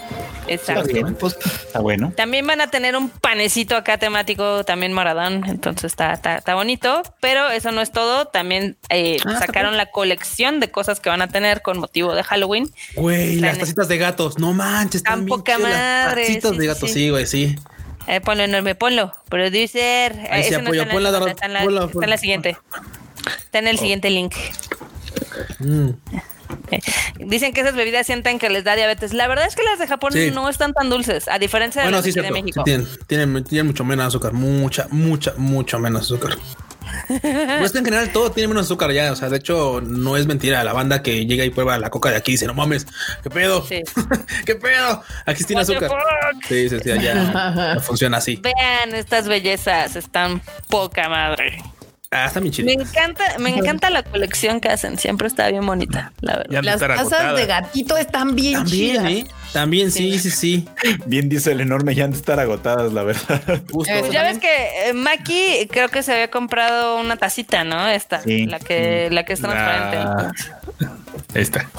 Exacto. 0.48 0.82
Está 0.82 0.94
bien, 0.94 1.16
pues, 1.16 1.38
está 1.66 1.80
bueno. 1.80 2.12
También 2.16 2.46
van 2.46 2.60
a 2.60 2.70
tener 2.70 2.96
un 2.98 3.10
panecito 3.10 3.76
acá 3.78 3.98
temático, 3.98 4.64
también 4.66 4.92
moradón, 4.92 5.44
entonces 5.48 5.86
está, 5.86 6.14
está, 6.14 6.38
está 6.38 6.56
bonito, 6.56 7.04
pero 7.22 7.50
eso 7.50 7.72
no 7.72 7.80
es 7.82 7.92
todo, 7.92 8.26
también 8.26 8.76
eh, 8.90 9.18
Ah, 9.26 9.38
sacaron 9.40 9.78
la 9.78 9.86
colección 9.86 10.60
de 10.60 10.70
cosas 10.72 11.00
que 11.00 11.10
van 11.10 11.22
a 11.22 11.28
tener 11.30 11.62
con 11.62 11.80
motivo 11.80 12.14
de 12.16 12.24
Halloween. 12.24 12.70
Güey, 12.96 13.36
las 13.40 13.60
tacitas 13.60 13.88
de 13.88 13.98
gatos. 13.98 14.40
No 14.40 14.52
manches, 14.54 14.96
están 14.96 15.20
Tan 15.20 15.26
poca 15.28 15.56
chidas 15.56 15.70
las 15.72 15.80
madre, 16.08 16.22
Tacitas 16.26 16.52
sí, 16.52 16.58
de 16.58 16.68
gatos, 16.68 16.92
sí. 16.92 17.10
güey, 17.10 17.26
sí. 17.28 17.56
Eh, 18.08 18.20
ponlo 18.20 18.44
enorme, 18.44 18.74
ponlo, 18.76 19.12
producer. 19.30 20.18
Ahí 20.32 20.42
ese 20.42 20.58
no 20.58 20.64
apoyo, 20.64 20.82
está 20.82 20.92
en 20.92 20.96
ponla, 20.96 21.12
la- 21.12 21.20
ponla. 21.88 22.18
Está 23.52 23.60
en 23.60 23.68
el 23.68 23.78
siguiente 23.78 24.10
link. 24.10 24.34
Mm. 25.60 25.90
Dicen 27.28 27.52
que 27.52 27.60
esas 27.60 27.76
bebidas 27.76 28.08
sienten 28.08 28.40
que 28.40 28.50
les 28.50 28.64
da 28.64 28.78
diabetes. 28.78 29.12
La 29.14 29.28
verdad 29.28 29.46
es 29.46 29.58
que 29.58 29.64
las 29.64 29.78
de 29.78 29.88
Japón 29.88 30.14
Sí. 30.14 30.32
no 30.34 30.48
están 30.48 30.72
tan 30.72 30.90
dulces, 30.90 31.28
a 31.28 31.38
diferencia 31.38 31.82
de 31.82 31.88
Bueno, 31.88 31.98
las 31.98 32.06
sí, 32.06 32.14
de 32.14 32.22
de 32.22 32.28
Sí 32.28 32.34
México. 32.34 32.64
tienen, 32.64 32.88
tienen, 33.08 33.44
tienen 33.44 33.68
mucho 33.68 33.84
menos 33.84 34.06
azúcar, 34.08 34.32
mucha, 34.32 34.88
mucha, 34.92 35.34
mucha 35.36 35.78
menos 35.80 36.04
azúcar. 36.04 36.38
Pues 37.60 37.76
en 37.76 37.84
general 37.86 38.12
todo 38.14 38.32
tiene 38.32 38.48
menos 38.48 38.68
azúcar 38.68 38.92
ya. 38.94 39.12
O 39.12 39.16
sea, 39.18 39.28
de 39.30 39.36
hecho, 39.38 39.82
no 39.82 40.16
es 40.16 40.26
mentira. 40.28 40.64
La 40.64 40.72
banda 40.72 41.04
que 41.04 41.26
llega 41.26 41.44
y 41.44 41.50
prueba 41.50 41.78
la 41.78 41.90
coca 41.90 42.10
de 42.10 42.16
aquí 42.16 42.32
dice: 42.34 42.48
No 42.48 42.54
mames, 42.54 42.88
qué 43.22 43.30
pedo, 43.30 43.66
qué 44.46 44.56
pedo. 44.56 45.04
Aquí 45.26 45.44
tiene 45.44 45.62
azúcar. 45.62 45.92
Sí, 46.48 46.70
sí, 46.70 46.78
sí, 46.82 46.92
allá 46.92 47.74
no 47.76 47.82
funciona 47.82 48.18
así. 48.18 48.38
Vean 48.42 48.96
estas 48.96 49.28
bellezas, 49.28 49.96
están 49.98 50.42
poca 50.70 51.08
madre. 51.10 51.62
Ah, 52.14 52.26
está 52.26 52.42
bien 52.42 52.52
chido. 52.52 52.66
Me 52.66 52.74
encanta, 52.74 53.24
me 53.40 53.56
encanta 53.56 53.90
la 53.90 54.04
colección 54.04 54.60
que 54.60 54.68
hacen, 54.68 55.00
siempre 55.00 55.28
está 55.30 55.48
bien 55.50 55.66
bonita, 55.66 56.12
la 56.20 56.36
verdad. 56.40 56.62
Las 56.62 56.82
agotadas. 56.82 57.38
de 57.38 57.46
gatito 57.46 57.96
están 57.96 58.36
bien 58.36 58.56
También, 58.56 58.92
chidas. 58.98 59.12
¿eh? 59.12 59.26
También, 59.54 59.92
sí, 59.92 60.20
sí, 60.20 60.30
sí. 60.30 60.68
Bien 61.06 61.28
dice 61.30 61.52
el 61.54 61.62
enorme, 61.62 61.94
ya 61.96 62.04
han 62.06 62.12
de 62.12 62.18
estar 62.18 62.38
agotadas, 62.40 62.92
la 62.94 63.04
verdad. 63.04 63.62
Justo. 63.72 63.94
Eh, 63.94 64.00
Pues 64.02 64.12
ya 64.12 64.24
ves 64.24 64.40
que 64.40 64.90
eh, 64.90 64.94
Maki 64.94 65.68
creo 65.70 65.88
que 65.90 66.04
se 66.04 66.12
había 66.14 66.30
comprado 66.30 66.98
una 67.00 67.16
tacita, 67.18 67.64
¿no? 67.64 67.88
Esta, 67.88 68.22
Sí. 68.22 68.46
la 68.46 68.60
que, 68.60 69.10
la 69.12 69.24
que 69.24 69.34
es 69.34 69.40
transparente. 69.42 69.98
La- 70.80 70.92
Esta. 71.34 71.70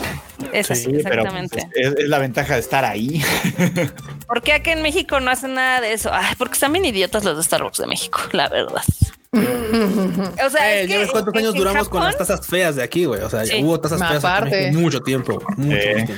Esa, 0.52 0.74
Sí, 0.74 0.86
pero 1.02 1.22
exactamente. 1.22 1.68
pues, 1.72 1.86
es, 1.86 1.94
es 2.04 2.08
la 2.08 2.18
ventaja 2.18 2.54
de 2.54 2.60
estar 2.60 2.84
ahí. 2.84 3.22
¿Por 4.26 4.42
qué 4.42 4.52
aquí 4.54 4.70
en 4.70 4.82
México 4.82 5.20
no 5.20 5.30
hacen 5.30 5.54
nada 5.54 5.80
de 5.80 5.92
eso? 5.92 6.10
Ay, 6.12 6.34
porque 6.38 6.54
están 6.54 6.72
bien 6.72 6.84
idiotas 6.84 7.24
los 7.24 7.36
de 7.36 7.42
Starbucks 7.42 7.78
de 7.78 7.86
México, 7.86 8.20
la 8.32 8.48
verdad. 8.48 8.82
o 9.32 10.50
sea, 10.50 10.72
Eh, 10.74 10.82
es 10.82 10.88
ya 10.88 10.94
que 10.94 10.98
ves 10.98 11.10
cuántos 11.10 11.34
años 11.34 11.54
duramos 11.54 11.88
con 11.88 12.02
las 12.04 12.18
tazas 12.18 12.46
feas 12.46 12.76
de 12.76 12.82
aquí, 12.82 13.04
güey. 13.06 13.22
O 13.22 13.30
sea, 13.30 13.44
Sí. 13.46 13.62
hubo 13.62 13.80
tazas 13.80 13.98
feas 13.98 14.24
Aparte. 14.24 14.72
Mucho 14.72 15.00
tiempo. 15.00 15.42
Mucho 15.56 15.78
tiempo. 15.78 16.12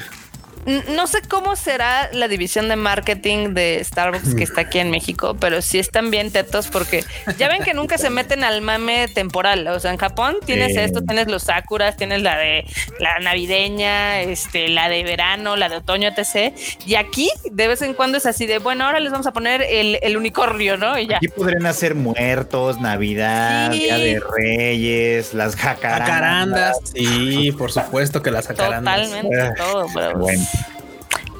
No 0.66 1.06
sé 1.06 1.20
cómo 1.28 1.56
será 1.56 2.08
la 2.12 2.28
división 2.28 2.68
de 2.68 2.76
marketing 2.76 3.54
de 3.54 3.82
Starbucks 3.84 4.34
que 4.34 4.44
está 4.44 4.62
aquí 4.62 4.78
en 4.78 4.90
México, 4.90 5.36
pero 5.38 5.60
sí 5.62 5.78
están 5.78 6.10
bien 6.10 6.30
tetos 6.30 6.68
porque 6.68 7.04
ya 7.38 7.48
ven 7.48 7.62
que 7.62 7.74
nunca 7.74 7.98
se 7.98 8.08
meten 8.10 8.44
al 8.44 8.62
mame 8.62 9.08
temporal. 9.08 9.66
O 9.68 9.78
sea, 9.80 9.90
en 9.90 9.98
Japón 9.98 10.36
tienes 10.46 10.76
esto, 10.76 11.02
tienes 11.02 11.28
los 11.28 11.44
sakuras, 11.44 11.96
tienes 11.96 12.22
la 12.22 12.36
de 12.38 12.64
la 12.98 13.18
navideña, 13.20 14.20
este, 14.22 14.68
la 14.68 14.88
de 14.88 15.02
verano, 15.02 15.56
la 15.56 15.68
de 15.68 15.76
otoño, 15.76 16.08
etc. 16.08 16.54
Y 16.86 16.94
aquí 16.94 17.30
de 17.50 17.68
vez 17.68 17.82
en 17.82 17.94
cuando 17.94 18.18
es 18.18 18.26
así 18.26 18.46
de 18.46 18.58
bueno, 18.58 18.84
ahora 18.86 19.00
les 19.00 19.12
vamos 19.12 19.26
a 19.26 19.32
poner 19.32 19.62
el, 19.62 19.98
el 20.02 20.16
unicornio, 20.16 20.76
¿no? 20.76 20.98
Y 20.98 21.06
ya. 21.06 21.16
Aquí 21.18 21.28
podrían 21.28 21.66
hacer 21.66 21.94
muertos, 21.94 22.80
Navidad, 22.80 23.70
Sí. 23.72 23.80
Día 23.80 23.98
de 23.98 24.20
Reyes, 24.36 25.34
las 25.34 25.56
jacarandas. 25.56 26.08
Jacarandas. 26.08 26.76
Sí, 26.94 27.52
por 27.52 27.70
supuesto 27.72 28.22
que 28.22 28.30
las 28.30 28.46
jacarandas. 28.46 29.02
Totalmente 29.10 29.40
Ah, 29.42 29.52
todo, 29.56 29.86
pero 29.94 30.18
bueno. 30.18 30.44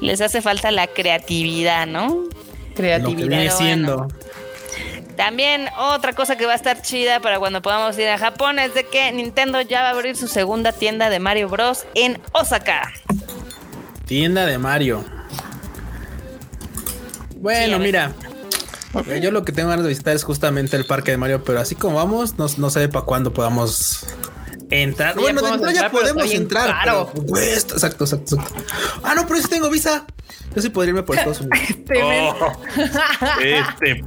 Les 0.01 0.21
hace 0.21 0.41
falta 0.41 0.71
la 0.71 0.87
creatividad, 0.87 1.87
¿no? 1.87 2.07
Lo 2.09 2.29
que 2.29 2.73
Creatividad. 2.75 3.27
viene 3.27 3.51
siendo. 3.51 3.97
bueno. 3.97 4.13
También 5.15 5.69
otra 5.77 6.11
cosa 6.11 6.35
que 6.35 6.45
va 6.45 6.51
a 6.51 6.55
estar 6.57 6.81
chida 6.81 7.21
para 7.21 7.39
cuando 7.39 7.61
podamos 7.61 7.97
ir 7.97 8.09
a 8.09 8.17
Japón 8.17 8.59
es 8.59 8.73
de 8.73 8.83
que 8.85 9.11
Nintendo 9.13 9.61
ya 9.61 9.81
va 9.81 9.87
a 9.87 9.91
abrir 9.91 10.17
su 10.17 10.27
segunda 10.27 10.73
tienda 10.73 11.09
de 11.09 11.19
Mario 11.19 11.47
Bros. 11.47 11.85
en 11.95 12.19
Osaka. 12.33 12.91
Tienda 14.05 14.45
de 14.45 14.57
Mario. 14.57 15.05
Bueno, 17.37 17.77
Sí, 17.77 17.83
mira. 17.83 18.11
Yo 19.21 19.31
lo 19.31 19.43
que 19.43 19.51
tengo 19.51 19.69
ganas 19.69 19.83
de 19.83 19.89
visitar 19.89 20.15
es 20.15 20.23
justamente 20.23 20.77
el 20.77 20.85
parque 20.85 21.11
de 21.11 21.17
Mario, 21.17 21.43
pero 21.43 21.59
así 21.59 21.75
como 21.75 21.95
vamos, 21.95 22.37
no, 22.37 22.47
no 22.57 22.69
sé 22.69 22.87
para 22.89 23.05
cuándo 23.05 23.33
podamos 23.33 24.05
entrar. 24.69 25.15
Ya 25.15 25.21
bueno, 25.21 25.41
de 25.41 25.47
podemos 25.47 25.69
entrada 25.69 25.73
ya 25.73 25.85
entrar, 25.85 25.91
pero 25.91 26.13
podemos 26.13 26.33
entrar. 26.33 26.75
pero 26.83 27.25
cuesta. 27.27 27.73
Exacto, 27.75 28.03
exacto, 28.05 28.35
exacto. 28.35 28.63
Ah, 29.03 29.13
no, 29.15 29.23
pero 29.23 29.35
yo 29.37 29.41
sí 29.43 29.49
tengo 29.49 29.69
visa. 29.69 30.05
Yo 30.55 30.61
sí 30.61 30.69
podría 30.69 30.89
irme 30.91 31.03
por 31.03 31.17
Estados 31.17 31.41
Unidos. 31.41 31.59
Este. 31.69 32.03
Oh, 32.03 32.61
este. 33.41 34.03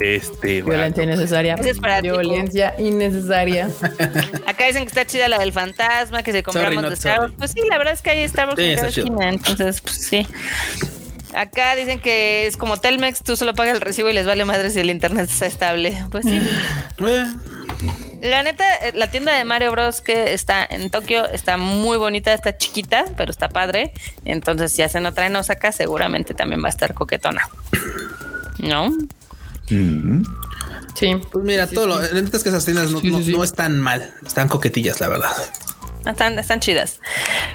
Este. 0.00 0.62
Violencia 0.62 1.02
innecesaria. 1.04 1.54
Ese 1.54 1.70
es 1.70 1.78
para 1.78 2.00
Violencia 2.00 2.74
innecesaria. 2.78 3.68
Acá 4.46 4.66
dicen 4.66 4.82
que 4.82 4.88
está 4.88 5.06
chida 5.06 5.28
la 5.28 5.38
del 5.38 5.52
fantasma, 5.52 6.22
que 6.22 6.32
se 6.32 6.42
compramos 6.42 6.74
Sorry, 6.74 6.90
de 6.90 6.96
Starbucks. 6.96 7.20
sorry. 7.26 7.36
Pues 7.38 7.50
sí, 7.52 7.60
la 7.68 7.78
verdad 7.78 7.94
es 7.94 8.02
que 8.02 8.10
hay 8.10 8.28
Starbucks 8.28 8.60
Sí, 8.60 8.66
en 8.68 8.76
cada 8.76 8.88
esquina, 8.88 9.28
entonces, 9.28 9.80
pues 9.80 9.94
sí. 9.94 10.26
Acá 11.34 11.76
dicen 11.76 12.00
que 12.00 12.46
es 12.46 12.56
como 12.56 12.78
Telmex, 12.78 13.22
tú 13.22 13.36
solo 13.36 13.54
pagas 13.54 13.74
el 13.74 13.80
recibo 13.80 14.08
y 14.08 14.12
les 14.14 14.26
vale 14.26 14.44
madre 14.44 14.70
si 14.70 14.80
el 14.80 14.90
internet 14.90 15.28
está 15.30 15.46
estable. 15.46 16.04
Pues 16.10 16.24
sí. 16.24 16.40
Eh, 17.06 17.26
La 18.22 18.42
neta, 18.42 18.64
eh, 18.82 18.92
la 18.94 19.10
tienda 19.10 19.32
de 19.36 19.44
Mario 19.44 19.70
Bros. 19.70 20.00
que 20.00 20.32
está 20.32 20.66
en 20.68 20.90
Tokio 20.90 21.26
está 21.28 21.56
muy 21.56 21.96
bonita, 21.98 22.32
está 22.32 22.56
chiquita, 22.56 23.04
pero 23.16 23.30
está 23.30 23.48
padre. 23.48 23.92
Entonces, 24.24 24.72
si 24.72 24.82
hacen 24.82 25.06
otra 25.06 25.26
en 25.26 25.36
Osaka, 25.36 25.70
seguramente 25.70 26.34
también 26.34 26.62
va 26.62 26.66
a 26.66 26.70
estar 26.70 26.94
coquetona. 26.94 27.48
¿No? 28.58 28.90
Mm. 29.70 30.22
Sí. 30.94 31.14
Pues 31.30 31.44
mira, 31.44 31.66
Sí, 31.68 31.74
todo 31.76 31.84
sí. 31.84 31.90
lo. 31.90 32.14
La 32.14 32.20
neta 32.22 32.38
es 32.38 32.42
que 32.42 32.48
esas 32.48 32.64
tiendas 32.64 32.90
no, 32.90 33.00
Sí, 33.00 33.06
sí, 33.06 33.12
no- 33.12 33.22
sí. 33.22 33.32
no 33.32 33.44
están 33.44 33.78
mal. 33.78 34.12
Están 34.26 34.48
coquetillas, 34.48 34.98
la 35.00 35.08
verdad. 35.08 35.30
Están, 36.08 36.38
están 36.38 36.60
chidas. 36.60 37.00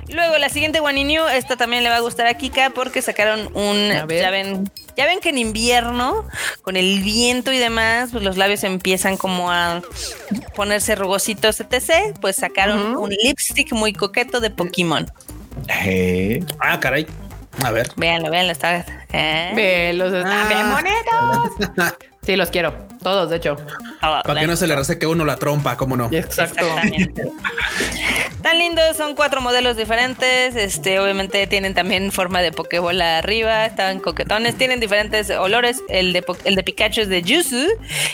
Luego, 0.09 0.37
la 0.37 0.49
siguiente 0.49 0.79
One 0.79 1.03
New, 1.03 1.25
esta 1.27 1.55
también 1.57 1.83
le 1.83 1.89
va 1.89 1.95
a 1.97 1.99
gustar 2.01 2.27
a 2.27 2.35
Kika 2.35 2.69
porque 2.69 3.01
sacaron 3.01 3.49
un. 3.55 3.89
Ya 4.07 4.29
ven, 4.29 4.69
ya 4.95 5.05
ven 5.05 5.19
que 5.19 5.29
en 5.29 5.37
invierno, 5.39 6.27
con 6.61 6.77
el 6.77 7.01
viento 7.01 7.51
y 7.51 7.57
demás, 7.57 8.09
pues 8.11 8.23
los 8.23 8.37
labios 8.37 8.63
empiezan 8.63 9.17
como 9.17 9.51
a 9.51 9.81
ponerse 10.55 10.95
rugositos, 10.95 11.59
etc. 11.59 12.15
Pues 12.21 12.35
sacaron 12.37 12.95
un 12.95 13.09
lipstick 13.09 13.71
muy 13.73 13.91
coqueto 13.93 14.39
de 14.39 14.49
Pokémon. 14.49 15.11
Eh, 15.83 16.43
Ah, 16.59 16.79
caray. 16.79 17.07
A 17.63 17.71
ver. 17.71 17.91
Véanlo, 17.95 18.29
véanlo, 18.31 18.51
está. 18.51 18.77
¿eh? 19.11 19.51
Ve, 19.55 19.93
los 19.93 20.11
están 20.13 20.31
Ah. 20.31 20.47
bien 20.47 20.71
bonitos. 20.71 21.93
Sí, 22.25 22.37
los 22.37 22.49
quiero. 22.51 22.73
Todos, 23.03 23.29
de 23.29 23.35
hecho. 23.35 23.57
Para 23.99 24.39
que 24.39 24.47
no 24.47 24.55
se 24.55 24.65
le 24.65 24.77
reseque 24.77 25.05
uno 25.05 25.25
la 25.25 25.35
trompa, 25.35 25.75
cómo 25.75 25.97
no. 25.97 26.07
Exacto. 26.09 26.65
Exactamente. 26.65 27.23
Tan 28.43 28.59
lindos, 28.59 28.97
son 28.97 29.15
cuatro 29.15 29.39
modelos 29.39 29.77
diferentes. 29.77 30.57
Este, 30.57 30.99
obviamente 30.99 31.47
tienen 31.47 31.73
también 31.73 32.11
forma 32.11 32.41
de 32.41 32.51
pokebola 32.51 33.19
arriba, 33.19 33.65
están 33.65 34.01
coquetones, 34.01 34.57
tienen 34.57 34.81
diferentes 34.81 35.29
olores. 35.29 35.81
El 35.87 36.11
de, 36.11 36.25
el 36.43 36.55
de 36.55 36.63
Pikachu 36.63 37.01
es 37.01 37.07
de 37.07 37.21
Yuzu, 37.21 37.67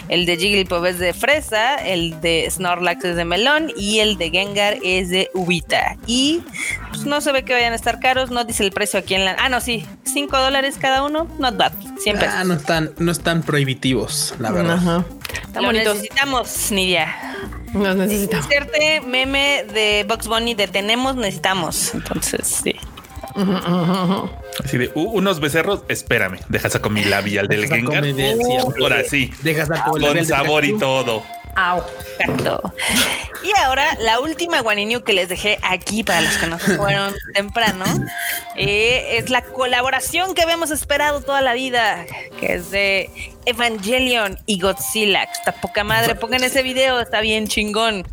el 0.07 0.27
de 0.27 0.37
Jigglypuff 0.37 0.85
es 0.85 0.99
de 0.99 1.13
fresa, 1.13 1.77
el 1.77 2.21
de 2.21 2.47
Snorlax 2.47 3.03
es 3.05 3.15
de 3.15 3.25
melón 3.25 3.71
y 3.75 4.01
el 4.01 4.19
de 4.19 4.29
Gengar 4.29 4.77
es 4.83 5.09
de 5.09 5.31
ubita. 5.33 5.97
Y 6.05 6.43
pues, 6.89 7.05
no 7.07 7.21
se 7.21 7.31
ve 7.31 7.43
que 7.43 7.53
vayan 7.53 7.73
a 7.73 7.75
estar 7.75 7.99
caros, 7.99 8.29
no 8.29 8.43
dice 8.43 8.63
el 8.63 8.71
precio 8.71 8.99
aquí 8.99 9.15
en 9.15 9.25
la. 9.25 9.35
Ah, 9.39 9.49
no, 9.49 9.59
sí, 9.61 9.83
5 10.03 10.37
dólares 10.37 10.77
cada 10.79 11.03
uno, 11.03 11.27
not 11.39 11.57
bad, 11.57 11.73
100 12.03 12.19
pesos. 12.19 12.33
Ah, 12.37 12.43
no 12.43 12.53
están, 12.53 12.91
no 12.99 13.11
están 13.11 13.41
prohibitivos, 13.41 14.35
la 14.37 14.51
verdad. 14.51 14.75
Ajá. 14.75 15.05
Lo 15.55 15.63
bonitos. 15.63 15.95
necesitamos, 15.95 16.71
Nidia. 16.71 17.15
Los 17.73 17.95
necesitamos. 17.95 18.45
Inserte 18.45 19.01
meme 19.01 19.65
de 19.73 20.05
Box 20.07 20.27
Bunny 20.27 20.53
de 20.55 20.67
tenemos, 20.67 21.15
necesitamos. 21.15 21.93
Entonces, 21.93 22.61
sí. 22.63 22.75
Así 24.63 24.77
de 24.77 24.91
"Uh, 24.95 25.03
unos 25.11 25.39
becerros, 25.39 25.83
espérame, 25.87 26.39
deja 26.49 26.69
saco 26.69 26.89
mi 26.89 27.03
labial 27.05 27.47
del 27.47 27.67
Gengar. 27.67 28.03
ahora 28.81 29.03
sí, 29.03 29.31
Dejas 29.43 29.69
con 29.85 30.25
sabor 30.25 30.65
y 30.65 30.77
todo. 30.77 31.23
Au. 31.59 31.83
Y 33.43 33.51
ahora, 33.57 33.95
la 33.99 34.21
última 34.21 34.61
Guaniniu 34.61 35.03
que 35.03 35.11
les 35.11 35.27
dejé 35.27 35.59
aquí 35.61 36.03
para 36.03 36.21
los 36.21 36.37
que 36.37 36.47
no 36.47 36.57
se 36.57 36.77
fueron 36.77 37.13
temprano 37.33 37.85
eh, 38.55 39.17
es 39.17 39.29
la 39.29 39.41
colaboración 39.41 40.35
que 40.35 40.41
habíamos 40.41 40.71
esperado 40.71 41.21
toda 41.21 41.41
la 41.41 41.53
vida, 41.53 42.05
que 42.39 42.53
es 42.53 42.71
de 42.71 43.09
Evangelion 43.45 44.39
y 44.45 44.61
Godzilla. 44.61 45.23
Está 45.23 45.51
poca 45.51 45.83
madre. 45.83 46.15
Pongan 46.15 46.43
ese 46.43 46.63
video, 46.63 46.99
está 47.01 47.19
bien 47.19 47.47
chingón. 47.47 48.05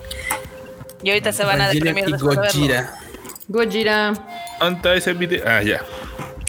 Y 1.04 1.10
ahorita 1.10 1.32
se 1.32 1.44
van 1.44 1.60
a 1.60 1.68
deprimir 1.68 2.08
y 2.08 2.12
después 2.12 2.36
de 2.36 2.42
verlo. 2.42 2.60
Gojira. 2.60 2.94
Gojira. 3.46 4.12
¿Dónde 4.58 4.76
está 4.76 4.94
ese 4.94 5.12
video? 5.12 5.44
Ah, 5.46 5.62
ya. 5.62 5.82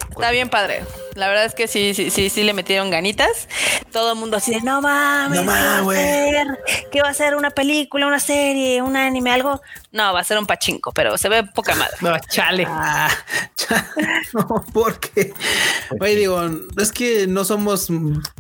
Está 0.09 0.31
bien 0.31 0.49
padre. 0.49 0.81
La 1.17 1.27
verdad 1.27 1.45
es 1.45 1.55
que 1.55 1.67
sí, 1.67 1.95
sí, 1.95 2.11
sí, 2.11 2.29
sí 2.29 2.43
le 2.43 2.53
metieron 2.53 2.91
ganitas. 2.91 3.47
Todo 3.91 4.13
el 4.13 4.19
mundo 4.19 4.37
así 4.37 4.53
de 4.53 4.61
no 4.61 4.81
mames, 4.81 5.39
No 5.39 5.41
¿qué 5.41 5.47
va 5.47 5.57
a 5.57 5.81
mames, 5.81 5.83
güey". 5.83 5.97
ser? 5.97 6.47
¿Qué 6.91 7.01
va 7.01 7.09
a 7.09 7.13
ser? 7.15 7.35
¿Una 7.35 7.49
película, 7.49 8.05
una 8.05 8.19
serie, 8.19 8.83
un 8.83 8.95
anime, 8.95 9.31
algo? 9.31 9.59
No, 9.97 10.13
va 10.13 10.19
a 10.19 10.23
ser 10.23 10.37
un 10.37 10.45
pachinko, 10.45 10.91
pero 10.91 11.17
se 11.17 11.27
ve 11.27 11.41
poca 11.43 11.73
madre. 11.73 11.97
No, 12.01 12.15
chale. 12.29 12.65
Ah, 12.67 13.09
no, 14.33 14.63
porque, 14.71 15.33
oye, 15.99 16.15
digo, 16.15 16.39
es 16.79 16.91
que 16.91 17.25
no 17.25 17.43
somos 17.43 17.91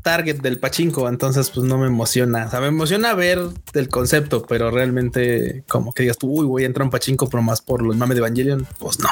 target 0.03 0.35
del 0.41 0.59
pachinko, 0.59 1.09
entonces 1.09 1.49
pues 1.49 1.65
no 1.65 1.79
me 1.79 1.87
emociona. 1.87 2.45
O 2.45 2.51
sea, 2.51 2.59
me 2.59 2.67
emociona 2.67 3.15
ver 3.15 3.39
el 3.73 3.89
concepto, 3.89 4.45
pero 4.45 4.69
realmente 4.69 5.63
como 5.67 5.93
que 5.93 6.03
digas 6.03 6.19
tú, 6.19 6.29
uy, 6.29 6.45
voy 6.45 6.61
a 6.61 6.67
entrar 6.67 6.83
a 6.83 6.85
un 6.85 6.91
pachinko, 6.91 7.27
pero 7.27 7.41
más 7.41 7.61
por 7.61 7.81
los 7.81 7.97
mames 7.97 8.17
de 8.17 8.19
Evangelion, 8.19 8.67
pues 8.77 8.99
no. 8.99 9.09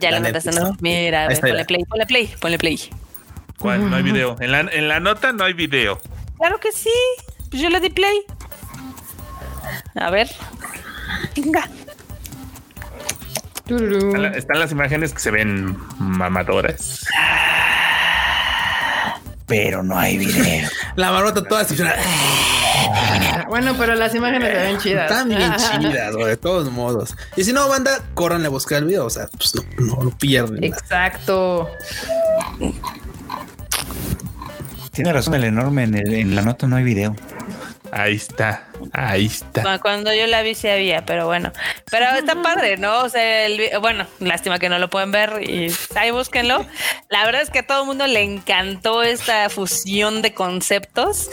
Ya 0.00 0.10
La 0.10 0.18
lo 0.18 0.24
neta, 0.24 0.40
notaste, 0.40 0.60
¿no? 0.60 0.76
Mira, 0.82 1.28
ponle 1.40 1.64
play, 1.64 1.84
ponle 1.86 2.06
play, 2.06 2.34
ponle 2.40 2.58
play. 2.58 2.90
¿Cuál? 3.58 3.88
No 3.88 3.96
hay 3.96 4.02
video. 4.02 4.36
En 4.38 4.52
la, 4.52 4.60
en 4.60 4.88
la 4.88 5.00
nota 5.00 5.32
no 5.32 5.44
hay 5.44 5.54
video. 5.54 5.98
Claro 6.36 6.60
que 6.60 6.72
sí. 6.72 6.90
Pues 7.48 7.62
yo 7.62 7.70
le 7.70 7.80
di 7.80 7.88
play. 7.88 8.20
A 9.94 10.10
ver. 10.10 10.28
Venga. 11.36 11.68
Están, 13.66 14.22
la- 14.22 14.28
están 14.30 14.58
las 14.60 14.72
imágenes 14.72 15.12
que 15.14 15.20
se 15.20 15.30
ven 15.30 15.76
mamadoras. 15.98 17.06
pero 19.46 19.82
no 19.82 19.98
hay 19.98 20.16
video. 20.18 20.68
La 20.96 21.10
barbota 21.10 21.42
toda 21.44 21.60
decepcionada. 21.62 21.96
Bueno, 23.48 23.74
pero 23.78 23.94
las 23.94 24.14
imágenes 24.14 24.52
se 24.52 24.58
ven 24.58 24.78
chidas. 24.78 25.10
Están 25.10 25.28
bien 25.28 25.52
chidas, 25.56 26.14
güey, 26.14 26.26
de 26.28 26.36
todos 26.36 26.70
modos. 26.72 27.16
Y 27.36 27.44
si 27.44 27.52
no, 27.52 27.68
banda, 27.68 28.00
córranle 28.14 28.46
a 28.46 28.50
buscar 28.50 28.78
el 28.78 28.84
video, 28.86 29.04
o 29.06 29.10
sea, 29.10 29.28
pues 29.36 29.54
no, 29.54 29.62
no 29.96 30.02
lo 30.04 30.10
pierden. 30.10 30.62
Exacto. 30.64 31.68
Tiene 34.92 35.12
razón 35.12 35.34
el 35.34 35.44
enorme, 35.44 35.84
en, 35.84 35.94
el- 35.94 36.14
en 36.14 36.34
la 36.34 36.42
nota 36.42 36.66
no 36.66 36.76
hay 36.76 36.84
video. 36.84 37.14
Ahí 37.92 38.16
está. 38.16 38.66
Ahí 38.92 39.26
está. 39.26 39.62
Bueno, 39.62 39.78
Cuando 39.80 40.12
yo 40.14 40.26
la 40.26 40.42
vi 40.42 40.54
sí 40.54 40.68
había, 40.68 41.04
pero 41.04 41.26
bueno. 41.26 41.52
Pero 41.90 42.06
está 42.16 42.40
padre, 42.42 42.76
¿no? 42.76 43.00
O 43.04 43.08
sea, 43.08 43.46
el 43.46 43.60
bueno, 43.80 44.06
lástima 44.20 44.58
que 44.58 44.68
no 44.68 44.78
lo 44.78 44.88
pueden 44.90 45.12
ver 45.12 45.42
y 45.48 45.72
ahí 45.94 46.10
búsquenlo. 46.10 46.64
La 47.08 47.24
verdad 47.24 47.42
es 47.42 47.50
que 47.50 47.60
a 47.60 47.66
todo 47.66 47.82
el 47.82 47.86
mundo 47.86 48.06
le 48.06 48.22
encantó 48.22 49.02
esta 49.02 49.48
fusión 49.50 50.22
de 50.22 50.34
conceptos 50.34 51.30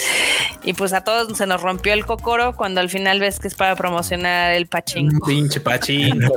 y 0.64 0.74
pues 0.74 0.94
a 0.94 1.04
todos 1.04 1.36
se 1.38 1.48
nos 1.48 1.62
rompió 1.62 1.94
el 1.94 2.06
cocoro 2.06 2.56
cuando 2.56 2.82
al 2.82 2.90
final 2.90 3.20
ves 3.20 3.40
que 3.40 3.48
es 3.48 3.56
para 3.56 3.76
promocionar 3.76 4.52
el 4.54 4.64
Un 4.64 4.68
pachinko. 4.70 5.26
pinche 5.28 5.62
pachinko. 5.62 6.34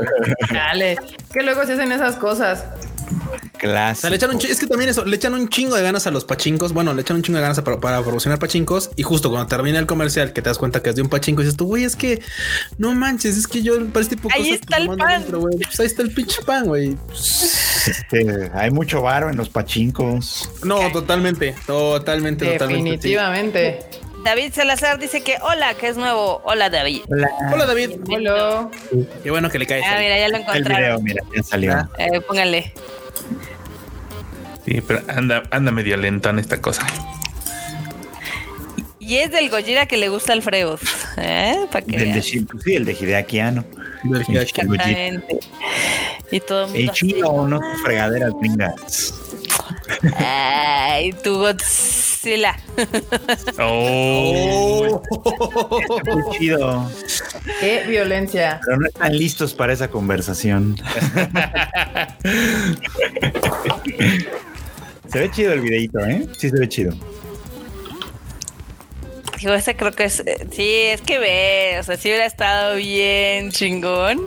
Dale. 0.51 0.97
Que 1.33 1.43
luego 1.43 1.65
se 1.67 1.73
hacen 1.75 1.93
esas 1.93 2.17
cosas. 2.17 2.65
O 3.65 3.71
Clásico. 3.71 4.01
sea, 4.03 4.11
le 4.11 4.17
echan 4.17 4.31
un 4.31 4.39
chi- 4.39 4.51
es 4.51 4.61
que 4.61 4.67
también 4.67 4.91
eso, 4.91 5.05
le 5.05 5.17
echan 5.17 5.33
un 5.35 5.49
chingo 5.49 5.75
de 5.77 5.83
ganas 5.83 6.07
a 6.07 6.11
los 6.11 6.25
pachincos. 6.25 6.73
Bueno, 6.73 6.93
le 6.95 7.03
echan 7.03 7.17
un 7.17 7.23
chingo 7.23 7.39
de 7.39 7.43
ganas 7.43 7.61
para, 7.61 7.81
para 7.81 8.03
promocionar 8.03 8.39
pachincos. 8.39 8.91
Y 8.97 9.03
justo 9.03 9.31
cuando 9.31 9.47
termina 9.49 9.79
el 9.79 9.87
comercial, 9.87 10.33
que 10.33 10.43
te 10.43 10.51
das 10.51 10.59
cuenta 10.59 10.83
que 10.83 10.91
es 10.91 10.97
de 10.97 11.03
un 11.03 11.09
pachinko, 11.09 11.43
dices 11.43 11.57
tú, 11.57 11.67
güey, 11.67 11.85
es 11.85 11.97
que 11.97 12.21
no 12.79 12.95
manches, 12.95 13.37
es 13.37 13.47
que 13.47 13.63
yo 13.63 13.75
para 13.89 14.01
este 14.03 14.17
tipo 14.17 14.29
Ahí 14.33 14.43
cosas, 14.43 14.55
está 14.61 14.77
el 14.77 14.89
pan. 14.97 15.25
Pues 15.31 15.81
ahí 15.81 15.87
está 15.87 16.03
el 16.03 16.11
pinche 16.13 16.43
pan, 16.43 16.67
güey. 16.67 16.97
Este, 17.87 18.51
hay 18.55 18.71
mucho 18.71 19.03
varo 19.03 19.29
en 19.31 19.37
los 19.37 19.49
pachincos. 19.49 20.49
No, 20.63 20.91
totalmente, 20.93 21.55
totalmente, 21.67 22.45
totalmente. 22.53 22.91
Definitivamente. 22.91 23.81
David 24.25 24.53
Salazar 24.55 24.99
dice 24.99 25.21
que 25.23 25.37
hola, 25.43 25.75
que 25.75 25.89
es 25.89 25.97
nuevo. 25.99 26.41
Hola, 26.45 26.71
David. 26.71 27.03
Hola. 27.11 27.29
sí. 27.29 27.45
Hola, 27.53 27.67
David. 27.67 27.91
Hola. 28.09 28.71
Qué 29.23 29.31
bueno 29.31 29.51
que 29.51 29.59
le 29.59 29.67
caes. 29.67 29.85
Ah, 29.87 29.97
mira, 29.99 30.19
ya 30.19 30.29
lo 30.29 30.37
El 30.37 30.43
video, 30.43 30.55
encontraron. 30.57 31.03
mira, 31.05 31.23
ya 31.37 31.43
salió. 31.43 31.73
Ah. 31.75 31.89
Eh, 31.99 32.21
pónganle. 32.23 32.73
Sí, 34.65 34.81
pero 34.87 35.03
anda, 35.09 35.43
anda 35.51 35.71
medio 35.71 35.97
lento 35.97 36.31
en 36.31 36.39
esta 36.39 36.61
cosa. 36.61 36.87
Y 38.99 39.19
es 39.19 39.31
del 39.31 39.51
Gojira 39.51 39.85
que 39.87 39.99
le 39.99 40.09
gusta 40.09 40.33
al 40.33 40.41
Freud. 40.41 40.79
¿Eh? 41.19 41.57
Que 41.87 41.99
Del 41.99 42.15
de, 42.15 42.23
sí, 42.23 42.47
el 42.67 42.87
de 42.87 42.93
Hideaki 42.95 43.39
Anno. 43.39 43.65
Exactamente. 44.31 45.39
Y 46.31 46.41
todo 46.41 46.65
el 46.65 46.71
mundo 46.73 46.93
así. 46.93 47.07
chino, 47.07 47.47
no 47.47 47.61
fregaderas 47.83 48.33
gringas. 48.41 49.15
Ay, 50.17 51.13
tu 51.23 51.37
Godzilla. 51.37 52.57
Oh, 53.59 55.03
Está 55.99 56.15
muy 56.15 56.39
chido. 56.39 56.91
Qué 57.61 57.85
violencia. 57.87 58.61
Pero 58.65 58.79
no 58.79 58.87
están 58.87 59.17
listos 59.17 59.53
para 59.53 59.75
esa 59.75 59.89
conversación. 59.89 60.77
se 65.15 65.21
ve 65.21 65.31
chido 65.31 65.53
el 65.55 65.61
videito, 65.61 65.99
¿eh? 66.01 66.27
Sí 66.39 66.51
se 66.51 66.59
ve 66.59 66.69
chido. 66.69 66.93
Digo, 69.41 69.53
ese 69.55 69.77
creo 69.77 69.93
que 69.93 70.05
es. 70.05 70.21
eh, 70.21 70.47
Sí, 70.53 70.67
es 70.67 71.01
que 71.03 71.19
ve. 71.19 71.77
O 71.81 71.83
sea, 71.83 71.97
sí 71.97 72.09
hubiera 72.09 72.25
estado 72.27 72.77
bien 72.77 73.51
chingón. 73.51 74.21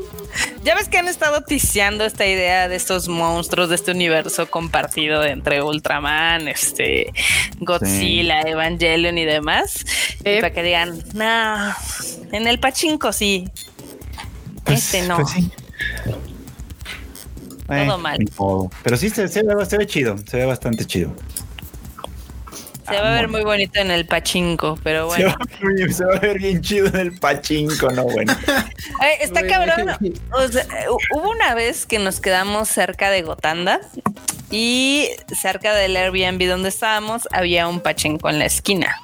Ya 0.64 0.76
ves 0.76 0.90
que 0.90 0.98
han 0.98 1.08
estado 1.08 1.42
ticiando 1.42 2.06
esta 2.06 2.28
idea 2.28 2.68
de 2.68 2.76
estos 2.76 3.08
monstruos 3.08 3.70
de 3.70 3.76
este 3.76 3.92
universo 3.92 4.50
compartido 4.52 5.24
entre 5.24 5.64
Ultraman, 5.64 6.48
este, 6.48 7.12
Godzilla, 7.60 8.42
Evangelion 8.42 9.18
y 9.18 9.26
demás. 9.26 9.86
Y 10.24 10.30
Eh. 10.30 10.42
para 10.42 10.54
que 10.54 10.62
digan, 10.64 11.02
no, 11.14 11.74
en 12.32 12.48
el 12.48 12.60
pachinko 12.60 13.12
sí. 13.12 13.50
Pues- 14.66 14.94
este 14.94 15.08
no. 15.08 15.16
pues 15.18 15.30
sí. 15.32 15.50
Todo 17.68 17.98
mal. 17.98 18.18
Pero 18.84 18.98
sí 18.98 19.10
se, 19.10 19.28
se 19.28 19.44
ve, 19.44 19.66
se 19.66 19.78
ve 19.78 19.86
chido, 19.86 20.18
se 20.18 20.38
ve 20.38 20.46
bastante 20.46 20.86
chido. 20.86 21.14
Se 22.88 22.96
va 23.02 23.10
a 23.10 23.16
ver 23.16 23.28
muy 23.28 23.44
bonito 23.44 23.82
en 23.82 23.92
el 23.92 24.06
pachinko, 24.06 24.80
pero 24.82 25.12
Se, 25.12 25.24
bueno. 25.26 25.36
va, 25.38 25.94
se 25.94 26.06
va 26.06 26.16
a 26.16 26.20
ver 26.20 26.40
bien 26.40 26.62
chido 26.62 26.88
en 26.88 26.96
el 26.96 27.20
pachinko, 27.20 27.90
no 27.92 28.04
bueno. 28.06 28.34
Eh, 29.04 29.18
está 29.20 29.46
cabrón. 29.46 29.90
O 30.32 30.48
sea, 30.48 30.66
hubo 31.12 31.30
una 31.30 31.54
vez 31.54 31.86
que 31.86 32.00
nos 32.00 32.20
quedamos 32.22 32.70
cerca 32.70 33.10
de 33.12 33.22
Gotanda 33.22 33.82
y 34.50 35.10
cerca 35.40 35.74
del 35.76 35.98
Airbnb 35.98 36.48
donde 36.48 36.70
estábamos 36.70 37.28
había 37.32 37.68
un 37.68 37.82
pachinko 37.82 38.30
en 38.30 38.40
la 38.40 38.46
esquina. 38.46 38.96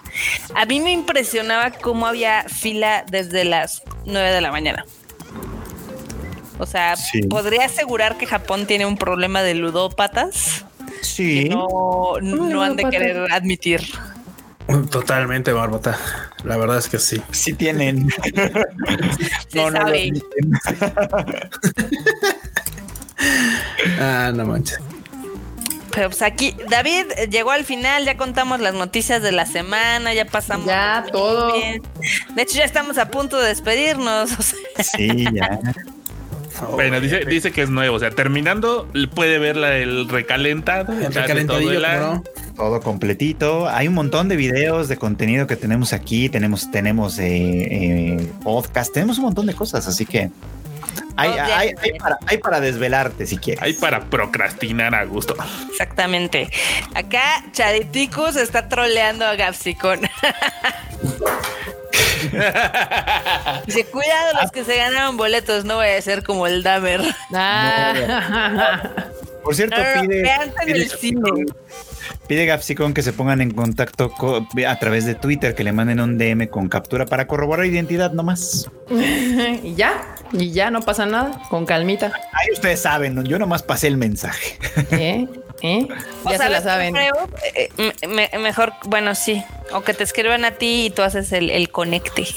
A 0.55 0.65
mí 0.65 0.79
me 0.79 0.93
impresionaba 0.93 1.71
cómo 1.71 2.07
había 2.07 2.45
fila 2.47 3.03
desde 3.11 3.43
las 3.43 3.83
9 4.05 4.31
de 4.31 4.41
la 4.41 4.51
mañana. 4.51 4.85
O 6.63 6.65
sea, 6.65 6.95
Sí. 6.95 7.21
podría 7.23 7.65
asegurar 7.65 8.17
que 8.17 8.25
Japón 8.25 8.65
tiene 8.65 8.85
un 8.85 8.97
problema 8.97 9.41
de 9.43 9.53
ludópatas 9.55 10.65
Sí. 11.01 11.43
que 11.43 11.49
no, 11.49 12.15
no 12.21 12.61
han 12.63 12.75
de 12.75 12.85
querer 12.89 13.31
admitir. 13.31 13.81
Totalmente, 14.89 15.51
Barbota. 15.51 15.97
La 16.45 16.55
verdad 16.57 16.77
es 16.77 16.87
que 16.87 16.97
sí. 16.97 17.21
Sí 17.31 17.53
tienen. 17.53 18.09
Se 19.49 19.57
no, 19.57 19.69
no 19.69 19.71
lo 19.71 19.77
sabe. 19.79 20.09
admiten. 20.09 20.51
Ah, 23.99 24.31
no 24.33 24.45
manches. 24.45 24.79
Pero 25.91 26.09
pues 26.09 26.21
aquí, 26.23 26.55
David 26.69 27.05
eh, 27.17 27.27
llegó 27.29 27.51
al 27.51 27.65
final, 27.65 28.03
ya 28.03 28.17
contamos 28.17 28.59
las 28.59 28.73
noticias 28.73 29.21
de 29.21 29.31
la 29.31 29.45
semana, 29.45 30.13
ya 30.13 30.25
pasamos. 30.25 30.65
Ya, 30.65 31.05
todo. 31.11 31.53
bien. 31.53 31.83
De 32.35 32.41
hecho, 32.41 32.57
ya 32.57 32.63
estamos 32.65 32.97
a 32.97 33.09
punto 33.11 33.39
de 33.39 33.49
despedirnos. 33.49 34.31
o 34.31 34.41
sea, 34.41 34.57
Sí, 34.83 35.25
ya. 35.31 35.59
Bueno, 36.71 36.99
dice, 36.99 37.25
dice 37.25 37.51
que 37.51 37.61
es 37.63 37.69
nuevo. 37.69 37.95
O 37.95 37.99
sea, 37.99 38.11
terminando, 38.11 38.87
puede 39.13 39.39
ver 39.39 39.55
la 39.55 39.69
del 39.69 40.09
recalentado. 40.09 40.93
El 40.93 41.13
recalentadillo, 41.13 41.81
todo 42.55 42.75
el 42.77 42.81
completito. 42.81 43.67
Hay 43.69 43.87
un 43.87 43.93
montón 43.93 44.29
de 44.29 44.35
videos 44.35 44.87
de 44.87 44.97
contenido 44.97 45.47
que 45.47 45.55
tenemos 45.55 45.93
aquí. 45.93 46.29
Tenemos, 46.29 46.71
tenemos 46.71 47.19
eh, 47.19 47.25
eh, 47.29 48.27
podcast, 48.43 48.93
tenemos 48.93 49.17
un 49.17 49.25
montón 49.25 49.45
de 49.45 49.53
cosas, 49.53 49.87
así 49.87 50.05
que 50.05 50.29
hay, 51.15 51.31
hay, 51.31 51.73
hay 51.81 51.93
para, 51.99 52.17
hay 52.25 52.37
para 52.37 52.59
desvelarte 52.59 53.25
si 53.25 53.37
quieres. 53.37 53.61
Hay 53.61 53.73
para 53.73 54.05
procrastinar 54.05 54.95
a 54.95 55.05
gusto. 55.05 55.35
Exactamente. 55.69 56.49
Acá 56.95 57.43
Chariticus 57.51 58.35
está 58.35 58.67
troleando 58.67 59.25
a 59.25 59.35
Gapsicon. 59.35 60.01
Dice, 63.65 63.85
cuidado 63.85 64.41
los 64.41 64.51
que 64.51 64.63
se 64.63 64.77
ganaron 64.77 65.17
boletos, 65.17 65.65
no 65.65 65.75
voy 65.75 65.87
a 65.87 66.01
ser 66.01 66.23
como 66.23 66.47
el 66.47 66.63
Damer. 66.63 67.01
Ah. 67.33 68.81
Por 69.43 69.55
cierto, 69.55 69.75
No, 69.77 69.83
no, 69.95 70.01
pide, 70.07 70.23
pide 70.65 70.81
el 70.81 71.45
pide 72.27 72.45
Gapsicon 72.45 72.93
que 72.93 73.01
se 73.01 73.11
pongan 73.11 73.41
en 73.41 73.51
contacto 73.51 74.09
co- 74.11 74.47
a 74.65 74.79
través 74.79 75.05
de 75.05 75.15
Twitter, 75.15 75.53
que 75.53 75.65
le 75.65 75.73
manden 75.73 75.99
un 75.99 76.17
DM 76.17 76.47
con 76.47 76.69
captura 76.69 77.05
para 77.05 77.27
corroborar 77.27 77.65
identidad 77.65 78.11
nomás. 78.13 78.69
y 78.89 79.75
ya, 79.75 80.15
y 80.31 80.51
ya 80.51 80.71
no 80.71 80.81
pasa 80.81 81.05
nada, 81.05 81.41
con 81.49 81.65
calmita. 81.65 82.13
Ahí 82.31 82.53
ustedes 82.53 82.81
saben, 82.81 83.21
yo 83.25 83.37
nomás 83.37 83.63
pasé 83.63 83.87
el 83.87 83.97
mensaje. 83.97 84.57
¿Eh? 84.91 85.27
¿Eh? 85.63 85.87
O 86.25 86.29
Ya 86.29 86.37
se 86.37 86.49
la 86.49 86.61
¿sabes 86.61 86.61
qué 86.61 86.63
saben. 86.63 86.93
creo? 86.93 87.29
Eh, 87.55 87.69
eh, 88.01 88.07
me- 88.07 88.29
mejor, 88.39 88.73
bueno, 88.85 89.15
sí. 89.15 89.43
O 89.71 89.81
que 89.81 89.93
te 89.93 90.03
escriban 90.03 90.43
a 90.45 90.51
ti 90.51 90.85
y 90.87 90.89
tú 90.89 91.01
haces 91.03 91.31
el, 91.31 91.49
el 91.49 91.69
conecte. 91.71 92.27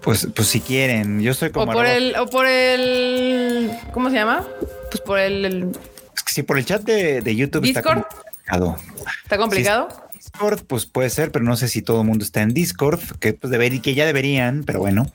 Pues, 0.00 0.26
pues 0.34 0.48
si 0.48 0.60
quieren, 0.62 1.20
yo 1.20 1.34
soy 1.34 1.50
O 1.50 1.52
como 1.52 1.72
por 1.72 1.84
arroba- 1.86 1.94
el, 1.96 2.16
o 2.16 2.26
por 2.26 2.46
el, 2.46 3.70
¿cómo 3.92 4.08
se 4.08 4.16
llama? 4.16 4.46
Pues 4.90 5.02
por 5.02 5.18
el, 5.18 5.44
el- 5.44 5.70
Es 6.16 6.22
que 6.22 6.32
si 6.32 6.42
por 6.42 6.56
el 6.58 6.64
chat 6.64 6.80
de, 6.82 7.20
de 7.20 7.36
YouTube 7.36 7.64
está 7.66 7.80
Discord. 7.80 8.02
complicado. 8.04 8.76
¿está 9.24 9.36
complicado? 9.36 9.88
Discord, 10.24 10.64
pues 10.66 10.84
puede 10.84 11.08
ser, 11.08 11.32
pero 11.32 11.46
no 11.46 11.56
sé 11.56 11.66
si 11.66 11.80
todo 11.80 12.02
el 12.02 12.06
mundo 12.06 12.24
está 12.24 12.42
en 12.42 12.52
Discord, 12.52 13.00
que 13.20 13.32
pues 13.32 13.50
deber, 13.50 13.80
que 13.80 13.94
ya 13.94 14.04
deberían, 14.04 14.64
pero 14.64 14.78
bueno. 14.78 15.10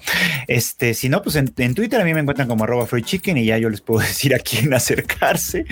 Este, 0.47 0.95
si 0.95 1.09
no, 1.09 1.21
pues 1.21 1.35
en, 1.35 1.53
en 1.57 1.75
Twitter 1.75 2.01
a 2.01 2.03
mí 2.03 2.11
me 2.15 2.21
encuentran 2.21 2.47
como 2.47 2.63
arroba 2.63 2.87
free 2.87 3.03
chicken 3.03 3.37
y 3.37 3.45
ya 3.45 3.59
yo 3.59 3.69
les 3.69 3.81
puedo 3.81 3.99
decir 4.07 4.33
a 4.33 4.39
quién 4.39 4.73
acercarse. 4.73 5.65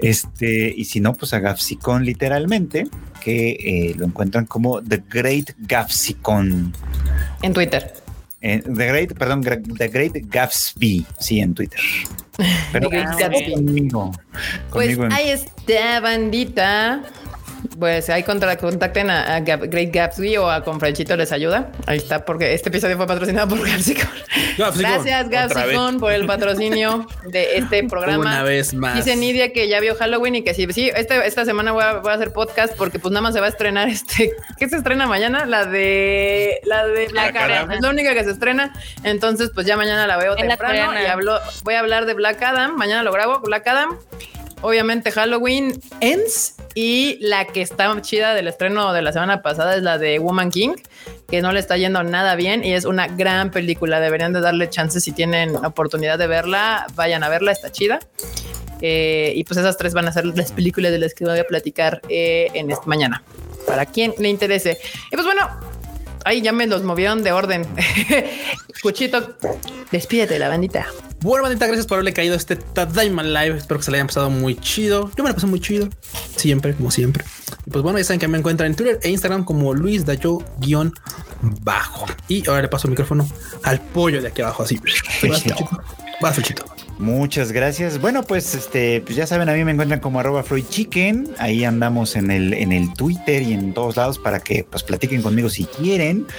Este, 0.00 0.74
y 0.76 0.84
si 0.84 1.00
no, 1.00 1.14
pues 1.14 1.32
a 1.32 1.38
Gafsicon 1.40 2.04
literalmente, 2.04 2.86
que 3.22 3.50
eh, 3.52 3.94
lo 3.96 4.04
encuentran 4.04 4.44
como 4.44 4.82
The 4.82 5.02
Great 5.08 5.52
Gafsicon. 5.60 6.74
En 7.40 7.52
Twitter. 7.54 7.94
Eh, 8.42 8.62
The 8.62 8.86
Great, 8.86 9.14
perdón, 9.14 9.42
The 9.42 9.88
Great 9.88 10.12
Gatsby, 10.28 11.06
sí, 11.18 11.40
en 11.40 11.54
Twitter. 11.54 11.80
Pero 12.72 12.90
The 12.90 12.96
Great 12.96 13.18
Gatsby. 13.18 13.52
conmigo. 13.54 14.12
Pues 14.70 14.90
en- 14.98 15.10
ahí 15.12 15.30
está, 15.30 16.00
bandita. 16.00 17.02
Pues 17.78 18.10
ahí 18.10 18.22
contra, 18.22 18.56
contacten 18.56 19.10
a, 19.10 19.36
a 19.36 19.40
Great 19.40 19.92
Gatsby 19.92 20.36
o 20.36 20.50
a 20.50 20.62
Confranchito 20.64 21.16
les 21.16 21.32
ayuda. 21.32 21.70
Ahí 21.86 21.98
está, 21.98 22.24
porque 22.24 22.54
este 22.54 22.68
episodio 22.68 22.96
fue 22.96 23.06
patrocinado 23.06 23.48
por 23.48 23.58
Gapsicon. 23.68 24.08
Gracias, 24.56 25.28
Gapsicon, 25.28 25.98
por 26.00 26.12
el 26.12 26.26
patrocinio 26.26 27.06
de 27.26 27.56
este 27.58 27.84
programa. 27.88 28.20
Una 28.20 28.42
vez 28.42 28.74
más. 28.74 28.96
Dice 28.96 29.16
Nidia 29.16 29.52
que 29.52 29.68
ya 29.68 29.80
vio 29.80 29.94
Halloween 29.94 30.36
y 30.36 30.42
que 30.42 30.54
sí, 30.54 30.66
sí, 30.72 30.90
este- 30.94 31.26
esta 31.26 31.44
semana 31.44 31.72
voy 31.72 31.84
a, 31.84 31.94
voy 31.94 32.10
a 32.10 32.14
hacer 32.14 32.32
podcast 32.32 32.74
porque 32.76 32.98
pues 32.98 33.12
nada 33.12 33.22
más 33.22 33.34
se 33.34 33.40
va 33.40 33.46
a 33.46 33.50
estrenar 33.50 33.88
este, 33.88 34.32
¿qué 34.58 34.68
se 34.68 34.76
estrena 34.76 35.06
mañana? 35.06 35.46
La 35.46 35.64
de, 35.64 36.60
la 36.64 36.86
de 36.86 37.06
Black 37.08 37.36
Adam. 37.36 37.70
Es 37.70 37.80
la 37.80 37.90
única 37.90 38.14
que 38.14 38.24
se 38.24 38.30
estrena. 38.30 38.72
Entonces 39.04 39.50
pues 39.54 39.66
ya 39.66 39.76
mañana 39.76 40.06
la 40.06 40.16
veo 40.16 40.34
la 40.34 40.36
temprano 40.36 40.86
coreana. 40.86 41.02
y 41.02 41.06
hablo, 41.06 41.38
voy 41.64 41.74
a 41.74 41.80
hablar 41.80 42.06
de 42.06 42.14
Black 42.14 42.42
Adam. 42.42 42.76
Mañana 42.76 43.02
lo 43.02 43.12
grabo, 43.12 43.40
Black 43.40 43.66
Adam. 43.68 43.96
Obviamente 44.60 45.12
Halloween 45.12 45.80
Ends 46.00 46.56
y 46.74 47.18
la 47.20 47.46
que 47.46 47.62
está 47.62 48.00
chida 48.02 48.34
del 48.34 48.48
estreno 48.48 48.92
de 48.92 49.02
la 49.02 49.12
semana 49.12 49.42
pasada 49.42 49.76
es 49.76 49.82
la 49.82 49.98
de 49.98 50.18
Woman 50.18 50.50
King, 50.50 50.74
que 51.28 51.42
no 51.42 51.52
le 51.52 51.60
está 51.60 51.76
yendo 51.76 52.02
nada 52.02 52.34
bien 52.34 52.64
y 52.64 52.72
es 52.72 52.84
una 52.84 53.06
gran 53.06 53.50
película. 53.50 54.00
Deberían 54.00 54.32
de 54.32 54.40
darle 54.40 54.68
chances 54.68 55.04
si 55.04 55.12
tienen 55.12 55.56
oportunidad 55.56 56.18
de 56.18 56.26
verla, 56.26 56.86
vayan 56.94 57.22
a 57.22 57.28
verla, 57.28 57.52
está 57.52 57.70
chida. 57.70 58.00
Eh, 58.80 59.32
y 59.34 59.44
pues 59.44 59.58
esas 59.58 59.76
tres 59.76 59.94
van 59.94 60.06
a 60.06 60.12
ser 60.12 60.24
las 60.24 60.52
películas 60.52 60.92
de 60.92 60.98
las 60.98 61.14
que 61.14 61.24
voy 61.24 61.38
a 61.38 61.44
platicar 61.44 62.00
eh, 62.08 62.48
en 62.54 62.70
esta 62.70 62.86
mañana. 62.86 63.22
Para 63.66 63.86
quien 63.86 64.14
le 64.18 64.28
interese. 64.28 64.78
Y 65.10 65.16
pues 65.16 65.24
bueno, 65.24 65.48
ahí 66.28 66.42
ya 66.42 66.52
me 66.52 66.66
los 66.66 66.82
movieron 66.82 67.22
de 67.22 67.32
orden. 67.32 67.66
Cuchito, 68.82 69.36
despídete 69.90 70.38
la 70.38 70.48
bandita. 70.48 70.86
Bueno, 71.20 71.42
bandita, 71.42 71.66
gracias 71.66 71.86
por 71.86 71.96
haberle 71.96 72.12
caído 72.12 72.34
a 72.34 72.36
este 72.36 72.56
Tadaima 72.56 73.22
Live. 73.22 73.56
Espero 73.56 73.80
que 73.80 73.84
se 73.84 73.90
le 73.90 73.96
hayan 73.96 74.06
pasado 74.06 74.30
muy 74.30 74.54
chido. 74.54 75.10
Yo 75.16 75.24
me 75.24 75.30
la 75.30 75.34
pasé 75.34 75.46
muy 75.46 75.58
chido. 75.58 75.88
Siempre, 76.36 76.74
como 76.74 76.90
siempre. 76.90 77.24
Y 77.66 77.70
pues 77.70 77.82
bueno, 77.82 77.98
ya 77.98 78.04
saben 78.04 78.20
que 78.20 78.28
me 78.28 78.38
encuentran 78.38 78.70
en 78.70 78.76
Twitter 78.76 79.00
e 79.02 79.08
Instagram 79.08 79.44
como 79.44 79.72
Luis 79.74 80.04
Dayo 80.04 80.38
guion 80.58 80.92
bajo. 81.62 82.06
Y 82.28 82.46
ahora 82.48 82.62
le 82.62 82.68
paso 82.68 82.86
el 82.86 82.90
micrófono 82.90 83.28
al 83.64 83.80
pollo 83.80 84.20
de 84.20 84.28
aquí 84.28 84.42
abajo, 84.42 84.62
así. 84.62 84.78
Fuchito. 85.20 85.56
Vas, 86.20 86.34
Fuchito. 86.34 86.64
Muchas 86.98 87.52
gracias. 87.52 88.00
Bueno, 88.00 88.24
pues 88.24 88.56
este, 88.56 89.00
pues 89.02 89.14
ya 89.14 89.24
saben, 89.24 89.48
a 89.48 89.52
mí 89.52 89.62
me 89.62 89.70
encuentran 89.70 90.00
como 90.00 90.18
arroba 90.18 90.42
Freud 90.42 90.64
Chicken. 90.68 91.28
Ahí 91.38 91.64
andamos 91.64 92.16
en 92.16 92.32
el, 92.32 92.52
en 92.54 92.72
el 92.72 92.92
Twitter 92.92 93.42
y 93.42 93.52
en 93.52 93.72
todos 93.72 93.96
lados 93.96 94.18
para 94.18 94.40
que 94.40 94.66
pues 94.68 94.82
platiquen 94.82 95.22
conmigo 95.22 95.48
si 95.48 95.64
quieren. 95.64 96.26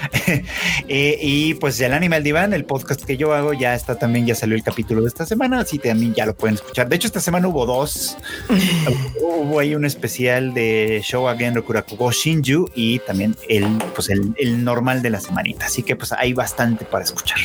Eh, 0.87 1.19
y 1.21 1.53
pues 1.55 1.79
el 1.81 1.93
Animal 1.93 2.23
Divan, 2.23 2.53
el 2.53 2.65
podcast 2.65 3.03
que 3.03 3.15
yo 3.15 3.33
hago, 3.33 3.53
ya 3.53 3.75
está 3.75 3.95
también, 3.95 4.25
ya 4.25 4.33
salió 4.33 4.55
el 4.55 4.63
capítulo 4.63 5.01
de 5.01 5.07
esta 5.07 5.25
semana, 5.25 5.59
así 5.59 5.77
también 5.77 6.15
ya 6.15 6.25
lo 6.25 6.35
pueden 6.35 6.55
escuchar. 6.55 6.89
De 6.89 6.95
hecho, 6.95 7.07
esta 7.07 7.19
semana 7.19 7.47
hubo 7.47 7.65
dos. 7.65 8.17
hubo 9.21 9.59
ahí 9.59 9.75
un 9.75 9.85
especial 9.85 10.53
de 10.53 11.01
Show 11.03 11.27
Again 11.27 11.55
Rokurakugo 11.55 12.11
Shinju 12.11 12.71
y 12.73 12.99
también 12.99 13.35
el, 13.47 13.67
pues 13.93 14.09
el, 14.09 14.33
el 14.37 14.63
normal 14.63 15.01
de 15.03 15.11
la 15.11 15.19
semanita. 15.19 15.67
Así 15.67 15.83
que 15.83 15.95
pues 15.95 16.11
hay 16.11 16.33
bastante 16.33 16.85
para 16.85 17.03
escuchar. 17.03 17.39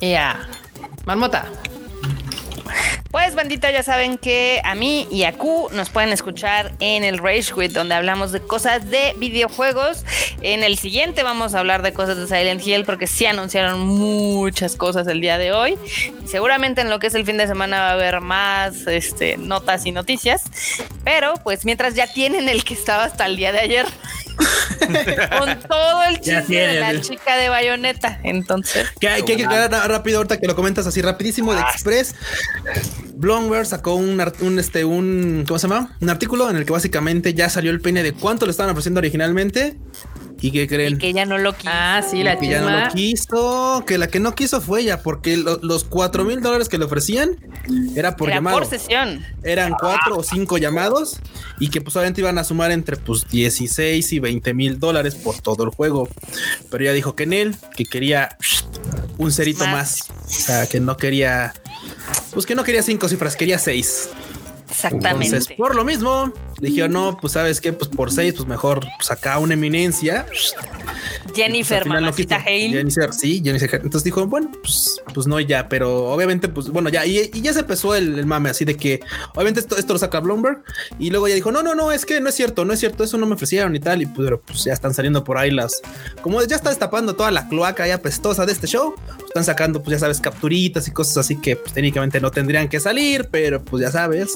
Ya. 0.00 0.48
Marmota. 1.04 1.48
Pues 3.14 3.36
bandita, 3.36 3.70
ya 3.70 3.84
saben 3.84 4.18
que 4.18 4.60
a 4.64 4.74
mí 4.74 5.06
y 5.08 5.22
a 5.22 5.34
Q 5.34 5.68
nos 5.70 5.88
pueden 5.88 6.10
escuchar 6.10 6.72
en 6.80 7.04
el 7.04 7.18
Rage 7.18 7.54
Quit, 7.54 7.70
donde 7.70 7.94
hablamos 7.94 8.32
de 8.32 8.40
cosas 8.40 8.90
de 8.90 9.14
videojuegos. 9.18 10.04
En 10.42 10.64
el 10.64 10.76
siguiente 10.76 11.22
vamos 11.22 11.54
a 11.54 11.60
hablar 11.60 11.82
de 11.82 11.92
cosas 11.92 12.16
de 12.16 12.26
Silent 12.26 12.66
Hill, 12.66 12.84
porque 12.84 13.06
sí 13.06 13.24
anunciaron 13.24 13.86
muchas 13.86 14.74
cosas 14.74 15.06
el 15.06 15.20
día 15.20 15.38
de 15.38 15.52
hoy. 15.52 15.78
Seguramente 16.26 16.80
en 16.80 16.90
lo 16.90 16.98
que 16.98 17.06
es 17.06 17.14
el 17.14 17.24
fin 17.24 17.36
de 17.36 17.46
semana 17.46 17.82
va 17.82 17.90
a 17.90 17.92
haber 17.92 18.20
más 18.20 18.84
este, 18.88 19.36
notas 19.36 19.86
y 19.86 19.92
noticias. 19.92 20.42
Pero 21.04 21.34
pues 21.44 21.64
mientras 21.64 21.94
ya 21.94 22.12
tienen 22.12 22.48
el 22.48 22.64
que 22.64 22.74
estaba 22.74 23.04
hasta 23.04 23.26
el 23.26 23.36
día 23.36 23.52
de 23.52 23.60
ayer. 23.60 23.86
Con 25.38 25.58
todo 25.68 26.02
el 26.08 26.20
chiste 26.20 26.54
de 26.54 26.80
la 26.80 27.00
chica 27.00 27.36
de 27.36 27.48
bayoneta. 27.48 28.20
Entonces, 28.22 28.88
Que 29.00 29.08
hay, 29.08 29.22
que 29.22 29.32
hay 29.32 29.38
que 29.38 29.44
aclarar 29.44 29.70
ra- 29.70 29.88
rápido 29.88 30.18
ahorita 30.18 30.38
que 30.38 30.46
lo 30.46 30.54
comentas 30.56 30.86
así 30.86 31.00
rapidísimo 31.02 31.54
de 31.54 31.60
Express. 31.60 32.14
Blomberg 33.16 33.66
sacó 33.66 33.94
un, 33.94 34.20
un, 34.40 34.58
este, 34.58 34.84
un, 34.84 35.44
¿cómo 35.46 35.58
se 35.58 35.68
llama? 35.68 35.96
Un 36.00 36.10
artículo 36.10 36.50
en 36.50 36.56
el 36.56 36.64
que 36.64 36.72
básicamente 36.72 37.32
ya 37.34 37.48
salió 37.48 37.70
el 37.70 37.80
peine 37.80 38.02
de 38.02 38.12
cuánto 38.12 38.44
le 38.46 38.50
estaban 38.50 38.70
ofreciendo 38.72 38.98
originalmente 38.98 39.76
¿Y 40.44 40.50
qué 40.50 40.68
creen? 40.68 40.94
Y 40.94 40.98
que 40.98 41.12
ya 41.14 41.24
no 41.24 41.38
lo 41.38 41.54
quiso. 41.56 41.70
Ah, 41.72 42.02
sí, 42.08 42.22
la 42.22 42.38
que 42.38 42.48
ya 42.48 42.60
no 42.60 42.66
chisma. 42.68 42.84
lo 42.88 42.92
quiso, 42.94 43.84
que 43.86 43.96
la 43.96 44.08
que 44.08 44.20
no 44.20 44.34
quiso 44.34 44.60
fue 44.60 44.82
ella, 44.82 45.00
porque 45.02 45.38
lo- 45.38 45.58
los 45.62 45.84
cuatro 45.84 46.22
mil 46.24 46.42
dólares 46.42 46.68
que 46.68 46.76
le 46.76 46.84
ofrecían 46.84 47.36
era 47.96 48.14
por 48.16 48.28
Era 48.28 48.36
llamado. 48.36 48.58
por 48.58 48.66
sesión. 48.66 49.24
Eran 49.42 49.72
cuatro 49.80 50.18
o 50.18 50.22
cinco 50.22 50.58
llamados 50.58 51.18
y 51.58 51.70
que 51.70 51.80
pues 51.80 51.96
obviamente 51.96 52.20
iban 52.20 52.36
a 52.36 52.44
sumar 52.44 52.72
entre 52.72 52.98
pues 52.98 53.26
16 53.30 54.12
y 54.12 54.18
20 54.18 54.52
mil 54.52 54.78
dólares 54.78 55.14
por 55.14 55.38
todo 55.40 55.64
el 55.64 55.70
juego. 55.70 56.10
Pero 56.70 56.84
ella 56.84 56.92
dijo 56.92 57.16
que 57.16 57.22
en 57.22 57.32
él, 57.32 57.56
que 57.74 57.84
quería 57.86 58.36
un 59.16 59.32
cerito 59.32 59.64
Más. 59.66 59.72
más. 59.72 60.10
O 60.26 60.28
sea, 60.28 60.66
que 60.66 60.78
no 60.78 60.98
quería, 60.98 61.54
pues 62.34 62.44
que 62.44 62.54
no 62.54 62.64
quería 62.64 62.82
cinco 62.82 63.08
cifras, 63.08 63.34
quería 63.36 63.58
seis. 63.58 64.10
Exactamente. 64.74 65.26
Entonces, 65.26 65.56
por 65.56 65.74
lo 65.74 65.84
mismo, 65.84 66.32
dijeron, 66.60 66.92
no, 66.92 67.16
pues 67.20 67.34
sabes 67.34 67.60
qué, 67.60 67.72
pues 67.72 67.88
por 67.88 68.10
seis, 68.12 68.34
pues 68.34 68.48
mejor 68.48 68.80
pues 68.98 69.10
acá 69.10 69.38
una 69.38 69.54
eminencia. 69.54 70.26
Jennifer, 71.34 71.82
Pues, 71.82 71.94
mamacita. 71.94 72.36
Hale. 72.36 72.70
Jennifer, 72.70 73.12
sí, 73.12 73.40
Jennifer. 73.44 73.74
Entonces 73.76 74.04
dijo, 74.04 74.26
bueno, 74.26 74.50
pues, 74.62 75.00
pues 75.12 75.26
no 75.26 75.40
ya, 75.40 75.68
pero 75.68 76.06
obviamente, 76.06 76.48
pues 76.48 76.68
bueno, 76.68 76.88
ya, 76.88 77.06
y, 77.06 77.30
y 77.32 77.40
ya 77.40 77.52
se 77.52 77.60
empezó 77.60 77.94
el, 77.94 78.18
el 78.18 78.26
mame 78.26 78.50
así 78.50 78.64
de 78.64 78.76
que 78.76 79.00
obviamente 79.34 79.60
esto, 79.60 79.76
esto 79.76 79.92
lo 79.92 79.98
saca 79.98 80.20
Bloomberg 80.20 80.62
y 80.98 81.10
luego 81.10 81.28
ya 81.28 81.34
dijo, 81.34 81.50
no, 81.50 81.62
no, 81.62 81.74
no, 81.74 81.92
es 81.92 82.04
que 82.06 82.20
no 82.20 82.28
es 82.28 82.34
cierto, 82.34 82.64
no 82.64 82.72
es 82.72 82.80
cierto, 82.80 83.04
eso 83.04 83.16
no 83.18 83.26
me 83.26 83.34
ofrecieron 83.34 83.74
y 83.74 83.80
tal. 83.80 84.02
Y 84.02 84.06
pues, 84.06 84.26
pero, 84.26 84.40
pues 84.40 84.64
ya 84.64 84.72
están 84.72 84.94
saliendo 84.94 85.24
por 85.24 85.38
ahí 85.38 85.50
las, 85.50 85.80
como 86.22 86.42
ya 86.42 86.56
está 86.56 86.70
destapando 86.70 87.14
toda 87.14 87.30
la 87.30 87.48
cloaca 87.48 87.86
ya 87.86 88.00
pestosa 88.00 88.46
de 88.46 88.52
este 88.52 88.66
show, 88.66 88.94
pues, 89.06 89.24
están 89.26 89.44
sacando, 89.44 89.82
pues 89.82 89.96
ya 89.96 90.00
sabes, 90.00 90.20
capturitas 90.20 90.86
y 90.88 90.92
cosas 90.92 91.18
así 91.18 91.36
que 91.36 91.56
pues, 91.56 91.72
técnicamente 91.72 92.20
no 92.20 92.30
tendrían 92.30 92.68
que 92.68 92.80
salir, 92.80 93.28
pero 93.30 93.62
pues 93.62 93.82
ya 93.82 93.90
sabes. 93.90 94.34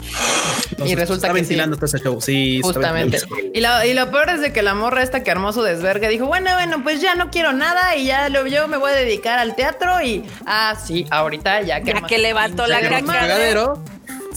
Entonces, 0.70 0.92
Y 0.92 0.94
resulta 0.94 1.26
está 1.26 1.28
que 1.28 1.34
ventilando 1.34 1.76
sí. 1.76 1.80
todo 1.80 1.86
ese 1.86 1.98
show. 1.98 2.20
Sí, 2.20 2.60
Justamente. 2.62 3.18
Y 3.54 3.60
lo, 3.60 3.84
y 3.84 3.94
lo 3.94 4.10
peor 4.10 4.30
es 4.30 4.40
de 4.40 4.52
que 4.52 4.62
la 4.62 4.74
morra 4.74 5.02
esta 5.02 5.22
que 5.22 5.32
su 5.52 5.62
desvergue 5.62 6.08
dijo, 6.08 6.26
bueno, 6.26 6.52
bueno, 6.54 6.82
pues 6.82 7.00
ya 7.00 7.14
no 7.14 7.30
quiero 7.30 7.52
nada 7.52 7.96
y 7.96 8.06
ya 8.06 8.28
lo, 8.28 8.46
yo 8.46 8.68
me 8.68 8.76
voy 8.76 8.90
a 8.90 8.94
dedicar 8.94 9.38
al 9.38 9.54
teatro 9.56 10.00
y, 10.02 10.24
ah, 10.46 10.76
sí, 10.82 11.06
ahorita 11.10 11.62
ya 11.62 11.80
que... 11.80 11.92
Ya 11.92 12.02
que 12.02 12.18
levantó 12.18 12.66
la. 12.66 12.80
Cagadero. 12.80 13.82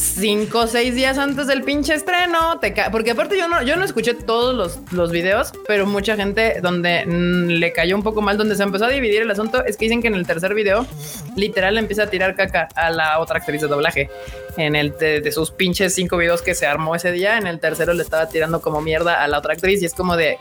Cinco 0.02 0.60
o 0.60 0.68
seis 0.68 0.96
días 0.96 1.18
antes 1.18 1.48
del 1.48 1.64
pinche 1.64 1.94
estreno. 1.94 2.60
Te 2.60 2.74
porque 2.92 3.12
aparte 3.12 3.38
yo 3.38 3.48
no, 3.48 3.62
yo 3.62 3.76
no 3.76 3.86
escuché 3.86 4.14
todos 4.14 4.56
los, 4.56 4.80
los 4.92 5.12
videos, 5.12 5.54
pero 5.68 5.86
mucha 5.86 6.16
gente 6.16 6.60
donde 6.62 7.06
mm, 7.06 7.48
le 7.48 7.72
cayó 7.72 7.96
un 7.96 8.04
poco 8.04 8.22
mal, 8.22 8.38
donde 8.38 8.56
se 8.56 8.64
empezó 8.64 8.86
a 8.86 8.90
dividir 8.90 9.22
el 9.22 9.32
asunto, 9.32 9.64
es 9.64 9.78
que 9.78 9.86
dicen 9.86 10.02
que 10.02 10.08
en 10.08 10.16
el 10.16 10.26
tercer 10.26 10.54
video 10.54 10.86
literal 11.36 11.76
le 11.76 11.82
empieza 11.82 12.04
a 12.04 12.08
tirar 12.08 12.36
caca 12.36 12.68
a 12.76 12.90
la 12.90 13.20
otra 13.20 13.38
actriz 13.38 13.62
de 13.62 13.68
doblaje. 13.68 14.10
En 14.58 14.76
el 14.76 14.98
de, 14.98 15.22
de 15.22 15.32
sus 15.32 15.52
pinches 15.52 15.94
cinco 15.94 16.18
videos 16.18 16.42
que 16.42 16.56
se 16.56 16.66
armó 16.66 16.96
ese 16.96 17.12
día, 17.12 17.38
en 17.38 17.48
el 17.48 17.60
tercero 17.60 17.94
le 17.94 18.04
estaba 18.04 18.28
tirando 18.28 18.62
como 18.62 18.82
mierda 18.82 19.24
a 19.24 19.28
la 19.28 19.38
otra 19.38 19.54
actriz 19.54 19.82
y 19.82 19.86
es 19.86 19.94
como 19.94 20.18
de... 20.18 20.38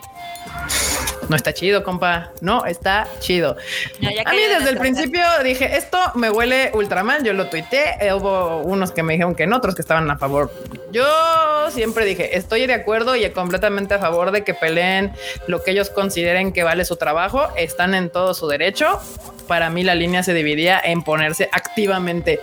No 1.31 1.37
está 1.37 1.55
chido, 1.55 1.85
compa. 1.85 2.33
No 2.41 2.65
está 2.65 3.07
chido. 3.21 3.57
No, 4.01 4.09
a 4.09 4.33
mí 4.33 4.39
desde 4.49 4.69
el 4.69 4.79
principio 4.79 5.23
dije, 5.45 5.77
esto 5.77 5.97
me 6.17 6.29
huele 6.29 6.73
ultra 6.75 7.05
mal. 7.05 7.23
Yo 7.23 7.33
lo 7.35 7.47
tuiteé. 7.47 7.95
eh, 8.01 8.13
hubo 8.13 8.63
unos 8.63 8.91
que 8.91 9.05
me 9.05 9.13
dijeron 9.13 9.37
que 9.37 9.47
no, 9.47 9.59
otros 9.59 9.77
que 9.77 9.83
estaban 9.83 10.11
a 10.11 10.19
favor. 10.19 10.53
Yo 10.91 11.07
siempre 11.71 12.05
dije, 12.05 12.37
estoy 12.37 12.67
de 12.67 12.75
acuerdo 12.75 13.15
y 13.15 13.31
completamente 13.31 13.95
a 13.95 14.01
favor 14.01 14.33
de 14.33 14.43
que 14.43 14.55
peleen 14.55 15.13
lo 15.47 15.63
que 15.63 15.71
ellos 15.71 15.89
consideren 15.89 16.53
que 16.53 16.65
vale 16.65 16.85
su 16.85 16.97
trabajo. 16.97 17.47
Están 17.57 17.95
en 17.95 18.11
todo 18.11 18.35
su 18.35 18.49
derecho. 18.49 19.01
Para 19.47 19.71
mí 19.71 19.85
la 19.85 19.95
línea 19.95 20.25
se 20.25 20.35
dividía 20.35 20.81
en 20.83 21.05
ponerse 21.05 21.49
activamente 21.53 22.41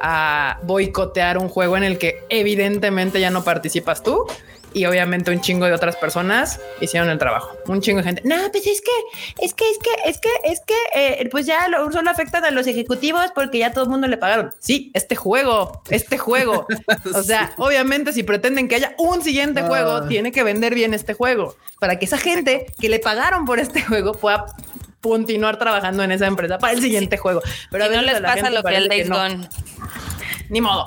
a 0.00 0.60
boicotear 0.62 1.38
un 1.38 1.48
juego 1.48 1.76
en 1.76 1.82
el 1.82 1.98
que 1.98 2.22
evidentemente 2.28 3.20
ya 3.20 3.30
no 3.30 3.42
participas 3.42 4.04
tú. 4.04 4.26
Y 4.74 4.84
obviamente 4.84 5.30
un 5.30 5.40
chingo 5.40 5.66
de 5.66 5.72
otras 5.72 5.96
personas 5.96 6.60
hicieron 6.80 7.08
el 7.10 7.18
trabajo. 7.18 7.56
Un 7.66 7.80
chingo 7.80 7.98
de 7.98 8.04
gente. 8.04 8.22
No, 8.24 8.36
pues 8.50 8.66
es 8.66 8.80
que, 8.80 9.44
es 9.44 9.54
que, 9.54 9.68
es 9.70 9.78
que, 9.78 10.08
es 10.08 10.20
que, 10.20 10.30
es 10.44 10.60
que, 10.60 10.74
eh, 10.94 11.28
pues 11.30 11.46
ya 11.46 11.68
lo, 11.68 11.90
solo 11.90 12.10
afectan 12.10 12.44
a 12.44 12.50
los 12.50 12.66
ejecutivos 12.66 13.30
porque 13.34 13.58
ya 13.58 13.72
todo 13.72 13.84
el 13.84 13.90
mundo 13.90 14.06
le 14.06 14.16
pagaron. 14.16 14.50
Sí, 14.58 14.90
este 14.94 15.16
juego, 15.16 15.82
este 15.90 16.18
juego. 16.18 16.66
O 17.14 17.22
sea, 17.22 17.52
obviamente 17.56 18.12
si 18.12 18.22
pretenden 18.22 18.68
que 18.68 18.74
haya 18.74 18.94
un 18.98 19.22
siguiente 19.22 19.62
juego, 19.62 20.06
tiene 20.06 20.32
que 20.32 20.42
vender 20.42 20.74
bien 20.74 20.94
este 20.94 21.14
juego 21.14 21.56
para 21.80 21.98
que 21.98 22.04
esa 22.04 22.18
gente 22.18 22.66
que 22.80 22.88
le 22.88 22.98
pagaron 22.98 23.44
por 23.44 23.58
este 23.58 23.82
juego 23.82 24.12
pueda 24.12 24.46
continuar 25.00 25.58
trabajando 25.58 26.02
en 26.02 26.12
esa 26.12 26.26
empresa 26.26 26.58
para 26.58 26.72
el 26.72 26.82
siguiente 26.82 27.16
juego. 27.16 27.40
Pero 27.70 27.84
a 27.84 27.88
no 27.88 28.02
les 28.02 28.16
a 28.16 28.20
la 28.20 28.34
pasa 28.34 28.50
lo 28.50 28.56
que 28.58 28.62
parece 28.62 28.88
Days 28.88 29.08
no. 29.08 29.16
Gone. 29.16 29.48
Ni 30.48 30.60
modo. 30.60 30.86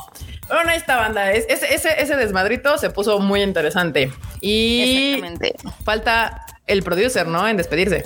Bueno, 0.52 0.72
esta 0.72 0.98
banda, 0.98 1.32
es, 1.32 1.46
ese, 1.50 1.74
ese, 1.74 2.02
ese 2.02 2.16
desmadrito 2.16 2.78
se 2.78 2.90
puso 2.90 3.20
muy 3.20 3.42
interesante. 3.42 4.12
Y 4.42 5.14
Exactamente. 5.14 5.56
falta 5.86 6.46
el 6.68 6.84
producer, 6.84 7.28
¿no? 7.28 7.48
En 7.48 7.58
despedirse. 7.58 8.06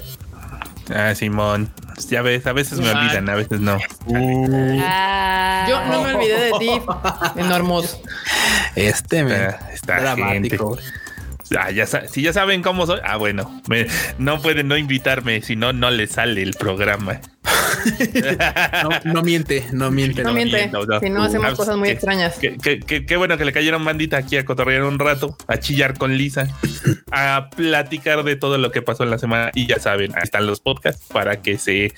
Ah, 0.94 1.16
Simón. 1.16 1.72
Ya 2.10 2.22
ves, 2.22 2.46
a 2.46 2.54
veces 2.54 2.80
me 2.80 2.90
Ah. 2.90 3.00
olvidan, 3.00 3.30
a 3.30 3.36
veces 3.36 3.60
no. 3.62 3.78
Ah. 4.88 5.66
Yo 5.70 5.84
no 5.86 6.04
me 6.04 6.14
olvidé 6.16 6.40
de 6.40 6.52
ti, 6.60 6.70
enormos. 7.38 8.00
Este 8.76 9.24
me 9.24 9.34
Está, 9.48 9.70
está 9.74 10.02
dramático. 10.02 10.76
gente. 10.76 10.90
Ah, 11.58 11.70
ya 11.72 11.86
si 11.86 12.22
ya 12.24 12.34
saben 12.34 12.62
cómo 12.64 12.86
soy. 12.86 13.00
Ah, 13.04 13.18
bueno, 13.18 13.62
me- 13.68 13.88
no 14.18 14.42
pueden 14.42 14.68
no 14.68 14.78
invitarme, 14.78 15.42
si 15.42 15.56
no, 15.56 15.74
no 15.74 15.90
les 15.92 16.12
sale 16.12 16.42
el 16.42 16.54
programa. 16.54 17.20
No, 18.84 18.90
no 19.14 19.22
miente, 19.24 19.66
no 19.72 19.92
miente. 19.92 20.24
No 20.24 20.30
no. 20.30 20.36
miente, 20.36 20.68
no, 20.68 20.86
no. 20.86 21.00
si 21.00 21.10
no 21.10 21.24
hacemos 21.24 21.54
Uh, 21.54 21.56
cosas 21.56 21.78
muy 21.78 21.88
qué- 21.90 21.94
extrañas. 21.94 22.38
Qué, 22.40 22.58
qué- 22.62 22.80
qué- 22.80 23.06
qué 23.06 23.16
bueno 23.18 23.38
que 23.38 23.46
le 23.46 23.54
cayeron 23.54 23.84
bandita 23.86 24.18
aquí 24.18 24.38
a 24.38 24.46
cotorrear 24.46 24.84
un 24.84 25.00
rato, 25.00 25.38
a 25.48 25.58
chillar 25.58 25.98
con 25.98 26.18
Lisa, 26.18 26.48
a 27.12 27.50
platicar 27.56 28.24
de 28.24 28.36
todo 28.36 28.58
lo 28.58 28.72
que 28.72 28.82
pasó 28.82 29.04
en 29.04 29.10
la 29.12 29.18
semana. 29.18 29.52
Y 29.54 29.68
ya 29.68 29.80
saben, 29.80 30.14
ahí 30.16 30.24
están 30.24 30.46
los 30.48 30.60
podcasts 30.60 31.06
para 31.12 31.42
que 31.42 31.58
se 31.58 31.94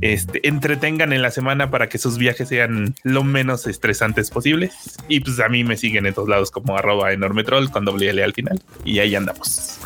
este, 0.00 0.46
entretengan 0.48 1.12
en 1.12 1.22
la 1.22 1.30
semana, 1.30 1.70
para 1.70 1.88
que 1.88 1.98
sus 1.98 2.18
viajes 2.18 2.48
sean 2.48 2.94
lo 3.02 3.24
menos 3.24 3.66
estresantes 3.66 4.30
posibles. 4.30 4.74
Y 5.08 5.20
pues 5.20 5.40
a 5.40 5.48
mí 5.48 5.64
me 5.64 5.76
siguen 5.76 6.06
en 6.06 6.14
todos 6.14 6.28
lados 6.28 6.50
como 6.50 6.76
arroba 6.76 7.12
enormetrol 7.12 7.70
con 7.70 7.84
doble 7.84 8.10
L 8.10 8.22
al 8.22 8.32
final. 8.34 8.60
Y 8.84 8.98
ahí 9.00 9.14
andamos. 9.14 9.78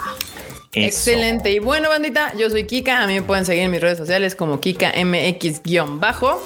Excelente. 0.73 1.51
Y 1.51 1.59
bueno, 1.59 1.89
bandita, 1.89 2.35
yo 2.37 2.51
soy 2.51 2.65
Kika. 2.65 3.03
A 3.03 3.07
mí 3.07 3.15
me 3.15 3.23
pueden 3.23 3.45
seguir 3.45 3.65
en 3.65 3.71
mis 3.71 3.81
redes 3.81 3.99
sociales 3.99 4.35
como 4.35 4.61
Kika 4.61 4.93
MX-bajo. 4.93 6.41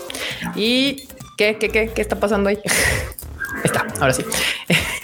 ¿Y 0.55 1.09
qué, 1.36 1.57
qué, 1.59 1.69
qué, 1.69 1.90
qué 1.94 2.01
está 2.01 2.19
pasando 2.19 2.49
ahí? 2.49 2.59
Está, 3.65 3.87
ahora 4.01 4.12
sí. 4.12 4.24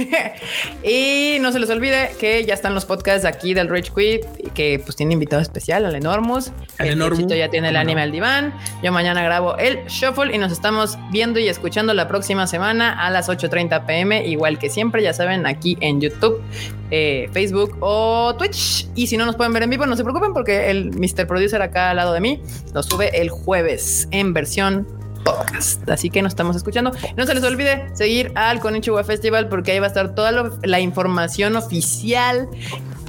y 0.82 1.38
no 1.40 1.52
se 1.52 1.58
les 1.58 1.70
olvide 1.70 2.10
que 2.18 2.44
ya 2.44 2.54
están 2.54 2.74
los 2.74 2.84
podcasts 2.84 3.24
aquí 3.24 3.54
del 3.54 3.68
Rage 3.68 3.92
Quit, 3.94 4.52
que 4.54 4.80
pues 4.82 4.96
tiene 4.96 5.12
invitado 5.12 5.42
especial 5.42 5.84
al 5.84 5.94
Enormous. 5.94 6.52
El. 6.78 6.98
Luchito 6.98 7.34
ya 7.34 7.48
tiene 7.48 7.68
el 7.68 7.74
¿Cómo 7.74 7.80
anime 7.82 8.00
no? 8.00 8.04
al 8.04 8.12
diván. 8.12 8.54
Yo 8.82 8.92
mañana 8.92 9.22
grabo 9.22 9.56
el 9.56 9.84
Shuffle 9.86 10.34
y 10.34 10.38
nos 10.38 10.52
estamos 10.52 10.98
viendo 11.10 11.38
y 11.38 11.48
escuchando 11.48 11.94
la 11.94 12.08
próxima 12.08 12.46
semana 12.46 13.06
a 13.06 13.10
las 13.10 13.28
8.30 13.28 13.86
pm, 13.86 14.26
igual 14.26 14.58
que 14.58 14.70
siempre, 14.70 15.02
ya 15.02 15.12
saben, 15.12 15.46
aquí 15.46 15.76
en 15.80 16.00
YouTube, 16.00 16.42
eh, 16.90 17.28
Facebook 17.32 17.76
o 17.80 18.34
Twitch. 18.36 18.88
Y 18.94 19.06
si 19.06 19.16
no 19.16 19.26
nos 19.26 19.36
pueden 19.36 19.52
ver 19.52 19.62
en 19.62 19.70
vivo, 19.70 19.86
no 19.86 19.96
se 19.96 20.02
preocupen 20.02 20.32
porque 20.32 20.70
el 20.70 20.90
Mr. 20.90 21.26
Producer 21.26 21.62
acá 21.62 21.90
al 21.90 21.96
lado 21.96 22.12
de 22.12 22.20
mí 22.20 22.42
lo 22.74 22.82
sube 22.82 23.20
el 23.20 23.30
jueves 23.30 24.08
en 24.10 24.32
versión 24.32 24.97
podcast. 25.18 25.88
Así 25.88 26.10
que 26.10 26.22
nos 26.22 26.32
estamos 26.32 26.56
escuchando. 26.56 26.92
No 27.16 27.26
se 27.26 27.34
les 27.34 27.42
olvide 27.44 27.90
seguir 27.94 28.32
al 28.34 28.60
Konichiwa 28.60 29.02
Festival 29.04 29.48
porque 29.48 29.72
ahí 29.72 29.78
va 29.78 29.86
a 29.86 29.88
estar 29.88 30.14
toda 30.14 30.32
lo- 30.32 30.58
la 30.62 30.80
información 30.80 31.56
oficial 31.56 32.48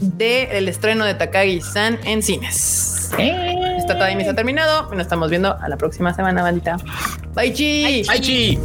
del 0.01 0.67
estreno 0.69 1.05
de 1.05 1.13
Takagi-san 1.13 1.99
en 2.05 2.23
cines. 2.23 3.11
Esta 3.77 3.97
Time 3.97 4.23
se 4.23 4.29
ha 4.29 4.35
terminado 4.35 4.87
y 4.91 4.95
nos 4.95 5.01
estamos 5.05 5.29
viendo 5.29 5.57
a 5.59 5.67
la 5.67 5.77
próxima 5.77 6.13
semana, 6.13 6.41
bandita. 6.43 6.77
Bye, 7.35 7.53
chi. 7.53 8.05
Ay, 8.07 8.19
chi. 8.21 8.59